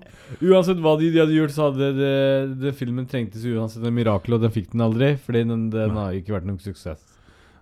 Uansett 0.51 0.81
hva 0.81 0.97
de, 1.01 1.11
de 1.13 1.21
hadde 1.23 1.37
gjort, 1.37 1.55
så 1.57 1.69
hadde 1.71 1.91
det, 1.99 2.15
det 2.63 2.75
filmen 2.79 3.07
trengtes 3.11 3.45
uansett 3.45 3.85
en 3.87 3.95
mirakel, 3.97 4.35
og 4.39 4.41
den 4.47 4.51
fikk 4.55 4.73
den 4.73 4.81
aldri. 4.89 5.13
Fordi 5.21 5.45
den, 5.49 5.69
den 5.75 5.97
har 6.01 6.17
ikke 6.17 6.35
vært 6.39 6.49
noen 6.49 6.59
suksess. 6.63 7.05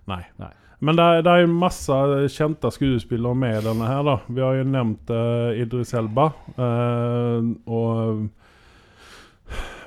Nei. 0.09 0.23
Nei. 0.39 0.51
Men 0.81 0.95
det, 0.95 1.03
er- 1.03 1.23
det 1.27 1.31
er 1.41 1.47
masse 1.51 1.91
kjente 2.31 2.69
skuespillere 2.71 3.35
med 3.35 3.57
i 3.59 3.65
denne 3.67 3.83
her, 3.89 3.99
da. 4.07 4.13
Vi 4.31 4.39
har 4.39 4.55
jo 4.61 4.63
nevnt 4.71 5.09
uh, 5.11 5.51
Idris 5.59 5.91
Elba. 5.99 6.29
Uh, 6.55 7.49
og 7.67 8.29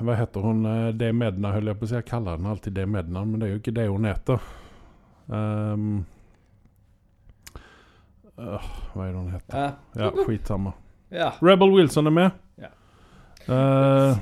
hva 0.02 0.16
heter 0.18 0.44
hun? 0.44 0.64
Uh, 0.66 0.90
det 0.92 1.12
Medna, 1.16 1.52
holdt 1.54 1.70
jeg 1.72 1.78
på 1.80 1.86
å 1.86 1.88
si. 1.88 1.96
Jeg 1.96 2.08
kaller 2.10 2.36
henne 2.36 2.50
alltid 2.52 2.74
det 2.76 2.84
Medna, 2.92 3.22
men 3.24 3.40
det 3.40 3.48
er 3.48 3.54
jo 3.54 3.60
ikke 3.62 3.74
det 3.78 3.86
hun 3.88 4.04
heter. 4.10 4.44
Um, 5.32 5.86
øh, 8.38 8.70
hva 8.94 9.08
er 9.08 9.10
det 9.12 9.18
hun 9.18 9.32
heter? 9.32 9.58
Ja. 9.58 9.72
Ja, 10.04 10.10
skitsamma. 10.24 10.72
ja. 11.12 11.32
Rebel 11.42 11.70
Wilson 11.76 12.06
er 12.06 12.10
med. 12.10 12.30
Ja. 12.62 12.70
Eh, 13.42 14.16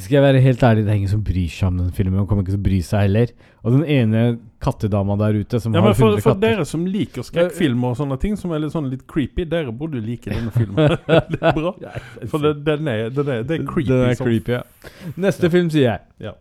Skal 0.00 0.14
jeg 0.16 0.22
være 0.24 0.40
helt 0.40 0.62
ærlig, 0.62 0.84
det 0.86 0.90
er 0.90 0.96
ingen 0.96 1.10
som 1.12 1.24
bryr 1.24 1.50
seg 1.52 1.66
om 1.68 1.78
den 1.82 1.90
filmen. 1.92 2.20
Og 2.22 2.28
kommer 2.30 2.46
ikke 2.46 2.54
til 2.54 2.62
å 2.62 2.64
bry 2.64 2.78
seg 2.86 3.04
heller. 3.04 3.32
Og 3.62 3.74
den 3.76 3.84
ene 3.84 4.22
kattedama 4.64 5.16
der 5.20 5.36
ute 5.42 5.60
som 5.60 5.74
ja, 5.76 5.82
har 5.82 5.90
men 5.90 5.98
for, 5.98 6.16
for 6.16 6.32
katter 6.32 6.54
dere 6.56 6.64
som 6.68 6.86
liker 6.88 7.26
skrekkfilmer 7.26 7.92
og 7.92 7.98
sånne 8.00 8.16
ting, 8.22 8.38
som 8.40 8.54
er 8.56 8.62
litt 8.64 8.72
sånn 8.72 8.88
litt 8.92 9.04
creepy, 9.10 9.44
dere 9.48 9.72
burde 9.76 10.00
like 10.00 10.32
denne 10.32 10.52
filmen. 10.54 10.96
litt 11.34 11.44
bra. 11.60 11.74
For 12.32 12.40
det, 12.40 12.54
den 12.64 12.88
er, 12.88 13.10
den 13.12 13.28
er, 13.36 13.44
det 13.44 13.60
er 13.60 13.68
creepy. 13.68 13.90
Den 13.92 14.06
er 14.08 14.16
creepy, 14.20 14.56
ja. 14.56 15.12
Neste 15.20 15.52
film, 15.52 15.68
sier 15.72 15.90
jeg. 15.90 16.34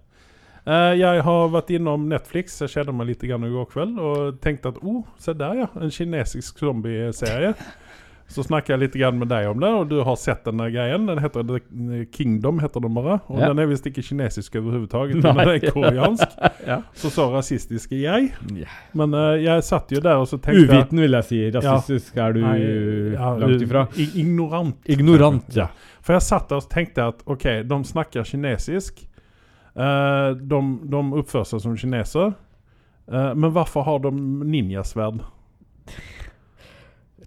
Eh, 0.64 0.94
jeg 0.96 1.24
har 1.28 1.50
vært 1.52 1.72
innom 1.76 2.06
Netflix, 2.12 2.56
jeg 2.64 2.72
kjeder 2.78 2.96
meg 2.96 3.10
litt 3.12 3.24
i 3.28 3.32
går 3.32 3.70
kveld, 3.72 3.98
og 4.00 4.38
tenkte 4.44 4.72
at 4.72 4.84
oh, 4.84 5.02
se 5.20 5.36
der 5.36 5.66
ja, 5.66 5.72
en 5.76 5.92
kinesisk 5.92 6.62
zombieserie. 6.64 7.54
Så 8.34 8.42
snakker 8.48 8.74
jeg 8.74 8.80
litt 8.86 8.96
med 9.20 9.28
deg 9.30 9.50
om 9.52 9.60
det, 9.60 9.70
og 9.70 9.90
du 9.92 9.98
har 10.08 10.16
sett 10.18 10.46
denne 10.48 10.70
greien. 10.72 11.04
Den 11.06 11.20
heter 11.22 11.44
The 11.44 12.06
Kingdom, 12.16 12.62
heter 12.64 12.82
den 12.82 12.96
bare. 12.96 13.20
Og 13.28 13.40
Ja. 13.40 13.50
den 13.52 13.60
er 13.60 13.68
visst 13.68 13.86
ikke 13.86 14.02
kinesisk 14.02 14.56
overhodet, 14.56 15.22
den 15.26 15.40
er 15.44 15.60
koreansk. 15.72 16.30
Ja. 16.64 16.78
Så 16.96 17.10
så 17.12 17.26
rasistisk 17.28 17.92
er 17.92 18.00
jeg. 18.00 18.28
Ja. 18.56 18.72
Men 18.96 19.14
uh, 19.14 19.36
jeg 19.36 19.66
satt 19.68 19.92
jo 19.92 20.00
der 20.00 20.16
og 20.16 20.30
så 20.32 20.38
tenkte 20.40 20.64
Uviten, 20.64 21.02
vil 21.04 21.12
jeg 21.12 21.28
si. 21.28 21.40
Rasistisk 21.52 22.16
er 22.16 22.38
du 22.38 22.40
Nei, 22.40 22.54
ja, 23.18 23.34
langt 23.36 23.66
ifra. 23.66 23.82
Ignorant. 24.00 24.78
Ignorant, 24.88 25.50
ja. 25.52 25.68
For 26.00 26.16
jeg 26.16 26.24
satt 26.24 26.48
der 26.50 26.64
og 26.64 26.70
tenkte 26.72 27.10
at 27.12 27.20
ok, 27.28 27.44
de 27.68 27.82
snakker 27.92 28.24
kinesisk. 28.24 29.04
Eh, 29.76 30.30
de, 30.38 30.60
de 30.90 31.04
oppfører 31.20 31.48
seg 31.50 31.64
som 31.64 31.78
kineser. 31.78 32.34
Eh, 33.12 33.32
men 33.36 33.54
varför 33.56 33.88
har 33.88 34.00
de 34.00 34.12
ninjasverd? 34.46 35.24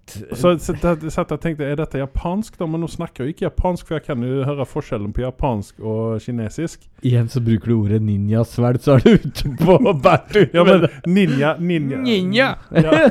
Så, 0.07 0.53
så 0.63 0.73
jeg 0.79 1.11
satt 1.11 1.31
og 1.35 1.41
tenkte, 1.43 1.65
er 1.67 1.75
dette 1.75 1.99
japansk? 1.99 2.55
da? 2.57 2.65
Men 2.65 2.79
nå 2.83 2.87
snakker 2.87 3.23
jeg 3.25 3.27
jo 3.27 3.33
ikke 3.35 3.45
japansk, 3.49 3.87
for 3.89 3.97
jeg 3.97 4.05
kan 4.05 4.21
jo 4.23 4.43
høre 4.47 4.65
forskjellen 4.65 5.11
på 5.13 5.21
japansk 5.25 5.81
og 5.83 6.21
kinesisk. 6.23 6.85
Igjen 7.03 7.27
så 7.29 7.41
bruker 7.43 7.67
du 7.67 7.75
ordet 7.75 7.99
ninjasverd, 8.07 8.79
så 8.81 8.95
er 8.95 9.03
du 9.03 9.25
ute 9.27 9.51
på 9.59 9.75
bærtur. 10.03 10.47
Ja, 10.57 10.63
men 10.63 10.87
ninja 11.05 11.55
Ninja. 11.59 11.97
Ninja! 12.07 12.47
Ja. 12.71 13.09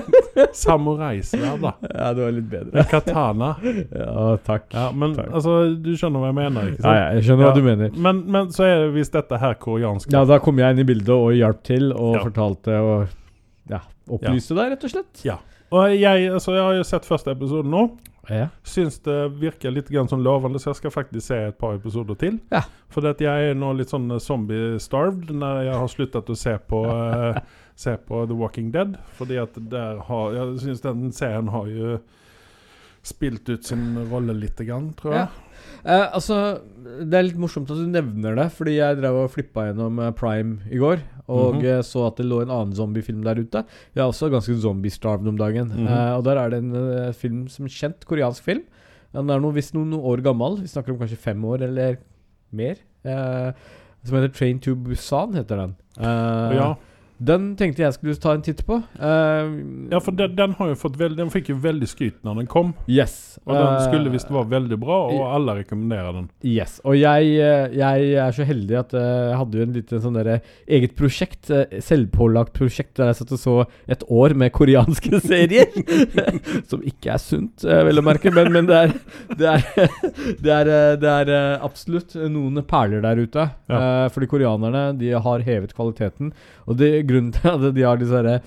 Samuraisverd, 0.56 1.60
da. 1.62 1.72
Ja, 1.92 2.12
det 2.16 2.22
var 2.24 2.32
litt 2.36 2.48
bedre. 2.50 2.84
Katana. 2.90 3.52
Ja, 3.96 4.36
takk. 4.44 4.66
Ja, 4.74 4.88
men 4.96 5.14
Takk. 5.16 5.28
altså, 5.36 5.52
du 5.82 5.92
skjønner 5.96 6.22
hva 6.22 6.30
jeg 6.32 6.36
mener, 6.38 6.70
ikke 6.72 6.82
sant? 6.82 6.96
ja, 6.96 7.04
jeg 7.16 7.24
skjønner 7.26 7.44
Ja. 7.46 7.50
hva 7.50 7.56
du 7.60 7.66
mener. 7.66 7.92
Men, 8.06 8.22
men 8.32 8.50
så 8.54 8.64
er 8.66 8.74
det 8.86 8.88
visst 8.96 9.14
dette 9.16 9.38
her 9.40 9.54
koreansk. 9.60 10.10
Ja, 10.12 10.24
da 10.28 10.38
kom 10.42 10.58
jeg 10.60 10.74
inn 10.76 10.82
i 10.82 10.86
bildet 10.88 11.12
og 11.14 11.30
hjalp 11.36 11.62
til 11.66 11.92
og 11.92 12.16
Ja. 12.18 12.22
fortalte 12.24 12.78
og 12.80 13.06
ja, 13.70 13.80
opplyste 14.08 14.56
deg, 14.58 14.72
rett 14.74 14.86
og 14.88 14.92
slett. 14.96 15.24
Og 15.74 15.96
jeg, 15.96 16.28
altså, 16.30 16.54
jeg 16.54 16.62
har 16.62 16.76
jo 16.78 16.84
sett 16.86 17.08
første 17.08 17.32
episode 17.34 17.68
nå. 17.70 17.86
Ja. 18.30 18.48
Syns 18.66 18.98
det 19.06 19.16
virker 19.38 19.70
litt 19.70 19.90
grann 19.92 20.08
sånn 20.10 20.24
lovende, 20.26 20.58
så 20.62 20.72
jeg 20.72 20.80
skal 20.80 20.94
faktisk 20.94 21.28
se 21.28 21.38
et 21.50 21.58
par 21.60 21.76
episoder 21.78 22.18
til. 22.18 22.40
Ja. 22.54 22.64
For 22.92 23.06
jeg 23.06 23.50
er 23.50 23.58
nå 23.58 23.72
litt 23.78 23.92
sånn 23.92 24.10
zombie-starved 24.22 25.30
når 25.34 25.62
jeg 25.68 25.80
har 25.82 25.92
sluttet 25.92 26.32
å 26.32 26.38
se 26.38 26.56
på 26.70 26.82
uh, 26.90 27.38
Se 27.76 27.92
på 28.00 28.22
The 28.24 28.32
Walking 28.32 28.70
Dead. 28.72 28.94
Fordi 29.18 29.36
at 29.36 29.58
der 29.68 29.98
har 30.08 30.30
Jeg 30.32 30.62
syns 30.62 30.80
den 30.80 31.10
serien 31.12 31.50
har 31.52 31.66
jo 31.68 31.98
spilt 33.06 33.50
ut 33.52 33.68
sin 33.68 33.90
rolle 34.10 34.32
lite 34.34 34.64
grann, 34.66 34.88
tror 34.98 35.12
jeg. 35.14 35.26
Eh, 35.86 36.06
altså, 36.18 36.36
det 37.06 37.14
er 37.14 37.28
litt 37.28 37.38
morsomt 37.38 37.70
at 37.70 37.78
du 37.78 37.86
nevner 37.86 38.34
det, 38.34 38.48
fordi 38.56 38.74
jeg 38.80 38.98
drev 38.98 39.20
og 39.20 39.30
flippa 39.30 39.68
gjennom 39.68 40.00
eh, 40.02 40.12
Prime 40.18 40.58
i 40.66 40.80
går, 40.82 40.98
og 41.26 41.54
mm 41.54 41.60
-hmm. 41.62 41.82
så 41.82 42.06
at 42.08 42.16
det 42.16 42.26
lå 42.26 42.42
en 42.42 42.50
annen 42.50 42.74
zombiefilm 42.74 43.22
der 43.22 43.38
ute. 43.38 43.64
Jeg 43.94 44.02
er 44.02 44.08
også 44.08 44.30
ganske 44.30 44.60
zombie-starved 44.60 45.28
om 45.28 45.38
dagen. 45.38 45.68
Mhm. 45.68 45.86
eh, 45.86 46.16
og 46.16 46.24
der 46.24 46.36
er 46.38 46.50
det 46.50 46.58
en 46.58 46.72
uh, 46.74 47.12
film 47.12 47.48
som 47.48 47.64
er 47.64 47.68
kjent, 47.70 48.04
koreansk 48.04 48.42
film. 48.42 48.62
Den 49.14 49.30
er 49.30 49.40
noe, 49.40 49.54
visst 49.54 49.74
noen 49.74 49.94
år 49.94 50.22
gammel. 50.22 50.60
Vi 50.60 50.66
snakker 50.66 50.92
om 50.92 50.98
kanskje 50.98 51.16
fem 51.16 51.44
år 51.44 51.62
eller 51.62 51.96
mer. 52.52 52.76
eh, 53.04 53.52
som 54.04 54.16
heter 54.16 54.32
Train 54.34 54.58
to 54.58 54.74
Busan, 54.74 55.34
heter 55.34 55.56
den. 55.56 55.76
Eh, 55.98 56.56
Ja. 56.56 56.74
Den 57.18 57.54
tenkte 57.56 57.84
jeg 57.84 57.96
skulle 57.96 58.16
ta 58.20 58.34
en 58.36 58.44
titt 58.44 58.62
på. 58.66 58.78
Uh, 59.00 59.88
ja, 59.92 60.00
for 60.04 60.16
den, 60.16 60.34
den 60.36 60.54
har 60.58 60.70
jo 60.72 60.76
fått 60.78 60.98
veld, 61.00 61.16
Den 61.16 61.32
fikk 61.32 61.50
jo 61.52 61.56
veldig 61.62 61.88
skryt 61.88 62.18
når 62.26 62.42
den 62.42 62.50
kom. 62.50 62.74
Yes. 62.90 63.38
Og 63.46 63.54
den 63.54 63.66
eh, 63.66 63.84
skulle 63.86 64.12
visst 64.12 64.30
være 64.32 64.50
veldig 64.50 64.78
bra, 64.82 64.98
og 65.12 65.22
alle 65.30 65.58
rekommenderer 65.60 66.16
den. 66.16 66.28
Yes. 66.44 66.78
Og 66.84 66.98
jeg, 66.98 67.30
eh, 67.40 67.76
jeg 67.78 68.10
er 68.20 68.36
så 68.36 68.46
heldig 68.48 68.78
at 68.80 68.96
jeg 68.96 69.38
hadde 69.40 69.60
jo 69.60 69.66
en 69.66 69.76
liten 69.76 70.02
sånn 70.02 70.18
der, 70.18 70.32
eget 70.66 70.96
prosjekt, 70.98 71.52
selvpålagt 71.86 72.56
prosjekt, 72.56 72.96
der 72.98 73.12
jeg 73.12 73.20
satt 73.20 73.36
og 73.36 73.42
så 73.42 73.56
et 73.92 74.04
år 74.12 74.36
med 74.36 74.54
koreanske 74.56 75.20
serier. 75.30 75.70
som 76.70 76.84
ikke 76.84 77.14
er 77.14 77.22
sunt, 77.22 77.64
vel 77.64 78.02
å 78.02 78.04
merke, 78.04 78.32
men, 78.34 78.52
men 78.54 78.68
det 78.68 78.82
er 78.82 78.96
Det 79.36 79.48
er, 79.50 79.64
det 80.44 80.52
er, 80.52 80.70
det 81.00 81.12
er 81.12 81.32
absolutt 81.64 82.16
noen 82.30 82.62
perler 82.66 83.02
der 83.04 83.20
ute. 83.22 83.46
Eh, 83.66 84.06
fordi 84.14 84.28
koreanerne 84.30 84.84
de 84.98 85.12
har 85.22 85.44
hevet 85.46 85.74
kvaliteten. 85.76 86.32
Og 86.66 86.78
det 86.80 87.05
grunnen 87.08 87.32
til 87.36 87.50
at 87.52 87.68
de 87.76 87.86
har 87.86 88.00
disse 88.00 88.16
herre 88.16 88.40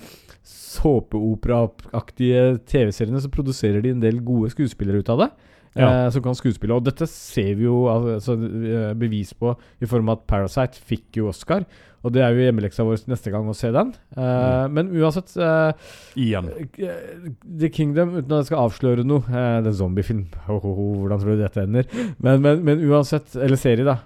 såpeoperaaktige 0.50 2.42
TV-seriene, 2.68 3.20
så 3.22 3.30
produserer 3.32 3.82
de 3.84 3.94
en 3.94 4.02
del 4.02 4.20
gode 4.24 4.52
skuespillere 4.54 5.02
ut 5.02 5.12
av 5.12 5.24
det. 5.26 5.30
Ja. 5.78 5.86
Eh, 5.86 6.08
som 6.10 6.22
kan 6.24 6.34
skuespille. 6.34 6.74
Og 6.74 6.82
dette 6.82 7.06
ser 7.06 7.52
vi 7.54 7.68
jo 7.68 7.84
altså, 7.92 8.34
eh, 8.34 8.88
bevis 8.98 9.30
på 9.38 9.52
i 9.80 9.86
form 9.86 10.08
av 10.10 10.18
at 10.18 10.26
Parasite 10.26 10.80
fikk 10.82 11.20
jo 11.20 11.28
Oscar. 11.30 11.62
Og 12.02 12.10
det 12.14 12.22
er 12.24 12.32
jo 12.32 12.40
hjemmeleksa 12.42 12.82
vår 12.88 13.04
neste 13.12 13.30
gang 13.30 13.46
å 13.46 13.54
se 13.54 13.70
den. 13.70 13.92
Eh, 14.16 14.66
Men 14.72 14.88
uansett 14.98 15.30
eh, 15.36 15.72
Igjen. 16.18 16.48
eh, 16.80 17.30
The 17.60 17.68
Kingdom, 17.70 18.16
uten 18.16 18.32
at 18.32 18.40
jeg 18.40 18.48
skal 18.50 18.64
avsløre 18.64 19.04
noe 19.06 19.20
eh, 19.28 19.60
Det 19.60 19.68
er 19.68 19.74
en 19.74 19.78
zombiefilm. 19.82 20.24
Oh, 20.48 20.56
oh, 20.58 20.70
oh, 20.88 20.94
hvordan 21.04 21.20
tror 21.22 21.36
du 21.36 21.42
dette 21.44 21.62
ender? 21.62 21.86
Men, 22.18 22.40
men, 22.42 22.64
men 22.66 22.82
uansett 22.90 23.36
Eller 23.36 23.60
serie, 23.60 23.84
da. 23.86 23.98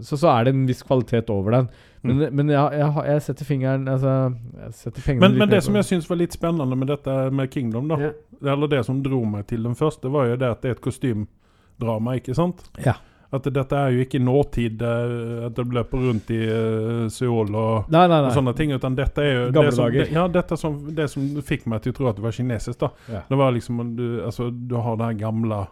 så, 0.00 0.16
så 0.16 0.30
er 0.38 0.46
det 0.48 0.54
en 0.54 0.64
viss 0.70 0.80
kvalitet 0.86 1.28
over 1.34 1.58
den. 1.58 1.68
Men, 2.04 2.18
men 2.36 2.50
jeg, 2.52 2.78
jeg, 2.78 3.04
jeg 3.08 3.22
setter 3.24 3.46
fingeren 3.48 3.86
Altså 3.88 4.10
jeg 4.34 4.74
setter 4.76 5.04
pengene 5.06 5.24
Men, 5.24 5.38
men 5.40 5.52
det 5.54 5.62
som 5.64 5.78
jeg 5.78 5.88
syns 5.88 6.08
var 6.10 6.20
litt 6.20 6.36
spennende 6.36 6.76
med 6.76 6.90
dette 6.92 7.14
med 7.32 7.48
Kingdom, 7.52 7.88
da, 7.88 7.96
yeah. 8.00 8.52
eller 8.52 8.68
det 8.70 8.82
som 8.84 9.00
dro 9.04 9.22
meg 9.28 9.46
til 9.48 9.64
den 9.64 9.76
første, 9.78 10.12
var 10.12 10.28
jo 10.28 10.36
det 10.40 10.50
at 10.52 10.62
det 10.62 10.70
er 10.70 10.76
et 10.76 10.84
kostymdrama, 10.84 12.18
ikke 12.20 12.36
sant? 12.36 12.66
Ja. 12.84 12.98
At 13.34 13.48
dette 13.50 13.78
er 13.78 13.94
jo 13.94 14.04
ikke 14.04 14.20
nåtid, 14.22 14.82
eh, 14.84 15.46
at 15.48 15.56
det 15.56 15.64
løper 15.74 16.04
rundt 16.06 16.28
i 16.30 16.40
uh, 16.44 17.06
Seoul 17.10 17.50
og, 17.50 17.88
Nei, 17.90 18.04
nei, 18.10 18.20
og 18.28 18.36
sånne 18.36 18.54
ting, 18.58 18.74
utan 18.76 18.94
dette 18.98 19.24
er 19.24 19.32
jo 19.32 19.46
Gamle 19.48 19.72
det 19.72 19.74
som, 19.74 19.88
dager. 19.88 20.04
det, 20.04 20.14
ja, 20.14 20.26
dette 20.36 20.58
som, 20.60 20.76
det 20.94 21.08
som 21.10 21.26
fikk 21.42 21.66
meg 21.72 21.82
til 21.82 21.94
å 21.94 21.98
tro 21.98 22.10
at 22.12 22.20
det 22.20 22.26
var 22.26 22.36
kinesisk, 22.36 22.78
da. 22.84 22.92
Ja. 23.10 23.24
Det 23.30 23.38
var 23.40 23.54
liksom 23.56 23.80
du, 23.98 24.06
altså, 24.28 24.50
du 24.52 24.76
har 24.78 25.00
det 25.00 25.08
her 25.08 25.22
gamle, 25.24 25.64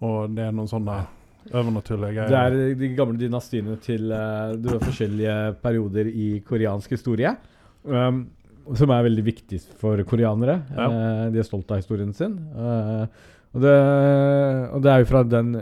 og 0.00 0.36
det 0.36 0.46
er 0.46 0.54
noen 0.56 0.70
sånne 0.70 1.02
overnaturlige 1.50 2.12
greier. 2.16 2.28
Det 2.30 2.40
er 2.40 2.76
de 2.80 2.90
gamle 2.98 3.20
dynastiene 3.20 3.78
til 3.84 4.12
uh, 4.12 4.52
det 4.56 4.74
var 4.74 4.84
forskjellige 4.84 5.38
perioder 5.64 6.10
i 6.10 6.28
koreansk 6.46 6.94
historie. 6.96 7.34
Um, 7.84 8.26
som 8.76 8.92
er 8.92 9.06
veldig 9.08 9.24
viktig 9.26 9.58
for 9.80 10.00
koreanere. 10.06 10.60
Ja. 10.76 10.86
Uh, 10.86 11.26
de 11.32 11.40
er 11.40 11.48
stolt 11.48 11.70
av 11.72 11.80
historien 11.82 12.12
sin. 12.16 12.36
Uh, 12.54 13.06
og, 13.54 13.62
det, 13.64 13.76
og 14.70 14.82
det 14.84 14.92
er 14.92 15.02
jo 15.02 15.10
fra 15.10 15.24
den 15.26 15.54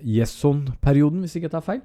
Yeson-perioden, 0.00 1.24
hvis 1.24 1.36
ikke 1.36 1.48
jeg 1.48 1.56
tar 1.56 1.64
feil. 1.64 1.80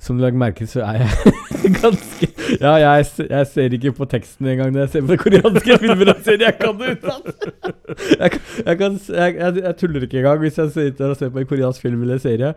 Som 0.00 0.16
du 0.16 0.24
legger 0.24 0.40
merke 0.40 0.62
til, 0.62 0.68
så 0.68 0.84
er 0.86 1.02
jeg 1.02 1.74
ganske 1.82 2.30
Ja, 2.64 2.74
jeg, 2.80 3.06
jeg 3.30 3.46
ser 3.50 3.74
ikke 3.76 3.92
på 3.96 4.06
teksten 4.10 4.48
engang 4.52 4.72
når 4.74 4.84
jeg 4.84 4.92
ser 4.94 5.06
på 5.08 5.18
koreanske 5.24 5.78
filmer 5.82 6.12
og 6.12 6.22
serier. 6.26 6.46
Jeg 6.48 6.58
kan 6.60 6.78
det 6.80 6.94
utenat! 6.96 7.48
Jeg, 8.20 8.38
jeg, 8.66 8.76
kan 8.78 8.96
jeg, 9.10 9.74
tuller 9.80 10.04
ikke 10.06 10.20
engang. 10.20 10.38
Hvis 10.40 10.58
jeg 10.58 10.70
sitter 10.72 11.12
og 11.12 11.16
ser 11.18 11.30
på 11.34 11.40
en 11.42 11.48
koreansk 11.50 11.82
film 11.82 12.02
eller 12.04 12.20
serie, 12.22 12.52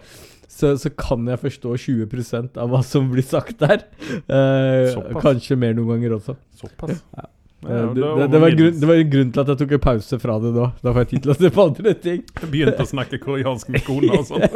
så, 0.49 0.75
så 0.77 0.91
kan 0.93 1.25
jeg 1.27 1.39
forstå 1.41 1.75
20% 1.85 2.59
av 2.61 2.69
hva 2.71 2.81
som 2.85 3.09
blir 3.11 3.25
sagt 3.25 3.63
der. 3.63 3.85
Eh, 4.29 4.93
kanskje 5.23 5.57
mer 5.59 5.73
noen 5.77 5.95
ganger 5.95 6.17
også. 6.19 6.37
Såpass. 6.59 7.01
Ja. 7.17 7.25
Eh, 7.63 7.69
det 7.69 7.95
det, 7.95 8.11
det, 8.19 8.27
det, 8.35 8.41
var 8.43 8.57
grunn, 8.59 8.79
det 8.79 8.89
var 8.91 9.01
en 9.01 9.11
grunn 9.15 9.31
til 9.33 9.43
at 9.43 9.51
jeg 9.53 9.61
tok 9.63 9.75
en 9.77 9.83
pause 9.87 10.19
fra 10.21 10.37
det 10.43 10.53
nå. 10.55 10.69
Da 10.83 10.93
får 10.93 11.05
jeg 11.05 11.11
tid 11.13 11.25
til 11.25 11.33
å 11.33 11.37
se 11.39 11.53
på 11.57 11.67
andre 11.69 11.95
ting. 12.05 12.21
Jeg 12.41 12.51
begynte 12.53 12.85
å 12.85 12.91
snakke 12.93 13.21
koreansk 13.23 13.73
med 13.73 13.85
skolen 13.85 14.17
og 14.19 14.27
sånn. 14.29 14.47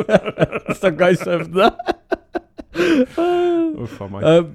Stakk 0.77 1.07
i 1.09 1.17
søvne. 1.23 1.71
Uff 3.83 3.99
a 4.01 4.07
meg. 4.11 4.23
Uh, 4.23 4.47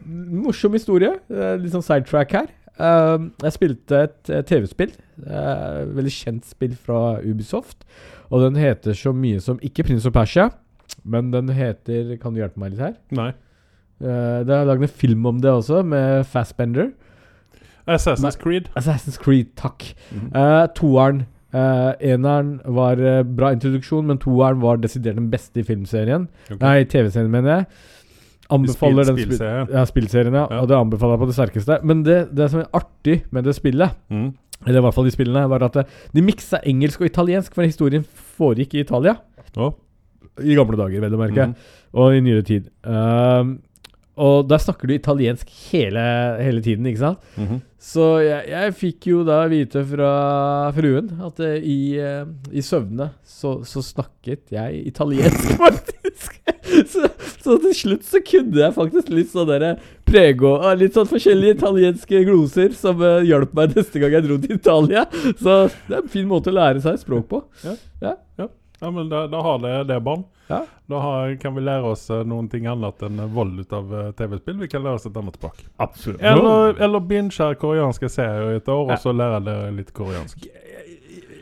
morsom 0.45 0.75
historie. 0.77 1.13
Uh, 1.31 1.55
litt 1.61 1.75
sånn 1.75 1.85
sidetrack 1.85 2.35
her. 2.37 2.51
Uh, 2.81 3.29
jeg 3.45 3.57
spilte 3.59 4.01
et 4.09 4.33
TV-spill. 4.49 4.95
eh, 5.23 5.83
veldig 5.93 6.13
kjent 6.15 6.49
spill 6.49 6.73
fra 6.75 7.21
Ubisoft. 7.23 7.85
Og 8.33 8.43
den 8.47 8.57
heter 8.59 8.97
så 8.97 9.13
mye 9.15 9.43
som 9.45 9.61
ikke 9.63 9.85
Prince 9.87 10.09
of 10.09 10.15
Persia, 10.17 10.49
men 11.05 11.31
den 11.33 11.51
heter 11.53 12.17
Kan 12.21 12.35
du 12.35 12.41
hjelpe 12.41 12.61
meg 12.61 12.73
litt 12.73 12.81
her? 12.81 12.95
Nei. 13.13 13.33
Det 14.03 14.51
er 14.51 14.67
lagd 14.67 14.83
en 14.83 14.91
film 14.91 15.29
om 15.31 15.39
det 15.39 15.53
også, 15.53 15.83
med 15.87 16.25
Fassbender. 16.27 16.89
Assassin's 17.87 18.39
Creed. 18.41 18.71
Assassin's 18.75 19.21
Creed, 19.21 19.53
takk. 19.57 19.93
Mm 20.11 20.33
Eh, 20.35 20.67
toeren 20.75 21.27
Uh, 21.53 21.93
Eneren 22.01 22.61
var 22.65 22.97
uh, 22.97 23.21
bra 23.29 23.51
introduksjon, 23.53 24.07
men 24.09 24.17
toeren 24.17 24.63
var 24.63 24.79
desidert 24.81 25.19
den 25.19 25.27
beste 25.29 25.61
i 25.61 25.65
filmserien. 25.69 26.23
Okay. 26.47 26.57
Nei, 26.63 26.85
TV-serien, 26.89 27.29
mener 27.29 27.51
jeg. 27.53 27.67
Anbefaler 28.51 29.05
Spill- 29.05 29.07
den 29.07 29.17
spil- 29.17 29.27
spillserien. 29.37 29.69
Ja, 29.73 29.85
spillserien, 29.87 30.35
ja. 30.35 30.47
Ja. 30.51 30.61
Og 30.61 30.69
det 30.69 30.77
anbefaler 30.77 31.15
jeg 31.17 31.21
på 31.23 31.27
det 31.31 31.37
sterkeste. 31.39 31.79
Men 31.85 32.03
det, 32.03 32.19
det 32.35 32.51
som 32.51 32.61
er 32.61 32.69
artig 32.75 33.23
med 33.33 33.45
det 33.45 33.55
spillet, 33.57 33.91
Mm. 34.11 34.35
eller 34.67 34.79
i 34.79 34.83
hvert 34.83 34.95
fall 34.95 35.05
de 35.05 35.11
spillene, 35.15 35.49
var 35.49 35.63
at 35.63 35.77
eh, 35.77 35.85
de 36.15 36.23
miksa 36.23 36.61
engelsk 36.67 37.01
og 37.01 37.07
italiensk, 37.07 37.55
for 37.55 37.63
historien 37.63 38.05
foregikk 38.39 38.75
i 38.75 38.81
Italia. 38.85 39.17
Å. 39.57 39.73
I 40.43 40.55
gamle 40.57 40.77
dager, 40.77 41.01
vel 41.01 41.13
å 41.15 41.19
merke. 41.21 41.47
Mm. 41.53 41.55
Og 41.95 42.15
i 42.17 42.21
nyere 42.25 42.43
tid. 42.45 42.69
Um, 42.85 43.59
og 44.17 44.47
der 44.49 44.59
snakker 44.61 44.87
du 44.89 44.95
italiensk 44.95 45.49
hele, 45.73 46.03
hele 46.41 46.61
tiden, 46.61 46.85
ikke 46.87 46.99
sant? 47.01 47.19
Mhm. 47.41 47.63
Så 47.83 48.23
jeg, 48.23 48.47
jeg 48.53 48.75
fikk 48.79 49.07
jo 49.11 49.25
da 49.25 49.41
vite 49.51 49.81
fra 49.89 50.71
fruen 50.77 51.09
at 51.25 51.41
eh, 51.41 51.57
i, 51.67 51.79
eh, 51.99 52.25
i 52.53 52.61
søvne 52.63 53.09
så, 53.27 53.65
så 53.67 53.83
snakket 53.83 54.53
jeg 54.55 54.85
italiensk, 54.93 55.57
faktisk. 56.19 56.41
så, 56.93 57.09
Så 57.43 57.59
til 57.65 57.75
slutt 57.75 58.05
så 58.07 58.21
kunne 58.27 58.61
jeg 58.61 58.75
faktisk 58.77 59.13
litt 59.13 59.31
sånn 59.33 59.49
derre 59.51 59.73
prego 60.09 60.57
ah, 60.61 60.75
Litt 60.79 60.97
sånn 60.97 61.09
forskjellige 61.11 61.59
italienske 61.59 62.25
gloser 62.29 62.75
som 62.79 63.01
uh, 63.03 63.21
hjalp 63.27 63.55
meg 63.57 63.77
neste 63.77 64.03
gang 64.03 64.17
jeg 64.19 64.27
dro 64.27 64.39
til 64.43 64.59
Italia. 64.59 65.07
Så 65.39 65.57
det 65.89 65.97
er 65.97 66.03
en 66.03 66.13
fin 66.13 66.29
måte 66.29 66.53
å 66.53 66.59
lære 66.59 66.83
seg 66.85 67.01
språk 67.03 67.29
på. 67.31 67.43
Ja, 68.83 68.91
men 68.91 69.07
da, 69.09 69.29
da 69.31 69.39
har 69.47 69.61
det 69.63 69.85
det, 69.93 70.01
barn. 70.03 70.25
Ja. 70.49 70.65
Da 70.91 70.99
har, 70.99 71.37
kan 71.39 71.55
vi 71.55 71.63
lære 71.63 71.93
oss 71.95 72.09
eh, 72.11 72.25
noen 72.27 72.49
ting 72.51 72.67
annet 72.67 73.05
enn 73.07 73.21
eh, 73.23 73.29
vold 73.31 73.61
ut 73.63 73.77
av 73.79 73.93
TV-spill. 74.19 74.57
Vi 74.59 74.69
kan 74.73 74.83
lære 74.83 74.99
oss 74.99 75.07
et 75.07 75.17
annet 75.17 75.39
språk. 75.39 75.61
Absolutt. 75.77 76.19
Eller, 76.19 76.75
eller 76.83 77.05
binge 77.07 77.47
koreanske 77.63 78.11
serier 78.11 78.57
i 78.57 78.59
et 78.59 78.69
år, 78.69 78.83
Ja. 78.91 78.97
og 78.97 79.05
så 79.05 79.15
lære 79.15 79.39
dere 79.47 79.71
litt 79.77 79.95
koreansk. 79.95 80.49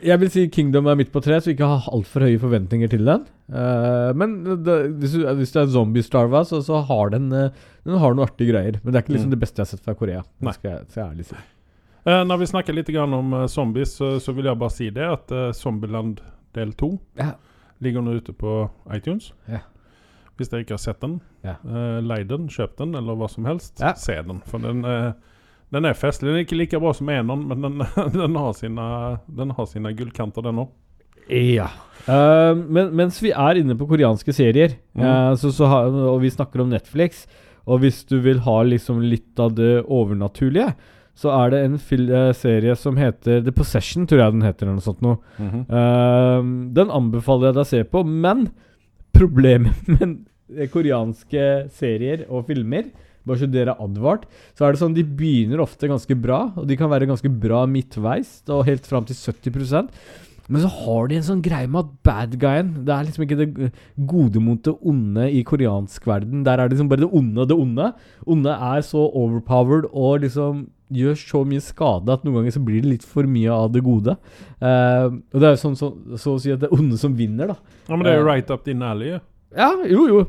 Jeg 0.03 0.19
vil 0.21 0.29
si 0.33 0.43
Kingdom 0.49 0.87
er 0.89 0.95
midt 0.99 1.11
på 1.13 1.21
tre, 1.23 1.37
så 1.41 1.51
ikke 1.53 1.67
ha 1.69 1.77
altfor 1.93 2.23
høye 2.25 2.39
forventninger 2.41 2.89
til 2.89 3.03
den. 3.05 3.25
Uh, 3.51 4.11
men 4.17 4.35
det, 4.65 4.75
hvis, 5.01 5.13
du, 5.17 5.25
hvis 5.37 5.51
det 5.53 5.61
er 5.61 5.71
Zombie 5.73 6.03
Starva, 6.05 6.41
så, 6.47 6.61
så 6.65 6.79
har 6.87 7.11
den 7.13 7.27
eh, 7.35 7.49
Den 7.85 7.97
har 8.01 8.13
noen 8.15 8.25
artige 8.27 8.51
greier. 8.53 8.79
Men 8.83 8.91
det 8.93 8.99
er 8.99 9.05
ikke 9.05 9.15
liksom 9.17 9.29
Mm. 9.31 9.35
det 9.35 9.41
beste 9.43 9.61
jeg 9.61 9.65
har 9.67 9.71
sett 9.75 9.85
fra 9.85 9.95
Korea. 9.99 10.21
Nei. 10.41 10.53
Skal 10.57 10.71
jeg, 10.71 10.85
skal 10.91 11.01
jeg 11.03 11.11
ærlig 11.15 11.25
si. 11.31 11.39
Uh, 12.07 12.21
når 12.25 12.39
vi 12.41 12.49
snakker 12.49 12.73
litt 12.77 12.89
grann 12.93 13.13
om 13.13 13.33
zombies, 13.51 13.93
så, 13.99 14.15
så 14.21 14.33
vil 14.37 14.49
jeg 14.49 14.57
bare 14.61 14.73
si 14.73 14.89
det 14.93 15.05
at 15.05 15.33
Zombieland 15.57 16.21
del 16.57 16.71
2 16.79 16.91
Ja. 17.21 17.31
ligger 17.81 18.01
nå 18.05 18.15
ute 18.21 18.33
på 18.37 18.55
iTunes. 18.93 19.31
Ja. 19.49 19.61
Hvis 20.37 20.49
dere 20.49 20.63
ikke 20.65 20.77
har 20.79 20.81
sett 20.81 21.01
den, 21.03 21.19
Ja. 21.45 21.55
lei 22.01 22.23
den, 22.25 22.47
kjøp 22.49 22.77
den, 22.79 22.95
eller 22.97 23.17
hva 23.19 23.27
som 23.29 23.45
helst. 23.45 23.77
Se 24.01 24.15
den. 24.25 24.39
For 24.49 24.57
den, 24.63 24.81
eh, 24.85 25.11
den 25.71 25.87
er 25.87 25.97
festlig. 25.97 26.29
Den 26.29 26.39
er 26.41 26.45
ikke 26.45 26.59
like 26.59 26.79
bra 26.83 26.91
som 26.97 27.09
Enon, 27.13 27.45
men 27.49 27.65
den, 27.65 27.83
den 28.17 28.35
har 28.39 28.53
sine, 28.57 28.87
den 29.41 29.53
har 29.57 29.69
sine 29.71 29.93
gullkanter, 29.97 30.43
den 30.45 30.63
òg. 30.65 30.71
Ja. 31.31 31.69
Uh, 32.07 32.57
men 32.57 32.89
mens 32.97 33.19
vi 33.23 33.29
er 33.31 33.59
inne 33.61 33.77
på 33.79 33.87
koreanske 33.87 34.33
serier, 34.35 34.77
Mm. 34.97 35.05
uh, 35.05 35.33
så, 35.39 35.51
så 35.55 35.69
har, 35.71 35.87
og 36.11 36.17
vi 36.23 36.31
snakker 36.33 36.63
om 36.63 36.71
Netflix, 36.73 37.25
og 37.69 37.79
hvis 37.83 38.01
du 38.09 38.17
vil 38.19 38.41
ha 38.43 38.57
liksom 38.67 38.99
litt 39.05 39.39
av 39.39 39.53
det 39.55 39.83
overnaturlige, 39.85 40.73
så 41.21 41.29
er 41.35 41.51
det 41.53 41.59
en 41.65 41.75
eh, 41.75 42.31
serie 42.33 42.73
som 42.79 42.95
heter 42.97 43.43
The 43.45 43.51
Possession, 43.53 44.07
tror 44.07 44.21
jeg 44.23 44.33
den 44.33 44.45
heter, 44.45 44.65
eller 44.65 44.79
noe 44.79 44.85
sånt 44.85 45.03
noe. 45.05 45.19
Eh, 45.37 46.47
den 46.73 46.93
anbefaler 46.93 47.49
jeg 47.51 47.57
deg 47.57 47.61
å 47.65 47.69
se 47.71 47.81
på, 47.91 48.01
men 48.07 48.47
problemet 49.13 49.87
med 49.91 50.71
koreanske 50.73 51.45
serier 51.77 52.25
og 52.29 52.47
filmer 52.49 52.89
bare 53.27 53.43
så 53.43 53.51
dere 53.51 53.75
er 53.75 53.83
advart, 53.83 54.25
så 54.57 54.65
er 54.65 54.73
det 54.73 54.81
sånn 54.81 54.97
de 54.97 55.05
begynner 55.05 55.63
ofte 55.63 55.89
ganske 55.91 56.17
bra, 56.17 56.43
og 56.55 56.67
de 56.69 56.77
kan 56.79 56.91
være 56.91 57.09
ganske 57.09 57.31
bra 57.41 57.63
midtveis, 57.69 58.39
og 58.49 58.67
helt 58.69 58.89
fram 58.89 59.07
til 59.09 59.17
70% 59.19 59.89
men 60.51 60.63
så 60.65 60.67
har 60.73 61.07
de 61.07 61.15
en 61.15 61.23
sånn 61.23 61.43
greie 61.45 61.69
med 61.71 61.85
at 61.85 61.91
bad 62.03 62.33
guyen 62.41 62.71
Det 62.83 62.91
er 62.91 63.05
liksom 63.07 63.23
ikke 63.23 63.37
det 63.39 63.69
gode 64.09 64.41
mot 64.43 64.59
det 64.65 64.73
onde 64.83 65.29
i 65.31 65.45
koreansk 65.47 66.07
verden. 66.09 66.43
Der 66.43 66.59
er 66.59 66.67
det 66.67 66.75
liksom 66.75 66.89
bare 66.91 67.05
det 67.05 67.11
onde 67.15 67.43
og 67.45 67.47
det 67.47 67.57
onde. 67.57 67.87
Onde 68.27 68.55
er 68.73 68.83
så 68.83 69.05
overpowered 69.07 69.87
og 69.91 70.25
liksom 70.25 70.65
gjør 70.91 71.15
så 71.15 71.45
mye 71.47 71.63
skade 71.63 72.11
at 72.11 72.25
noen 72.27 72.41
ganger 72.41 72.57
så 72.57 72.63
blir 72.67 72.83
det 72.83 72.91
litt 72.97 73.05
for 73.07 73.27
mye 73.31 73.47
av 73.53 73.71
det 73.71 73.83
gode. 73.85 74.17
Uh, 74.59 75.21
og 75.31 75.37
det 75.39 75.47
er 75.47 75.55
jo 75.55 75.61
sånn 75.61 75.77
så, 75.79 75.93
så 76.19 76.35
å 76.35 76.41
si 76.43 76.51
at 76.51 76.59
det 76.65 76.67
er 76.67 76.75
onde 76.75 76.99
som 76.99 77.15
vinner, 77.15 77.53
da. 77.53 77.77
Ja, 77.87 77.95
men 77.95 78.03
det 78.03 78.11
er 78.11 78.19
jo 78.19 78.25
Eh. 78.25 78.31
right 78.33 78.51
up 78.51 78.65
din 78.67 78.83
alley. 78.83 79.21
Ja. 79.55 79.67
Ja, 79.67 79.85
jo, 79.89 80.05
jo. 80.07 80.19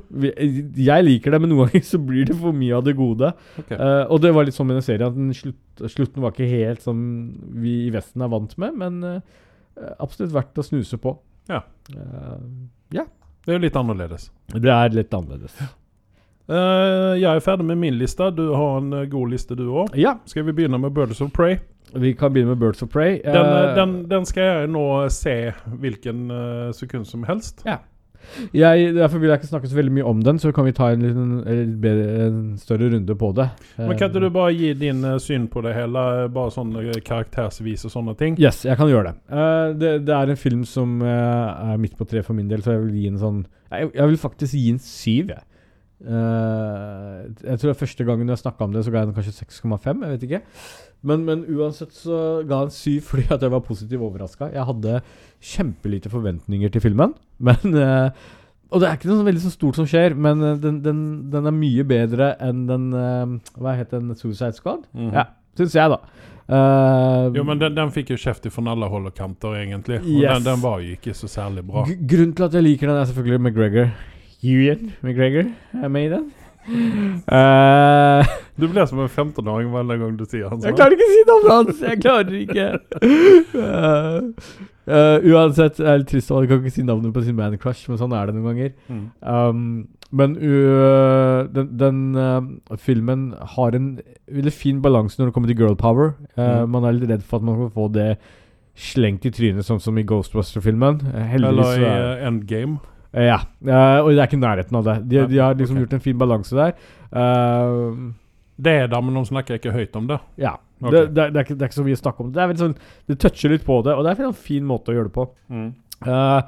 Jeg 0.83 1.05
liker 1.07 1.31
det, 1.31 1.39
men 1.45 1.53
noen 1.53 1.68
ganger 1.70 1.85
så 1.87 1.99
blir 2.03 2.27
det 2.27 2.35
for 2.41 2.53
mye 2.57 2.75
av 2.75 2.83
det 2.87 2.97
gode. 2.99 3.29
Okay. 3.61 3.77
Uh, 3.79 4.05
og 4.11 4.18
det 4.25 4.33
var 4.35 4.49
litt 4.49 4.57
sånn 4.57 4.66
med 4.66 4.81
den 4.81 4.87
serien 4.87 5.07
at 5.07 5.14
den 5.14 5.29
slutt, 5.37 5.85
slutten 5.93 6.25
var 6.25 6.35
ikke 6.35 6.49
helt 6.51 6.83
som 6.83 6.99
vi 7.62 7.77
i 7.87 7.93
Vesten 7.95 8.25
er 8.27 8.33
vant 8.33 8.57
med, 8.59 8.75
men 8.81 8.99
uh, 9.07 9.20
absolutt 10.03 10.35
verdt 10.35 10.59
å 10.59 10.64
snuse 10.66 10.99
på. 10.99 11.14
Ja. 11.51 11.61
Eh, 11.95 13.05
Det 13.43 13.51
er 13.51 13.57
jo 13.57 13.62
litt 13.64 13.77
annerledes. 13.79 14.29
det 14.55 14.70
er 14.70 14.93
litt 14.95 15.14
annerledes. 15.14 15.57
Jeg 16.53 17.25
er 17.31 17.41
ferdig 17.43 17.64
med 17.66 17.79
min 17.81 17.97
liste. 17.99 18.29
Du 18.35 18.53
har 18.55 18.77
en 18.79 18.91
god 19.11 19.31
liste, 19.33 19.55
du 19.59 19.64
òg. 19.70 19.95
Ja, 19.99 20.16
Skal 20.27 20.45
vi 20.47 20.53
begynne 20.53 20.79
med 20.79 20.93
Birds 20.95 21.20
of 21.23 21.33
Prey? 21.35 21.59
vi 21.95 22.14
kan 22.14 22.33
begynne 22.33 22.55
med 22.55 22.61
Birds 22.61 22.83
of 22.83 22.89
Prey. 22.93 23.18
Den, 23.25 23.49
den, 23.77 23.95
den 24.11 24.25
skal 24.29 24.43
jeg 24.47 24.68
nå 24.73 24.85
se 25.12 25.35
hvilken 25.83 26.31
sekund 26.79 27.07
som 27.07 27.25
helst. 27.29 27.64
Jeg, 28.57 28.95
derfor 28.97 29.20
vil 29.20 29.33
jeg 29.33 29.41
ikke 29.43 29.51
snakke 29.51 29.70
så 29.70 29.79
veldig 29.79 29.95
mye 29.99 30.07
om 30.09 30.23
den, 30.25 30.41
så 30.43 30.53
kan 30.55 30.66
vi 30.66 30.75
ta 30.77 30.91
en, 30.93 31.05
liten, 31.05 31.35
en, 31.49 31.75
bedre, 31.83 32.27
en 32.27 32.41
større 32.61 32.91
runde 32.95 33.16
på 33.18 33.31
det. 33.37 33.49
Men 33.79 33.95
kan 33.99 34.11
ikke 34.11 34.25
du 34.25 34.31
bare 34.35 34.55
gi 34.57 34.73
din 34.79 35.05
eh, 35.09 35.18
syn 35.23 35.49
på 35.53 35.62
det 35.66 35.75
hele? 35.77 36.07
Bare 36.33 36.55
sånn 36.55 36.75
eh, 36.81 37.01
karaktersvis 37.05 37.87
og 37.89 37.95
sånne 37.95 38.16
ting? 38.20 38.39
Yes, 38.43 38.64
jeg 38.68 38.79
kan 38.81 38.91
gjøre 38.91 39.12
det. 39.12 39.16
Eh, 39.33 39.68
det. 39.83 39.95
Det 40.09 40.16
er 40.16 40.33
en 40.33 40.41
film 40.41 40.66
som 40.68 41.01
eh, 41.05 41.73
er 41.73 41.81
midt 41.83 41.99
på 41.99 42.09
tre 42.09 42.25
for 42.27 42.39
min 42.39 42.51
del, 42.51 42.64
så 42.64 42.77
jeg 42.77 42.87
vil 42.87 43.01
gi 43.03 43.09
en 43.12 43.23
sånn 43.23 43.43
Jeg, 43.73 43.93
jeg 43.97 44.11
vil 44.11 44.20
faktisk 44.20 44.59
gi 44.59 44.68
en 44.75 44.83
syv, 44.85 45.35
jeg. 45.37 45.45
Eh, 46.03 47.18
jeg 47.46 47.59
tror 47.61 47.68
det 47.68 47.74
er 47.74 47.78
første 47.82 48.07
gangen 48.09 48.28
jeg 48.32 48.40
snakka 48.40 48.66
om 48.66 48.72
det, 48.74 48.82
så 48.84 48.90
ga 48.92 49.03
jeg 49.03 49.11
den 49.12 49.16
kanskje 49.16 49.46
6,5. 49.46 50.03
Jeg 50.03 50.14
vet 50.16 50.26
ikke. 50.28 50.40
Men, 51.03 51.24
men 51.26 51.42
uansett 51.50 51.94
så 51.94 52.18
ga 52.46 52.62
en 52.66 52.74
syv 52.74 53.03
fordi 53.11 53.26
at 53.30 53.42
jeg 53.42 53.55
var 53.55 53.64
positivt 53.66 54.03
overraska. 54.07 54.50
Jeg 54.55 54.66
hadde 54.68 55.00
kjempelite 55.53 56.11
forventninger 56.12 56.72
til 56.74 56.84
filmen, 56.84 57.14
men 57.48 57.74
uh, 57.74 58.11
Og 58.72 58.80
det 58.80 58.88
er 58.88 58.96
ikke 58.96 59.11
noe 59.11 59.20
så 59.20 59.26
veldig 59.26 59.42
så 59.44 59.50
stort 59.53 59.76
som 59.76 59.86
skjer, 59.90 60.14
men 60.16 60.40
eh, 60.46 60.59
den, 60.62 60.78
den, 60.84 61.00
den 61.32 61.48
er 61.50 61.53
mye 61.53 61.82
bedre 61.84 62.30
enn 62.40 62.62
den 62.70 62.86
uh, 62.96 63.34
Hva 63.61 63.74
het 63.76 63.90
den? 63.92 64.14
Suicide 64.16 64.57
Squad? 64.57 64.86
Mhm. 64.96 65.11
Ja, 65.18 65.26
syns 65.59 65.74
jeg, 65.76 65.92
da. 65.92 65.98
Uh, 66.53 67.28
Jo, 67.36 67.44
men 67.46 67.61
den, 67.61 67.74
den 67.76 67.92
fikk 67.94 68.14
jo 68.14 68.16
kjeft 68.20 68.46
fra 68.53 68.64
alle 68.72 68.88
hold 68.90 69.11
og 69.11 69.14
kanter, 69.18 69.59
egentlig. 69.61 70.00
Og 70.03 70.09
Yes. 70.09 70.38
den, 70.38 70.46
den 70.48 70.62
var 70.64 70.80
jo 70.82 70.96
ikke 70.96 71.14
så 71.14 71.28
særlig 71.30 71.66
bra. 71.68 71.84
G 71.88 71.98
grunnen 72.11 72.32
til 72.38 72.48
at 72.48 72.57
jeg 72.59 72.64
liker 72.66 72.88
den, 72.90 72.96
er 73.03 73.11
selvfølgelig 73.11 73.40
McGregor. 73.44 73.92
Ewan 74.43 74.93
McGregor 75.03 75.51
er 75.82 75.88
med 75.88 76.07
i 76.07 76.14
den. 76.16 76.30
Uh, 76.62 78.22
Du 78.61 78.68
blir 78.68 78.84
som 78.86 79.01
en 79.03 79.09
15-åring 79.09 79.70
hver 79.72 79.97
gang 79.99 80.12
du 80.14 80.22
sier 80.30 80.47
hans 80.47 80.62
jeg 80.62 80.76
klarer 80.78 80.95
ikke 80.95 81.07
å 81.09 81.14
si 81.14 81.22
navnet 81.26 81.51
hans! 81.57 81.80
Jeg 81.82 82.03
klarer 82.03 82.36
ikke. 82.38 82.66
Uh, 83.57 84.53
uh, 84.86 85.32
uansett, 85.32 85.80
det 85.80 85.88
er 85.88 86.03
litt 86.03 86.12
trist 86.12 86.30
at 86.30 86.45
jeg 86.45 86.53
kan 86.53 86.62
ikke 86.62 86.74
si 86.76 86.84
navnet 86.86 87.14
på 87.16 87.24
sin 87.24 87.38
man 87.38 87.59
crush, 87.62 87.88
men 87.90 87.99
sånn 87.99 88.14
er 88.14 88.30
det 88.30 88.36
noen 88.36 88.53
ganger. 88.53 88.76
Mm. 88.86 89.03
Um, 89.26 89.66
men 90.12 90.36
den, 91.57 91.70
den 91.80 92.01
filmen 92.76 93.24
har 93.57 93.78
en 93.78 93.88
veldig 94.28 94.53
fin 94.53 94.82
balanse 94.84 95.16
når 95.16 95.30
det 95.30 95.34
kommer 95.38 95.49
til 95.49 95.62
girl 95.64 95.78
power. 95.80 96.12
Mm. 96.36 96.68
Man 96.74 96.84
er 96.84 96.99
litt 96.99 97.09
redd 97.09 97.24
for 97.24 97.40
at 97.40 97.47
man 97.49 97.62
kan 97.62 97.72
få 97.72 97.88
det 97.95 98.11
slengt 98.76 99.24
i 99.24 99.32
trynet, 99.32 99.64
sånn 99.64 99.80
som 99.80 99.97
i 99.97 100.05
Ghostbuster-filmen. 100.05 101.01
Eller 101.32 101.72
i 101.80 101.88
Endgame. 102.28 102.82
Eh, 103.14 103.28
Ja, 103.28 103.38
eh, 103.66 104.00
og 104.00 104.10
det 104.10 104.18
er 104.22 104.28
ikke 104.30 104.40
nærheten 104.42 104.76
av 104.80 104.84
det. 104.88 104.96
De, 105.10 105.22
de 105.28 105.38
har 105.38 105.54
liksom 105.54 105.76
okay. 105.76 105.84
gjort 105.86 105.96
en 105.98 106.04
fin 106.04 106.18
balanse 106.18 106.56
der. 106.56 106.74
Eh, 107.12 108.10
Det 108.62 108.72
er 108.82 108.90
da, 108.92 109.00
men 109.00 109.14
de 109.16 109.24
snakker 109.26 109.58
ikke 109.58 109.72
høyt 109.74 109.96
om 109.96 110.06
det. 110.10 110.20
ja. 110.40 110.56
Okay. 110.82 110.90
Det, 110.90 111.14
det, 111.14 111.24
det, 111.30 111.38
er 111.38 111.44
ikke, 111.46 111.54
det 111.54 111.62
er 111.62 111.68
ikke 111.70 111.76
så 111.78 111.84
mye 111.86 111.94
å 111.94 112.00
snakke 112.00 112.24
om. 112.24 112.30
Det 112.34 112.42
er 112.42 112.52
sånn 112.58 112.72
Det 113.06 113.16
toucher 113.22 113.52
litt 113.52 113.62
på 113.62 113.76
det, 113.86 113.92
og 113.94 114.02
det 114.02 114.16
er 114.16 114.24
en 114.26 114.34
fin 114.34 114.64
måte 114.66 114.90
å 114.90 114.96
gjøre 114.96 115.10
det 115.12 115.14
på. 115.14 115.26
Eh, 115.54 116.40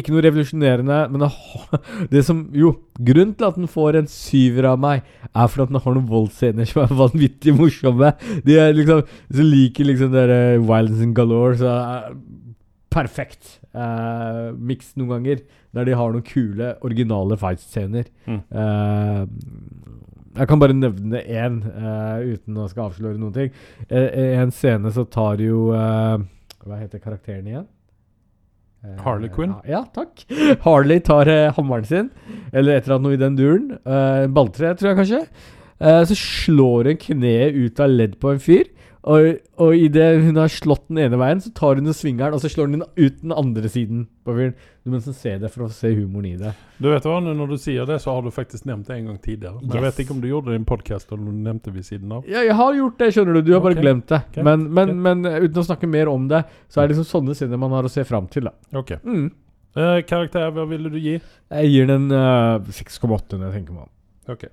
ikke 0.00 0.14
noe 0.14 0.22
revolusjonerende, 0.24 1.00
men 1.12 1.20
det, 1.20 1.28
det 2.14 2.22
som 2.24 2.38
Jo, 2.56 2.70
grunnen 2.96 3.34
til 3.36 3.46
at 3.50 3.58
den 3.60 3.68
får 3.68 3.98
en 4.00 4.08
syver 4.08 4.70
av 4.70 4.80
meg, 4.80 5.04
er 5.28 5.50
fordi 5.52 5.68
den 5.74 5.82
har 5.84 5.98
noen 5.98 6.08
voldsscener 6.08 6.70
som 6.70 6.80
er 6.86 6.96
vanvittig 7.02 7.52
morsomme. 7.58 8.14
De 8.46 8.56
er 8.58 8.72
liksom 8.72 9.04
Som 9.28 9.52
liker 9.52 9.90
liksom 9.90 10.16
dere 10.16 10.40
Violence 10.64 11.04
and 11.04 11.14
Galore, 11.20 11.58
så 11.60 11.74
er 11.76 12.16
perfekt 12.94 13.58
uh, 13.74 14.54
miks 14.56 14.94
noen 14.98 15.10
ganger. 15.16 15.44
Der 15.74 15.88
de 15.88 15.96
har 15.98 16.14
noen 16.14 16.24
kule, 16.26 16.74
originale 16.86 17.36
fight-scener. 17.40 18.06
Mm. 18.30 18.40
Eh, 18.54 19.22
jeg 20.38 20.50
kan 20.50 20.60
bare 20.62 20.74
nevne 20.74 21.22
én, 21.26 21.60
eh, 21.66 22.34
uten 22.34 22.58
å 22.58 22.68
skal 22.70 22.88
avsløre 22.88 23.18
noen 23.18 23.34
ting. 23.34 23.50
I 23.90 24.28
en 24.38 24.52
scene 24.54 24.90
så 24.94 25.04
tar 25.10 25.42
jo 25.42 25.68
eh, 25.74 26.22
Hva 26.64 26.78
heter 26.78 27.02
karakteren 27.02 27.50
igjen? 27.50 27.66
Eh, 28.84 28.94
Harley 29.02 29.30
Quinn? 29.34 29.56
Ja, 29.66 29.82
takk. 29.94 30.24
Harley 30.66 31.02
tar 31.02 31.30
eh, 31.30 31.50
hammeren 31.56 31.90
sin, 31.90 32.10
eller 32.52 32.78
et 32.78 32.86
eller 32.86 32.98
annet 32.98 33.08
noe 33.08 33.18
i 33.18 33.22
den 33.24 33.38
duren. 33.38 33.68
Balltre, 34.34 34.74
tror 34.78 34.92
jeg 34.92 35.00
kanskje. 35.02 35.22
Eh, 35.82 36.02
så 36.08 36.16
slår 36.18 36.90
hun 36.92 37.00
kneet 37.02 37.56
ut 37.58 37.80
av 37.82 37.90
ledd 37.90 38.18
på 38.22 38.34
en 38.34 38.42
fyr. 38.42 38.68
Og, 39.04 39.34
og 39.60 39.74
idet 39.76 40.22
hun 40.24 40.38
har 40.40 40.48
slått 40.48 40.86
den 40.88 41.02
ene 41.02 41.18
veien, 41.20 41.40
så 41.44 41.50
tar 41.52 41.76
hun 41.76 41.90
og 41.90 41.96
svinger 41.96 42.30
den, 42.30 42.38
og 42.38 42.40
så 42.40 42.48
slår 42.48 42.70
hun 42.70 42.78
den 42.78 42.86
ut 42.96 43.18
den 43.20 43.34
andre 43.36 43.68
siden. 43.68 44.06
Du 44.24 44.92
må 44.92 45.00
se 45.04 45.34
det 45.42 45.50
for 45.52 45.66
å 45.66 45.68
se 45.72 45.90
humoren 45.92 46.30
i 46.30 46.38
det. 46.40 46.54
Du 46.80 46.88
vet 46.88 47.04
hva, 47.04 47.18
når 47.20 47.52
du 47.52 47.58
sier 47.60 47.84
det, 47.88 47.98
så 48.00 48.14
har 48.16 48.24
du 48.24 48.32
faktisk 48.32 48.64
nevnt 48.68 48.88
det 48.88 48.96
en 48.96 49.10
gang 49.10 49.20
tidligere. 49.20 49.60
Men 49.60 49.76
jeg 49.76 49.84
vet 49.84 50.02
ikke 50.04 50.16
om 50.16 50.24
du 50.24 50.30
gjorde 50.30 50.52
det 50.52 50.56
i 50.56 50.62
en 50.62 50.66
podkast 50.72 51.12
eller 51.12 51.20
om 51.20 51.36
du 51.36 51.44
nevnte 51.50 51.68
det 51.68 51.76
ved 51.76 51.88
siden 51.90 52.16
av. 52.16 52.24
Ja, 52.30 52.46
jeg 52.48 52.56
har 52.56 52.80
gjort 52.80 52.98
det, 53.04 53.10
skjønner 53.18 53.36
du. 53.36 53.42
Du 53.44 53.52
har 53.52 53.62
bare 53.66 53.76
okay. 53.76 53.84
glemt 53.84 54.08
det. 54.08 54.22
Okay. 54.30 54.48
Men, 54.48 54.66
men, 54.72 54.96
okay. 54.96 55.04
men 55.10 55.28
eh, 55.28 55.38
uten 55.44 55.60
å 55.60 55.68
snakke 55.68 55.92
mer 55.98 56.12
om 56.14 56.26
det, 56.32 56.44
så 56.72 56.80
er 56.80 56.88
det 56.88 56.96
liksom 56.96 57.10
sånne 57.12 57.36
scener 57.36 57.60
man 57.60 57.76
har 57.76 57.84
å 57.84 57.92
se 57.92 58.08
fram 58.08 58.32
til. 58.32 58.48
da. 58.48 58.80
Ok. 58.80 58.96
Mm. 59.04 59.28
Eh, 59.74 60.00
karakter, 60.08 60.48
hva 60.56 60.64
ville 60.70 60.88
du 60.88 61.00
gi? 61.02 61.18
Jeg 61.52 61.72
gir 61.76 61.92
den 61.92 62.08
uh, 62.08 62.56
6,8 62.72 63.36
når 63.36 63.50
jeg 63.50 63.56
tenker 63.60 63.76
meg 63.76 63.84
om. 63.84 63.96
Ok. 64.32 64.48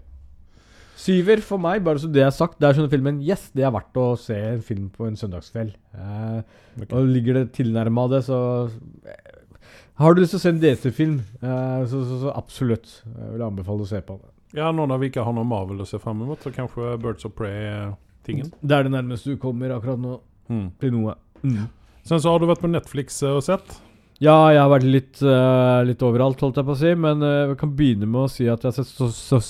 Syver 1.01 1.41
for 1.45 1.57
meg, 1.61 1.81
bare 1.85 2.01
så 2.03 2.09
det 2.13 2.21
er 2.25 2.33
sagt. 2.35 2.59
Det 2.61 2.67
er 2.69 2.77
sånn 2.77 2.89
filmen 2.91 3.21
Yes, 3.25 3.47
det 3.57 3.63
er 3.65 3.73
verdt 3.73 3.97
å 3.97 4.11
se 4.21 4.35
en 4.37 4.61
film 4.65 4.89
på 4.93 5.07
en 5.07 5.15
søndagskveld. 5.17 5.73
Eh, 5.97 6.41
okay. 6.77 6.91
Og 6.99 7.09
ligger 7.09 7.39
det 7.39 7.47
tilnærma 7.57 8.03
det, 8.11 8.19
så 8.27 8.37
eh, 9.09 9.31
Har 10.01 10.13
du 10.13 10.21
lyst 10.21 10.35
til 10.35 10.41
å 10.41 10.43
se 10.43 10.51
en 10.53 10.61
DC-film, 10.61 11.15
eh, 11.41 11.81
så, 11.89 12.03
så, 12.09 12.19
så 12.25 12.35
absolutt. 12.37 12.93
Jeg 13.07 13.33
vil 13.33 13.45
anbefale 13.47 13.85
å 13.85 13.89
se 13.89 14.01
på 14.05 14.19
den. 14.19 14.29
Ja, 14.57 14.69
nå 14.75 14.85
når 14.89 14.99
vi 15.01 15.09
ikke 15.11 15.23
har 15.25 15.33
noe 15.33 15.47
Marvel 15.47 15.81
å 15.81 15.87
se 15.87 15.97
frem 16.03 16.21
mot, 16.27 16.41
så 16.43 16.51
kanskje 16.53 16.97
Birds 17.01 17.25
of 17.27 17.33
Prey 17.37 17.65
er 17.71 17.93
tingen. 18.27 18.49
Det 18.61 18.75
er 18.77 18.85
det 18.87 18.91
nærmeste 18.93 19.33
du 19.33 19.39
kommer 19.41 19.73
akkurat 19.77 20.01
nå 20.01 20.19
Mm. 20.51 20.65
til 20.81 20.91
noe. 20.91 21.13
Mm. 21.45 21.69
Sen 22.03 22.19
så 22.19 22.31
har 22.33 22.41
du 22.41 22.47
vært 22.49 22.59
på 22.59 22.67
Netflix 22.67 23.21
eh, 23.23 23.31
og 23.37 23.45
sett. 23.45 23.77
Ja, 24.21 24.37
jeg 24.53 24.61
har 24.61 24.69
vært 24.69 24.85
litt, 24.85 25.21
uh, 25.25 25.81
litt 25.87 26.03
overalt, 26.05 26.41
holdt 26.45 26.59
jeg 26.61 26.67
på 26.67 26.75
å 26.75 26.81
si. 26.81 26.93
Men 26.93 27.25
uh, 27.25 27.51
jeg 27.51 27.59
kan 27.61 27.75
begynne 27.77 28.09
med 28.09 28.27
å 28.27 28.31
si 28.31 28.45
at 28.45 28.61
jeg 28.61 28.71
har 28.71 28.77
sett 28.77 28.91
så, 28.91 29.09
så, 29.09 29.41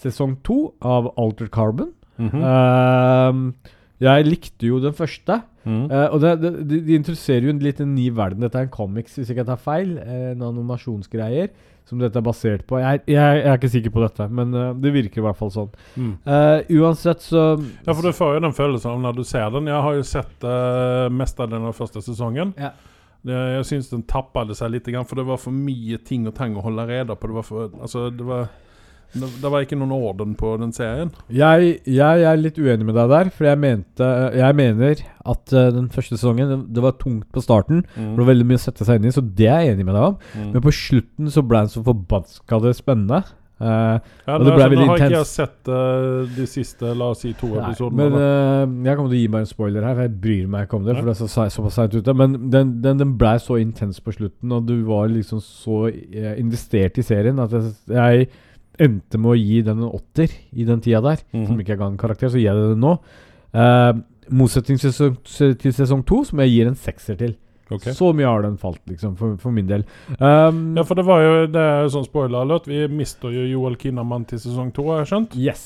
sesong 0.00 0.34
to 0.46 0.72
av 0.82 1.12
Altered 1.16 1.52
Carbon. 1.54 1.92
Mm 2.20 2.30
-hmm. 2.30 2.42
uh, 2.42 3.70
jeg 4.00 4.26
likte 4.26 4.68
jo 4.70 4.78
den 4.80 4.96
første. 4.96 5.42
Mm. 5.68 5.90
Eh, 5.92 6.06
og 6.08 6.22
det, 6.22 6.30
det, 6.40 6.52
de, 6.68 6.78
de 6.86 6.94
introduserer 6.96 7.44
jo 7.44 7.52
en 7.52 7.60
litt 7.60 7.82
en 7.84 7.92
ny 7.92 8.06
verden. 8.16 8.40
Dette 8.40 8.56
er 8.56 8.68
en 8.68 8.72
comics, 8.72 9.18
hvis 9.18 9.28
ikke 9.28 9.42
jeg 9.42 9.50
tar 9.50 9.60
feil. 9.60 9.98
eh, 10.00 10.30
En 10.32 10.46
animasjonsgreier 10.48 11.50
som 11.88 12.00
dette 12.00 12.16
er 12.16 12.24
basert 12.24 12.64
på. 12.70 12.78
Jeg, 12.80 13.02
jeg, 13.10 13.18
jeg 13.18 13.48
er 13.50 13.58
ikke 13.58 13.72
sikker 13.72 13.92
på 13.92 14.04
dette, 14.04 14.28
men 14.32 14.54
eh, 14.56 14.70
det 14.80 14.94
virker 14.94 15.20
i 15.20 15.26
hvert 15.26 15.36
fall 15.36 15.52
sånn. 15.52 15.72
Mm. 15.96 16.12
Eh, 16.22 16.72
uansett 16.80 17.26
så 17.26 17.42
Ja, 17.58 17.92
for 17.92 18.00
du 18.06 18.14
får 18.16 18.38
jo 18.38 18.44
den 18.46 18.56
følelsen 18.56 18.94
av 18.94 19.02
når 19.04 19.18
du 19.18 19.24
ser 19.28 19.50
den. 19.52 19.68
Jeg 19.68 19.84
har 19.88 19.98
jo 19.98 20.06
sett 20.06 20.46
uh, 20.46 21.10
mestadelen 21.12 21.68
av 21.68 21.76
første 21.76 22.00
sesongen. 22.04 22.54
Ja. 22.60 22.72
Det, 23.26 23.36
jeg 23.36 23.68
syns 23.68 23.90
den 23.92 24.06
tappade 24.08 24.56
seg 24.56 24.72
litt, 24.72 24.88
grann, 24.88 25.06
for 25.08 25.20
det 25.20 25.28
var 25.28 25.40
for 25.40 25.52
mye 25.52 26.00
ting 26.06 26.24
og 26.28 26.34
tang 26.38 26.56
å 26.56 26.64
holde 26.64 26.86
rede 26.88 27.16
på. 27.16 27.28
Det 27.28 27.36
var, 27.36 27.46
for, 27.46 27.72
altså, 27.76 28.06
det 28.16 28.24
var, 28.24 28.46
det, 29.12 29.28
det 29.42 29.50
var 29.52 29.66
ikke 29.66 29.76
noen 29.76 29.92
orden 29.96 30.32
på 30.40 30.54
den 30.62 30.72
serien. 30.72 31.10
Jeg, 31.28 31.74
jeg 31.84 32.24
er 32.30 32.40
litt 32.40 32.56
uenig 32.56 32.88
med 32.88 32.96
deg 32.96 33.10
der, 33.12 33.32
for 33.34 33.50
jeg 33.50 33.60
mente 33.60 34.08
Jeg 34.38 34.56
mener 34.56 35.02
at 35.34 35.52
eh, 35.52 35.68
den 35.76 35.90
første 35.92 36.16
sesongen 36.16 36.54
det, 36.54 36.60
det 36.78 36.86
var 36.86 36.96
tungt 37.02 37.28
på 37.34 37.44
starten. 37.44 37.84
Mm. 37.92 38.14
Det 38.14 38.22
var 38.22 38.30
veldig 38.32 38.48
mye 38.48 38.62
å 38.62 38.64
sette 38.64 38.88
seg 38.88 39.00
inn 39.00 39.10
i, 39.10 39.14
så 39.18 39.24
det 39.24 39.50
er 39.50 39.66
jeg 39.66 39.76
enig 39.76 39.88
med 39.90 39.98
deg 39.98 40.08
om. 40.14 40.16
Mm. 40.32 40.48
Men 40.54 40.64
på 40.64 40.74
slutten 40.80 41.34
så 41.34 41.44
ble 41.44 41.66
den 41.66 41.74
så 41.74 41.84
forbanska 41.84 42.62
spennende. 42.78 43.20
Eh, 43.60 43.96
Ja, 44.26 44.36
og 44.38 44.44
det 44.46 44.54
ble 44.56 44.66
veldig 44.72 44.86
intenst. 44.86 44.88
nå 44.88 44.92
har 44.94 45.02
ikke 45.04 45.18
jeg 45.18 45.28
sett 45.28 45.68
uh, 45.68 46.36
de 46.36 46.46
siste 46.48 46.92
la 46.96 47.08
oss 47.12 47.20
si 47.26 47.32
to 47.36 47.50
nei, 47.52 47.60
episodene. 47.66 48.06
men 48.06 48.14
eh, 48.16 48.88
jeg 48.88 48.96
kommer 48.96 49.10
til 49.12 49.18
å 49.18 49.20
gi 49.20 49.32
meg 49.34 49.44
en 49.44 49.50
spoiler 49.50 49.84
her, 49.84 49.94
for 49.98 50.06
jeg 50.06 50.14
bryr 50.24 50.46
meg 50.54 50.64
ikke 50.66 50.78
om 50.78 50.86
det. 50.86 50.94
Nei. 50.94 51.00
For 51.02 51.10
det 51.10 51.16
er 51.16 51.32
så, 51.34 51.48
såpass 51.56 51.76
seint 51.80 51.96
ute. 51.98 52.14
Men 52.16 52.36
den, 52.54 52.70
den, 52.84 53.02
den 53.02 53.16
ble 53.20 53.34
så 53.42 53.58
intens 53.60 54.00
på 54.00 54.14
slutten, 54.16 54.54
og 54.56 54.64
du 54.70 54.78
var 54.88 55.10
liksom 55.12 55.42
så 55.44 55.82
investert 55.90 56.98
i 56.98 57.04
serien 57.04 57.42
at 57.42 57.52
jeg, 57.52 57.74
jeg 57.92 58.30
endte 58.80 59.20
med 59.20 59.34
å 59.34 59.36
gi 59.36 59.60
den 59.66 59.82
en 59.82 59.92
åtter 59.92 60.32
i 60.56 60.64
den 60.64 60.80
tida 60.80 61.02
der. 61.04 61.20
Mhm. 61.34 61.46
Som 61.50 61.60
ikke 61.60 61.74
jeg 61.76 61.82
ga 61.82 61.90
en 61.92 62.00
karakter, 62.00 62.32
så 62.32 62.40
gir 62.40 62.48
jeg 62.48 62.72
den 62.72 62.80
nå. 62.80 62.96
Uh, 63.52 63.92
motsetning 64.30 64.78
til 64.80 65.72
sesong 65.74 66.04
to, 66.06 66.22
som 66.24 66.40
jeg 66.44 66.54
gir 66.54 66.70
en 66.70 66.78
sekser 66.78 67.18
til. 67.20 67.36
Ok. 67.70 67.86
Så 67.94 68.10
mye 68.16 68.26
har 68.26 68.42
den 68.42 68.56
falt, 68.58 68.80
liksom, 68.90 69.14
for, 69.18 69.36
for 69.38 69.54
min 69.54 69.68
del. 69.68 69.84
Um, 70.18 70.74
Ja, 70.76 70.82
for 70.86 70.98
det 70.98 71.04
var 71.06 71.22
jo 71.22 71.34
det 71.46 71.60
er 71.62 71.84
jo 71.86 71.92
sånn 71.94 72.08
spoiler 72.08 72.42
alert. 72.42 72.66
Vi 72.70 72.82
mister 72.90 73.30
jo 73.34 73.44
Joel 73.46 73.76
Kinnaman 73.78 74.26
til 74.30 74.42
sesong 74.42 74.72
to, 74.74 74.88
har 74.90 75.04
jeg 75.04 75.10
skjønt. 75.12 75.36
Yes, 75.38 75.64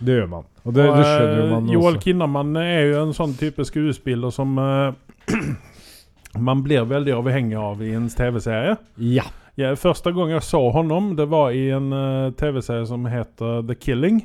det 0.00 0.18
gjør 0.18 0.28
man. 0.32 0.48
Og 0.66 0.74
det, 0.74 0.88
Og, 0.90 0.96
det 0.98 1.06
skjønner 1.06 1.38
jo 1.38 1.46
man 1.54 1.70
Joel 1.72 1.94
også. 1.94 2.02
Kinnaman 2.08 2.56
er 2.64 2.80
jo 2.90 3.00
en 3.04 3.14
sånn 3.16 3.36
type 3.38 3.64
skuespiller 3.68 4.34
som 4.34 4.58
uh, 4.58 4.90
man 6.50 6.62
blir 6.66 6.84
veldig 6.90 7.14
avhengig 7.16 7.56
av 7.60 7.82
i 7.86 7.94
en 7.96 8.08
TV-serie. 8.12 8.76
Ja. 8.98 9.28
Ja, 9.56 9.70
første 9.80 10.10
gang 10.12 10.34
jeg 10.34 10.44
så 10.44 10.60
honom, 10.74 11.14
det 11.16 11.30
var 11.32 11.54
i 11.56 11.70
en 11.72 11.88
uh, 11.94 12.28
TV-serie 12.36 12.84
som 12.90 13.06
heter 13.08 13.62
The 13.64 13.78
Killing. 13.80 14.18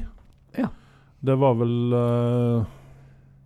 Ja. 0.58 0.68
Det 1.24 1.38
var 1.40 1.54
vel 1.56 1.94
uh, 1.94 2.66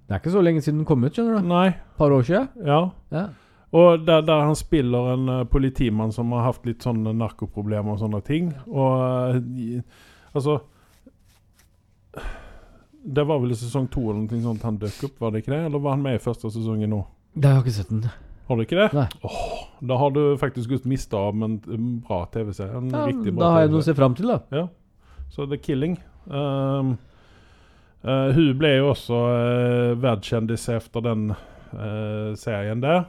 Det 0.08 0.16
er 0.16 0.22
ikke 0.24 0.34
så 0.34 0.42
lenge 0.42 0.64
siden 0.66 0.80
den 0.82 0.88
kom 0.90 1.04
ut, 1.06 1.14
skjønner 1.14 1.44
du. 1.44 1.50
Nei. 1.52 1.68
Et 1.76 2.00
par 2.00 2.16
år 2.16 2.24
siden. 2.26 2.48
Ja. 2.66 2.80
Ja. 3.14 3.28
Og 3.76 4.06
der, 4.08 4.22
der 4.24 4.46
han 4.48 4.56
spiller 4.56 5.14
en 5.14 5.30
uh, 5.30 5.44
politimann 5.52 6.14
som 6.16 6.32
har 6.36 6.48
hatt 6.48 6.68
litt 6.68 6.86
sånne 6.86 7.12
narkoproblemer 7.18 7.96
og 7.96 8.02
sånne 8.04 8.22
ting. 8.26 8.54
Og 8.72 9.36
uh, 9.36 9.82
altså 10.36 10.60
Det 13.06 13.26
var 13.28 13.42
vel 13.42 13.52
i 13.54 13.58
sesong 13.60 13.90
to 13.92 14.06
eller 14.08 14.24
noe 14.24 14.44
sånt 14.46 14.64
han 14.66 14.80
dukket 14.82 15.10
opp, 15.10 15.18
var 15.22 15.34
det 15.34 15.44
ikke 15.44 15.54
det? 15.54 15.66
Eller 15.68 15.84
var 15.84 15.98
han 15.98 16.06
med 16.06 16.18
i 16.18 16.24
første 16.24 16.50
sesongen 16.54 16.94
nå? 16.96 17.02
Det 17.36 17.52
har 17.52 17.60
jeg 17.60 17.66
ikke 17.66 17.76
sett 17.76 17.92
den. 17.92 18.06
Har 18.46 18.58
du 18.58 18.64
ikke 18.64 18.78
det? 18.78 18.88
Nei. 18.96 19.06
Åh, 19.28 19.44
da 19.90 19.98
har 20.00 20.14
du 20.16 20.22
faktisk 20.40 20.72
gått 20.72 20.88
miste 20.90 21.18
av 21.18 21.36
en, 21.44 21.60
bra 22.06 22.22
TV-serie. 22.34 22.78
En 22.78 22.94
Ja, 22.94 23.04
riktig 23.10 23.34
da 23.36 23.52
har 23.52 23.66
jeg 23.66 23.74
noe 23.74 23.84
å 23.84 23.88
se 23.90 23.96
fram 23.98 24.16
til, 24.18 24.30
da. 24.32 24.40
Ja. 24.54 24.68
Så 25.34 25.50
The 25.50 25.60
Killing. 25.60 25.98
Um, 26.30 26.96
uh, 28.06 28.30
hun 28.38 28.54
ble 28.62 28.76
jo 28.78 28.92
også 28.94 29.20
uh, 29.26 29.92
verdskjendis 30.00 30.70
etter 30.78 31.06
den 31.10 31.28
serien 32.40 32.80
der. 32.80 33.02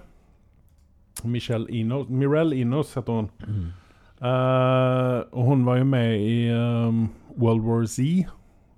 Michelle 1.25 1.67
Enos, 1.71 2.09
Mirelle 2.09 2.57
Enos 2.57 2.95
heter 2.97 3.13
hun. 3.13 3.31
Uh, 4.17 5.21
og 5.33 5.45
hun 5.45 5.67
var 5.67 5.77
jo 5.77 5.85
med 5.85 6.21
i 6.21 6.51
um, 6.53 7.09
World 7.39 7.61
War 7.61 7.85
Z. 7.87 7.97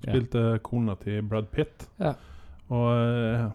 Spilte 0.03 0.11
Spilte 0.11 0.59
kona 0.63 0.95
til 0.95 1.23
Brad 1.23 1.51
Pitt. 1.53 1.89
Yeah. 2.01 2.15
Og 2.69 2.91
eh, 2.95 3.47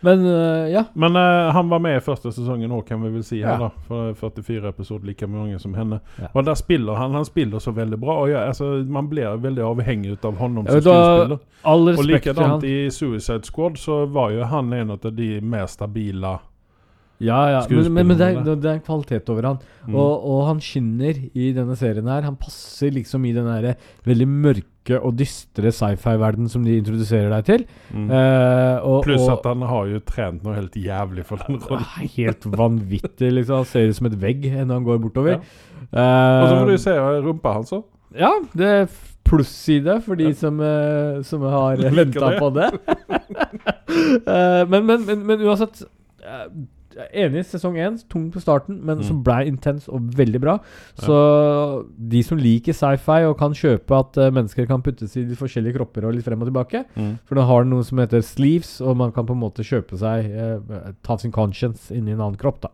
Men 0.00 0.20
uh, 0.26 0.70
ja. 0.72 0.84
Men 0.94 1.16
uh, 1.16 1.52
han 1.52 1.68
var 1.68 1.78
med 1.78 1.96
i 1.96 2.00
første 2.04 2.32
sesongen 2.32 2.72
òg, 2.72 2.82
kan 2.88 3.00
vi 3.00 3.12
vel 3.14 3.24
si. 3.24 3.38
her 3.40 3.54
Ja. 3.54 3.58
da 3.58 3.70
For 3.88 4.14
44 4.14 4.68
episoder, 4.68 5.06
like 5.06 5.26
mange 5.26 5.58
som 5.58 5.74
henne. 5.74 6.00
Ja. 6.20 6.28
Og 6.34 6.44
der 6.44 6.54
spiller 6.54 6.94
han 6.94 7.14
Han 7.14 7.24
spiller 7.24 7.58
så 7.58 7.70
veldig 7.70 8.00
bra. 8.00 8.18
Og 8.20 8.30
ja, 8.30 8.46
altså, 8.48 8.84
Man 8.88 9.08
blir 9.08 9.36
veldig 9.36 9.62
avhengig 9.62 10.18
av 10.24 10.36
honom 10.36 10.66
Ja, 10.66 10.80
som 10.80 10.92
skuespiller. 10.92 11.38
Og 11.64 12.04
likedan 12.04 12.64
i 12.64 12.90
Suicide 12.90 13.44
Squad 13.44 13.76
så 13.76 14.04
var 14.06 14.30
jo 14.30 14.44
han 14.44 14.72
en 14.72 14.90
av 14.90 15.12
de 15.12 15.40
mer 15.40 15.66
stabile 15.66 16.38
Ja, 17.24 17.40
ja. 17.54 17.62
Men, 17.70 17.88
men, 17.94 18.06
men 18.12 18.18
det, 18.20 18.28
er, 18.36 18.54
det 18.60 18.70
er 18.74 18.82
kvalitet 18.84 19.30
over 19.32 19.46
han. 19.52 19.58
Mm. 19.88 19.94
Og, 19.96 20.12
og 20.34 20.42
han 20.50 20.60
skinner 20.64 21.18
i 21.32 21.50
denne 21.56 21.76
serien 21.80 22.08
her. 22.10 22.24
Han 22.28 22.36
passer 22.40 22.92
liksom 22.94 23.24
i 23.28 23.32
den 23.36 23.48
der 23.48 23.74
veldig 24.06 24.26
mørke 24.30 24.98
og 25.00 25.14
dystre 25.16 25.70
sci-fi-verden 25.72 26.50
som 26.52 26.64
de 26.66 26.74
introduserer 26.76 27.30
deg 27.32 27.46
til. 27.48 27.64
Mm. 27.94 28.10
Eh, 28.12 28.84
og, 28.84 28.98
Pluss 29.06 29.24
at 29.32 29.46
han 29.48 29.64
har 29.70 29.88
jo 29.94 30.02
trent 30.04 30.44
noe 30.44 30.58
helt 30.58 30.76
jævlig 30.76 31.24
for 31.28 31.40
den 31.46 31.56
rollen. 31.64 31.88
Helt 32.18 32.44
vanvittig, 32.52 33.30
liksom. 33.38 33.62
Han 33.62 33.70
ser 33.72 33.88
ut 33.88 33.96
som 34.02 34.10
et 34.10 34.18
vegg 34.20 34.44
når 34.52 34.74
han 34.76 34.84
går 34.90 35.00
bortover. 35.06 35.38
Ja. 35.40 35.42
Eh, 35.88 36.38
Og 36.44 36.46
så 36.50 36.60
får 36.60 36.70
du 36.74 36.78
se 36.84 36.98
rumpa 37.24 37.56
hans 37.56 37.72
òg. 37.78 37.86
Ja, 38.14 38.30
det 38.54 38.68
er 38.68 38.84
f- 38.86 39.10
plusside 39.24 39.96
for 40.04 40.20
de 40.20 40.28
som, 40.36 40.60
uh, 40.60 41.22
som 41.26 41.42
har 41.48 41.80
venta 41.96 42.28
på 42.38 42.50
det. 42.54 42.68
uh, 43.08 44.62
men, 44.70 44.84
men, 44.86 45.04
men, 45.08 45.24
men 45.26 45.42
uansett 45.48 45.80
eh, 46.22 46.44
Enig, 47.12 47.44
sesong 47.50 47.74
én, 47.80 47.96
tung 48.08 48.30
på 48.30 48.40
starten, 48.42 48.80
men 48.84 48.98
Mm. 48.98 49.04
som 49.04 49.22
ble 49.26 49.46
intens 49.48 49.88
og 49.88 50.00
veldig 50.14 50.40
bra. 50.40 50.58
Så 50.98 51.84
de 51.98 52.22
som 52.22 52.38
liker 52.38 52.72
sci-fi 52.72 53.24
og 53.28 53.36
kan 53.38 53.52
kjøpe 53.52 53.96
at 53.98 54.16
uh, 54.18 54.30
mennesker 54.30 54.66
kan 54.66 54.82
puttes 54.82 55.16
i 55.16 55.24
de 55.24 55.34
forskjellige 55.34 55.74
kropper 55.76 56.06
og 56.06 56.14
litt 56.14 56.24
frem 56.24 56.40
og 56.42 56.48
tilbake 56.52 56.84
Mm. 56.96 57.18
For 57.26 57.34
den 57.34 57.44
har 57.48 57.64
noe 57.64 57.82
som 57.82 57.98
heter 57.98 58.22
sleeves, 58.22 58.80
og 58.80 58.96
man 58.96 59.10
kan 59.12 59.26
på 59.26 59.32
en 59.34 59.40
måte 59.40 59.64
kjøpe 59.66 59.98
seg 59.98 60.30
uh, 60.30 60.92
Ta 61.02 61.16
sin 61.18 61.32
conscience 61.32 61.90
inn 61.94 62.06
i 62.08 62.12
en 62.12 62.20
annen 62.20 62.36
kropp, 62.38 62.60
da. 62.62 62.70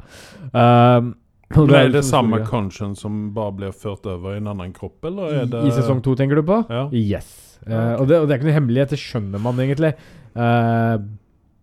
Um, 0.53 1.15
Men 1.51 1.71
er 1.71 1.75
er 1.75 1.89
det 1.89 1.93
liksom 2.03 2.11
samme 2.11 2.37
store- 2.39 2.47
conscience 2.51 3.01
som 3.01 3.33
bare 3.35 3.53
blir 3.53 3.73
ført 3.73 4.05
over 4.07 4.35
i 4.35 4.37
en 4.39 4.47
annen 4.47 4.73
kropp, 4.73 5.05
eller 5.05 5.33
er 5.43 5.47
det 5.47 5.65
I, 5.65 5.69
I 5.69 5.71
sesong 5.71 6.03
to, 6.03 6.15
tenker 6.15 6.37
du 6.37 6.43
på? 6.43 6.61
Ja. 6.71 6.89
Yes. 6.93 7.59
Uh, 7.67 7.71
Ja, 7.73 7.97
og, 7.97 8.07
det, 8.09 8.21
og 8.21 8.29
det 8.29 8.35
er 8.35 8.39
ikke 8.39 8.51
noe 8.51 8.59
hemmelighet, 8.61 8.91
det 8.95 8.99
skjønner 8.99 9.41
man 9.43 9.57
egentlig. 9.59 9.95
Eh, 10.37 10.99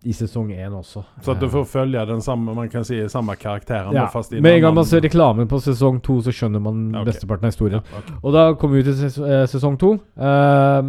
I 0.06 0.12
sesong 0.14 0.52
én 0.54 0.74
også. 0.78 1.02
Så 1.22 1.32
at 1.32 1.40
du 1.40 1.46
Eh, 1.46 1.50
får 1.50 1.64
følge 1.66 2.06
den 2.06 2.20
samme 2.22 2.54
Man 2.54 2.68
kan 2.68 2.84
si 2.84 3.00
samme 3.08 3.34
karakteren, 3.36 3.92
ja. 3.92 4.06
Med 4.40 4.54
en 4.54 4.60
gang 4.62 4.74
man 4.74 4.84
ser 4.84 5.00
reklamen 5.00 5.48
på 5.48 5.58
sesong 5.60 6.00
to, 6.00 6.20
så 6.22 6.30
skjønner 6.30 6.60
man 6.62 6.88
okay. 6.90 7.00
ok. 7.00 7.06
besteparten 7.06 7.44
av 7.44 7.50
historien. 7.50 7.82
Ja, 7.82 7.98
okay. 7.98 8.14
Og 8.22 8.32
da 8.32 8.54
kommer 8.54 8.76
vi 8.76 8.84
til 8.84 8.94
ses 8.94 9.18
eh, 9.18 9.46
sesong 9.50 9.76
to, 9.78 9.94
eh, 10.16 10.82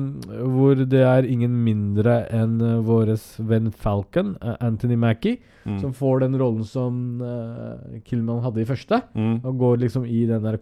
hvor 0.45 0.75
det 0.85 1.01
er 1.01 1.25
ingen 1.25 1.57
mindre 1.63 2.27
enn 2.29 2.61
uh, 2.61 2.79
vår 2.85 3.15
venn 3.49 3.71
Falcon, 3.71 4.35
uh, 4.43 4.55
Anthony 4.61 4.95
Mackie, 4.95 5.39
Mm. 5.65 5.79
som 5.81 5.91
får 5.93 6.19
den 6.23 6.37
rollen 6.39 6.63
som 6.63 7.21
uh, 7.21 7.99
Killman 8.07 8.39
hadde 8.41 8.61
i 8.61 8.65
første. 8.65 9.01
Mm. 9.13 9.41
Og 9.43 9.57
går 9.59 9.77
liksom 9.83 10.05
i 10.05 10.25
den 10.25 10.41
der 10.43 10.57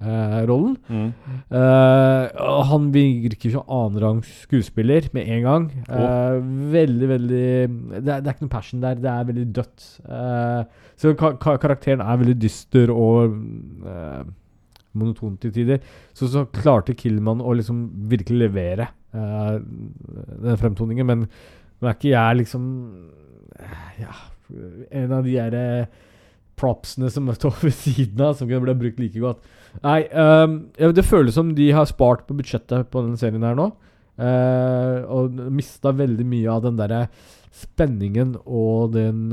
Kovac-rollen. 0.00 0.76
Mm. 0.88 1.12
Eh, 1.50 2.64
han 2.70 2.90
virker 2.94 3.52
som 3.52 3.64
annenrangs 3.68 4.28
skuespiller 4.46 5.08
med 5.12 5.28
en 5.28 5.42
gang. 5.42 5.66
Eh, 5.88 6.40
veldig, 6.72 7.08
veldig 7.08 8.00
det 8.00 8.08
er, 8.08 8.20
det 8.20 8.26
er 8.26 8.34
ikke 8.34 8.46
noe 8.46 8.54
passion 8.54 8.82
der. 8.82 9.00
Det 9.00 9.10
er 9.10 9.28
veldig 9.28 9.46
dødt. 9.56 9.86
Eh, 10.08 10.64
så 11.00 11.14
ka 11.18 11.34
ka 11.40 11.56
karakteren 11.60 12.00
er 12.04 12.20
veldig 12.20 12.38
dyster 12.40 12.92
og 12.94 13.36
eh, 13.86 14.24
monoton 14.92 15.36
til 15.40 15.52
tider. 15.52 15.80
Så 16.14 16.30
så 16.32 16.46
klarte 16.46 16.96
Killman 16.96 17.42
å 17.42 17.54
liksom 17.56 17.86
virkelig 18.10 18.46
levere 18.46 18.90
eh, 19.12 19.56
den 19.60 20.60
fremtoningen. 20.60 21.06
Men 21.06 21.26
nå 21.80 21.88
er 21.88 21.96
ikke 21.96 22.14
jeg 22.14 22.42
liksom 22.44 22.68
eh, 23.58 24.04
Ja, 24.06 24.16
en 24.90 25.12
av 25.12 25.24
de 25.24 25.36
derre 25.36 25.88
propsene 26.60 27.08
som 27.12 27.28
står 27.32 27.54
ved 27.62 27.72
siden 27.72 28.20
av, 28.20 28.34
som 28.36 28.48
kunne 28.48 28.64
blitt 28.66 28.80
brukt 28.80 29.00
like 29.00 29.20
godt. 29.20 29.44
Nei, 29.84 30.00
um, 30.12 30.56
det 30.76 31.06
føles 31.06 31.36
som 31.38 31.54
de 31.56 31.70
har 31.76 31.88
spart 31.88 32.26
på 32.28 32.36
budsjettet 32.38 32.90
på 32.90 33.04
denne 33.04 33.20
serien 33.20 33.46
her 33.46 33.56
nå. 33.58 33.70
Uh, 34.20 35.06
og 35.08 35.38
mista 35.54 35.94
veldig 35.96 36.26
mye 36.28 36.50
av 36.52 36.66
den 36.66 36.76
derre 36.80 37.06
spenningen 37.56 38.34
og 38.44 38.92
den 38.96 39.30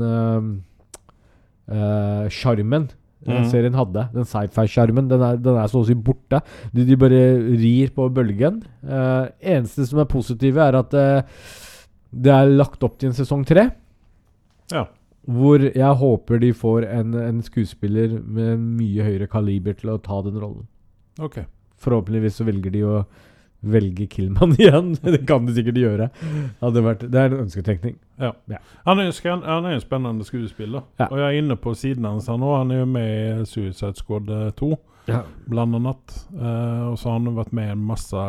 sjarmen. 2.32 2.88
Uh, 2.88 2.94
uh, 2.94 2.96
den 3.28 3.42
Mhm. 3.42 3.50
serien 3.50 3.74
hadde. 3.74 4.08
Den 4.14 4.24
sci-fi-sjarmen. 4.24 5.08
Den, 5.10 5.42
den 5.42 5.56
er 5.58 5.66
så 5.70 5.82
å 5.82 5.86
si 5.86 5.94
borte. 5.94 6.40
De, 6.72 6.84
de 6.86 6.96
bare 6.96 7.22
rir 7.58 7.90
på 7.94 8.06
bølgen. 8.14 8.62
Uh, 8.84 9.26
eneste 9.42 9.86
som 9.88 9.98
er 9.98 10.08
positive, 10.10 10.62
er 10.62 10.78
at 10.78 10.94
uh, 10.94 11.22
det 12.14 12.32
er 12.32 12.52
lagt 12.54 12.82
opp 12.86 12.98
til 12.98 13.10
en 13.10 13.18
sesong 13.18 13.44
tre. 13.48 13.68
Ja. 14.72 14.86
Hvor 15.28 15.60
jeg 15.60 16.00
håper 16.00 16.40
de 16.40 16.52
får 16.56 16.86
en, 16.88 17.14
en 17.20 17.40
skuespiller 17.44 18.14
med 18.24 18.62
mye 18.80 19.04
høyere 19.04 19.28
kaliber 19.28 19.76
til 19.76 19.92
å 19.92 19.98
ta 20.00 20.22
den 20.24 20.38
rollen. 20.40 20.64
Ok. 21.20 21.42
Forhåpentligvis 21.78 22.40
så 22.40 22.46
velger 22.48 22.72
de 22.72 22.84
å 22.88 23.02
velge 23.60 24.06
Killman 24.06 24.54
igjen. 24.58 24.94
det 25.02 25.26
kan 25.26 25.46
de 25.46 25.54
sikkert 25.56 25.80
gjøre. 25.82 26.08
Vært, 26.60 27.06
det 27.10 27.20
er 27.20 27.32
en 27.32 27.44
ønsketenkning. 27.44 27.96
Han 28.18 29.02
er 29.02 29.10
han 29.24 29.66
er 29.66 29.74
en 29.74 29.82
spennende 29.82 30.26
skuespiller. 30.26 30.86
Ja. 31.00 31.08
Og 31.10 31.18
jeg 31.18 31.26
er 31.26 31.42
inne 31.42 31.58
på 31.58 31.74
siden 31.74 32.06
hans 32.08 32.28
her 32.30 32.38
nå. 32.40 32.54
Han 32.56 32.72
er 32.72 32.82
jo 32.82 32.88
med 32.90 33.08
i 33.08 33.46
Suicide 33.48 33.98
Squad 33.98 34.30
eh, 34.30 34.50
2, 34.58 34.70
blant 35.48 35.78
annet. 35.78 36.18
Uh, 36.32 36.92
og 36.92 36.98
så 37.00 37.10
har 37.10 37.18
han 37.18 37.36
vært 37.36 37.54
med 37.56 37.70
i 37.70 37.74
en 37.74 37.86
masse, 37.90 38.26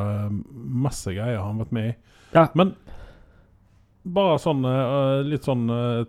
masse 0.87 1.13
greier. 1.13 1.37
har 1.37 1.47
Han 1.47 1.63
vært 1.63 1.75
med 1.75 1.91
i. 1.91 1.95
Ja. 2.33 2.47
Men 2.57 2.73
bare 4.09 4.39
sånn 4.41 4.65
uh, 4.65 5.21
litt 5.27 5.45
sånn 5.45 5.67
uh, 5.69 6.05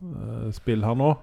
tankespill 0.00 0.84
her 0.84 0.94
nå. 0.94 1.14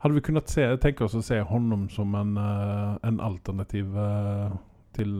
Hadde 0.00 0.14
vi 0.14 0.22
kunnet 0.24 0.48
se, 0.48 0.64
tenke 0.80 1.04
oss 1.04 1.14
å 1.14 1.22
se 1.22 1.40
honom 1.44 1.88
som 1.92 2.14
en, 2.16 2.36
uh, 2.40 2.96
en 3.04 3.20
alternativ 3.20 3.92
uh, 3.92 4.48
til, 4.96 5.10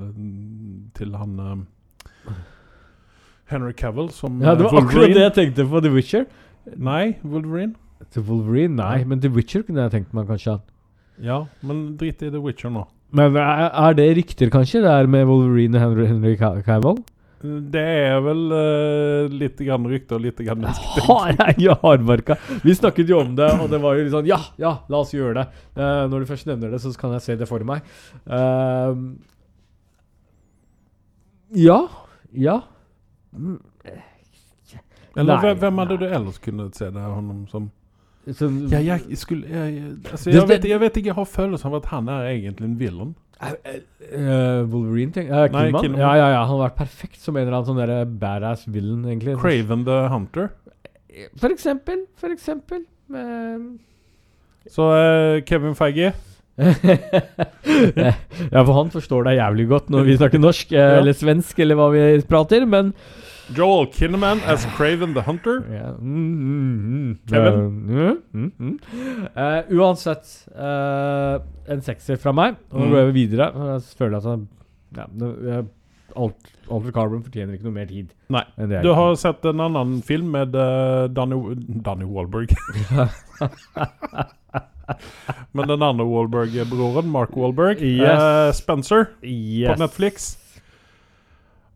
til 0.97 1.13
han 1.15 1.35
eh, 1.45 2.39
Henry 3.53 3.75
Cavill 3.77 4.09
som 4.11 4.41
Ja, 4.41 4.55
det 4.55 4.65
var 4.65 4.73
var 4.73 4.87
akkurat 4.87 5.13
det 5.15 5.27
jeg 5.27 5.35
tenkte 5.37 5.67
på 5.69 5.83
The 5.85 5.93
Witcher. 5.93 6.25
Nei, 6.77 7.19
Wolverine? 7.23 7.75
Til 8.11 8.25
Wolverine, 8.25 8.75
nei, 8.75 9.05
men 9.05 9.21
The 9.21 9.31
Witcher 9.31 9.63
kunne 9.67 9.85
jeg 9.85 9.93
tenkt 9.93 10.17
meg 10.17 10.27
kanskje. 10.27 10.57
Ja, 11.21 11.45
men 11.61 11.99
drit 12.01 12.25
i 12.25 12.33
The 12.33 12.41
Witcher 12.41 12.73
nå. 12.73 12.87
Men 13.13 13.37
er, 13.37 13.69
er 13.69 13.95
det 13.99 14.09
rykter, 14.17 14.51
kanskje? 14.51 14.81
Det 14.87 14.91
er 14.91 15.07
med 15.11 15.27
Wolverine 15.29 15.77
og 15.77 15.85
Henry, 15.85 16.07
Henry 16.09 16.37
Cavill? 16.65 17.03
Det 17.41 17.81
er 17.81 18.19
vel 18.21 18.43
uh, 18.53 19.33
litt 19.33 19.61
grann 19.65 19.87
rykte 19.89 20.19
og 20.19 20.25
litt 20.27 20.41
grann 20.45 20.67
Har 21.07 21.31
jeg 21.33 21.73
hardmarka? 21.81 22.37
Vi 22.61 22.75
snakket 22.77 23.09
jo 23.09 23.23
om 23.23 23.33
det, 23.39 23.49
og 23.57 23.71
det 23.73 23.81
var 23.81 23.97
jo 23.97 24.05
litt 24.05 24.13
sånn 24.13 24.29
Ja, 24.29 24.43
ja, 24.61 24.75
la 24.93 25.01
oss 25.01 25.15
gjøre 25.17 25.39
det. 25.39 25.47
Uh, 25.79 26.05
når 26.13 26.21
du 26.21 26.29
først 26.29 26.51
nevner 26.51 26.75
det, 26.75 26.83
så 26.85 26.93
kan 27.01 27.17
jeg 27.17 27.25
se 27.25 27.39
det 27.41 27.49
for 27.49 27.65
meg. 27.65 27.87
Uh, 28.29 29.17
ja. 31.57 31.81
Ja. 32.37 32.61
Mm, 33.33 33.59
Eller 35.17 35.41
Nei, 35.41 35.55
hvem, 35.59 35.79
hadde 35.83 35.97
du 35.99 36.07
ellers 36.07 36.39
kunnet 36.43 36.77
se 36.79 36.91
det 36.93 37.03
honom 37.03 37.47
som 37.51 37.71
Sånn, 38.37 38.67
Ja, 38.69 38.83
jeg 38.85 39.17
skulle 39.17 39.49
jeg, 39.49 39.77
jeg, 39.79 39.93
altså, 40.13 40.29
jeg, 40.31 40.45
vet, 40.47 40.67
jeg 40.69 40.81
vet 40.83 40.99
ikke, 41.01 41.09
jeg 41.09 41.17
har 41.17 41.27
følelsen 41.27 41.71
av 41.71 41.79
at 41.81 41.87
han 41.91 42.11
er 42.13 42.27
egentlig 42.35 42.69
en 42.69 42.77
villain. 42.79 43.15
Eh, 43.41 43.53
eh, 44.13 44.61
Wolverine, 44.69 45.13
tenk 45.15 45.31
uh, 45.31 45.47
Nei, 45.49 45.71
Killman? 45.71 45.81
Killman. 45.83 46.01
Ja, 46.03 46.11
ja, 46.19 46.27
ja. 46.35 46.41
Han 46.45 46.59
har 46.59 46.67
vært 46.69 46.77
perfekt 46.83 47.21
som 47.23 47.37
en 47.39 47.47
eller 47.47 47.57
annen 47.61 47.69
sånn 47.71 47.79
der 47.81 48.05
badass 48.21 48.67
villain, 48.69 49.05
egentlig. 49.09 49.39
Craven 49.41 49.85
the 49.87 49.97
Hunter. 50.13 50.51
For 51.41 51.51
eksempel. 51.55 52.03
For 52.21 52.31
eksempel. 52.35 52.81
Uh, 53.11 53.79
Så 54.71 54.85
eh, 54.95 55.41
Kevin 55.49 55.73
Feige 55.75 56.13
ja, 56.61 56.73
for 58.61 58.75
han 58.77 58.91
forstår 58.93 59.25
deg 59.31 59.39
jævlig 59.39 59.65
godt 59.71 59.87
når 59.91 60.05
vi 60.11 60.17
snakker 60.19 60.39
norsk, 60.43 60.73
eh, 60.75 60.79
Ja. 60.79 60.99
eller 61.01 61.15
svensk, 61.17 61.59
eller 61.65 61.75
hva 61.79 61.87
vi 61.95 62.03
prater, 62.29 62.67
men 62.69 62.91
Joel 63.55 63.87
Kinnaman 63.91 64.41
as 64.47 64.65
Craven 64.77 65.15
the 65.15 65.23
Hunter. 65.23 65.65
ja. 65.73 65.91
mm, 65.99 66.37
mm. 66.87 67.19
Kevin? 67.27 68.79
Uh, 69.37 69.63
uansett, 69.75 70.31
uh, 70.55 71.39
en 71.69 71.81
sekser 71.83 72.17
fra 72.21 72.33
meg. 72.33 72.57
Og 72.71 72.81
nå 72.81 72.87
Mm. 72.87 72.91
går 72.95 73.05
jeg 73.05 73.15
videre. 73.15 73.51
Jeg 73.75 73.83
føler 73.99 74.17
at 74.19 74.25
han 74.25 74.49
ja, 74.97 75.05
nå- 75.17 75.37
jeg- 75.49 75.67
Alt- 76.17 76.49
Altered 76.69 76.93
Carbon 76.95 77.23
fortjener 77.23 77.55
ikke 77.55 77.63
noe 77.69 77.73
mer 77.73 77.87
tid. 77.87 78.09
Nei. 78.29 78.43
Du 78.83 78.93
har 78.95 79.15
sett 79.15 79.45
en 79.47 79.61
annen 79.61 80.01
film 80.03 80.33
med 80.33 80.55
uh, 80.59 81.07
Danny, 81.07 81.55
Danny 81.87 82.05
Wahlberg. 82.05 82.51
Men 85.53 85.69
den 85.69 85.83
andre 85.83 86.05
Wahlberg-broren, 86.05 87.07
Mark 87.11 87.37
Wahlberg. 87.39 87.79
Yes. 87.81 88.19
uh, 88.19 88.51
Spencer. 88.53 89.07
yes. 89.23 89.71
på 89.71 89.79
Netflix. 89.79 90.37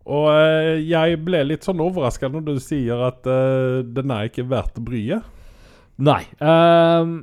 Og 0.04 0.26
eh, 0.34 0.82
jeg 0.84 1.20
ble 1.24 1.40
litt 1.46 1.64
sånn 1.64 1.80
overraska 1.80 2.28
når 2.28 2.44
du 2.48 2.54
sier 2.60 3.00
at 3.06 3.24
eh, 3.30 3.78
den 3.96 4.12
er 4.12 4.28
ikke 4.28 4.44
verdt 4.50 4.76
bryet. 4.84 5.24
Nei. 6.04 6.20
ehm, 6.42 7.14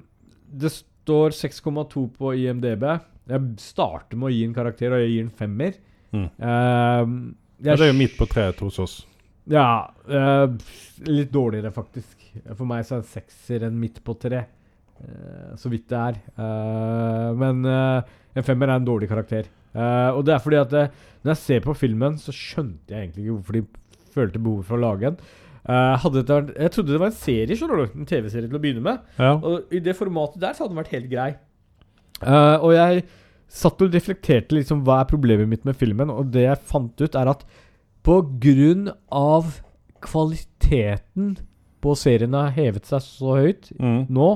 det 0.52 0.72
står 0.74 1.36
6,2 1.36 2.06
på 2.16 2.34
IMDb. 2.40 2.86
Jeg 3.32 3.52
starter 3.62 4.18
med 4.18 4.32
å 4.32 4.34
gi 4.34 4.42
en 4.48 4.56
karakter, 4.56 4.96
og 4.96 5.04
jeg 5.04 5.12
gir 5.14 5.26
en 5.28 5.36
femmer. 5.44 5.78
Mm. 6.16 6.26
Ehm, 6.40 7.14
Ja, 7.62 7.76
det 7.78 7.86
er 7.86 7.92
jo 7.92 8.00
midt 8.00 8.16
på 8.18 8.26
treet 8.32 8.60
hos 8.66 8.80
oss. 8.82 8.96
Ja, 9.52 9.92
eh, 10.10 10.48
litt 11.06 11.30
dårligere, 11.34 11.70
faktisk. 11.76 12.18
For 12.56 12.66
meg 12.66 12.86
så 12.88 12.96
er 12.98 13.04
en 13.04 13.12
sekser 13.12 13.68
en 13.68 13.78
midt 13.78 14.00
på 14.06 14.16
tre. 14.18 14.46
Eh, 15.02 15.52
så 15.62 15.70
vidt 15.70 15.88
det 15.92 16.00
er. 16.00 16.18
Eh, 16.38 17.30
men 17.38 17.62
eh, 17.70 18.12
en 18.38 18.48
femmer 18.48 18.72
er 18.72 18.80
en 18.82 18.88
dårlig 18.88 19.10
karakter. 19.12 19.50
Eh, 19.76 20.10
og 20.12 20.26
det 20.28 20.36
er 20.36 20.44
fordi 20.44 20.60
at 20.60 20.74
det, 20.74 20.88
når 21.24 21.34
jeg 21.36 21.42
ser 21.46 21.64
på 21.66 21.76
filmen, 21.78 22.18
så 22.20 22.34
skjønte 22.36 22.92
jeg 22.94 23.06
egentlig 23.08 23.26
ikke 23.26 23.38
hvorfor 23.38 23.58
de 23.58 23.64
følte 24.12 24.42
behovet 24.44 24.68
for 24.68 24.78
å 24.80 24.84
lage 24.84 25.08
den. 25.08 25.22
Uh, 25.62 25.94
vært, 26.02 26.56
jeg 26.58 26.72
trodde 26.74 26.90
det 26.90 27.00
var 27.00 27.12
en 27.12 27.20
serie, 27.20 27.56
skjønner 27.56 27.84
du. 27.84 28.00
En 28.02 28.08
TV-serie 28.10 28.50
til 28.50 28.58
å 28.58 28.62
begynne 28.64 28.82
med. 28.82 29.04
Ja. 29.22 29.36
Og 29.38 29.70
i 29.72 29.82
det 29.86 29.94
formatet 29.96 30.42
der 30.42 30.56
så 30.58 30.64
hadde 30.66 30.74
den 30.74 30.82
vært 30.82 30.96
helt 30.96 31.12
grei. 31.12 31.28
Uh, 32.22 32.58
og 32.66 32.72
jeg 32.74 33.04
satt 33.52 33.84
og 33.84 33.94
reflekterte 33.94 34.56
liksom 34.58 34.82
hva 34.88 35.02
er 35.04 35.10
problemet 35.12 35.50
mitt 35.52 35.68
med 35.68 35.78
filmen, 35.78 36.10
og 36.10 36.32
det 36.34 36.48
jeg 36.48 36.64
fant 36.72 37.04
ut, 37.04 37.18
er 37.20 37.30
at 37.30 37.46
på 38.02 38.18
grunn 38.42 38.90
av 39.14 39.60
kvaliteten 40.02 41.36
på 41.82 41.94
serien 41.98 42.34
har 42.38 42.54
hevet 42.56 42.88
seg 42.90 43.04
så 43.06 43.38
høyt 43.38 43.72
Mm. 43.78 44.06
nå, 44.10 44.30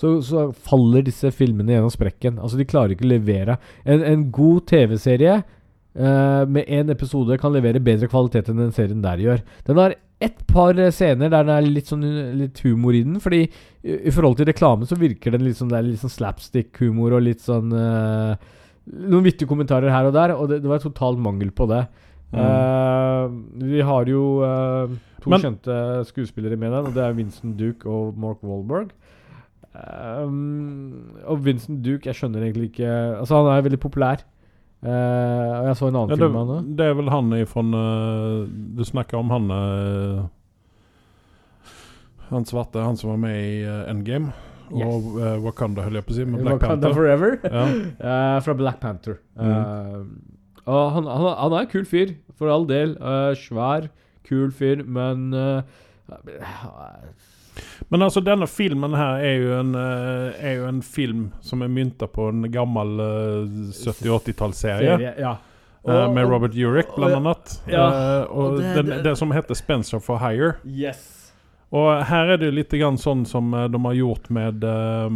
så, 0.00 0.16
så 0.24 0.48
faller 0.56 1.04
disse 1.04 1.30
filmene 1.36 1.74
gjennom 1.74 1.92
sprekken. 1.92 2.38
Altså, 2.40 2.56
de 2.56 2.68
klarer 2.68 2.94
ikke 2.94 3.04
å 3.04 3.12
levere. 3.12 3.58
En, 3.84 4.04
en 4.06 4.28
god 4.32 4.64
TV-serie 4.70 5.40
uh, 5.42 6.44
med 6.48 6.70
én 6.70 6.92
episode 6.92 7.36
kan 7.42 7.52
levere 7.52 7.82
bedre 7.84 8.08
kvalitet 8.08 8.48
enn 8.48 8.62
den 8.62 8.72
serien 8.76 9.04
der 9.04 9.20
gjør. 9.20 9.42
Den 9.68 9.82
har 9.82 9.96
et 10.20 10.40
par 10.48 10.76
eh, 10.76 10.92
scener 10.92 11.30
der 11.32 11.46
det 11.48 11.54
er 11.56 11.68
litt 11.68 11.88
sånn 11.88 12.02
litt 12.36 12.58
humor 12.64 12.96
i 12.96 13.04
den. 13.06 13.20
Fordi 13.24 13.42
i, 13.44 13.94
i 13.96 14.12
forhold 14.12 14.40
til 14.40 14.48
reklame 14.50 14.88
så 14.88 14.98
virker 15.00 15.36
den 15.36 15.46
litt 15.46 15.60
sånn, 15.60 15.70
det 15.72 15.78
er 15.78 15.88
litt 15.88 16.02
sånn 16.02 16.12
slapstick-humor 16.12 17.16
og 17.16 17.24
litt 17.28 17.44
sånn 17.44 17.72
uh, 17.72 18.56
Noen 18.90 19.22
vittige 19.22 19.46
kommentarer 19.46 19.92
her 19.92 20.08
og 20.08 20.14
der, 20.16 20.32
og 20.34 20.48
det, 20.50 20.62
det 20.64 20.70
var 20.70 20.80
total 20.82 21.18
mangel 21.20 21.52
på 21.54 21.66
det. 21.70 21.84
Eh, 22.32 23.24
vi 23.70 23.80
har 23.82 24.08
jo 24.08 24.22
uh, 24.42 24.92
to 25.22 25.30
Men- 25.30 25.44
kjente 25.44 25.76
skuespillere 26.08 26.56
med 26.56 26.72
den, 26.72 26.88
og 26.88 26.94
det 26.94 27.04
er 27.04 27.16
Vincent 27.16 27.58
Duke 27.58 27.88
og 27.90 28.18
Mark 28.18 28.42
Wahlberg. 28.42 28.90
Um, 29.70 31.14
og 31.30 31.44
Vincent 31.44 31.78
Duke, 31.84 32.08
jeg 32.08 32.18
skjønner 32.18 32.42
egentlig 32.42 32.72
ikke 32.72 32.88
Altså, 33.20 33.38
han 33.38 33.52
er 33.52 33.62
veldig 33.68 33.78
populær. 33.78 34.24
Uh, 34.82 34.90
og 34.90 35.68
jeg 35.68 35.76
så 35.78 35.88
en 35.90 35.98
annen 36.00 36.10
Ja, 36.10 36.18
film 36.18 36.38
av 36.40 36.48
han 36.48 36.68
det, 36.70 36.76
det 36.78 36.86
er 36.88 36.94
vel 36.96 37.10
han 37.12 37.34
ifrån 37.36 37.74
uh, 37.76 38.46
Du 38.48 38.80
snakker 38.88 39.18
om 39.18 39.28
han 39.28 39.50
uh, 39.52 40.22
Han 42.30 42.48
svarte, 42.48 42.80
han 42.80 42.96
som 42.96 43.12
var 43.12 43.20
med 43.20 43.36
i 43.36 43.60
Endgame. 43.90 44.32
Og 44.70 45.16
eh, 45.18 45.36
Wakanda, 45.42 45.82
holder 45.82 45.98
jeg 45.98 46.06
på 46.06 46.12
å 46.12 46.14
si. 46.14 46.24
Med 46.30 46.44
Black 46.44 46.60
Wakanda 46.60 46.92
Panther. 46.92 46.94
Forever. 46.94 47.32
Ja. 47.98 48.38
Fra 48.46 48.54
Black 48.54 48.78
Panther. 48.78 49.16
Mm. 49.34 50.12
Og 50.62 50.84
han, 50.94 51.08
han, 51.10 51.26
han 51.40 51.56
er 51.56 51.64
en 51.64 51.72
kul 51.72 51.88
fyr, 51.90 52.12
for 52.38 52.52
all 52.54 52.68
del. 52.70 52.94
Svær, 53.34 53.88
kul 54.30 54.54
fyr, 54.54 54.84
men 54.86 55.34
eh, 55.34 55.66
Men 57.90 58.02
altså, 58.06 58.20
denne 58.22 58.46
filmen 58.46 58.92
her 58.94 59.18
er 59.24 59.36
jo 59.42 59.54
en, 59.60 59.74
eh, 59.74 60.44
er 60.50 60.56
jo 60.60 60.66
en 60.68 60.82
film 60.82 61.32
som 61.42 61.62
er 61.62 61.68
mynta 61.68 62.06
på 62.06 62.28
en 62.30 62.44
gammel 62.52 63.00
eh, 63.00 63.70
70-80-tallsserie. 63.74 65.14
ja. 65.18 65.36
eh, 65.88 66.12
med 66.12 66.28
Robert 66.28 66.54
Urich, 66.54 66.90
blant 66.96 67.14
annet. 67.16 67.56
Ja, 67.66 67.86
Eh, 67.90 68.22
og 68.30 68.52
og 68.52 68.58
det- 68.60 68.74
den, 68.76 69.02
det- 69.04 69.16
som 69.18 69.30
heter 69.32 69.54
Spencer 69.54 69.98
for 70.00 70.18
Hire. 70.18 70.54
Yes. 70.66 71.32
Og 71.72 72.04
her 72.04 72.30
er 72.32 72.36
det 72.36 72.46
jo 72.46 72.56
litt 72.56 72.70
grann 72.70 72.96
sånn 72.98 73.24
som 73.26 73.52
eh, 73.54 73.68
de 73.68 73.78
har 73.78 73.94
gjort 73.94 74.30
med 74.30 74.64
eh, 74.64 75.08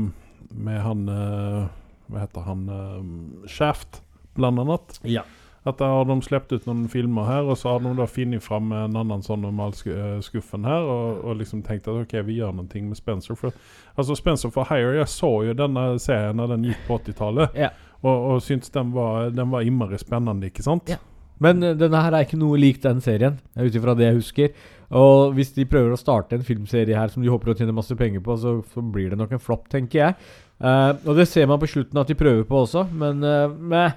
Med 0.55 0.81
han 0.83 1.09
eh, 1.09 1.67
Hva 2.11 2.21
heter 2.21 2.41
han 2.47 2.69
eh, 2.69 3.49
Shaft, 3.49 4.01
blant 4.37 4.59
annet. 4.59 5.01
Ja. 5.03 5.23
At 5.65 5.79
da 5.81 5.87
har 5.89 6.05
de 6.05 6.17
sluppet 6.21 6.59
ut 6.59 6.67
noen 6.69 6.89
filmer 6.93 7.25
her, 7.25 7.47
og 7.49 7.57
så 7.57 7.73
har 7.73 7.81
de 7.81 7.95
da 7.97 8.05
funnet 8.09 8.45
fram 8.45 8.69
en 8.77 8.99
annen 9.01 9.23
sånn 9.25 9.41
normal 9.47 9.73
eh, 9.89 10.19
skuffen 10.25 10.67
her, 10.69 10.85
og, 10.85 11.23
og 11.25 11.39
liksom 11.41 11.63
tenkt 11.65 11.89
at 11.89 12.03
ok, 12.03 12.19
vi 12.27 12.37
gjør 12.37 12.53
noe 12.59 12.83
med 12.85 12.99
Spencer. 12.99 13.39
For, 13.41 13.57
altså 13.97 14.17
Spencer 14.19 14.53
for 14.53 14.69
Hire, 14.69 14.99
jeg 14.99 15.09
så 15.09 15.33
jo 15.49 15.57
denne 15.57 15.87
serien 16.05 16.43
da 16.43 16.51
den 16.53 16.69
gikk 16.69 16.85
på 16.89 17.01
80-tallet, 17.01 17.57
Ja. 17.57 17.73
og, 18.03 18.29
og 18.35 18.45
syntes 18.45 18.75
den 18.77 18.93
var, 18.93 19.33
den 19.33 19.49
var 19.57 19.65
innmari 19.65 19.97
spennende, 20.03 20.53
ikke 20.53 20.67
sant? 20.69 20.93
Ja. 20.93 21.01
Men 21.41 21.65
eh, 21.65 21.77
denne 21.81 22.05
her 22.05 22.13
er 22.13 22.29
ikke 22.29 22.45
noe 22.45 22.61
lik 22.61 22.85
den 22.85 23.01
serien, 23.01 23.41
ut 23.57 23.81
ifra 23.81 23.97
det 23.97 24.11
jeg 24.11 24.21
husker. 24.21 24.65
Og 24.95 25.33
hvis 25.35 25.57
de 25.57 25.65
prøver 25.65 25.97
å 25.97 25.99
starte 25.99 26.37
en 26.37 26.45
filmserie 26.45 26.93
her 26.95 27.09
som 27.09 27.25
de 27.25 27.33
håper 27.33 27.55
å 27.55 27.57
tjene 27.57 27.73
masse 27.73 27.97
penger 27.97 28.21
på, 28.21 28.37
så, 28.37 28.59
så 28.75 28.85
blir 28.85 29.15
det 29.15 29.17
nok 29.19 29.33
en 29.33 29.43
flopp, 29.43 29.71
tenker 29.73 30.03
jeg. 30.11 30.33
Uh, 30.61 30.93
og 31.09 31.17
det 31.17 31.25
ser 31.27 31.49
man 31.51 31.59
på 31.59 31.67
slutten 31.73 31.99
at 31.99 32.11
de 32.13 32.15
prøver 32.15 32.45
på 32.47 32.61
også, 32.67 32.85
men 33.01 33.25
uh, 33.25 33.49
med, 33.49 33.97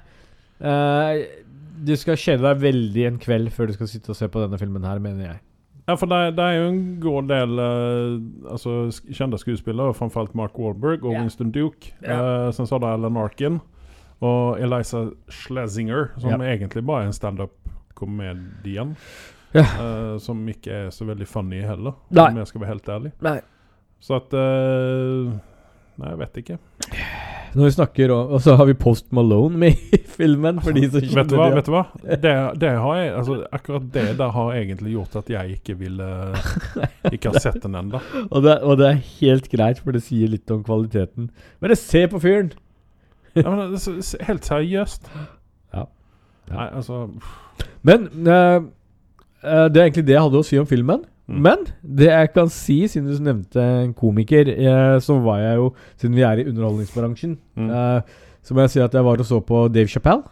Eh, 0.57 1.25
du 1.85 1.93
skal 1.99 2.17
kjede 2.19 2.45
deg 2.45 2.63
veldig 2.63 3.05
en 3.09 3.19
kveld 3.21 3.51
før 3.55 3.69
du 3.69 3.77
skal 3.77 3.91
sitte 3.91 4.13
og 4.13 4.19
se 4.19 4.29
på 4.31 4.41
denne 4.43 4.59
filmen 4.61 4.85
her, 4.87 5.01
mener 5.03 5.31
jeg. 5.31 5.39
Ja, 5.87 5.95
for 5.95 6.11
det, 6.11 6.35
det 6.35 6.43
er 6.43 6.57
jo 6.57 6.67
en 6.67 6.81
god 6.99 7.29
del 7.29 7.59
uh, 7.63 8.51
altså, 8.51 8.75
kjente 9.07 9.39
skuespillere, 9.39 9.95
framfor 9.95 10.25
alt 10.25 10.35
Mark 10.35 10.57
Wahlberg 10.59 11.05
og 11.05 11.13
yeah. 11.13 11.21
Winston 11.21 11.53
Duke. 11.55 11.93
Yeah. 12.03 12.47
Uh, 12.47 12.51
sen 12.55 12.67
så 12.67 12.75
er 12.75 12.83
det 12.83 12.93
Alan 12.97 13.19
Arkin 13.21 13.61
og 14.19 14.59
Eliza 14.59 15.05
Schlesinger, 15.31 16.09
som 16.17 16.33
yeah. 16.33 16.57
egentlig 16.57 16.83
bare 16.83 17.05
er 17.05 17.11
en 17.11 17.15
standup-komedien. 17.15 18.97
Yeah. 19.55 19.77
Uh, 19.79 20.17
som 20.19 20.41
ikke 20.51 20.73
er 20.73 20.89
så 20.91 21.07
veldig 21.07 21.27
funny 21.27 21.61
heller, 21.63 21.95
Nei. 22.11 22.33
om 22.33 22.41
jeg 22.41 22.51
skal 22.51 22.65
være 22.65 22.73
helt 22.75 22.91
ærlig. 22.97 23.13
Nei. 23.23 23.39
Så 24.03 24.19
at 24.19 24.33
eh, 24.37 25.37
Nei, 25.97 26.09
jeg 26.13 26.19
vet 26.19 26.37
ikke. 26.43 26.57
Når 27.57 27.63
vi 27.63 27.71
snakker 27.73 28.11
om 28.13 28.33
Og 28.35 28.41
så 28.43 28.53
har 28.59 28.67
vi 28.69 28.73
Post 28.77 29.07
Malone 29.15 29.57
med 29.57 29.79
i 29.95 29.97
filmen, 30.17 30.59
for 30.61 30.75
de 30.75 30.83
som 30.91 31.01
kjenner 31.01 31.23
Vet 31.23 31.31
du 31.31 31.37
hva? 31.39 31.47
det. 31.47 31.55
Vet 31.57 31.65
du 31.65 31.71
hva? 31.73 31.83
Det, 32.25 32.33
det 32.61 32.71
har 32.83 32.97
jeg, 32.99 33.13
altså, 33.17 33.37
akkurat 33.55 33.87
det 33.95 34.03
der 34.19 34.33
har 34.35 34.51
egentlig 34.59 34.93
gjort 34.93 35.15
at 35.23 35.31
jeg 35.33 35.55
ikke 35.57 35.77
ville 35.79 36.09
Ikke 37.15 37.31
har 37.33 37.39
sett 37.41 37.57
den 37.63 37.75
ennå. 37.79 38.01
Og 38.27 38.43
det, 38.45 38.57
og 38.61 38.77
det 38.81 38.89
er 38.91 39.01
helt 39.21 39.49
greit, 39.49 39.81
for 39.81 39.95
det 39.95 40.03
sier 40.05 40.29
litt 40.35 40.51
om 40.53 40.61
kvaliteten. 40.67 41.31
Men 41.63 41.73
jeg 41.73 41.81
se 41.81 42.03
på 42.11 42.21
fyren! 42.21 42.51
Ja, 43.37 43.47
men 43.49 43.59
det 43.71 43.79
er 43.79 43.83
så- 43.87 44.01
så- 44.01 44.21
helt 44.27 44.45
seriøst. 44.45 45.09
Ja. 45.73 45.83
Ja. 46.47 46.55
Nei, 46.55 46.67
altså 46.79 47.03
Men 47.85 48.07
uh, 48.27 48.63
det 49.41 49.77
er 49.77 49.85
egentlig 49.87 50.05
det 50.07 50.15
jeg 50.15 50.23
hadde 50.27 50.39
å 50.41 50.45
si 50.47 50.57
om 50.61 50.65
filmen. 50.69 51.03
Mm. 51.27 51.41
Men 51.43 51.65
det 51.83 52.07
jeg 52.07 52.29
kan 52.33 52.49
si, 52.49 52.77
siden 52.87 53.09
du 53.11 53.19
nevnte 53.23 53.59
en 53.83 53.93
komiker, 53.93 54.47
eh, 54.47 54.95
så 55.03 55.17
var 55.23 55.41
jeg 55.43 55.55
jo, 55.59 55.65
siden 55.99 56.15
vi 56.15 56.23
er 56.23 56.39
i 56.39 56.45
underholdningsbransjen, 56.47 57.37
Mm. 57.57 57.69
eh, 57.69 58.01
så 58.43 58.53
må 58.55 58.61
jeg 58.63 58.69
si 58.69 58.79
at 58.79 58.93
jeg 58.93 59.03
var 59.03 59.19
og 59.19 59.25
så 59.27 59.41
på 59.43 59.67
Dave 59.73 59.87
Chappelle 59.91 60.23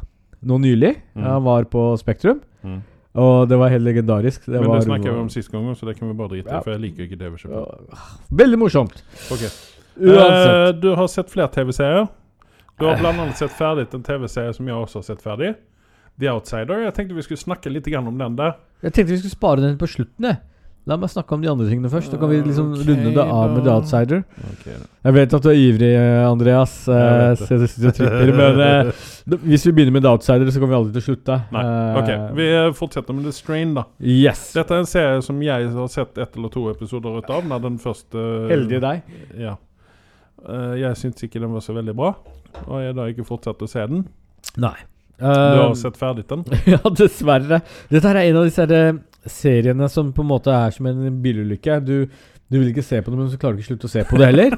nå 0.42 0.58
nylig. 0.58 0.96
Mm. 1.16 1.24
Han 1.24 1.44
var 1.44 1.64
på 1.66 1.98
Spektrum, 2.00 2.40
mm. 2.64 2.82
og 3.16 3.50
det 3.50 3.58
var 3.60 3.70
helt 3.70 3.84
legendarisk. 3.84 4.46
Det 4.46 4.56
Men 4.62 4.70
var 4.70 4.80
det 4.80 4.86
snakket 4.88 5.12
vi 5.12 5.20
om 5.20 5.30
sist 5.30 5.52
gang, 5.52 5.76
så 5.76 5.86
det 5.86 5.98
kan 6.00 6.08
vi 6.08 6.14
bare 6.14 6.30
drite 6.30 6.48
i, 6.48 6.54
Ja. 6.54 6.62
for 6.62 6.72
jeg 6.72 6.82
liker 6.82 7.04
ikke 7.04 7.20
Dave 7.20 7.38
Chappelle. 7.38 8.00
Veldig 8.32 8.60
morsomt. 8.60 9.04
Ok. 9.32 9.44
Uansett. 10.00 10.76
Eh, 10.76 10.80
du 10.80 10.96
har 10.96 11.08
sett 11.08 11.30
flere 11.30 11.48
TV-serier. 11.52 12.08
Du 12.80 12.86
har 12.86 12.98
blant 13.00 13.20
annet 13.20 13.38
sett 13.38 13.52
ferdig 13.52 13.88
en 13.94 14.04
TV-serie 14.04 14.54
som 14.54 14.68
jeg 14.68 14.76
også 14.76 14.96
har 15.00 15.04
sett 15.04 15.22
ferdig. 15.22 15.56
The 16.20 16.28
Outsider. 16.32 16.84
Jeg 16.86 16.94
tenkte 16.94 17.16
vi 17.16 17.22
skulle 17.22 17.40
snakke 17.42 17.72
litt 17.72 17.88
om 17.96 18.18
den 18.18 18.36
der. 18.36 18.56
Jeg 18.84 18.94
tenkte 18.94 19.12
vi 19.12 19.18
skulle 19.18 19.32
spare 19.36 19.62
den 19.62 19.78
på 19.78 19.88
slutten, 19.88 20.24
jeg. 20.26 20.38
La 20.86 21.00
meg 21.02 21.10
snakke 21.10 21.34
om 21.34 21.42
de 21.42 21.50
andre 21.50 21.66
tingene 21.66 21.90
først. 21.90 22.12
Da 22.14 22.20
kan 22.22 22.30
vi 22.30 22.44
liksom 22.46 22.68
okay, 22.76 22.86
runde 22.92 23.14
det 23.16 23.24
av 23.24 23.54
med 23.56 23.64
The. 23.66 23.74
Outsider. 23.74 24.20
Okay. 24.52 24.76
Jeg 25.08 25.16
vet 25.16 25.32
at 25.34 25.46
du 25.46 25.50
er 25.50 25.58
ivrig, 25.58 25.90
eh, 25.98 26.26
Andreas. 26.28 26.76
Jeg 26.86 27.32
eh, 27.32 27.40
det. 27.40 27.70
Sitter 27.72 27.90
og 27.90 27.96
trykker, 27.98 28.34
men 28.38 28.62
uh, 28.62 29.40
hvis 29.50 29.66
vi 29.66 29.74
begynner 29.74 29.96
med 29.96 30.06
The 30.06 30.12
Outsider, 30.14 30.52
så 30.54 30.62
kommer 30.62 30.76
vi 30.76 30.78
aldri 30.78 30.94
til 30.94 31.02
å 31.02 31.08
slutte. 31.08 31.40
Nei. 31.56 31.64
uh, 31.66 31.98
Ok, 32.04 32.12
vi 32.38 32.50
fortsetter 32.78 33.18
med 33.18 33.26
The 33.26 33.34
Strain, 33.34 33.74
da. 33.80 33.88
Yes. 33.98 34.44
Dette 34.54 34.78
er 34.78 34.84
en 34.84 34.92
serie 34.92 35.24
som 35.26 35.40
jeg 35.42 35.72
har 35.74 35.90
sett 35.96 36.22
ett 36.22 36.38
eller 36.38 36.54
to 36.54 36.68
episoder 36.70 37.18
ut 37.18 37.34
av. 37.34 37.50
Når 37.50 37.66
den 37.66 37.82
første 37.82 38.28
Heldige 38.54 38.84
deg. 38.86 39.18
Ja. 39.42 39.56
Uh, 40.46 40.76
jeg 40.78 41.02
syns 41.02 41.26
ikke 41.26 41.42
den 41.42 41.56
var 41.56 41.66
så 41.66 41.74
veldig 41.74 41.98
bra, 41.98 42.14
og 42.68 42.78
jeg 42.78 42.92
har 42.92 43.00
da 43.00 43.10
ikke 43.10 43.26
fortsatt 43.26 43.66
å 43.66 43.72
se 43.74 43.90
den. 43.90 44.06
Nei. 44.62 44.78
Du 45.18 45.26
har 45.26 45.74
sett 45.80 45.98
ferdig 45.98 46.28
den? 46.30 46.46
ja, 46.76 46.82
dessverre. 46.94 47.64
Dette 47.90 48.14
er 48.14 48.22
en 48.28 48.42
av 48.44 48.46
disse 48.46 48.62
herre 48.62 48.98
seriene 49.30 49.90
som 49.92 50.14
på 50.16 50.24
en 50.24 50.32
måte 50.32 50.54
er 50.54 50.74
som 50.76 50.88
en 50.90 51.20
bilulykke. 51.22 51.80
Du, 51.86 51.96
du 52.52 52.58
vil 52.60 52.72
ikke 52.72 52.86
se 52.86 53.02
på 53.02 53.12
det, 53.12 53.20
men 53.20 53.30
så 53.32 53.40
klarer 53.42 53.58
du 53.58 53.64
ikke 53.64 53.74
slutte 53.74 53.90
å 53.90 53.94
se 53.94 54.04
på 54.10 54.20
det 54.22 54.30
heller. 54.32 54.58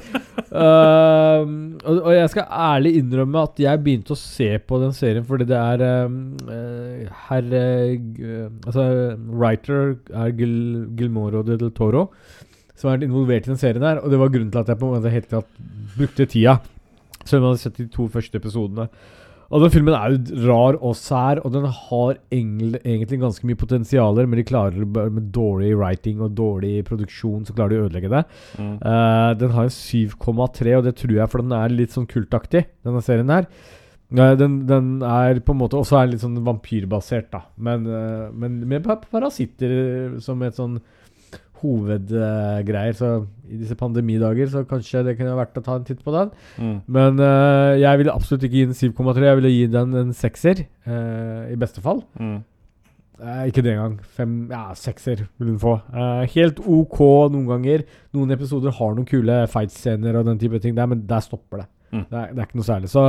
uh, 0.51 1.43
og, 1.88 2.01
og 2.01 2.11
jeg 2.15 2.34
skal 2.34 2.49
ærlig 2.68 2.95
innrømme 3.01 3.45
at 3.47 3.61
jeg 3.63 3.84
begynte 3.84 4.15
å 4.15 4.20
se 4.20 4.49
på 4.59 4.82
den 4.84 4.95
serien 4.97 5.28
fordi 5.28 5.47
det 5.49 5.59
er 5.59 5.86
um, 6.07 6.20
uh, 6.49 7.07
herr 7.28 7.47
uh, 7.53 8.49
Altså, 8.68 8.89
writer 9.32 9.95
er 10.11 10.36
Gil, 10.38 10.57
Gilmoro 10.99 11.45
del 11.47 11.72
Toro 11.76 12.09
som 12.78 12.91
er 12.91 13.05
involvert 13.05 13.47
i 13.47 13.51
den 13.51 13.59
serien 13.59 13.86
her. 13.86 14.01
Og 14.03 14.11
det 14.13 14.20
var 14.22 14.34
grunnen 14.34 14.51
til 14.53 14.61
at 14.61 14.72
jeg 14.72 14.80
på 14.80 14.89
en 14.89 14.97
måte 14.97 15.13
helt 15.13 15.30
klart 15.32 15.61
brukte 15.97 16.28
tida. 16.30 16.59
Selv 17.24 17.41
om 17.41 17.47
jeg 17.47 17.55
hadde 17.55 17.63
sett 17.63 17.80
de 17.82 17.88
to 17.93 18.07
første 18.13 18.39
episodene. 18.39 18.88
Og 19.47 19.63
den 19.63 19.71
filmen 19.71 19.95
er 19.95 20.13
jo 20.13 20.47
rar 20.49 20.77
og 20.83 20.95
sær, 20.99 21.39
og 21.45 21.53
den 21.55 21.67
har 21.71 22.17
egentlig 22.33 23.19
ganske 23.21 23.47
mye 23.47 23.59
potensialer, 23.59 24.27
men 24.27 24.41
de 24.41 24.47
klarer 24.47 24.83
med 24.83 25.31
dårlig 25.35 25.71
writing 25.79 26.21
og 26.25 26.35
dårlig 26.35 26.81
produksjon, 26.87 27.45
så 27.47 27.55
klarer 27.55 27.75
de 27.75 27.79
å 27.79 27.87
ødelegge 27.87 28.11
det. 28.11 28.23
Mm. 28.59 28.75
Uh, 28.83 29.31
den 29.39 29.55
har 29.55 29.69
en 29.69 29.75
7,3, 29.77 30.75
og 30.75 30.85
det 30.87 30.97
tror 30.99 31.15
jeg 31.15 31.31
for 31.31 31.43
den 31.43 31.55
er 31.55 31.75
litt 31.75 31.95
sånn 31.95 32.09
kultaktig, 32.11 32.65
denne 32.87 33.03
serien 33.05 33.31
her. 33.31 33.47
Eh, 34.07 34.35
den, 34.39 34.61
den 34.67 34.91
er 35.03 35.41
på 35.43 35.51
en 35.51 35.59
måte 35.59 35.79
også 35.79 35.97
er 35.99 36.11
litt 36.11 36.23
sånn 36.23 36.39
vampyrbasert, 36.45 37.31
da. 37.31 37.45
Men, 37.55 37.87
uh, 37.87 38.27
men 38.35 38.59
med 38.67 38.87
parasitter 39.11 40.19
som 40.23 40.43
et 40.43 40.59
sånn 40.59 40.79
hovedgreier. 41.62 42.97
så 42.97 43.12
i 43.47 43.58
disse 43.62 43.78
pandemidager 43.80 44.49
så 44.51 44.66
kanskje 44.68 45.05
det 45.08 45.16
kunne 45.18 45.38
vært 45.38 45.55
å 45.58 45.64
ta 45.64 45.78
en 45.80 45.88
titt 45.88 46.03
på 46.03 46.12
den. 46.12 46.34
Mm. 46.60 46.76
Men 46.88 47.22
uh, 47.24 47.78
jeg 47.80 48.01
ville 48.01 48.14
absolutt 48.14 48.43
ikke 48.43 48.60
gi 48.60 48.68
den 48.68 48.78
7,3. 48.78 49.24
Jeg 49.24 49.39
ville 49.39 49.53
gi 49.53 49.66
den 49.72 49.95
en 50.01 50.14
sekser, 50.14 50.66
uh, 50.88 51.47
i 51.47 51.60
beste 51.60 51.84
fall. 51.86 52.03
Mm. 52.20 52.41
Eh, 53.18 53.47
ikke 53.49 53.64
det 53.66 53.74
engang. 53.74 53.97
Fem, 54.14 54.34
ja, 54.51 54.74
sekser 54.78 55.24
vil 55.39 55.55
hun 55.55 55.60
få. 55.62 55.80
Eh, 55.89 56.28
helt 56.36 56.60
ok 56.62 56.99
noen 57.34 57.47
ganger. 57.49 57.84
Noen 58.14 58.34
episoder 58.36 58.76
har 58.78 58.93
noen 58.93 59.08
kule 59.10 59.39
fight-scener 59.49 60.20
og 60.20 60.28
den 60.28 60.38
type 60.41 60.60
ting 60.62 60.78
der, 60.78 60.86
men 60.86 61.01
der 61.10 61.24
stopper 61.26 61.64
det. 61.64 61.68
Mm. 61.91 62.03
Det, 62.09 62.19
er, 62.19 62.31
det 62.33 62.41
er 62.41 62.47
ikke 62.49 62.59
noe 62.59 62.67
særlig. 62.67 62.91
Så 62.91 63.03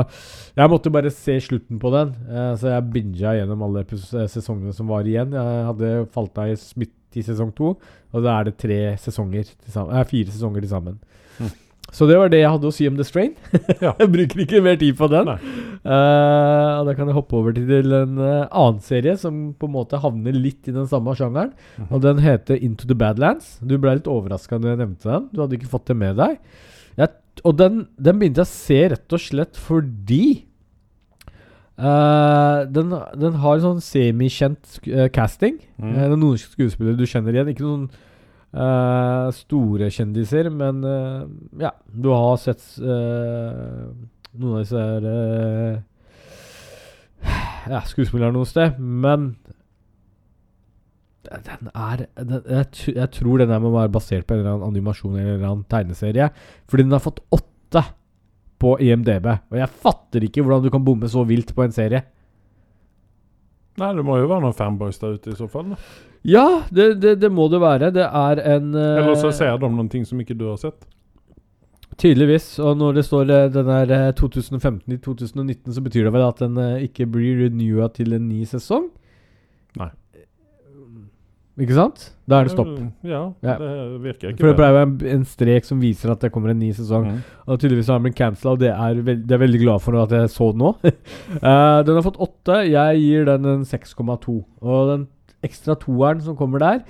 jeg 0.58 0.72
måtte 0.72 0.92
bare 0.94 1.14
se 1.14 1.38
slutten 1.42 1.80
på 1.82 1.92
den. 1.94 2.14
Eh, 2.30 2.52
så 2.60 2.74
jeg 2.74 2.88
binga 2.94 3.36
gjennom 3.40 3.64
alle 3.66 3.84
eh, 3.84 4.26
sesongene 4.30 4.74
som 4.76 4.90
var 4.90 5.08
igjen. 5.08 5.34
Jeg 5.34 5.68
hadde 5.72 5.94
falt 6.14 6.42
av 6.42 6.52
i 6.52 6.58
midt 6.82 6.94
i 7.18 7.24
sesong 7.24 7.54
to, 7.56 7.72
og 8.12 8.26
da 8.26 8.36
er 8.36 8.50
det 8.50 8.58
tre 8.60 8.82
sesonger 9.00 9.48
sammen, 9.64 9.96
eh, 9.96 10.04
fire 10.06 10.34
sesonger 10.34 10.62
til 10.62 10.70
sammen. 10.70 11.00
Mm. 11.38 11.56
Så 11.88 12.04
det 12.04 12.18
var 12.20 12.28
det 12.28 12.42
jeg 12.42 12.52
hadde 12.52 12.68
å 12.68 12.74
si 12.74 12.84
om 12.84 12.98
The 12.98 13.06
Strain. 13.08 13.32
Ja. 13.84 13.94
jeg 13.96 14.10
bruker 14.12 14.42
ikke 14.44 14.60
mer 14.60 14.76
tid 14.76 14.92
på 14.98 15.08
den. 15.08 15.30
Og 15.32 16.88
da 16.88 16.94
kan 16.98 17.08
jeg 17.08 17.16
hoppe 17.16 17.38
over 17.38 17.54
til 17.56 17.94
en 17.96 18.18
uh, 18.20 18.44
annen 18.44 18.82
serie 18.84 19.14
som 19.16 19.38
på 19.56 19.70
en 19.70 19.72
måte 19.72 20.00
havner 20.02 20.36
litt 20.36 20.68
i 20.68 20.74
den 20.74 20.84
samme 20.90 21.14
sjangeren. 21.16 21.54
Mhm. 21.78 21.88
Og 21.88 22.02
den 22.04 22.20
heter 22.20 22.60
Into 22.60 22.84
the 22.90 22.98
Badlands. 22.98 23.54
Du 23.64 23.78
ble 23.80 23.96
litt 23.96 24.10
overraska 24.10 24.60
når 24.60 24.74
jeg 24.74 24.80
nevnte 24.82 25.08
den. 25.08 25.30
Du 25.32 25.40
hadde 25.40 25.56
ikke 25.56 25.72
fått 25.72 25.88
det 25.88 25.96
med 25.96 26.20
deg. 26.20 26.36
Jeg, 26.98 27.14
og 27.44 27.56
den, 27.58 27.86
den 27.98 28.18
begynte 28.18 28.44
jeg 28.44 28.48
å 28.48 28.52
se 28.54 28.80
rett 28.94 29.14
og 29.14 29.22
slett 29.22 29.58
fordi 29.60 30.24
uh, 31.78 32.66
den, 32.66 32.92
den 33.20 33.38
har 33.44 33.62
sånn 33.62 33.82
semikjent 33.84 34.78
eh, 34.88 35.08
casting. 35.14 35.60
Mm. 35.76 35.92
Uh, 35.92 36.02
det 36.02 36.10
er 36.10 36.20
noen 36.24 36.42
skuespillere 36.42 36.98
du 36.98 37.06
kjenner 37.08 37.36
igjen. 37.36 37.52
Ikke 37.54 37.66
noen 37.66 37.88
uh, 38.56 39.28
store 39.34 39.90
kjendiser, 39.92 40.48
men 40.52 40.82
eh, 40.86 41.26
ja, 41.64 41.72
du 41.92 42.10
har 42.14 42.38
sett 42.40 42.64
eh, 42.80 43.84
noen 44.38 44.56
av 44.56 44.62
disse 44.62 44.84
her 44.84 45.08
eh, 45.12 45.78
ja, 47.68 47.82
skuespillerne 47.88 48.36
noe 48.36 48.48
sted, 48.48 48.78
men 48.78 49.32
den 51.28 51.70
er 51.74 52.04
den, 52.16 52.42
jeg, 52.48 52.66
jeg 52.96 53.10
tror 53.14 53.42
den 53.42 53.52
her 53.52 53.62
må 53.62 53.72
være 53.74 53.92
basert 53.92 54.26
på 54.26 54.34
en 54.34 54.42
eller 54.42 54.56
annen 54.56 54.72
animasjon 54.72 55.14
eller 55.14 55.26
en 55.26 55.34
eller 55.36 55.50
annen 55.52 55.66
tegneserie. 55.70 56.30
Fordi 56.70 56.86
den 56.86 56.96
har 56.96 57.04
fått 57.04 57.20
åtte 57.34 57.84
på 58.58 58.74
IMDb. 58.82 59.28
Og 59.52 59.58
jeg 59.60 59.80
fatter 59.84 60.26
ikke 60.26 60.44
hvordan 60.44 60.64
du 60.64 60.70
kan 60.74 60.84
bomme 60.86 61.10
så 61.10 61.24
vilt 61.28 61.54
på 61.54 61.66
en 61.66 61.74
serie. 61.74 62.04
Nei, 63.78 63.94
det 63.94 64.04
må 64.06 64.18
jo 64.18 64.26
være 64.26 64.42
noen 64.42 64.56
fanboys 64.56 64.98
der 64.98 65.18
ute 65.18 65.32
i 65.32 65.38
så 65.38 65.46
fall. 65.50 65.72
Da. 65.72 65.78
Ja, 66.26 66.46
det, 66.74 66.94
det, 67.02 67.18
det 67.22 67.30
må 67.30 67.46
det 67.52 67.60
være. 67.62 67.92
Det 67.94 68.06
er 68.06 68.40
en 68.56 68.72
uh, 68.74 68.84
Eller 68.98 69.18
så 69.20 69.30
ser 69.34 69.58
de 69.60 69.70
noen 69.70 69.90
ting 69.92 70.06
som 70.06 70.18
ikke 70.20 70.36
du 70.38 70.48
har 70.50 70.58
sett. 70.60 70.80
Tydeligvis. 71.98 72.50
Og 72.62 72.76
når 72.78 72.98
det 72.98 73.04
står 73.06 73.30
uh, 73.30 73.44
den 73.54 73.70
er 73.74 73.94
eh, 73.94 74.08
2015 74.18 74.96
i 74.96 74.98
2019, 75.02 75.74
så 75.74 75.84
betyr 75.84 76.08
det 76.08 76.14
vel 76.14 76.26
at 76.26 76.42
den 76.42 76.58
eh, 76.62 76.86
ikke 76.88 77.06
blir 77.10 77.44
renewa 77.44 77.90
til 77.94 78.14
en 78.18 78.28
ny 78.30 78.42
sesong? 78.50 78.90
Ikke 81.58 81.74
sant? 81.74 82.04
Da 82.28 82.38
er 82.38 82.46
det 82.46 82.52
stopp. 82.52 82.68
Ja, 83.02 83.32
Ja. 83.42 83.56
det 83.58 84.00
virker 84.04 84.30
ikke 84.30 84.38
For 84.38 84.52
det 84.52 84.58
pleier 84.60 84.76
å 84.76 84.78
være 84.78 85.10
en 85.16 85.24
strek 85.26 85.64
som 85.66 85.80
viser 85.82 86.12
at 86.12 86.20
det 86.22 86.30
kommer 86.30 86.52
en 86.52 86.60
ny 86.60 86.70
sesong. 86.76 87.08
Mm. 87.08 87.22
Og 87.48 87.58
tydeligvis 87.58 87.88
har 87.90 87.98
den 87.98 88.06
blitt 88.06 88.18
cancela, 88.20 88.52
og 88.52 88.60
det 88.62 88.70
er, 88.70 89.02
veld, 89.02 89.26
det 89.26 89.34
er 89.34 89.42
veldig 89.42 89.60
glad 89.64 89.82
for 89.82 89.98
at 90.02 90.14
jeg 90.14 90.30
så 90.30 90.52
den 90.52 90.62
nå. 90.62 90.70
uh, 90.84 91.82
den 91.86 91.98
har 91.98 92.06
fått 92.06 92.20
åtte. 92.22 92.60
Jeg 92.70 93.02
gir 93.02 93.26
den 93.26 93.44
en 93.56 93.64
6,2. 93.66 94.38
Og 94.62 94.92
den 94.92 95.08
ekstra 95.42 95.74
toeren 95.78 96.22
som 96.22 96.36
kommer 96.38 96.62
der, 96.62 96.84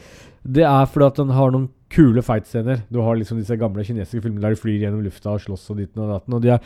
det 0.45 0.65
er 0.69 0.85
fordi 0.89 1.07
at 1.07 1.17
den 1.23 1.33
har 1.37 1.51
noen 1.55 1.69
kule 1.91 2.23
fight-scener. 2.25 2.83
Du 2.93 2.99
har 3.01 3.17
liksom 3.17 3.39
disse 3.41 3.57
gamle 3.57 3.85
kinesiske 3.87 4.23
filmene 4.25 4.45
der 4.45 4.55
de 4.55 4.61
flyr 4.61 4.81
gjennom 4.83 5.05
lufta 5.07 5.33
og 5.35 5.41
slåss 5.45 5.71
og 5.73 5.79
ditten 5.81 6.03
og 6.05 6.11
datten. 6.13 6.35
Og 6.37 6.43
de 6.45 6.51
er 6.57 6.61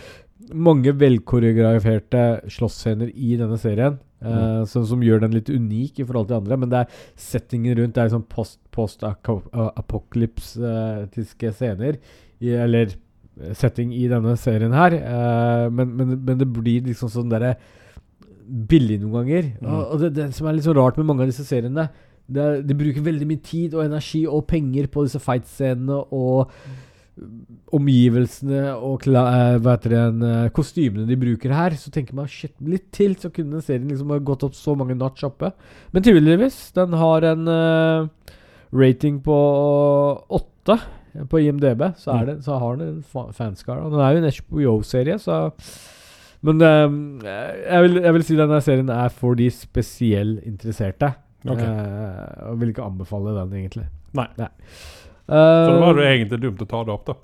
mange 0.58 0.90
velkoreograferte 0.98 2.22
slåssscener 2.50 3.08
i 3.14 3.36
denne 3.38 3.58
serien. 3.62 4.00
eh, 4.24 4.64
som, 4.70 4.86
som 4.86 5.02
gjør 5.04 5.20
den 5.24 5.34
litt 5.36 5.50
unik 5.50 5.98
i 6.02 6.06
forhold 6.06 6.28
til 6.30 6.38
andre. 6.40 6.56
Men 6.62 6.70
det 6.72 6.78
er 6.82 6.88
settingen 7.18 7.76
rundt. 7.78 7.94
Det 7.96 8.02
er 8.04 8.14
sånn 8.14 8.30
post- 8.30 8.60
post-apokalyptiske 8.74 11.48
scener. 11.58 11.92
I, 12.42 12.44
eller 12.64 12.86
eh, 12.90 12.96
setting 13.58 13.88
i 13.96 14.08
denne 14.10 14.32
serien 14.40 14.74
her. 14.76 14.92
Uh, 15.02 15.66
men, 15.74 15.86
men, 15.98 16.06
men 16.26 16.36
det 16.40 16.48
blir 16.50 16.80
liksom 16.90 17.08
sånn 17.12 17.32
derre 17.32 17.52
billig 18.42 18.98
noen 19.02 19.16
ganger. 19.20 19.44
Mm. 19.60 19.66
Og, 19.70 19.82
og 19.86 19.96
det, 20.02 20.08
det 20.18 20.26
som 20.36 20.44
er 20.48 20.54
litt 20.56 20.68
så 20.68 20.76
rart 20.76 20.96
med 20.98 21.06
mange 21.08 21.22
av 21.24 21.30
disse 21.30 21.46
seriene 21.48 21.84
det 22.28 22.42
er, 22.42 22.62
De 22.62 22.74
bruker 22.78 23.02
veldig 23.02 23.26
mye 23.28 23.42
tid 23.42 23.74
og 23.74 23.84
energi 23.84 24.22
og 24.26 24.46
penger 24.48 24.86
på 24.92 25.04
disse 25.06 25.18
fight-scenene 25.20 25.98
og 26.12 26.50
omgivelsene 27.76 28.70
og 28.80 29.04
eh, 29.08 29.58
hva 29.60 29.74
heter 29.76 29.92
det, 29.92 30.02
eh, 30.28 30.46
kostymene 30.56 31.06
de 31.08 31.16
bruker 31.20 31.52
her. 31.54 31.76
Så 31.78 31.92
tenker 31.92 32.16
man 32.16 32.28
shit, 32.30 32.54
litt 32.64 32.88
til, 32.94 33.14
så 33.20 33.30
kunne 33.34 33.60
serien 33.64 33.88
liksom 33.90 34.12
ha 34.14 34.18
gått 34.24 34.44
opp 34.48 34.56
så 34.58 34.74
mange 34.78 34.96
notch 34.98 35.24
oppe. 35.28 35.52
Men 35.92 36.04
tydeligvis, 36.06 36.58
den 36.76 36.96
har 36.98 37.26
en 37.32 37.48
uh, 37.48 38.08
rating 38.72 39.20
på 39.24 39.36
åtte 40.32 40.78
på 41.28 41.42
IMDb. 41.44 41.82
Så, 42.00 42.14
er 42.14 42.22
Mm. 42.22 42.26
det, 42.30 42.36
så 42.46 42.58
har 42.58 42.76
den 42.80 42.88
en 42.88 43.02
fa- 43.04 43.30
fanskara. 43.36 43.90
Den 43.92 44.00
er 44.00 44.14
jo 44.16 44.22
en 44.22 44.32
HBO-serie, 44.32 45.18
så 45.20 45.52
Men 46.42 46.58
um, 46.62 47.20
jeg, 47.22 47.82
vil, 47.84 48.00
jeg 48.02 48.12
vil 48.16 48.22
si 48.26 48.34
denne 48.36 48.56
serien 48.64 48.88
er 48.90 49.08
for 49.14 49.34
de 49.38 49.46
spesiellinteresserte. 49.52 51.12
Ok. 51.49 51.59
Eh, 51.59 52.51
og 52.51 52.59
vil 52.61 52.70
ikke 52.72 52.84
anbefale 52.86 53.34
den, 53.40 53.53
egentlig. 53.62 53.86
Nei. 54.14 54.28
Nei. 54.38 54.49
Så 55.26 55.68
da 55.72 55.78
var 55.80 55.95
det 55.97 56.05
Eh, 56.07 56.14
egentlig 56.18 56.40
dumt 56.43 56.62
å 56.62 56.68
ta 56.68 56.82
det 56.84 56.93
opp, 56.93 57.07
da. 57.07 57.14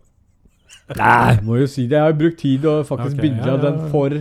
Nei, 0.98 1.40
må 1.44 1.58
jo 1.60 1.66
si 1.68 1.86
det. 1.86 1.96
Jeg 1.98 2.00
har 2.06 2.12
jo 2.14 2.18
brukt 2.22 2.38
tid 2.40 2.64
og 2.64 2.86
faktisk 2.88 3.18
okay, 3.18 3.30
ja, 3.36 3.46
ja, 3.46 3.56
den 3.62 3.90
for 3.92 4.14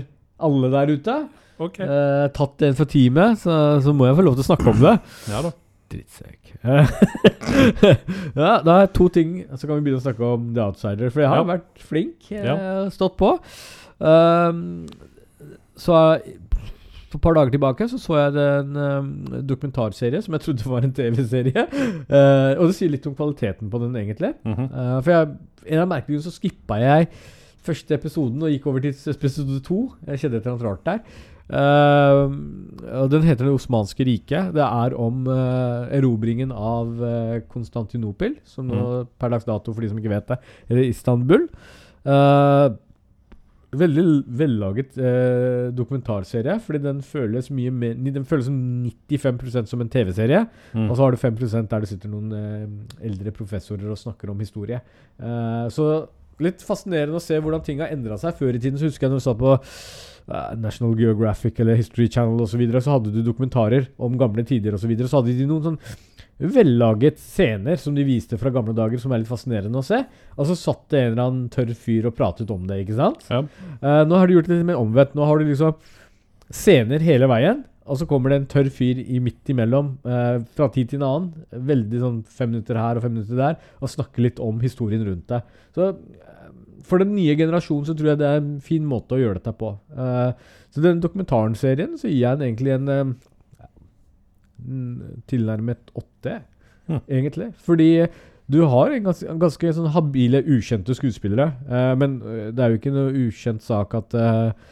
alle 0.48 0.70
der 0.74 0.92
ute. 0.98 1.16
Okay. 1.58 1.86
Eh, 1.88 2.28
tatt 2.36 2.62
en 2.68 2.76
for 2.78 2.86
teamet, 2.86 3.40
så, 3.42 3.54
så 3.82 3.94
må 3.96 4.06
jeg 4.10 4.18
få 4.20 4.26
lov 4.28 4.36
til 4.38 4.44
å 4.46 4.50
snakke 4.52 4.74
om 4.74 4.84
det. 4.84 4.98
Ja 5.34 5.42
da. 5.48 5.54
Drittsekk. 5.88 6.50
ja, 8.36 8.52
da 8.66 8.74
er 8.84 8.90
to 8.92 9.08
ting, 9.14 9.38
så 9.56 9.68
kan 9.70 9.78
vi 9.78 9.86
begynne 9.86 10.02
å 10.02 10.04
snakke 10.04 10.32
om 10.36 10.50
The 10.56 10.66
Outsider. 10.66 11.12
For 11.14 11.24
jeg 11.24 11.30
har 11.32 11.40
Ja. 11.40 11.48
vært 11.54 11.84
flink, 11.88 12.32
eh, 12.32 12.44
Ja. 12.44 12.58
stått 12.92 13.16
på. 13.18 13.40
Um, 14.00 14.86
så 15.80 16.20
for 17.08 17.20
et 17.20 17.24
par 17.24 17.38
dager 17.38 17.54
tilbake 17.56 17.88
så, 17.88 18.00
så 18.02 18.18
jeg 18.20 18.50
en 18.62 18.76
uh, 18.76 19.38
dokumentarserie 19.48 20.20
som 20.24 20.36
jeg 20.36 20.44
trodde 20.44 20.68
var 20.68 20.84
en 20.84 20.94
TV-serie. 20.94 21.64
Uh, 22.10 22.52
og 22.60 22.68
det 22.68 22.76
sier 22.76 22.92
litt 22.92 23.08
om 23.08 23.16
kvaliteten 23.16 23.72
på 23.72 23.82
den, 23.84 23.96
egentlig. 23.96 24.34
Mm 24.44 24.54
-hmm. 24.54 24.68
uh, 24.74 25.00
for 25.02 25.12
jeg, 25.12 25.38
en 25.68 25.80
av 25.80 25.88
merkelighetene 25.88 26.32
så 26.32 26.36
skippa 26.36 26.82
jeg 26.84 27.08
første 27.64 27.94
episoden 27.94 28.44
og 28.44 28.52
gikk 28.52 28.68
over 28.68 28.80
til 28.80 28.96
episode 29.10 29.60
to. 29.64 29.94
Jeg 30.08 30.20
kjente 30.20 30.38
et 30.38 30.46
eller 30.46 30.54
annet 30.56 30.68
rart 30.68 30.86
der. 30.86 31.00
Den 33.08 33.24
heter 33.24 33.46
Det 33.46 33.54
osmanske 33.54 34.04
riket. 34.04 34.54
Det 34.54 34.62
er 34.64 34.96
om 34.96 35.28
erobringen 35.28 36.52
av 36.52 36.88
uh, 36.88 37.40
Konstantinopel, 37.48 38.36
som 38.44 38.68
nå 38.68 39.08
per 39.20 39.30
dags 39.30 39.46
dato, 39.46 39.74
for 39.74 39.82
de 39.82 39.90
som 39.90 39.98
ikke 39.98 40.16
vet 40.16 40.28
det, 40.28 40.38
eller 40.70 40.84
Istanbul. 40.84 41.48
Eh, 42.08 42.68
veldig 43.80 44.04
vellaget 44.40 44.98
eh, 45.00 45.70
dokumentarserie, 45.76 46.58
fordi 46.64 46.82
den 46.84 47.02
føles 47.06 47.50
mye 47.54 47.72
mer 47.74 47.96
Den 47.96 48.26
føles 48.28 48.50
som 48.50 48.58
95% 49.08 49.72
som 49.72 49.82
en 49.84 49.92
TV-serie. 49.92 50.46
Mm. 50.74 50.90
Og 50.90 50.96
så 50.96 51.04
har 51.04 51.12
du 51.12 51.22
5% 51.22 51.72
der 51.72 51.84
det 51.84 51.92
sitter 51.92 52.12
noen 52.12 52.36
eh, 52.38 53.08
eldre 53.10 53.34
professorer 53.36 53.90
og 53.92 54.00
snakker 54.00 54.32
om 54.34 54.40
historie. 54.44 54.82
Eh, 55.20 55.66
så 55.74 55.88
litt 56.44 56.62
fascinerende 56.66 57.18
å 57.18 57.24
se 57.24 57.38
hvordan 57.42 57.64
ting 57.66 57.82
har 57.82 57.94
endra 57.94 58.18
seg. 58.22 58.36
Før 58.38 58.56
i 58.56 58.62
tiden 58.62 58.78
så 58.80 58.90
husker 58.90 59.08
jeg 59.08 59.16
når 59.16 59.24
du 59.24 59.26
satt 59.26 59.42
på 59.42 59.56
eh, 59.56 60.52
National 60.62 60.94
Geographic 61.00 61.64
eller 61.64 61.80
History 61.80 62.10
Channel 62.12 62.44
osv., 62.44 62.54
så, 62.54 62.62
videre, 62.62 62.84
så 62.84 62.98
hadde 62.98 63.14
du 63.16 63.24
dokumentarer 63.26 63.90
om 63.98 64.20
gamle 64.20 64.46
tider 64.48 64.78
osv. 64.78 64.86
Så, 64.86 64.92
videre, 64.94 65.12
så 65.12 65.22
hadde 65.22 65.38
de 65.38 65.50
noen 65.50 65.72
sånn 65.72 65.82
vellaget 66.38 67.18
scener 67.18 67.80
som 67.82 67.96
de 67.98 68.06
viste 68.06 68.38
fra 68.38 68.52
gamle 68.54 68.76
dager, 68.78 69.00
som 69.02 69.14
er 69.14 69.24
litt 69.24 69.30
fascinerende 69.30 69.80
å 69.82 69.86
se. 69.86 70.04
Og 70.38 70.50
så 70.50 70.58
satt 70.58 70.84
det 70.94 71.00
en 71.02 71.14
eller 71.14 71.24
annen 71.24 71.48
tørr 71.54 71.72
fyr 71.74 72.10
og 72.10 72.18
pratet 72.18 72.52
om 72.54 72.68
det, 72.70 72.84
ikke 72.84 72.98
sant? 73.00 73.26
Ja. 73.32 73.42
Uh, 73.82 74.04
nå 74.06 74.20
har 74.20 74.30
de 74.30 74.38
gjort 74.38 74.52
det 74.52 74.60
litt 74.60 74.70
mer 74.70 74.82
omvendt. 74.82 75.16
Nå 75.18 75.26
har 75.26 75.42
du 75.42 75.48
liksom 75.50 75.74
scener 76.54 77.04
hele 77.04 77.30
veien. 77.32 77.66
Og 77.88 77.96
så 78.02 78.06
kommer 78.06 78.30
det 78.30 78.38
en 78.42 78.50
tørr 78.52 78.68
fyr 78.74 79.00
i 79.00 79.22
midt 79.24 79.50
imellom 79.50 79.94
uh, 80.06 80.44
fra 80.58 80.68
tid 80.76 80.92
til 80.92 81.00
en 81.00 81.08
annen. 81.08 81.46
Veldig 81.72 82.02
sånn 82.04 82.20
fem 82.28 82.52
minutter 82.52 82.78
her 82.78 83.00
og 83.00 83.06
fem 83.08 83.16
minutter 83.16 83.40
der. 83.40 83.58
Og 83.82 83.94
snakker 83.94 84.26
litt 84.28 84.42
om 84.44 84.60
historien 84.62 85.06
rundt 85.08 85.32
deg. 85.32 85.56
Så 85.74 85.90
uh, 85.96 86.52
for 86.86 87.02
den 87.02 87.16
nye 87.16 87.34
generasjonen 87.40 87.88
så 87.88 87.96
tror 87.98 88.12
jeg 88.12 88.22
det 88.22 88.28
er 88.30 88.44
en 88.44 88.60
fin 88.64 88.86
måte 88.86 89.18
å 89.18 89.20
gjøre 89.20 89.42
dette 89.42 89.52
på. 89.60 89.74
Så 90.72 90.80
den 90.86 91.02
dokumentarserien 91.04 91.98
så 92.00 92.08
gir 92.08 92.22
jeg 92.22 92.40
den 92.40 92.46
egentlig 92.46 92.76
en 92.78 93.16
tilnærmet 95.30 95.94
åtte, 95.98 96.42
mm. 96.88 97.04
egentlig. 97.08 97.52
Fordi 97.66 97.92
du 98.48 98.62
har 98.64 98.96
en 98.96 99.10
ganske, 99.10 99.36
ganske 99.42 99.76
sånn 99.76 99.92
habile, 99.92 100.40
ukjente 100.48 100.96
skuespillere. 100.96 101.52
eh, 101.68 101.94
men 102.00 102.18
eh, 102.24 102.50
det 102.56 102.64
er 102.64 102.72
jo 102.72 102.80
ikke 102.80 102.96
noe 102.96 103.28
ukjent 103.28 103.64
sak 103.64 103.96
at 103.98 104.16
eh, 104.16 104.70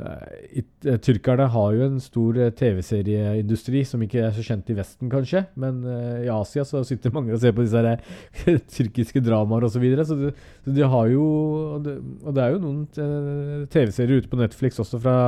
eh, 0.00 0.30
it, 0.62 0.70
eh, 0.86 0.96
Tyrkerne 1.04 1.50
har 1.52 1.74
jo 1.76 1.84
en 1.84 1.98
stor 2.00 2.38
TV-serieindustri 2.56 3.82
som 3.84 4.00
ikke 4.06 4.22
er 4.24 4.32
så 4.32 4.46
kjent 4.46 4.72
i 4.72 4.78
Vesten, 4.78 5.12
kanskje. 5.12 5.44
Men 5.60 5.84
eh, 5.84 6.24
i 6.24 6.32
Asia 6.32 6.64
så 6.64 6.80
sitter 6.88 7.12
mange 7.12 7.36
og 7.36 7.44
ser 7.44 7.52
på 7.52 7.66
disse 7.66 7.84
her, 7.84 8.00
tyrkiske 8.78 9.20
dramaer 9.26 9.68
osv. 9.68 9.76
Så, 9.76 9.84
videre, 9.84 10.08
så, 10.08 10.16
de, 10.16 10.32
så 10.64 10.78
de 10.80 10.90
har 10.96 11.12
jo 11.12 11.28
Og 11.74 11.84
det, 11.84 11.98
og 12.24 12.34
det 12.38 12.46
er 12.46 12.56
jo 12.56 12.64
noen 12.64 13.68
TV-serier 13.68 14.24
ute 14.24 14.32
på 14.32 14.40
Netflix 14.40 14.80
også 14.80 15.02
fra, 15.04 15.18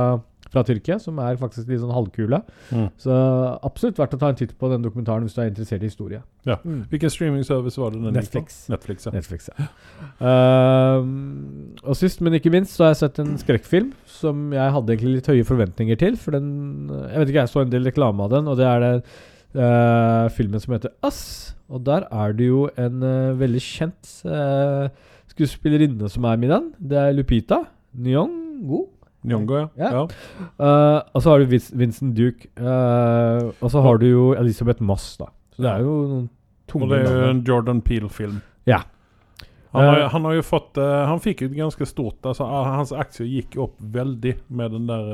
fra 0.53 0.63
Tyrkia 0.67 0.99
som 1.01 1.17
er 1.23 1.39
faktisk 1.41 1.69
litt 1.71 1.81
sånn 1.81 1.93
halvkule. 1.93 2.39
Mm. 2.69 2.87
Så 3.01 3.17
absolutt 3.65 3.99
verdt 4.01 4.15
å 4.17 4.21
ta 4.21 4.29
en 4.31 4.39
titt 4.39 4.53
på 4.59 4.69
den 4.71 4.85
dokumentaren 4.85 5.25
hvis 5.25 5.35
du 5.35 5.41
er 5.43 5.49
interessert 5.51 5.83
i 5.83 5.89
historie. 5.89 6.21
Ja. 6.47 6.59
Mm. 6.61 6.85
Hvilken 6.91 7.13
streamingservice 7.13 7.81
var 7.81 7.93
det 7.93 8.03
den? 8.03 8.15
Netflix. 8.19 8.63
Netflix, 8.71 9.07
ja. 9.07 9.15
Netflix, 9.15 9.49
ja. 9.51 9.67
Uh, 10.21 11.01
og 11.83 11.97
sist, 11.99 12.23
men 12.23 12.37
ikke 12.37 12.53
minst, 12.53 12.75
så 12.77 12.87
har 12.87 12.93
jeg 12.93 13.01
sett 13.03 13.21
en 13.23 13.35
skrekkfilm 13.41 13.91
som 14.09 14.49
jeg 14.55 14.75
hadde 14.77 14.95
egentlig 14.95 15.17
litt 15.17 15.31
høye 15.33 15.47
forventninger 15.47 15.99
til. 15.99 16.19
For 16.19 16.35
den 16.35 16.51
Jeg 16.93 17.19
vet 17.19 17.31
ikke, 17.31 17.43
jeg 17.43 17.53
så 17.53 17.63
en 17.63 17.73
del 17.73 17.87
reklame 17.89 18.25
av 18.25 18.33
den, 18.35 18.49
og 18.51 18.59
det 18.59 18.69
er 18.69 18.83
det 18.83 18.93
uh, 19.57 20.29
filmen 20.33 20.61
som 20.61 20.75
heter 20.75 20.93
Us. 21.05 21.23
Og 21.73 21.81
der 21.85 22.05
er 22.11 22.33
det 22.37 22.49
jo 22.49 22.67
en 22.77 23.01
uh, 23.01 23.39
veldig 23.39 23.61
kjent 23.63 24.09
eh, 24.27 24.89
skuespillerinne 25.31 26.09
som 26.11 26.27
er 26.29 26.37
med 26.37 26.49
i 26.49 26.53
den. 26.53 26.67
Det 26.91 26.99
er 26.99 27.15
Lupita 27.15 27.63
Nyong'o. 27.97 28.83
Nyongo, 29.23 29.57
ja. 29.57 29.67
Ja. 29.79 29.91
ja. 29.91 30.03
Uh, 30.59 30.99
og 31.15 31.23
så 31.23 31.33
har 31.33 31.43
du 31.43 31.53
Vincent 31.53 32.15
Duke. 32.17 32.49
Uh, 32.59 33.51
og 33.59 33.71
så 33.71 33.83
har 33.85 34.01
du 34.01 34.07
jo 34.09 34.25
Elisabeth 34.37 34.83
Moss, 34.83 35.13
da. 35.19 35.29
Så 35.55 35.63
det 35.63 35.71
er 35.71 35.85
jo 35.85 35.93
noen 36.09 36.25
tunge 36.69 36.85
Og 36.85 36.91
det 36.91 36.99
er 36.99 37.15
jo 37.15 37.29
en 37.29 37.43
Jordan 37.47 37.81
Peele-film. 37.85 38.41
Ja. 38.69 38.83
Han 39.73 39.87
har, 39.87 39.99
Eh, 39.99 40.09
han 40.13 40.25
har 40.25 40.35
jo 40.37 40.41
fått 40.45 40.77
uh, 40.77 41.05
Han 41.09 41.17
fikk 41.17 41.39
jo 41.41 41.47
ganske 41.49 41.85
stort 41.89 42.27
altså, 42.29 42.45
ah, 42.45 42.75
Hans 42.75 42.91
aksjer 42.93 43.25
gikk 43.25 43.55
opp 43.57 43.79
veldig 43.81 44.35
med 44.53 44.75
den 44.75 44.85
der 44.85 45.07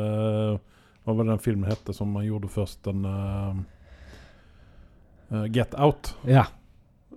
Hva 1.05 1.16
var 1.16 1.30
den 1.30 1.39
filmen 1.39 1.70
hette 1.72 1.95
som 1.95 2.12
han 2.20 2.26
gjorde 2.28 2.51
først? 2.51 2.82
Den 2.84 3.07
Get 5.53 5.78
Out. 5.80 6.12
ja. 6.28 6.43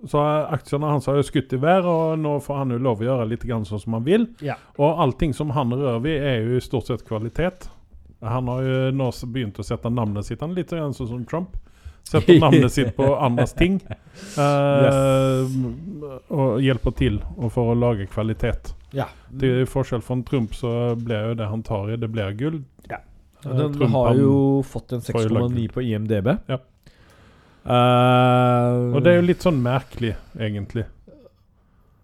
Så 0.07 0.19
aksjene 0.51 0.89
hans 0.91 1.05
har 1.07 1.15
jo 1.15 1.23
skutt 1.23 1.53
i 1.55 1.57
vær, 1.63 1.85
og 1.87 2.17
nå 2.19 2.33
får 2.43 2.57
han 2.59 2.73
jo 2.75 2.77
lov 2.83 2.99
å 2.99 3.05
gjøre 3.07 3.27
litt 3.29 3.43
grann 3.47 3.63
sånn 3.65 3.79
som 3.79 3.93
han 3.95 4.03
vil. 4.03 4.25
Ja. 4.43 4.57
Og 4.77 4.99
allting 4.99 5.31
som 5.33 5.53
han 5.55 5.71
rører 5.71 6.01
ved, 6.03 6.21
er 6.27 6.41
jo 6.43 6.57
i 6.57 6.63
stort 6.65 6.87
sett 6.91 7.05
kvalitet. 7.07 7.69
Han 8.23 8.47
har 8.51 8.61
jo 8.67 8.91
nå 8.95 9.07
begynt 9.31 9.59
å 9.59 9.63
sette 9.67 9.89
navnet 9.91 10.23
sitt 10.27 10.39
Han 10.43 10.53
litt 10.55 10.69
sånn 10.71 10.93
som 10.95 11.23
Trump. 11.27 11.55
Setter 12.03 12.35
navnet 12.39 12.71
sitt 12.71 12.95
på 12.97 13.05
andres 13.27 13.53
ting. 13.55 13.77
Eh, 14.39 15.53
Og 16.31 16.59
hjelper 16.63 16.95
til 16.99 17.19
og 17.37 17.51
for 17.55 17.71
å 17.71 17.77
lage 17.79 18.07
kvalitet. 18.11 18.73
ja. 18.93 19.07
Til 19.39 19.63
forskjell 19.65 20.03
fra 20.05 20.19
Trump 20.27 20.53
så 20.55 20.95
blir 20.99 21.29
jo 21.31 21.37
det 21.39 21.47
han 21.49 21.63
tar 21.65 21.93
i, 21.93 21.97
det 21.97 22.09
blir 22.11 22.35
gull. 22.37 22.59
Ja. 22.89 22.99
Eh, 23.45 23.55
Den 23.57 23.73
Trump, 23.73 23.91
har 23.95 24.15
jo 24.19 24.61
fått 24.67 24.93
en 24.93 25.01
får 25.01 25.23
jo 25.27 25.33
lagd 25.39 25.55
6,9 25.57 25.71
på 25.73 25.81
IMDb. 25.87 26.27
Ja. 26.51 26.59
Eh, 27.63 28.95
Og 28.95 28.99
det 29.03 29.11
er 29.13 29.21
jo 29.21 29.27
litt 29.27 29.43
sånn 29.45 29.61
merkelig, 29.63 30.15
egentlig. 30.35 30.83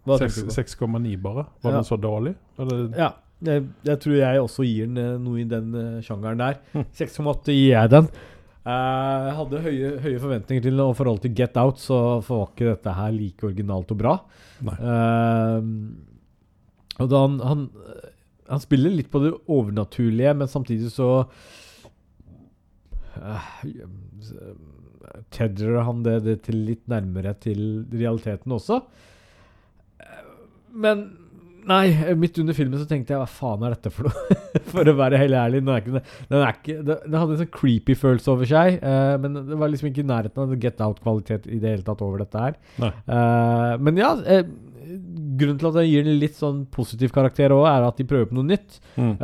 Hva 0.06 0.16
Seks- 0.18 0.38
tenker 0.40 0.48
du 0.48 0.48
på? 0.48 0.54
6,9 0.96 1.16
bare. 1.22 1.46
Var 1.62 1.70
Ja. 1.72 1.76
den 1.76 1.84
så 1.84 1.96
dårlig? 2.00 2.34
Eller? 2.58 2.88
Ja. 2.96 3.10
Jeg, 3.42 3.64
jeg 3.84 4.00
tror 4.00 4.14
jeg 4.16 4.40
også 4.40 4.64
gir 4.68 4.86
den 4.86 4.98
eh, 4.98 5.18
noe 5.18 5.38
i 5.40 5.44
den 5.48 5.74
eh, 5.74 6.00
sjangeren 6.04 6.38
der. 6.38 6.58
Hm. 6.72 6.84
6,8 6.92 7.44
gir 7.52 7.70
jeg 7.76 7.90
den. 7.90 8.08
Uh, 8.60 9.24
jeg 9.24 9.34
hadde 9.38 9.60
høye, 9.64 9.90
høye 10.04 10.18
forventninger 10.20 10.62
til 10.66 10.80
og 10.84 10.90
forhold 10.98 11.20
til 11.22 11.32
Get 11.34 11.56
Out 11.56 11.78
så 11.80 12.20
var 12.26 12.42
ikke 12.50 12.66
dette 12.74 12.92
her 12.92 13.10
like 13.14 13.42
originalt 13.48 13.90
og 13.94 13.96
bra. 14.02 14.12
Og 17.00 17.08
da 17.08 17.20
han, 17.24 17.38
han 17.40 17.62
Han 18.50 18.60
spiller 18.60 18.90
litt 18.92 19.08
på 19.10 19.22
det 19.24 19.32
overnaturlige, 19.48 20.34
men 20.36 20.46
samtidig 20.50 20.90
så 20.92 21.08
eh, 23.16 23.48
tedrer 25.34 25.82
han 25.86 26.04
det, 26.06 26.18
det 26.26 26.36
til 26.46 26.60
litt 26.68 26.84
nærmere 26.90 27.34
til 27.42 27.86
realiteten 27.92 28.56
også. 28.56 28.82
Men 30.70 31.08
Nei, 31.68 31.90
midt 32.16 32.38
under 32.40 32.56
filmen 32.56 32.80
så 32.80 32.86
tenkte 32.88 33.14
jeg 33.14 33.20
hva 33.20 33.28
faen 33.28 33.64
er 33.66 33.74
dette 33.74 33.92
for 33.92 34.08
noe? 34.08 34.36
for 34.72 34.88
å 34.88 34.94
være 34.96 35.20
helt 35.20 35.36
ærlig. 35.36 35.60
Den, 35.60 35.72
er 35.74 35.82
ikke, 35.82 36.02
den, 36.30 36.38
er 36.40 36.54
ikke, 36.54 36.76
den 36.86 37.18
hadde 37.18 37.36
en 37.36 37.40
sånn 37.42 37.52
creepy 37.52 37.96
følelse 37.98 38.32
over 38.32 38.48
seg, 38.48 38.78
uh, 38.80 39.16
men 39.20 39.36
det 39.50 39.58
var 39.60 39.72
liksom 39.72 39.90
ikke 39.90 40.04
i 40.04 40.08
nærheten 40.08 40.42
av 40.44 40.54
Get 40.62 40.80
Out-kvalitet 40.84 41.50
i 41.50 41.60
det 41.60 41.74
hele 41.74 41.86
tatt 41.86 42.04
over 42.06 42.24
dette 42.24 42.44
her. 42.46 42.56
Eh, 42.80 43.74
men 43.84 44.00
ja, 44.00 44.14
uh, 44.16 44.40
grunnen 45.40 45.60
til 45.60 45.68
at 45.70 45.78
jeg 45.82 45.92
gir 45.92 46.08
den 46.08 46.18
litt 46.22 46.38
sånn 46.38 46.64
positiv 46.72 47.12
karakter 47.14 47.52
òg, 47.54 47.66
er 47.68 47.86
at 47.90 48.00
de 48.00 48.08
prøver 48.08 48.30
på 48.30 48.38
noe 48.40 48.48
nytt 48.48 48.80
Mm. 49.00 49.14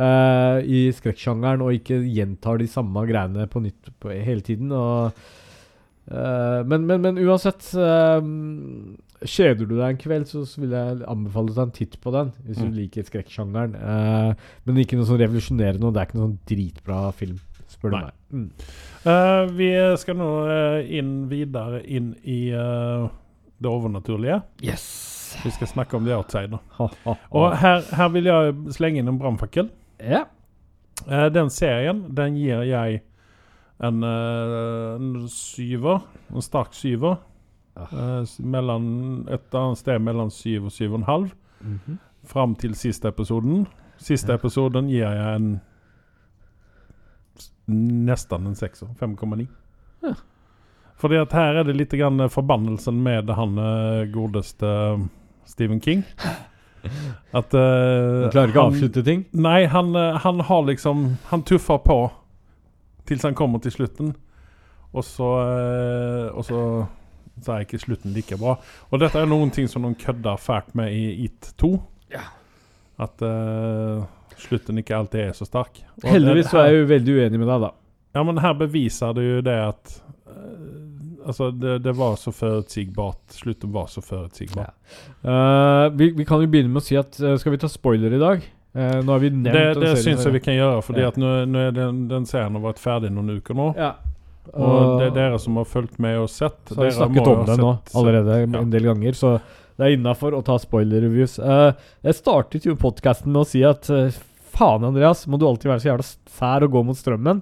i 0.63 0.79
skrekksjangeren, 0.95 1.61
og 1.61 1.75
ikke 1.75 1.99
gjentar 2.01 2.57
de 2.57 2.65
samme 2.71 3.03
greiene 3.05 3.45
på 3.51 3.61
nytt 3.61 3.91
på, 4.01 4.09
hele 4.09 4.41
tiden. 4.41 4.71
Og, 4.73 5.11
men, 6.07 6.85
men, 6.87 7.01
men 7.03 7.17
uansett 7.19 7.65
eh, 7.75 8.21
Kjeder 9.27 9.65
du 9.65 9.73
deg 9.79 9.87
en 9.89 9.97
kveld, 9.97 10.27
så, 10.29 10.43
vil 10.61 10.75
jeg 10.77 10.99
anbefale 11.09 11.49
deg 11.55 11.63
en 11.63 11.71
titt 11.73 11.95
på 12.03 12.11
den. 12.13 12.27
Hvis 12.45 12.59
du 12.61 12.67
Mm. 12.67 12.75
liker 12.77 13.03
skrekksjangeren. 13.07 13.73
Eh, 13.75 14.33
men 14.67 14.77
ikke 14.77 14.95
noe 14.99 15.07
sånn 15.09 15.17
revolusjonerende, 15.23 15.83
og 15.89 15.95
det 15.95 16.01
er 16.03 16.05
ikke 16.05 16.19
noe 16.19 16.27
sånn 16.27 16.37
dritbra 16.51 16.99
film, 17.17 17.39
spør 17.67 17.89
du 17.89 17.97
meg. 17.97 18.13
Mm. 18.31 18.51
Uh, 19.07 19.43
vi 19.57 19.71
skal 19.97 20.19
nå 20.19 20.29
eh, 20.53 20.91
inn 20.99 21.11
videre 21.31 21.81
inn 21.87 22.11
i 22.29 22.51
uh, 22.53 23.07
det 23.57 23.69
overnaturlige. 23.71 24.41
Yes! 24.61 24.85
Vi 25.43 25.49
skal 25.51 25.67
snakke 25.73 25.97
om 25.97 26.05
The 26.05 26.13
Outsider. 26.15 26.61
Ha, 26.77 26.87
ha, 26.87 27.13
ha. 27.17 27.17
Og 27.35 27.57
her, 27.57 27.81
her 27.97 28.09
vil 28.13 28.29
jeg 28.29 28.53
slenge 28.77 29.01
inn 29.01 29.09
en 29.11 29.17
brannfakkel. 29.19 29.71
Yeah. 29.99 30.29
Uh, 31.07 31.25
den 31.33 31.49
serien 31.49 32.05
den 32.13 32.37
gir 32.37 32.61
jeg 32.69 33.01
en, 33.79 34.03
eh, 34.03 34.95
en 34.95 35.27
syver. 35.29 36.01
En 36.33 36.41
sterk 36.41 36.73
syver. 36.73 37.17
Ah. 37.75 37.93
Eh, 37.93 38.23
mellom, 38.39 39.27
et 39.29 39.53
annet 39.55 39.77
sted 39.77 40.01
mellom 40.01 40.29
syv 40.33 40.65
og 40.65 40.71
syv 40.71 40.93
og 40.93 40.99
en 40.99 41.09
halv. 41.11 41.31
Mhm. 41.61 41.99
Fram 42.27 42.55
til 42.55 42.75
siste 42.75 43.07
episoden. 43.07 43.67
Siste 43.97 44.33
episoden 44.33 44.89
gir 44.89 45.05
jeg 45.07 45.35
en 45.35 45.61
nesten 47.67 48.47
en 48.47 48.55
sekser. 48.55 48.87
5,9. 48.99 49.47
Ja. 50.03 50.13
Fordi 50.97 51.15
at 51.15 51.31
her 51.31 51.59
er 51.59 51.63
det 51.63 51.75
litt 51.75 51.93
grann 51.93 52.29
forbannelsen 52.29 53.01
med 53.03 53.29
han 53.29 53.57
eh, 53.57 54.11
godeste 54.11 54.99
Stephen 55.45 55.79
King. 55.79 56.03
At 57.33 57.51
uh, 57.53 58.29
klarer 58.31 58.47
ikke 58.47 58.61
å 58.61 58.69
avslutte 58.69 59.03
ting? 59.03 59.25
Nei, 59.33 59.65
han, 59.67 59.95
han 59.95 60.39
har 60.45 60.61
liksom 60.69 61.17
Han 61.27 61.41
tuffer 61.43 61.81
på 61.83 61.97
Til 63.07 63.23
han 63.23 63.37
kommer 63.37 63.61
til 63.63 63.73
slutten. 63.73 64.13
Og 64.93 65.03
så 65.05 65.29
eh, 65.43 66.35
Og 66.35 66.45
så 66.47 66.61
Så 67.43 67.53
er 67.53 67.65
ikke 67.65 67.79
slutten 67.79 68.15
like 68.15 68.37
bra. 68.39 68.55
Og 68.89 69.01
dette 69.01 69.19
er 69.21 69.29
noen 69.29 69.51
ting 69.53 69.67
som 69.69 69.83
noen 69.85 69.97
kødder 69.99 70.39
fælt 70.41 70.73
med 70.75 70.89
i 70.89 71.27
It 71.27 71.51
2. 71.61 71.69
Ja. 72.09 72.23
At 72.97 73.21
uh, 73.21 74.07
slutten 74.41 74.81
ikke 74.81 74.95
alltid 74.97 75.19
er 75.21 75.35
så 75.37 75.45
sterk. 75.45 75.83
Og 76.01 76.09
Heldigvis 76.09 76.49
så 76.49 76.63
er 76.63 76.71
jeg 76.71 76.79
jo 76.79 76.87
veldig 76.89 77.13
uenig 77.13 77.41
med 77.43 77.51
deg, 77.51 77.67
da. 77.67 77.69
Ja, 78.17 78.23
men 78.25 78.41
her 78.41 78.55
beviser 78.57 79.13
det 79.13 79.27
jo 79.27 79.45
det 79.45 79.53
at 79.67 79.93
uh, 80.25 81.27
Altså, 81.27 81.51
det, 81.51 81.77
det 81.83 81.93
var 81.93 82.17
så 82.17 82.33
forutsigbart. 82.33 83.37
Slutten 83.37 83.69
var 83.75 83.91
så 83.91 84.01
forutsigbar. 84.01 84.71
Eh, 85.21 85.85
vi, 85.99 86.13
vi 86.15 86.25
kan 86.25 86.39
jo 86.39 86.47
begynne 86.47 86.71
med 86.71 86.79
å 86.79 86.85
si 86.85 86.95
at 86.95 87.17
Skal 87.19 87.51
vi 87.51 87.59
ta 87.59 87.67
spoiler 87.67 88.15
i 88.15 88.21
dag? 88.21 88.45
Eh, 88.77 88.99
nå 89.01 89.11
har 89.11 89.19
vi 89.23 89.29
nevnt 89.33 89.55
Det, 89.57 89.79
det 89.81 89.93
syns 90.03 90.25
jeg 90.27 90.35
vi 90.35 90.43
kan 90.43 90.53
gjøre, 90.53 90.81
fordi 90.85 91.01
Ja. 91.01 91.11
den, 91.15 92.03
den 92.11 92.25
serien 92.29 92.53
har 92.53 92.61
vært 92.61 92.81
ferdig 92.81 93.09
noen 93.09 93.39
uker 93.39 93.57
nå. 93.57 93.71
Ja. 93.77 93.95
Og 94.53 94.99
det 95.01 95.07
er 95.09 95.15
dere 95.15 95.39
som 95.41 95.57
har 95.59 95.65
fulgt 95.67 95.97
med 95.99 96.19
og 96.21 96.29
sett. 96.29 96.59
Så 96.69 96.77
har 96.77 96.85
vi 96.85 96.91
snakket 96.95 97.27
om 97.31 97.45
den 97.47 97.59
nå 97.63 97.71
allerede 97.97 98.37
ja. 98.43 98.61
en 98.61 98.69
del 98.71 98.85
ganger, 98.87 99.17
så 99.17 99.39
det 99.77 99.85
er 99.85 99.95
innafor 99.97 100.37
å 100.37 100.43
ta 100.45 100.55
spoiler-reviews. 100.61 101.37
Uh, 101.41 101.73
jeg 102.05 102.17
startet 102.17 102.65
jo 102.65 102.77
podkasten 102.79 103.33
med 103.33 103.43
å 103.43 103.49
si 103.49 103.63
at 103.67 103.89
uh, 103.93 104.13
faen, 104.55 104.85
Andreas, 104.87 105.25
må 105.27 105.41
du 105.41 105.47
alltid 105.49 105.73
være 105.73 105.83
så 105.83 105.91
jævla 105.91 106.07
sær 106.37 106.65
og 106.65 106.77
gå 106.77 106.85
mot 106.87 106.97
strømmen. 106.97 107.41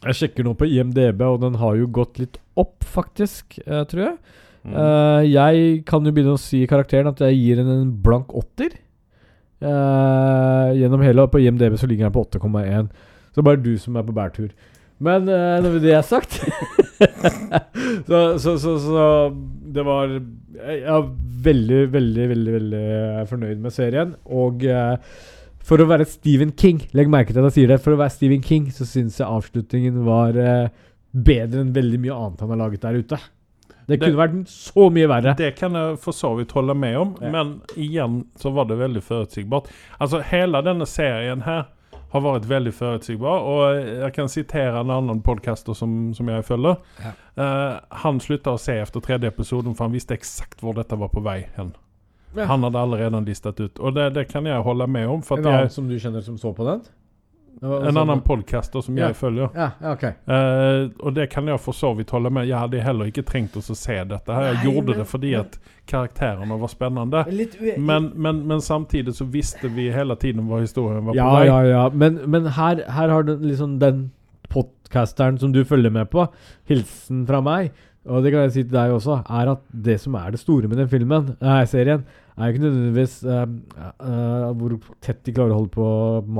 Jeg 0.00 0.16
sjekker 0.16 0.46
nå 0.46 0.54
på 0.56 0.68
IMDb, 0.70 1.24
og 1.26 1.42
den 1.42 1.58
har 1.60 1.74
jo 1.76 1.88
gått 1.90 2.20
litt 2.22 2.38
opp, 2.58 2.78
faktisk, 2.86 3.58
tror 3.90 4.00
jeg. 4.00 4.14
Mm. 4.64 4.76
Jeg 5.28 5.82
kan 5.88 6.06
jo 6.06 6.12
begynne 6.14 6.36
å 6.36 6.40
si 6.40 6.62
i 6.64 6.68
karakteren 6.70 7.10
at 7.10 7.20
jeg 7.24 7.36
gir 7.36 7.60
den 7.60 7.68
en 7.74 7.90
blank 8.04 8.32
åtter. 8.36 8.78
Eh, 9.60 10.74
gjennom 10.80 11.02
hele, 11.04 11.26
på 11.28 11.40
IMDb 11.42 11.76
så 11.78 11.88
ligger 11.88 12.08
den 12.08 12.14
på 12.16 12.24
8,1. 12.24 12.90
Så 13.34 13.44
bare 13.46 13.60
du 13.62 13.74
som 13.78 13.96
er 13.96 14.06
på 14.06 14.16
bærtur. 14.16 14.50
Men 15.00 15.28
uh, 15.32 15.56
når 15.64 15.78
det 15.80 15.94
er 15.96 16.02
sagt 16.04 16.34
så, 18.08 18.18
så, 18.36 18.58
så, 18.60 18.74
så 18.84 19.04
det 19.72 19.80
var 19.86 20.10
Jeg 20.12 20.82
er 20.84 21.06
veldig, 21.46 21.78
veldig, 21.94 22.26
veldig 22.34 22.52
veldig 22.52 22.82
fornøyd 23.30 23.62
med 23.64 23.72
serien. 23.72 24.12
Og 24.28 24.66
uh, 24.68 24.98
for 25.64 25.80
å 25.80 25.88
være 25.88 26.08
Stephen 26.08 26.52
King 26.56 26.82
Legg 26.96 27.10
merke 27.12 27.32
til 27.32 27.42
at 27.42 27.50
jeg 27.50 27.60
sier 27.60 27.72
det. 27.72 27.80
For 27.84 27.94
å 27.94 28.00
være 28.00 28.14
Stephen 28.16 28.44
King 28.44 28.70
så 28.74 28.86
syns 28.88 29.20
jeg 29.20 29.28
avslutningen 29.28 30.00
var 30.06 30.36
eh, 30.40 30.70
bedre 31.10 31.64
enn 31.64 31.74
veldig 31.76 32.00
mye 32.02 32.16
annet 32.16 32.42
han 32.44 32.54
har 32.54 32.60
laget 32.64 32.84
der 32.86 33.00
ute. 33.00 33.18
Det 33.90 33.98
Det- 34.00 34.06
kunne 34.06 34.22
vært 34.22 34.46
så 34.48 34.86
mye 34.94 35.08
verre. 35.10 35.34
Det 35.36 35.56
kan 35.58 35.72
jeg 35.74 35.98
for 35.98 36.12
så 36.14 36.30
vidt 36.38 36.52
holde 36.54 36.74
med 36.78 36.96
om, 36.96 37.16
Ja. 37.20 37.30
men 37.30 37.60
igjen 37.76 38.24
så 38.38 38.52
var 38.54 38.64
det 38.70 38.78
veldig 38.78 39.02
forutsigbart. 39.02 39.66
Altså, 40.00 40.22
hele 40.22 40.62
denne 40.62 40.86
serien 40.86 41.42
her 41.42 41.66
har 42.12 42.20
vært 42.20 42.46
veldig 42.48 42.72
forutsigbar, 42.74 43.42
og 43.46 43.84
jeg 43.84 44.12
kan 44.14 44.28
sitere 44.28 44.80
en 44.80 44.90
annen 44.90 45.20
podcaster 45.22 45.74
som, 45.74 46.12
som 46.14 46.26
jeg 46.28 46.42
følger. 46.44 46.76
Ja. 47.04 47.12
Uh, 47.38 47.80
han 48.02 48.18
slutta 48.20 48.54
å 48.54 48.58
se 48.58 48.72
etter 48.80 49.00
tredje 49.00 49.30
episoden, 49.30 49.76
for 49.76 49.84
han 49.84 49.92
visste 49.94 50.16
eksakt 50.16 50.60
hvor 50.60 50.74
dette 50.74 50.98
var 50.98 51.08
på 51.08 51.22
vei 51.22 51.46
hen. 51.56 51.72
Ja. 52.36 52.46
Han 52.46 52.62
hadde 52.62 52.78
allerede 52.78 53.24
listet 53.26 53.60
ut, 53.60 53.78
og 53.80 53.94
det, 53.94 54.12
det 54.14 54.28
kan 54.28 54.44
jeg 54.46 54.62
holde 54.62 54.86
med 54.86 55.06
om. 55.08 55.22
En 55.30 55.38
annen 55.46 55.60
jeg, 55.62 55.70
som 55.72 55.88
du 55.88 55.96
kjenner 55.98 56.22
som 56.22 56.36
så 56.38 56.54
på 56.54 56.64
den? 56.66 56.82
En 57.62 57.96
annen 57.96 58.20
podcaster 58.24 58.80
som 58.82 58.96
Ja. 58.96 59.08
jeg 59.08 59.16
følger. 59.16 59.50
Ja, 59.54 59.70
okay. 59.92 60.12
Eh, 60.26 60.88
og 61.00 61.14
det 61.14 61.28
kan 61.30 61.46
jeg 61.46 61.60
for 61.60 61.72
så 61.72 61.94
vidt 61.96 62.10
holde 62.10 62.30
med. 62.32 62.46
Jeg 62.48 62.56
hadde 62.58 62.80
heller 62.80 63.04
ikke 63.10 63.22
trengt 63.24 63.52
å 63.56 63.62
se 63.62 64.04
dette. 64.04 64.32
her 64.32 64.42
Jeg 64.42 64.54
Nei, 64.54 64.64
gjorde 64.64 64.86
men- 64.88 64.98
det 64.98 65.06
fordi 65.06 65.30
men- 65.32 65.40
at 65.40 65.58
karakterene 65.86 66.58
var 66.58 66.68
spennende. 66.68 67.24
Litt 67.32 67.56
Men, 67.78 68.12
men, 68.16 68.46
men 68.46 68.58
samtidig 68.60 69.12
så 69.14 69.26
visste 69.30 69.68
vi 69.68 69.90
hele 69.90 70.16
tiden 70.16 70.48
hva 70.48 70.60
historien 70.60 71.04
var 71.04 71.12
på 71.12 71.16
Ja, 71.16 71.30
vei. 71.36 71.46
ja, 71.46 71.62
ja. 71.62 71.88
Men, 71.92 72.20
men 72.30 72.46
her, 72.46 72.76
her 72.88 73.08
har 73.08 73.22
den 73.24 73.42
liksom 73.42 73.78
den 73.78 74.10
podcasteren 74.48 75.38
som 75.38 75.52
du 75.52 75.62
følger 75.64 75.90
med 75.92 76.10
på, 76.10 76.26
hilsen 76.68 77.26
fra 77.28 77.40
meg, 77.40 77.72
og 78.08 78.22
det 78.24 78.32
kan 78.32 78.40
jeg 78.46 78.52
si 78.54 78.62
til 78.64 78.72
deg 78.72 78.90
også, 78.96 79.20
er 79.28 79.50
at 79.52 79.60
det 79.70 79.98
som 80.00 80.14
er 80.14 80.30
det 80.32 80.40
store 80.40 80.68
med 80.70 80.78
den 80.80 80.88
filmen, 80.88 81.36
eh, 81.40 81.64
serien, 81.66 82.04
er 82.38 82.52
ikke 82.52 82.62
nødvendigvis 82.64 83.14
uh, 83.26 83.44
uh, 84.00 84.48
hvor 84.56 84.70
tett 85.02 85.20
de 85.26 85.34
klarer 85.36 85.52
å 85.54 85.58
holde 85.60 85.74
på 85.74 85.86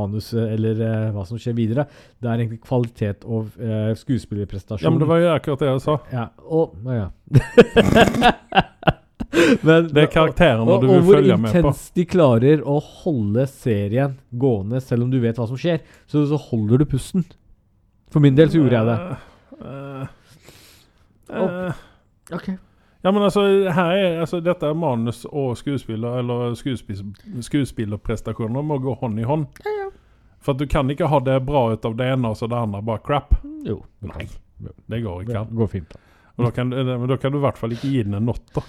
manuset, 0.01 0.45
eller 0.55 0.75
uh, 0.81 1.11
hva 1.17 1.25
som 1.29 1.37
skjer 1.41 1.55
videre. 1.59 1.83
Det 2.21 2.29
er 2.31 2.37
egentlig 2.45 2.63
kvalitet 2.65 3.19
og 3.27 3.43
skuespillerprestasjon. 4.01 4.85
Ja, 4.87 4.91
men 4.93 5.01
det 5.03 5.09
var 5.11 5.19
jo 5.23 5.29
akkurat 5.35 5.61
det 5.65 5.71
jeg 5.73 5.85
sa. 5.87 5.95
Ja, 6.15 6.25
og 6.47 6.65
ja. 6.89 7.09
men, 9.67 9.89
Det 9.91 10.03
er 10.05 10.11
karakterene 10.13 10.77
du 10.81 10.87
vil 10.89 11.03
følge 11.07 11.37
med 11.37 11.51
på. 11.51 11.61
Hvor 11.61 11.71
intenst 11.71 11.95
de 11.99 12.05
klarer 12.09 12.63
å 12.65 12.79
holde 13.03 13.47
serien 13.51 14.13
gående, 14.31 14.81
selv 14.85 15.03
om 15.07 15.11
du 15.13 15.19
vet 15.23 15.39
hva 15.41 15.47
som 15.51 15.59
skjer. 15.61 15.79
Så, 16.11 16.17
så 16.31 16.37
holder 16.51 16.77
du 16.83 16.87
pusten. 16.91 17.23
For 18.11 18.21
min 18.23 18.37
del 18.39 18.49
så 18.51 18.57
gjorde 18.63 18.77
jeg 18.81 18.87
det. 18.91 18.99
Uh, 19.61 19.61
uh, 19.61 20.07
Og- 21.31 21.51
eh, 21.51 21.73
Ok. 22.31 22.47
Ja, 23.03 23.11
men 23.13 23.23
altså, 23.23 23.45
her 23.73 23.93
er, 23.97 24.19
altså, 24.21 24.41
dette 24.45 24.69
er 24.69 24.77
manus 24.77 25.25
og 25.31 25.55
skuespiller, 25.61 26.19
eller 26.21 26.55
skuespill, 26.59 27.01
skuespillerprestasjoner 27.47 28.67
må 28.67 28.79
gå 28.83 28.95
hånd 29.01 29.21
i 29.21 29.27
hånd. 29.29 29.47
Ja, 29.65 29.77
ja. 29.85 29.89
For 30.41 30.57
at 30.57 30.61
du 30.63 30.69
kan 30.73 30.89
ikke 30.93 31.09
ha 31.13 31.19
det 31.25 31.39
bra 31.45 31.67
ut 31.75 31.85
av 31.85 31.97
det 31.99 32.07
ene 32.15 32.31
og 32.33 32.39
så 32.41 32.49
det 32.49 32.57
andre 32.57 32.81
bare 32.85 33.03
crap. 33.05 33.35
Jo. 33.67 33.83
Nei, 34.09 34.25
det 34.89 35.03
går 35.05 35.27
ikke 35.27 35.35
Det 35.35 35.59
går 35.59 35.69
fint. 35.75 35.91
da. 35.93 36.01
Og 36.39 36.47
da 36.47 36.53
kan, 36.57 36.71
men 36.73 37.09
da 37.11 37.19
kan 37.21 37.35
du 37.35 37.37
i 37.37 37.45
hvert 37.45 37.59
fall 37.61 37.75
ikke 37.77 37.91
gi 37.93 38.05
den 38.07 38.17
en 38.17 38.33
åtter. 38.33 38.65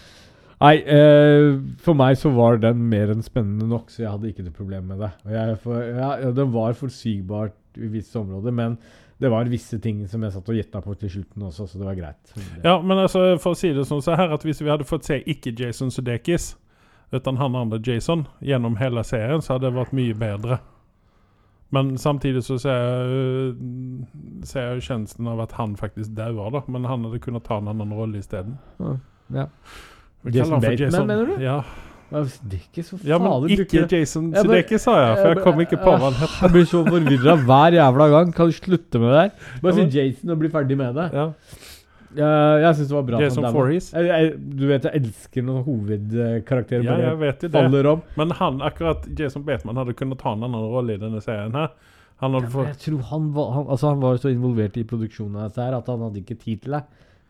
Nei, 0.62 0.76
eh, 0.94 1.56
for 1.82 1.98
meg 1.98 2.20
så 2.22 2.30
var 2.36 2.60
den 2.62 2.84
mer 2.92 3.10
enn 3.14 3.24
spennende 3.26 3.66
nok, 3.70 3.88
så 3.90 4.04
jeg 4.04 4.12
hadde 4.12 4.30
ikke 4.30 4.44
noe 4.46 4.58
problem 4.58 4.92
med 4.92 5.00
det. 5.02 5.10
Og 5.26 5.32
jeg, 5.34 5.56
for, 5.64 5.80
ja, 5.88 6.12
den 6.38 6.52
var 6.54 6.76
forsygbart 6.78 7.80
i 7.82 7.88
visse 7.90 8.20
områder, 8.20 8.54
men 8.54 8.76
det 9.22 9.30
var 9.30 9.46
visse 9.46 9.78
ting 9.80 10.00
som 10.10 10.24
jeg 10.26 10.34
satt 10.34 10.48
og 10.50 10.56
gjetta 10.58 10.80
på 10.82 10.96
til 10.98 11.12
slutten 11.14 11.44
også, 11.46 11.68
så 11.70 11.78
det 11.78 11.86
var 11.86 11.98
greit. 12.00 12.32
Ja, 12.64 12.80
men 12.82 12.98
altså, 13.04 13.36
for 13.42 13.54
å 13.54 13.60
si 13.60 13.70
det 13.76 13.84
sånn 13.86 14.02
så 14.02 14.16
her 14.18 14.34
at 14.34 14.42
hvis 14.48 14.64
vi 14.64 14.72
hadde 14.72 14.88
fått 14.90 15.06
se 15.06 15.20
ikke 15.30 15.54
Jason 15.60 15.94
Sudeikis, 15.94 16.56
utan 17.14 17.38
han 17.38 17.58
andre 17.60 17.78
Jason, 17.86 18.26
gjennom 18.42 18.80
hele 18.82 19.04
serien, 19.06 19.44
så 19.46 19.56
hadde 19.56 19.70
det 19.70 19.78
vært 19.78 19.94
mye 19.94 20.16
bedre. 20.18 20.58
Men 21.72 21.94
samtidig 22.02 22.42
så 22.48 22.58
ser 22.60 22.82
jeg, 22.82 23.54
ser 24.50 24.66
jeg 24.66 24.80
jo 24.80 24.88
kjenslen 24.90 25.30
av 25.30 25.46
at 25.46 25.54
han 25.60 25.78
faktisk 25.80 26.18
dauer, 26.18 26.50
da. 26.58 26.64
Men 26.68 26.90
han 26.90 27.06
hadde 27.06 27.22
kunnet 27.22 27.46
ta 27.46 27.62
en 27.62 27.70
annen 27.72 27.94
rolle 27.96 28.20
isteden. 28.20 28.58
Ja. 28.82 28.98
ja. 29.38 29.46
Jason 30.34 30.66
Bateman, 30.66 31.08
mener 31.14 31.30
du? 31.30 31.38
Ja. 31.46 31.62
Er 32.12 32.28
ikke 32.58 32.84
så 32.84 32.98
Ja, 33.08 33.18
men 33.22 33.50
ikke. 33.50 33.86
Jason 33.88 34.32
Ja, 34.36 34.44
Sudeikis, 34.44 34.84
sa 34.84 34.98
jeg, 35.00 35.18
for 35.18 35.32
jeg 35.32 35.44
kom 35.46 35.62
ikke 35.64 35.78
på 35.80 35.94
hva 35.96 36.10
han 36.10 36.18
het. 36.20 36.38
Jeg 36.42 36.52
blir 36.56 36.66
så 36.68 36.84
forvirra 36.88 37.36
hver 37.48 37.78
jævla 37.78 38.08
gang. 38.12 38.34
Kan 38.36 38.52
du 38.52 38.56
slutte 38.58 39.00
med 39.00 39.14
det 39.14 39.22
der? 39.22 39.52
Bare 39.64 39.76
si 39.78 39.86
Jason 39.98 40.34
og 40.36 40.42
bli 40.42 40.52
ferdig 40.52 40.78
med 40.80 40.98
det. 41.00 41.08
Ja. 41.16 41.30
Jeg 42.12 42.76
syns 42.76 42.90
det 42.90 42.96
var 42.98 43.06
bra. 43.08 43.22
Jason 43.22 43.48
jeg, 43.48 44.34
du 44.60 44.66
vet 44.68 44.84
jeg 44.84 45.00
elsker 45.00 45.46
når 45.48 45.62
hovedkarakterer 45.64 46.84
ja, 46.84 46.98
jeg 47.06 47.20
vet 47.22 47.46
det. 47.46 47.52
faller 47.56 47.88
om. 47.94 48.02
Men 48.20 48.34
han, 48.42 48.60
akkurat 48.68 49.08
Jason 49.18 49.46
Bateman 49.48 49.80
hadde 49.80 49.96
kunnet 49.96 50.20
ta 50.20 50.34
en 50.36 50.44
annen 50.44 50.68
rolle 50.74 50.98
i 50.98 51.02
denne 51.02 51.24
serien 51.24 51.56
her. 51.56 51.72
Han 52.22 52.36
Ja, 52.36 52.42
jeg 52.68 52.78
tror 52.84 53.00
han 53.10 53.32
var, 53.34 53.54
han, 53.56 53.70
altså 53.72 53.94
han 53.96 54.02
var 54.04 54.20
så 54.22 54.30
involvert 54.30 54.76
i 54.78 54.84
produksjonen 54.86 55.40
av 55.40 55.48
dette 55.50 55.64
her 55.64 55.78
at 55.80 55.88
han 55.90 56.04
hadde 56.06 56.22
ikke 56.22 56.38
tid 56.44 56.62
til 56.66 56.76
det. 56.76 56.84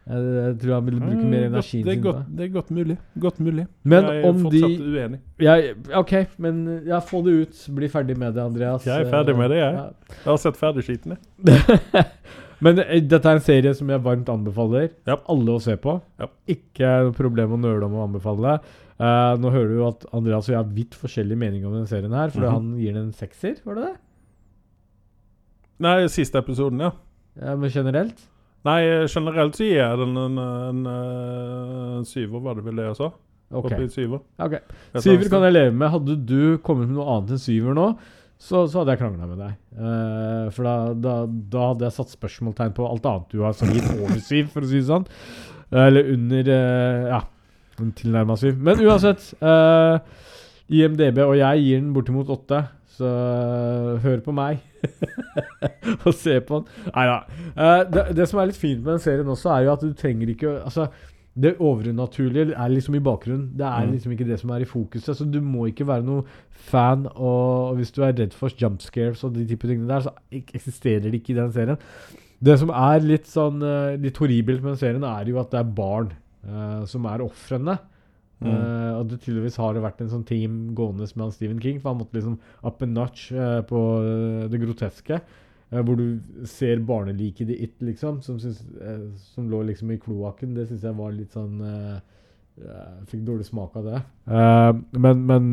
Jeg, 0.07 0.21
jeg 0.35 0.55
tror 0.63 0.73
han 0.73 0.85
ville 0.87 0.99
bruke 0.99 1.25
mer 1.29 1.43
energi. 1.45 1.83
det, 1.85 1.93
er 1.93 2.01
godt, 2.01 2.21
det 2.37 2.45
er 2.47 2.53
godt 2.55 2.71
mulig. 2.73 2.95
Godt 3.21 3.39
mulig. 3.39 3.67
Men 3.83 4.03
jeg 4.09 4.21
er 4.21 4.29
om 4.29 4.39
de 4.49 4.61
fortsatt 4.63 4.87
uenig. 4.95 5.19
jeg, 5.45 5.75
Ok, 6.01 6.13
men 6.41 6.61
ja, 6.89 6.99
få 6.99 7.21
det 7.27 7.35
ut. 7.43 7.59
Bli 7.77 7.87
ferdig 7.93 8.17
med 8.17 8.33
det, 8.33 8.41
Andreas. 8.43 8.85
Jeg 8.89 9.05
er 9.05 9.11
ferdig 9.13 9.35
med 9.37 9.49
det, 9.53 9.59
jeg. 9.61 9.73
Ja. 9.77 9.85
Jeg 10.09 10.25
har 10.31 10.37
sett 10.41 10.57
ferdigskitene. 10.57 11.17
Men 12.61 12.77
eh, 12.77 12.99
dette 13.01 13.25
er 13.25 13.39
en 13.39 13.41
serie 13.41 13.71
som 13.73 13.89
jeg 13.89 14.03
varmt 14.05 14.27
anbefaler 14.29 14.89
Ja. 15.09 15.15
alle 15.33 15.55
å 15.55 15.61
se 15.63 15.73
på. 15.81 15.95
Ja. 16.21 16.27
Ikke 16.53 16.91
noe 17.07 17.13
problem 17.17 17.55
å 17.55 17.57
nøle 17.57 17.87
om 17.87 17.95
å 17.97 18.03
anbefale. 18.05 18.59
Uh, 19.01 19.33
nå 19.41 19.49
hører 19.49 19.71
du 19.73 19.79
at 19.87 20.03
Andreas 20.13 20.45
og 20.45 20.53
jeg 20.53 20.59
har 20.59 20.67
vidt 20.75 20.93
forskjellige 20.93 21.39
meninger 21.41 21.65
om 21.65 21.73
denne 21.79 21.89
serien 21.89 22.13
her. 22.13 22.29
For 22.29 22.41
Mhm. 22.45 22.51
han 22.53 22.67
gir 22.77 22.93
den 22.93 23.07
en 23.07 23.13
sekser, 23.17 23.55
var 23.65 23.75
det 23.79 23.87
det? 23.87 23.95
Nei, 25.81 25.95
siste 26.13 26.37
episoden, 26.37 26.79
ja. 26.85 26.91
Ja, 27.41 27.55
men 27.57 27.69
generelt? 27.73 28.19
Nei, 28.67 28.79
generelt 29.09 29.57
så 29.57 29.65
gir 29.65 29.79
jeg 29.79 29.99
den 30.03 30.17
en, 30.21 30.37
en, 30.37 30.81
eh, 30.85 31.91
en 31.97 32.07
syver, 32.07 32.41
var 32.45 32.57
det 32.57 32.65
vel 32.67 32.77
det 32.77 32.87
jeg 32.91 32.97
sa? 32.99 33.11
Ok. 33.51 33.73
Syver. 33.91 34.21
okay. 34.39 34.61
Syver 35.03 35.27
kan 35.31 35.43
jeg 35.43 35.55
leve 35.57 35.73
med. 35.75 35.89
Hadde 35.91 36.15
du 36.23 36.57
kommet 36.63 36.87
med 36.87 36.95
noe 36.95 37.17
annet 37.17 37.33
enn 37.35 37.41
syver 37.41 37.75
nå, 37.75 37.87
så, 38.39 38.63
så 38.63 38.79
hadde 38.79 38.93
jeg 38.95 39.01
krangla 39.01 39.27
med 39.27 39.41
deg. 39.43 39.57
Uh, 39.75 40.45
for 40.55 40.67
da, 40.69 40.75
da, 40.95 41.15
da 41.27 41.65
hadde 41.73 41.87
jeg 41.89 41.97
satt 41.97 42.15
spørsmålstegn 42.15 42.71
på 42.77 42.87
alt 42.87 43.09
annet 43.11 43.33
du 43.33 43.43
har 43.43 43.57
så 43.57 43.67
gitt 43.67 43.89
over 43.97 44.21
syv, 44.23 44.53
for 44.53 44.63
å 44.63 44.69
si 44.71 44.79
det 44.79 44.87
sånn. 44.87 45.07
Eller 45.83 46.13
under 46.13 46.53
uh, 46.53 47.11
Ja, 47.11 47.21
tilnærma 47.99 48.37
syv. 48.39 48.61
Men 48.61 48.81
uansett. 48.85 49.33
IMDb 50.71 51.17
og 51.25 51.35
jeg 51.35 51.65
gir 51.65 51.81
den 51.81 51.91
bortimot 51.97 52.29
åtte, 52.31 52.61
så 52.97 53.07
eh, 53.07 54.01
hør 54.03 54.19
på 54.25 54.33
meg. 54.35 54.59
og 56.05 56.13
se 56.17 56.39
på 56.43 56.59
den. 56.61 56.91
Nei 56.95 57.05
da. 57.09 57.17
Eh, 57.53 57.79
det, 57.93 58.03
det 58.17 58.27
som 58.29 58.41
er 58.41 58.49
litt 58.51 58.59
fint 58.59 58.81
med 58.83 58.95
den 58.95 59.03
serien 59.03 59.31
også, 59.31 59.51
er 59.55 59.65
jo 59.67 59.73
at 59.75 59.85
du 59.85 59.91
trenger 59.97 60.31
ikke 60.33 60.53
Altså, 60.63 60.87
det 61.41 61.53
overnaturlige 61.63 62.51
er 62.59 62.71
liksom 62.73 62.97
i 62.97 63.03
bakgrunnen. 63.03 63.51
Det 63.55 63.63
er 63.65 63.85
Mm. 63.85 63.91
liksom 63.93 64.11
ikke 64.11 64.27
det 64.27 64.39
som 64.41 64.49
er 64.51 64.65
i 64.65 64.67
fokuset. 64.67 65.15
Så 65.15 65.23
du 65.31 65.39
må 65.41 65.69
ikke 65.69 65.87
være 65.87 66.03
noen 66.03 66.25
fan, 66.51 67.05
og 67.15 67.77
hvis 67.77 67.91
du 67.95 68.01
er 68.03 68.11
redd 68.17 68.33
for 68.35 68.51
jump 68.59 68.81
scares 68.83 69.23
og 69.23 69.33
de 69.37 69.45
type 69.47 69.67
tingene 69.69 69.87
der, 69.87 70.03
så 70.09 70.11
eksisterer 70.31 71.05
det 71.07 71.13
ikke 71.21 71.31
i 71.31 71.39
den 71.39 71.53
serien. 71.55 71.79
Det 72.43 72.57
som 72.59 72.69
er 72.73 72.99
litt 73.05 73.27
sånn 73.29 73.61
eh, 73.63 73.95
Litt 74.01 74.17
horribelt 74.17 74.63
med 74.63 74.73
den 74.73 74.81
serien, 74.81 75.03
er 75.07 75.29
jo 75.29 75.39
at 75.39 75.51
det 75.53 75.59
er 75.61 75.71
barn 75.77 76.11
uh, 76.43 76.83
som 76.89 77.05
er 77.05 77.21
ofrene. 77.23 77.77
Mm. 78.41 78.49
Uh, 78.49 78.97
og 78.97 79.09
det 79.09 79.19
tydeligvis 79.21 79.59
har 79.61 79.75
det 79.75 79.83
vært 79.83 80.01
en 80.01 80.09
sånn 80.09 80.25
team 80.25 80.57
gående 80.77 81.05
med 81.13 81.25
han 81.27 81.33
Stephen 81.35 81.61
King, 81.61 81.77
for 81.81 81.91
han 81.91 81.99
måtte 81.99 82.17
liksom 82.17 82.39
up 82.65 82.81
a 82.81 82.87
notch 82.89 83.27
uh, 83.35 83.61
på 83.67 83.81
eh, 84.01 84.45
det 84.49 84.61
groteske. 84.63 85.19
Uh, 85.71 85.81
hvor 85.85 85.99
du 85.99 86.47
ser 86.49 86.81
barneliket 86.85 87.51
i 87.53 87.59
It, 87.67 87.75
liksom, 87.85 88.21
som, 88.25 88.39
syns, 88.41 88.63
som 89.35 89.49
lå 89.49 89.61
liksom 89.69 89.93
i 89.93 89.99
kloakken. 90.01 90.55
Det 90.57 90.67
syns 90.69 90.87
jeg 90.89 90.97
var 90.97 91.13
litt 91.15 91.37
sånn 91.37 91.61
Jeg 91.61 93.05
fikk 93.11 93.21
dårlig 93.29 93.45
smak 93.47 93.77
av 93.79 93.85
det. 93.87 94.01
Men 94.91 95.21
men 95.29 95.45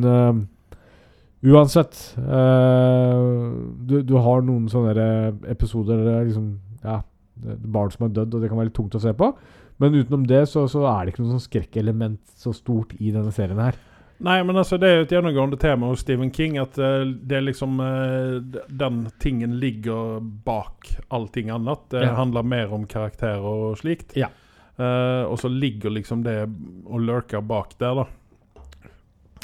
uansett 1.47 1.95
du, 2.19 3.95
du 4.03 4.17
har 4.19 4.43
noen 4.43 4.67
sånne 4.73 5.07
episoder 5.47 6.03
der 6.03 6.17
er 6.17 6.27
liksom 6.27 6.51
Ja, 6.83 6.99
barn 7.39 7.95
som 7.95 8.09
er 8.09 8.17
dødd, 8.17 8.35
og 8.35 8.43
det 8.43 8.51
kan 8.51 8.59
være 8.59 8.73
litt 8.73 8.77
tungt 8.81 8.97
å 8.99 9.03
se 9.03 9.13
på. 9.15 9.31
Men 9.79 9.95
utenom 9.95 10.25
det 10.27 10.45
så, 10.51 10.65
så 10.71 10.83
er 10.91 11.05
det 11.07 11.13
ikke 11.15 11.23
noe 11.23 11.37
sånn 11.37 11.45
skrekkelement 11.47 12.21
så 12.39 12.51
stort 12.57 12.97
i 12.99 13.13
denne 13.15 13.31
serien 13.35 13.61
her. 13.63 13.77
Nei, 14.19 14.41
men 14.43 14.57
altså 14.59 14.75
det 14.83 14.89
er 14.91 14.97
jo 14.99 15.05
et 15.07 15.13
gjennomgående 15.15 15.59
tema 15.63 15.87
hos 15.93 16.01
Stephen 16.03 16.33
King 16.35 16.57
at 16.59 16.75
uh, 16.83 17.05
det 17.07 17.37
er 17.39 17.45
liksom 17.47 17.77
uh, 17.79 18.41
Den 18.67 19.05
tingen 19.23 19.55
ligger 19.63 20.19
bak 20.19 20.89
allting 21.15 21.53
annet. 21.55 21.85
Det 21.95 22.03
Ja. 22.03 22.17
handler 22.19 22.43
mer 22.43 22.73
om 22.75 22.87
karakterer 22.91 23.47
og 23.47 23.79
slikt. 23.79 24.17
Ja. 24.19 24.33
Uh, 24.79 25.23
og 25.31 25.39
så 25.39 25.51
ligger 25.51 25.95
liksom 25.95 26.25
det 26.27 26.41
og 26.87 26.99
lurker 27.07 27.41
bak 27.47 27.77
der, 27.79 28.03
da. 28.03 28.07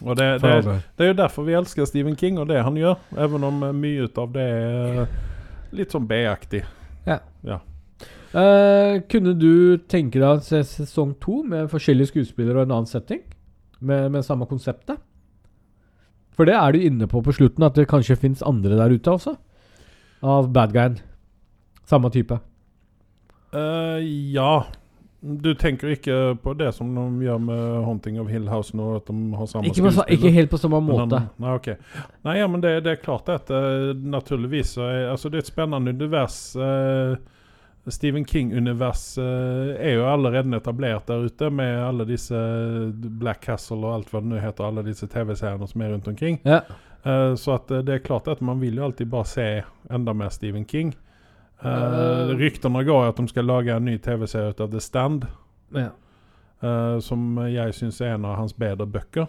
Og 0.03 0.17
det, 0.19 0.27
det, 0.43 0.81
det 0.99 1.07
er 1.07 1.13
jo 1.13 1.19
derfor 1.23 1.47
vi 1.47 1.55
elsker 1.55 1.87
Stephen 1.87 2.17
King 2.19 2.41
og 2.43 2.49
det 2.51 2.59
han 2.67 2.75
gjør. 2.75 2.99
Even 3.17 3.47
om 3.47 3.63
mye 3.79 4.09
ut 4.09 4.19
av 4.19 4.33
det 4.35 4.43
er 4.43 5.07
litt 5.71 5.95
sånn 5.95 6.11
B-aktig. 6.11 6.65
Eh, 8.35 9.01
kunne 9.11 9.35
du 9.39 9.79
tenke 9.87 10.19
deg 10.19 10.27
å 10.27 10.43
se 10.43 10.59
sesong 10.67 11.13
to 11.23 11.43
med 11.47 11.69
forskjellige 11.71 12.11
skuespillere 12.11 12.59
og 12.63 12.67
en 12.67 12.77
annen 12.81 12.91
setting? 12.91 13.21
Med, 13.85 14.11
med 14.15 14.25
samme 14.27 14.47
konseptet? 14.51 14.99
For 16.35 16.49
det 16.49 16.57
er 16.59 16.75
du 16.75 16.83
inne 16.83 17.07
på 17.07 17.21
på 17.23 17.35
slutten, 17.37 17.63
at 17.63 17.77
det 17.79 17.87
kanskje 17.91 18.17
fins 18.19 18.43
andre 18.43 18.75
der 18.81 18.95
ute 18.97 19.13
også? 19.13 19.37
Av 20.25 20.49
bad 20.51 20.73
guyen. 20.75 20.97
Samme 21.87 22.11
type. 22.11 22.41
Uh, 23.55 24.01
ja. 24.35 24.65
Du 25.25 25.55
tenker 25.57 25.95
ikke 25.95 26.17
på 26.43 26.53
det 26.59 26.73
som 26.77 26.91
de 26.97 27.25
gjør 27.25 27.39
med 27.41 27.61
'Haunting 27.87 28.19
of 28.21 28.29
Hill 28.29 28.49
House' 28.51 28.75
nå? 28.77 28.97
At 28.97 29.07
de 29.07 29.15
har 29.37 29.47
samme 29.47 29.71
Ikke, 29.71 29.85
på, 29.87 30.05
ikke 30.11 30.33
helt 30.35 30.51
på 30.51 30.59
samme 30.59 30.81
måte. 30.85 31.17
han- 31.19 31.31
Nei, 31.39 31.55
ok. 31.55 31.69
Nei, 32.25 32.35
ja, 32.39 32.47
men 32.49 32.61
det, 32.61 32.83
det 32.85 32.93
er 32.93 33.05
klart 33.05 33.29
at 33.29 33.49
uh, 33.51 33.95
naturligvis 33.95 34.77
er, 34.77 35.11
altså 35.13 35.31
Det 35.31 35.39
er 35.39 35.47
et 35.47 35.53
spennende 35.55 35.95
univers. 35.95 36.57
eh, 36.57 37.17
Stephen 37.87 38.25
King-univers 38.25 39.19
eh, 39.19 39.75
er 39.77 39.99
jo 39.99 40.07
allerede 40.09 40.57
etablert 40.57 41.09
der 41.09 41.27
ute 41.27 41.51
med 41.53 41.83
alle 41.85 42.07
disse 42.09 42.39
Black 42.95 43.45
Castle 43.45 43.83
og 43.85 43.99
alt 43.99 44.13
hva 44.13 44.23
det 44.25 44.31
nå 44.31 44.41
heter, 44.41 44.65
alle 44.65 44.85
disse 44.87 45.09
TV-seerne 45.13 45.69
som 45.69 45.85
er 45.85 45.93
rundt 45.93 46.09
omkring. 46.09 46.41
Ja. 46.49 46.63
Uh, 47.05 47.35
så 47.37 47.59
at 47.59 47.71
eh, 47.71 47.83
det 47.85 47.99
er 47.99 48.07
klart 48.07 48.31
at 48.33 48.41
man 48.41 48.63
vil 48.63 48.81
jo 48.81 48.87
alltid 48.87 49.11
bare 49.13 49.29
se 49.29 49.49
enda 49.93 50.17
mer 50.17 50.33
Stephen 50.33 50.65
King. 50.65 50.95
Uh, 51.61 51.69
uh. 51.69 52.33
ryktene 52.41 52.85
går 52.85 53.11
at 53.11 53.21
de 53.21 53.29
skal 53.29 53.49
lage 53.53 53.77
en 53.77 53.85
ny 53.85 53.99
TV-serie 54.01 54.57
ut 54.57 54.65
av 54.65 54.73
The 54.73 54.81
Stand. 54.81 55.29
Ja. 55.75 55.91
som 57.03 57.37
jeg 57.51 57.75
syns 57.75 57.99
er 58.01 58.15
en 58.15 58.25
av 58.25 58.39
hans 58.39 58.55
bedre 58.57 58.87
bøker. 58.89 59.27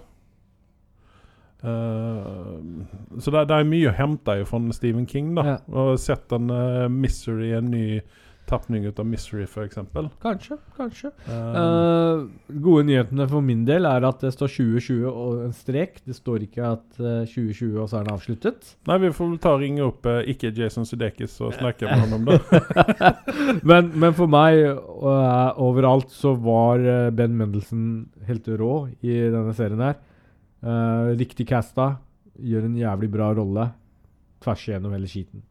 Uh, 1.66 2.62
så 3.20 3.32
det, 3.34 3.48
det 3.50 3.58
er 3.58 3.68
mye 3.68 3.90
å 3.90 3.96
hente 3.98 4.38
fra 4.48 4.60
Stephen 4.78 5.08
King. 5.10 5.34
da 5.36 5.44
Ja. 5.44 5.56
Og 5.74 6.00
sett 6.00 6.32
en 6.36 6.48
uh, 6.54 6.86
Misery, 6.88 7.52
en 7.58 7.74
ny 7.74 7.88
tapning 8.50 8.86
ut 8.86 9.00
av 9.02 9.08
Misery, 9.10 9.44
f.eks. 9.48 9.80
Kanskje, 10.24 10.60
kanskje. 10.78 11.12
Uh, 11.30 11.86
Eh, 12.16 12.24
gode 12.62 12.86
nyhetene 12.88 13.26
for 13.30 13.44
min 13.46 13.64
del 13.68 13.88
er 13.90 14.06
at 14.08 14.22
det 14.24 14.32
står 14.36 14.52
2020 14.52 15.06
og 15.10 15.44
en 15.46 15.54
strek. 15.56 16.00
Det 16.06 16.16
står 16.18 16.46
ikke 16.46 16.72
at 16.76 17.00
uh, 17.00 17.24
2020 17.28 17.80
og 17.82 17.90
så 17.90 18.00
er 18.00 18.08
den 18.08 18.16
avsluttet. 18.16 18.72
nei, 18.90 18.98
vi 19.02 19.12
får 19.16 19.32
vel 19.32 19.40
ta 19.42 19.54
og 19.56 19.64
ringe 19.64 19.84
opp 19.86 20.08
uh, 20.10 20.22
ikke 20.30 20.54
Jason 20.56 20.88
Sudeikis 20.88 21.38
og 21.44 21.56
snakke 21.58 21.90
med 21.90 22.06
han 22.06 22.18
om 22.20 22.30
det. 22.30 22.40
men, 23.70 23.92
men 23.96 24.16
for 24.18 24.32
meg, 24.32 24.62
overalt, 25.62 26.12
så 26.14 26.36
var 26.40 26.84
eh, 26.84 27.12
Ben 27.16 27.36
Mendelsen 27.38 28.06
helt 28.28 28.48
rå 28.48 28.74
i 29.02 29.18
denne 29.34 29.54
serien 29.58 29.84
her. 29.84 30.00
Eh, 30.66 31.12
riktig 31.20 31.48
casta. 31.50 31.96
Gjør 32.36 32.68
en 32.68 32.80
jævlig 32.80 33.12
bra 33.14 33.30
rolle 33.36 33.70
tvers 34.44 34.66
igjennom 34.68 34.94
hele 34.96 35.10
skiten. 35.10 35.46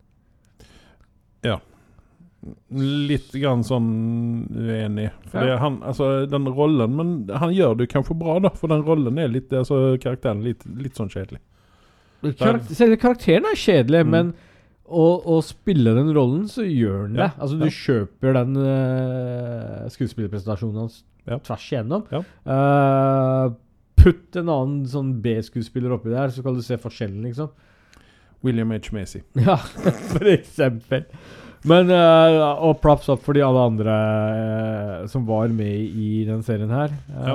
Litt 2.75 3.31
grann 3.41 3.63
sånn 3.65 3.89
uenig. 4.53 5.11
For 5.31 5.39
Ja. 5.41 5.47
det 5.55 5.59
han, 5.63 5.79
altså, 5.83 6.27
den 6.29 6.45
rollen 6.53 6.95
Men 6.97 7.13
han 7.41 7.55
gjør 7.55 7.77
det 7.79 7.89
kanskje 7.93 8.17
bra, 8.19 8.39
da. 8.41 8.51
For 8.51 8.69
den 8.69 8.83
rollen 8.85 9.19
er 9.19 9.29
litt 9.29 9.53
Altså, 9.53 9.97
karakteren 10.03 10.41
er 10.43 10.51
litt, 10.53 10.67
litt 10.67 10.95
sånn 10.95 11.09
kjedelig. 11.09 11.41
Karakter, 12.39 12.75
selve 12.75 12.97
karakteren 12.97 13.45
er 13.51 13.57
kjedelig, 13.57 14.05
Mm. 14.07 14.11
men 14.11 14.35
å, 14.89 15.05
å 15.25 15.43
spille 15.45 15.95
den 15.97 16.13
rollen, 16.15 16.45
så 16.49 16.63
gjør 16.65 17.07
den 17.09 17.15
det. 17.17 17.23
Ja, 17.23 17.31
Altså, 17.41 17.59
du 17.59 17.65
ja. 17.65 17.71
kjøper 17.73 18.33
den 18.37 18.57
uh, 18.57 19.89
skuespillerpresentasjonen 19.93 20.79
hans 20.85 21.03
Ja. 21.27 21.39
tvers 21.39 21.67
igjennom. 21.73 22.05
Eh, 22.13 23.55
putt 23.97 24.37
en 24.37 24.49
annen 24.53 24.85
sånn 24.87 25.15
B-skuespiller 25.23 25.95
oppi 25.97 26.11
der, 26.13 26.29
så 26.29 26.43
kan 26.45 26.55
du 26.55 26.61
se 26.63 26.77
forskjellen, 26.77 27.23
liksom. 27.25 27.49
William 28.45 28.71
H. 28.73 28.91
Macy. 28.93 29.23
Ja, 29.41 29.57
for 30.13 30.25
eksempel. 30.29 31.07
Men 31.65 31.89
uh, 31.89 32.61
Og 32.69 32.77
props 32.83 33.09
opp 33.09 33.23
for 33.25 33.37
de 33.37 33.41
alle 33.45 33.63
andre 33.71 33.95
uh, 33.95 35.07
som 35.09 35.25
var 35.29 35.49
med 35.49 35.97
i 35.97 36.25
den 36.29 36.43
serien 36.45 36.73
her. 36.75 36.93
Ja. 37.15 37.35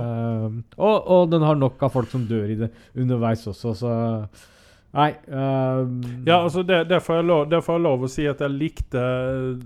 og, 0.77 0.95
og 1.09 1.31
den 1.33 1.45
har 1.45 1.57
nok 1.57 1.81
av 1.85 1.93
folk 1.95 2.11
som 2.11 2.27
dør 2.29 2.53
i 2.53 2.59
det 2.59 2.69
underveis 2.97 3.47
også, 3.49 3.73
så 3.77 3.93
Nei. 4.89 5.09
eh, 5.27 5.79
Ja, 6.25 6.39
altså 6.43 6.63
det, 6.63 6.83
det, 6.89 7.01
får 7.05 7.19
jeg 7.19 7.25
lov, 7.29 7.43
det 7.49 7.61
får 7.65 7.77
jeg 7.77 7.83
lov 7.85 8.05
å 8.05 8.09
si 8.09 8.25
at 8.29 8.39
jeg 8.41 8.55
likte 8.55 9.01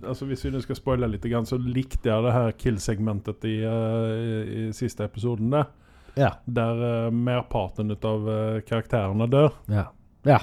Altså 0.03 0.27
Hvis 0.27 0.44
vi 0.45 0.52
nå 0.52 0.60
skal 0.64 0.80
spoile 0.80 1.07
litt, 1.07 1.27
så 1.48 1.60
likte 1.60 2.11
jeg 2.11 2.26
det 2.26 2.34
her 2.35 2.52
kill-segmentet 2.60 3.48
i, 3.48 3.56
eh, 3.64 4.10
i, 4.11 4.65
i 4.68 4.73
siste 4.76 5.07
episoden. 5.07 5.49
der 5.53 5.72
Ja. 6.15 6.34
der 6.45 6.84
eh, 7.07 7.11
merparten 7.11 7.90
av 7.91 8.27
uh, 8.27 8.60
karakterene 8.61 9.26
dør. 9.30 9.53
Ja. 9.68 9.88
ja. 10.26 10.40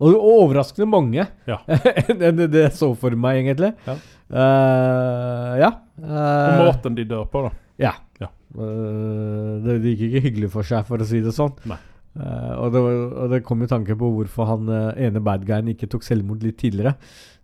Og, 0.00 0.14
overraskende 0.16 0.88
mange 0.88 1.26
Ja. 1.48 1.58
enn 1.68 2.36
det 2.40 2.46
det 2.54 2.62
jeg 2.70 2.72
så 2.78 2.88
for 2.96 3.12
meg, 3.20 3.42
egentlig. 3.44 3.74
Ja. 3.86 3.96
Uh, 4.30 5.54
ja. 5.60 5.70
Og 6.00 6.10
Eh, 6.10 6.60
måten 6.64 6.94
de 6.96 7.04
dør 7.04 7.26
på, 7.28 7.42
da. 7.44 7.50
ja. 7.82 7.92
Ja. 8.22 8.28
Uh, 8.56 9.58
det, 9.64 9.74
det 9.84 9.92
gikk 9.94 10.06
ikke 10.08 10.22
hyggelig 10.28 10.50
for 10.54 10.64
seg, 10.66 10.86
for 10.88 11.02
å 11.02 11.06
si 11.08 11.20
det 11.24 11.34
sånn. 11.36 11.52
Og, 11.70 12.72
det, 12.74 12.80
og 12.82 13.26
det 13.30 13.42
kom 13.46 13.60
jo 13.62 13.68
tanke 13.70 13.94
på 13.94 14.08
hvorfor 14.16 14.48
han 14.48 14.70
ene 14.98 15.20
badguyen 15.22 15.68
ikke 15.70 15.86
tok 15.92 16.02
selvmord 16.02 16.42
litt 16.42 16.56
tidligere, 16.58 16.96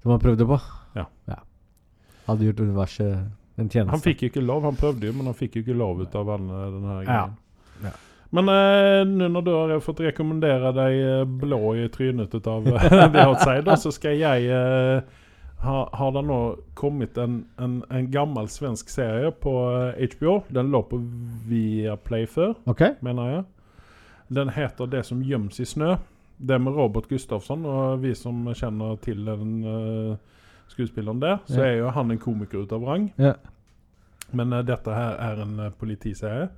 som 0.02 0.10
han 0.14 0.22
prøvde 0.22 0.48
på. 0.48 0.56
Ja. 0.98 1.04
Hadde 2.26 2.48
gjort 2.48 2.64
universet 2.64 3.12
en 3.60 3.68
tjeneste. 3.70 3.92
Han 3.94 4.02
fikk 4.02 4.24
jo 4.24 4.30
ikke 4.32 4.42
lov. 4.42 4.64
Han 4.66 4.76
prøvde 4.80 5.06
jo, 5.06 5.14
men 5.14 5.28
han 5.30 5.36
fikk 5.38 5.60
jo 5.60 5.62
ikke 5.66 5.76
lov 5.78 6.00
ut 6.02 6.16
av 6.18 6.32
denne, 6.32 6.64
denne 6.74 6.96
Ja. 7.06 7.20
Ja. 7.84 7.92
Men 8.36 8.48
eh, 8.52 9.02
nå 9.08 9.28
når 9.32 9.42
du 9.42 9.52
har 9.52 9.78
fått 9.80 10.02
rekommendere 10.04 10.72
deg 10.76 10.96
eh, 11.00 11.22
blå 11.24 11.60
i 11.80 11.86
trynet 11.92 12.34
ut 12.34 12.48
av 12.50 12.66
eh, 12.68 12.88
The 13.14 13.22
Outsider, 13.30 13.78
så 13.80 13.92
skal 13.94 14.18
jeg 14.20 14.50
eh, 14.52 15.22
ha, 15.64 15.76
Har 15.96 16.12
det 16.12 16.24
nå 16.28 16.40
kommet 16.76 17.16
en, 17.18 17.38
en, 17.56 17.78
en 17.88 18.10
gammel 18.12 18.50
svensk 18.52 18.92
serie 18.92 19.30
på 19.32 19.54
eh, 19.72 20.02
HBO? 20.12 20.42
Den 20.52 20.68
lå 20.74 20.82
på 20.90 21.00
Viaplay 21.48 22.26
før, 22.28 22.52
okay. 22.68 22.98
mener 23.00 23.32
jeg. 23.32 23.46
Den 24.36 24.52
heter 24.52 24.86
'Det 24.86 25.04
som 25.06 25.22
gjems 25.22 25.60
i 25.60 25.64
snø'. 25.64 25.96
Det 26.36 26.58
med 26.60 26.76
Robert 26.76 27.08
Gustafsson, 27.08 27.64
og 27.64 28.02
vi 28.02 28.12
som 28.14 28.42
kjenner 28.52 28.96
til 29.00 29.24
den 29.24 29.52
uh, 29.64 30.16
skuespilleren 30.68 31.22
der, 31.22 31.38
så 31.46 31.62
yeah. 31.62 31.70
er 31.70 31.78
jo 31.78 31.90
han 31.96 32.10
en 32.10 32.18
komiker 32.18 32.66
ut 32.66 32.72
av 32.72 32.84
rang. 32.84 33.06
Yeah. 33.16 33.38
Men 34.32 34.52
uh, 34.52 34.60
dette 34.60 34.92
her 34.92 35.16
er 35.16 35.40
en 35.46 35.60
uh, 35.60 35.70
politiserie. 35.78 36.50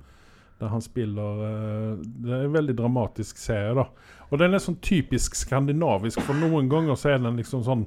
Der 0.59 0.71
han 0.73 0.83
spiller 0.83 1.43
eh, 1.47 1.91
Det 2.03 2.33
er 2.35 2.45
en 2.45 2.55
veldig 2.55 2.75
dramatisk 2.77 3.37
serie, 3.39 3.75
da. 3.77 3.87
Og 4.29 4.41
den 4.41 4.53
er 4.53 4.63
sånn 4.63 4.79
typisk 4.83 5.37
skandinavisk, 5.39 6.21
for 6.27 6.37
noen 6.37 6.69
ganger 6.71 6.99
så 6.99 7.13
er 7.13 7.23
den 7.23 7.39
liksom 7.39 7.63
sånn 7.65 7.85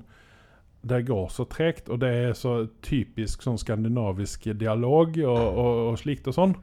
Det 0.82 1.04
går 1.06 1.28
så 1.30 1.46
tregt, 1.46 1.90
og 1.92 2.00
det 2.02 2.10
er 2.24 2.32
så 2.38 2.66
typisk 2.82 3.44
sånn 3.44 3.60
skandinavisk 3.60 4.48
dialog 4.58 5.18
og, 5.22 5.42
og, 5.42 5.82
og 5.92 6.00
slikt 6.00 6.26
og 6.32 6.34
sånn. 6.34 6.56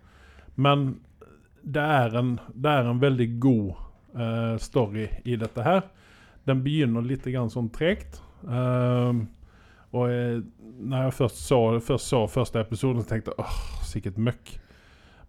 Men 0.60 0.90
det 1.64 1.86
er 1.86 2.18
en, 2.20 2.34
det 2.52 2.74
er 2.74 2.90
en 2.90 3.00
veldig 3.00 3.30
god 3.40 3.70
uh, 4.20 4.58
story 4.60 5.08
i 5.24 5.38
dette 5.40 5.64
her. 5.64 5.86
Den 6.50 6.64
begynner 6.66 7.06
litt 7.06 7.28
sånn 7.54 7.70
tregt. 7.72 8.20
Uh, 8.44 9.24
og 9.96 10.10
jeg, 10.12 10.42
når 10.80 11.08
jeg 11.08 11.16
først 11.18 11.46
så, 11.48 11.60
først 11.80 12.12
så 12.12 12.26
første 12.28 12.60
episoden, 12.62 13.02
så 13.04 13.14
tenkte 13.14 13.34
jeg 13.34 13.46
åh, 13.46 13.60
sikkert 13.88 14.20
møkk. 14.20 14.52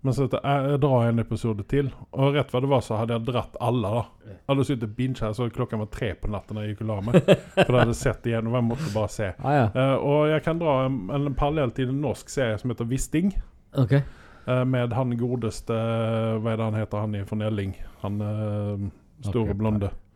Men 0.01 0.17
så 0.17 0.27
drar 0.33 0.45
jeg, 0.45 0.71
jeg 0.73 0.81
drar 0.81 1.09
en 1.09 1.23
episode 1.23 1.65
til. 1.69 1.91
Og 2.17 2.37
rett 2.37 2.53
hva 2.55 2.63
det 2.65 2.71
var, 2.71 2.85
så 2.85 3.01
hadde 3.01 3.17
jeg 3.17 3.27
dratt 3.27 3.59
alle. 3.61 3.91
da 3.93 4.31
Jeg 4.31 4.39
hadde 4.53 4.67
sittet 4.69 4.95
binge 4.97 5.25
her, 5.25 5.35
så 5.37 5.49
klokka 5.53 5.81
var 5.81 5.91
tre 5.93 6.15
på 6.17 6.31
natten 6.33 6.57
da 6.57 6.65
jeg 6.65 6.75
gikk 6.75 6.87
og 6.87 6.91
la 6.93 6.99
meg. 7.09 7.19
For 7.59 7.75
jeg 7.75 7.83
hadde 7.83 7.99
sett 7.99 8.31
igjennom, 8.31 8.57
jeg 8.57 8.69
måtte 8.71 8.95
bare 8.95 9.13
se. 9.13 9.29
Ah, 9.39 9.59
ja. 9.59 9.67
uh, 9.77 9.97
og 10.13 10.23
jeg 10.33 10.45
kan 10.47 10.63
dra 10.63 10.79
en, 10.87 11.03
en 11.17 11.35
parallell 11.37 11.75
til 11.77 11.93
en 11.93 12.01
norsk 12.07 12.33
serie 12.33 12.57
som 12.61 12.73
heter 12.73 12.89
Wisting. 12.91 13.35
Ok. 13.81 13.99
Uh, 14.49 14.65
med 14.65 14.97
han 14.97 15.13
godeste 15.21 15.77
Hva 15.77 16.55
er 16.55 16.57
det 16.57 16.65
han 16.65 16.79
heter, 16.81 17.05
han 17.05 17.19
i 17.19 17.27
von 17.29 17.45
Elling? 17.45 17.77
Han 18.01 18.23
uh, 18.25 18.89
store 19.27 19.51
okay, 19.51 19.59
blonde. 19.61 19.93
Ikke. 19.93 20.07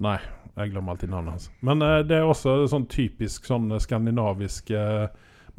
Nei, 0.00 0.18
jeg 0.56 0.72
glemmer 0.72 0.94
alltid 0.94 1.10
navnet 1.12 1.36
hans. 1.36 1.50
Men 1.60 1.82
eh, 1.84 1.98
det 2.06 2.20
er 2.20 2.28
også 2.28 2.62
sånn 2.70 2.86
typisk 2.90 3.48
sånn 3.48 3.70
eh, 3.72 3.82
skandinavisk 3.82 4.72
eh, 4.76 5.06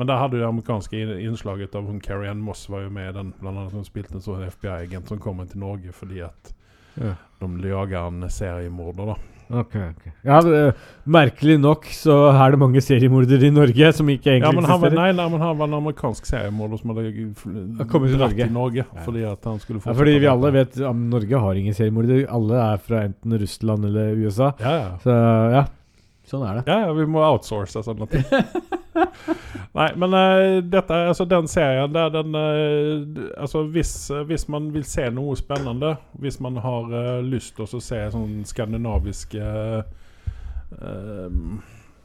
Men 0.02 0.10
der 0.10 0.18
hadde 0.18 0.40
jo 0.40 0.42
det 0.42 0.50
amerikanske 0.50 1.00
innslaget 1.22 1.76
av 1.78 1.86
hun 1.86 2.00
Carrie 2.02 2.32
Ann 2.32 2.40
Moss 2.42 2.64
var 2.74 2.88
jo 2.88 2.90
med 2.90 3.12
i 3.12 3.18
den. 3.20 3.28
Blant 3.38 3.60
annet 3.62 3.76
hun 3.78 3.86
spilte 3.86 4.16
en 4.18 4.24
sånn 4.26 4.42
FBI-agent 4.50 5.12
som 5.12 5.20
kommer 5.22 5.46
til 5.52 5.62
Norge 5.62 5.94
fordi 5.94 6.24
at 6.26 6.56
Ja. 6.98 7.14
de 7.40 7.70
jager 7.70 8.08
en 8.08 8.26
seriemorder, 8.34 9.12
da. 9.14 9.16
Ok, 9.62 9.76
ok. 9.76 10.04
Ja, 10.26 10.40
eh, 10.40 10.72
merkelig 11.06 11.60
nok 11.60 11.84
så 11.92 12.32
er 12.34 12.52
det 12.52 12.60
mange 12.60 12.82
seriemordere 12.82 13.46
i 13.46 13.52
Norge 13.54 13.92
som 13.94 14.08
ikke 14.08 14.32
egentlig 14.40 14.48
Ja, 14.48 14.52
men 14.56 14.64
han 14.64 14.82
var, 14.82 14.90
nei, 14.96 15.12
nei, 15.12 15.28
men 15.30 15.40
han 15.44 15.58
var 15.60 15.68
en 15.68 15.74
amerikansk 15.84 16.26
seriemorder 16.26 16.80
som 16.82 16.96
hadde 16.96 17.86
kommet 17.92 18.10
til 18.10 18.18
Norge. 18.24 18.50
Norge 18.52 18.86
Ja. 18.88 19.02
fordi 19.06 19.24
at 19.32 19.44
han 19.46 19.60
skulle 19.60 19.82
Ja, 19.86 19.94
fordi 19.94 20.18
vi 20.20 20.26
alle 20.26 20.52
vet 20.52 20.80
at 20.82 20.96
Norge 20.96 21.40
har 21.40 21.54
ingen 21.54 21.74
seriemordere. 21.74 22.26
Alle 22.32 22.56
er 22.74 22.78
fra 22.78 23.04
enten 23.06 23.38
Russland 23.40 23.86
eller 23.86 24.16
USA. 24.16 24.54
Ja, 24.60 24.72
ja. 24.72 24.98
Så 25.04 25.12
ja, 25.54 25.66
sånn 26.32 26.44
er 26.48 26.60
det. 26.60 26.64
Ja, 26.72 26.88
ja, 26.88 26.94
vi 26.98 27.06
må 27.10 27.22
outsource 27.28 27.84
sånne 27.86 28.08
ting. 28.12 28.24
Nei, 29.78 29.88
men 29.96 30.14
uh, 30.16 30.60
dette 30.68 30.98
altså 31.08 31.24
den 31.32 31.48
serien 31.48 31.94
der 31.96 32.10
den 32.12 32.36
uh, 32.36 33.30
Altså 33.40 33.62
hvis, 33.72 33.94
uh, 34.12 34.24
hvis 34.28 34.44
man 34.52 34.68
vil 34.74 34.84
se 34.88 35.06
noe 35.16 35.36
spennende, 35.40 35.94
hvis 36.20 36.42
man 36.44 36.58
har 36.60 36.92
eh, 36.92 37.22
lyst 37.24 37.56
til 37.56 37.68
å 37.68 37.80
se 37.82 38.02
sånn 38.12 38.42
skandinavisk 38.48 39.36
eh, 39.40 39.80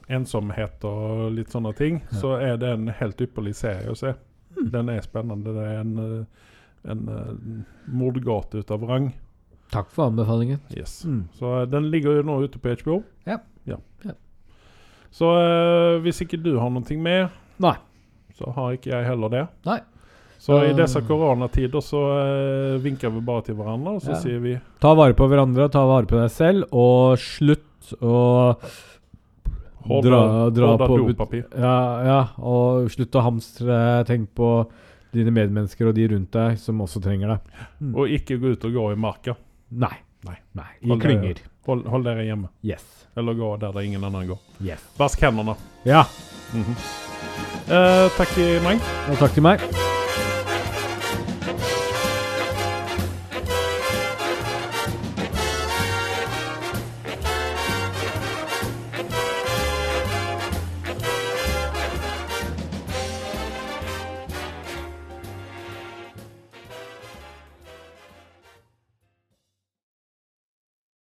ensomhet 0.09 0.85
og 0.87 1.33
litt 1.35 1.51
sånne 1.55 1.73
ting, 1.79 2.01
Ja. 2.11 2.19
så 2.21 2.33
er 2.39 2.57
det 2.63 2.71
en 2.77 2.89
helt 3.01 3.21
ypperlig 3.21 3.55
serie 3.59 3.91
å 3.91 3.99
se. 3.99 4.15
Den 4.57 4.89
er 4.89 5.03
spennende. 5.05 5.53
Det 5.55 5.67
er 5.67 5.81
en, 5.83 6.27
en 6.87 7.65
mordgate 7.87 8.63
ut 8.63 8.71
av 8.71 8.87
rang. 8.89 9.11
Takk 9.75 9.91
for 9.91 10.07
anbefalingen. 10.11 10.61
Yes. 10.71 11.01
Mm. 11.05 11.25
Så 11.35 11.65
den 11.67 11.91
ligger 11.91 12.21
jo 12.21 12.23
nå 12.27 12.39
ute 12.47 12.59
på 12.63 12.75
HBO. 12.79 13.01
Ja. 13.27 13.41
Så 15.15 15.29
uh, 15.33 16.01
hvis 16.05 16.21
ikke 16.25 16.41
du 16.43 16.57
har 16.59 16.71
noe 16.71 16.97
mer, 17.01 17.29
Nei. 17.59 17.75
så 18.39 18.51
har 18.57 18.73
ikke 18.77 18.91
jeg 18.93 19.05
heller 19.07 19.29
det. 19.33 19.45
Nei. 19.67 19.79
Så 20.39 20.59
i 20.67 20.71
Uh. 20.73 20.77
disse 20.77 21.01
koronatider 21.09 21.81
så 21.81 22.01
uh, 22.13 22.79
vinker 22.83 23.11
vi 23.11 23.21
bare 23.25 23.43
til 23.47 23.55
hverandre, 23.57 23.95
og 23.97 24.03
så 24.03 24.11
Ja. 24.13 24.21
sier 24.21 24.39
vi 24.41 24.59
Ta 24.81 24.95
vare 24.95 25.15
på 25.15 25.27
hverandre, 25.29 25.71
ta 25.73 25.87
vare 25.87 26.07
på 26.07 26.19
deg 26.21 26.31
selv, 26.31 26.67
og 26.73 27.17
slutt 27.19 27.95
å 28.03 28.57
hold 29.87 30.05
dra, 30.05 30.21
dra 30.51 30.67
hold 30.73 30.83
av 30.83 30.89
på 30.91 30.99
dopapir. 31.07 31.45
Ja, 31.57 31.77
ja, 32.05 32.21
og 32.39 32.91
slutt 32.91 33.15
å 33.17 33.23
hamstre. 33.23 34.05
Tenk 34.09 34.35
på 34.35 34.67
dine 35.15 35.31
medmennesker 35.33 35.89
og 35.89 35.95
de 35.97 36.09
rundt 36.13 36.33
deg 36.35 36.59
som 36.61 36.81
også 36.85 37.01
trenger 37.05 37.29
det. 37.37 37.39
Mm. 37.81 37.95
Og 37.97 38.09
ikke 38.19 38.37
gå 38.43 38.53
ut 38.57 38.65
og 38.69 38.73
gå 38.77 38.87
i 38.93 38.97
marka. 39.01 39.37
Nei. 39.71 39.95
Nei. 40.27 40.37
Nei. 40.59 40.69
I 40.83 40.99
klynger. 41.01 41.41
Hold, 41.67 41.87
hold 41.91 42.05
dere 42.07 42.25
hjemme. 42.27 42.49
Yes. 42.63 42.85
Eller 43.17 43.35
gå 43.35 43.57
der 43.57 43.73
det 43.73 43.85
ingen 43.89 44.05
annen 44.05 44.29
går. 44.29 44.39
Yes. 44.63 44.81
Vask 44.99 45.21
hendene. 45.27 45.57
Ja. 45.85 46.05
Mhm. 46.53 46.77
Eh, 47.67 48.09
takk 48.17 48.35
til 48.37 48.61
meg. 48.63 48.81
Og 49.11 49.19
takk 49.19 49.35
til 49.35 49.43
meg. 49.43 49.96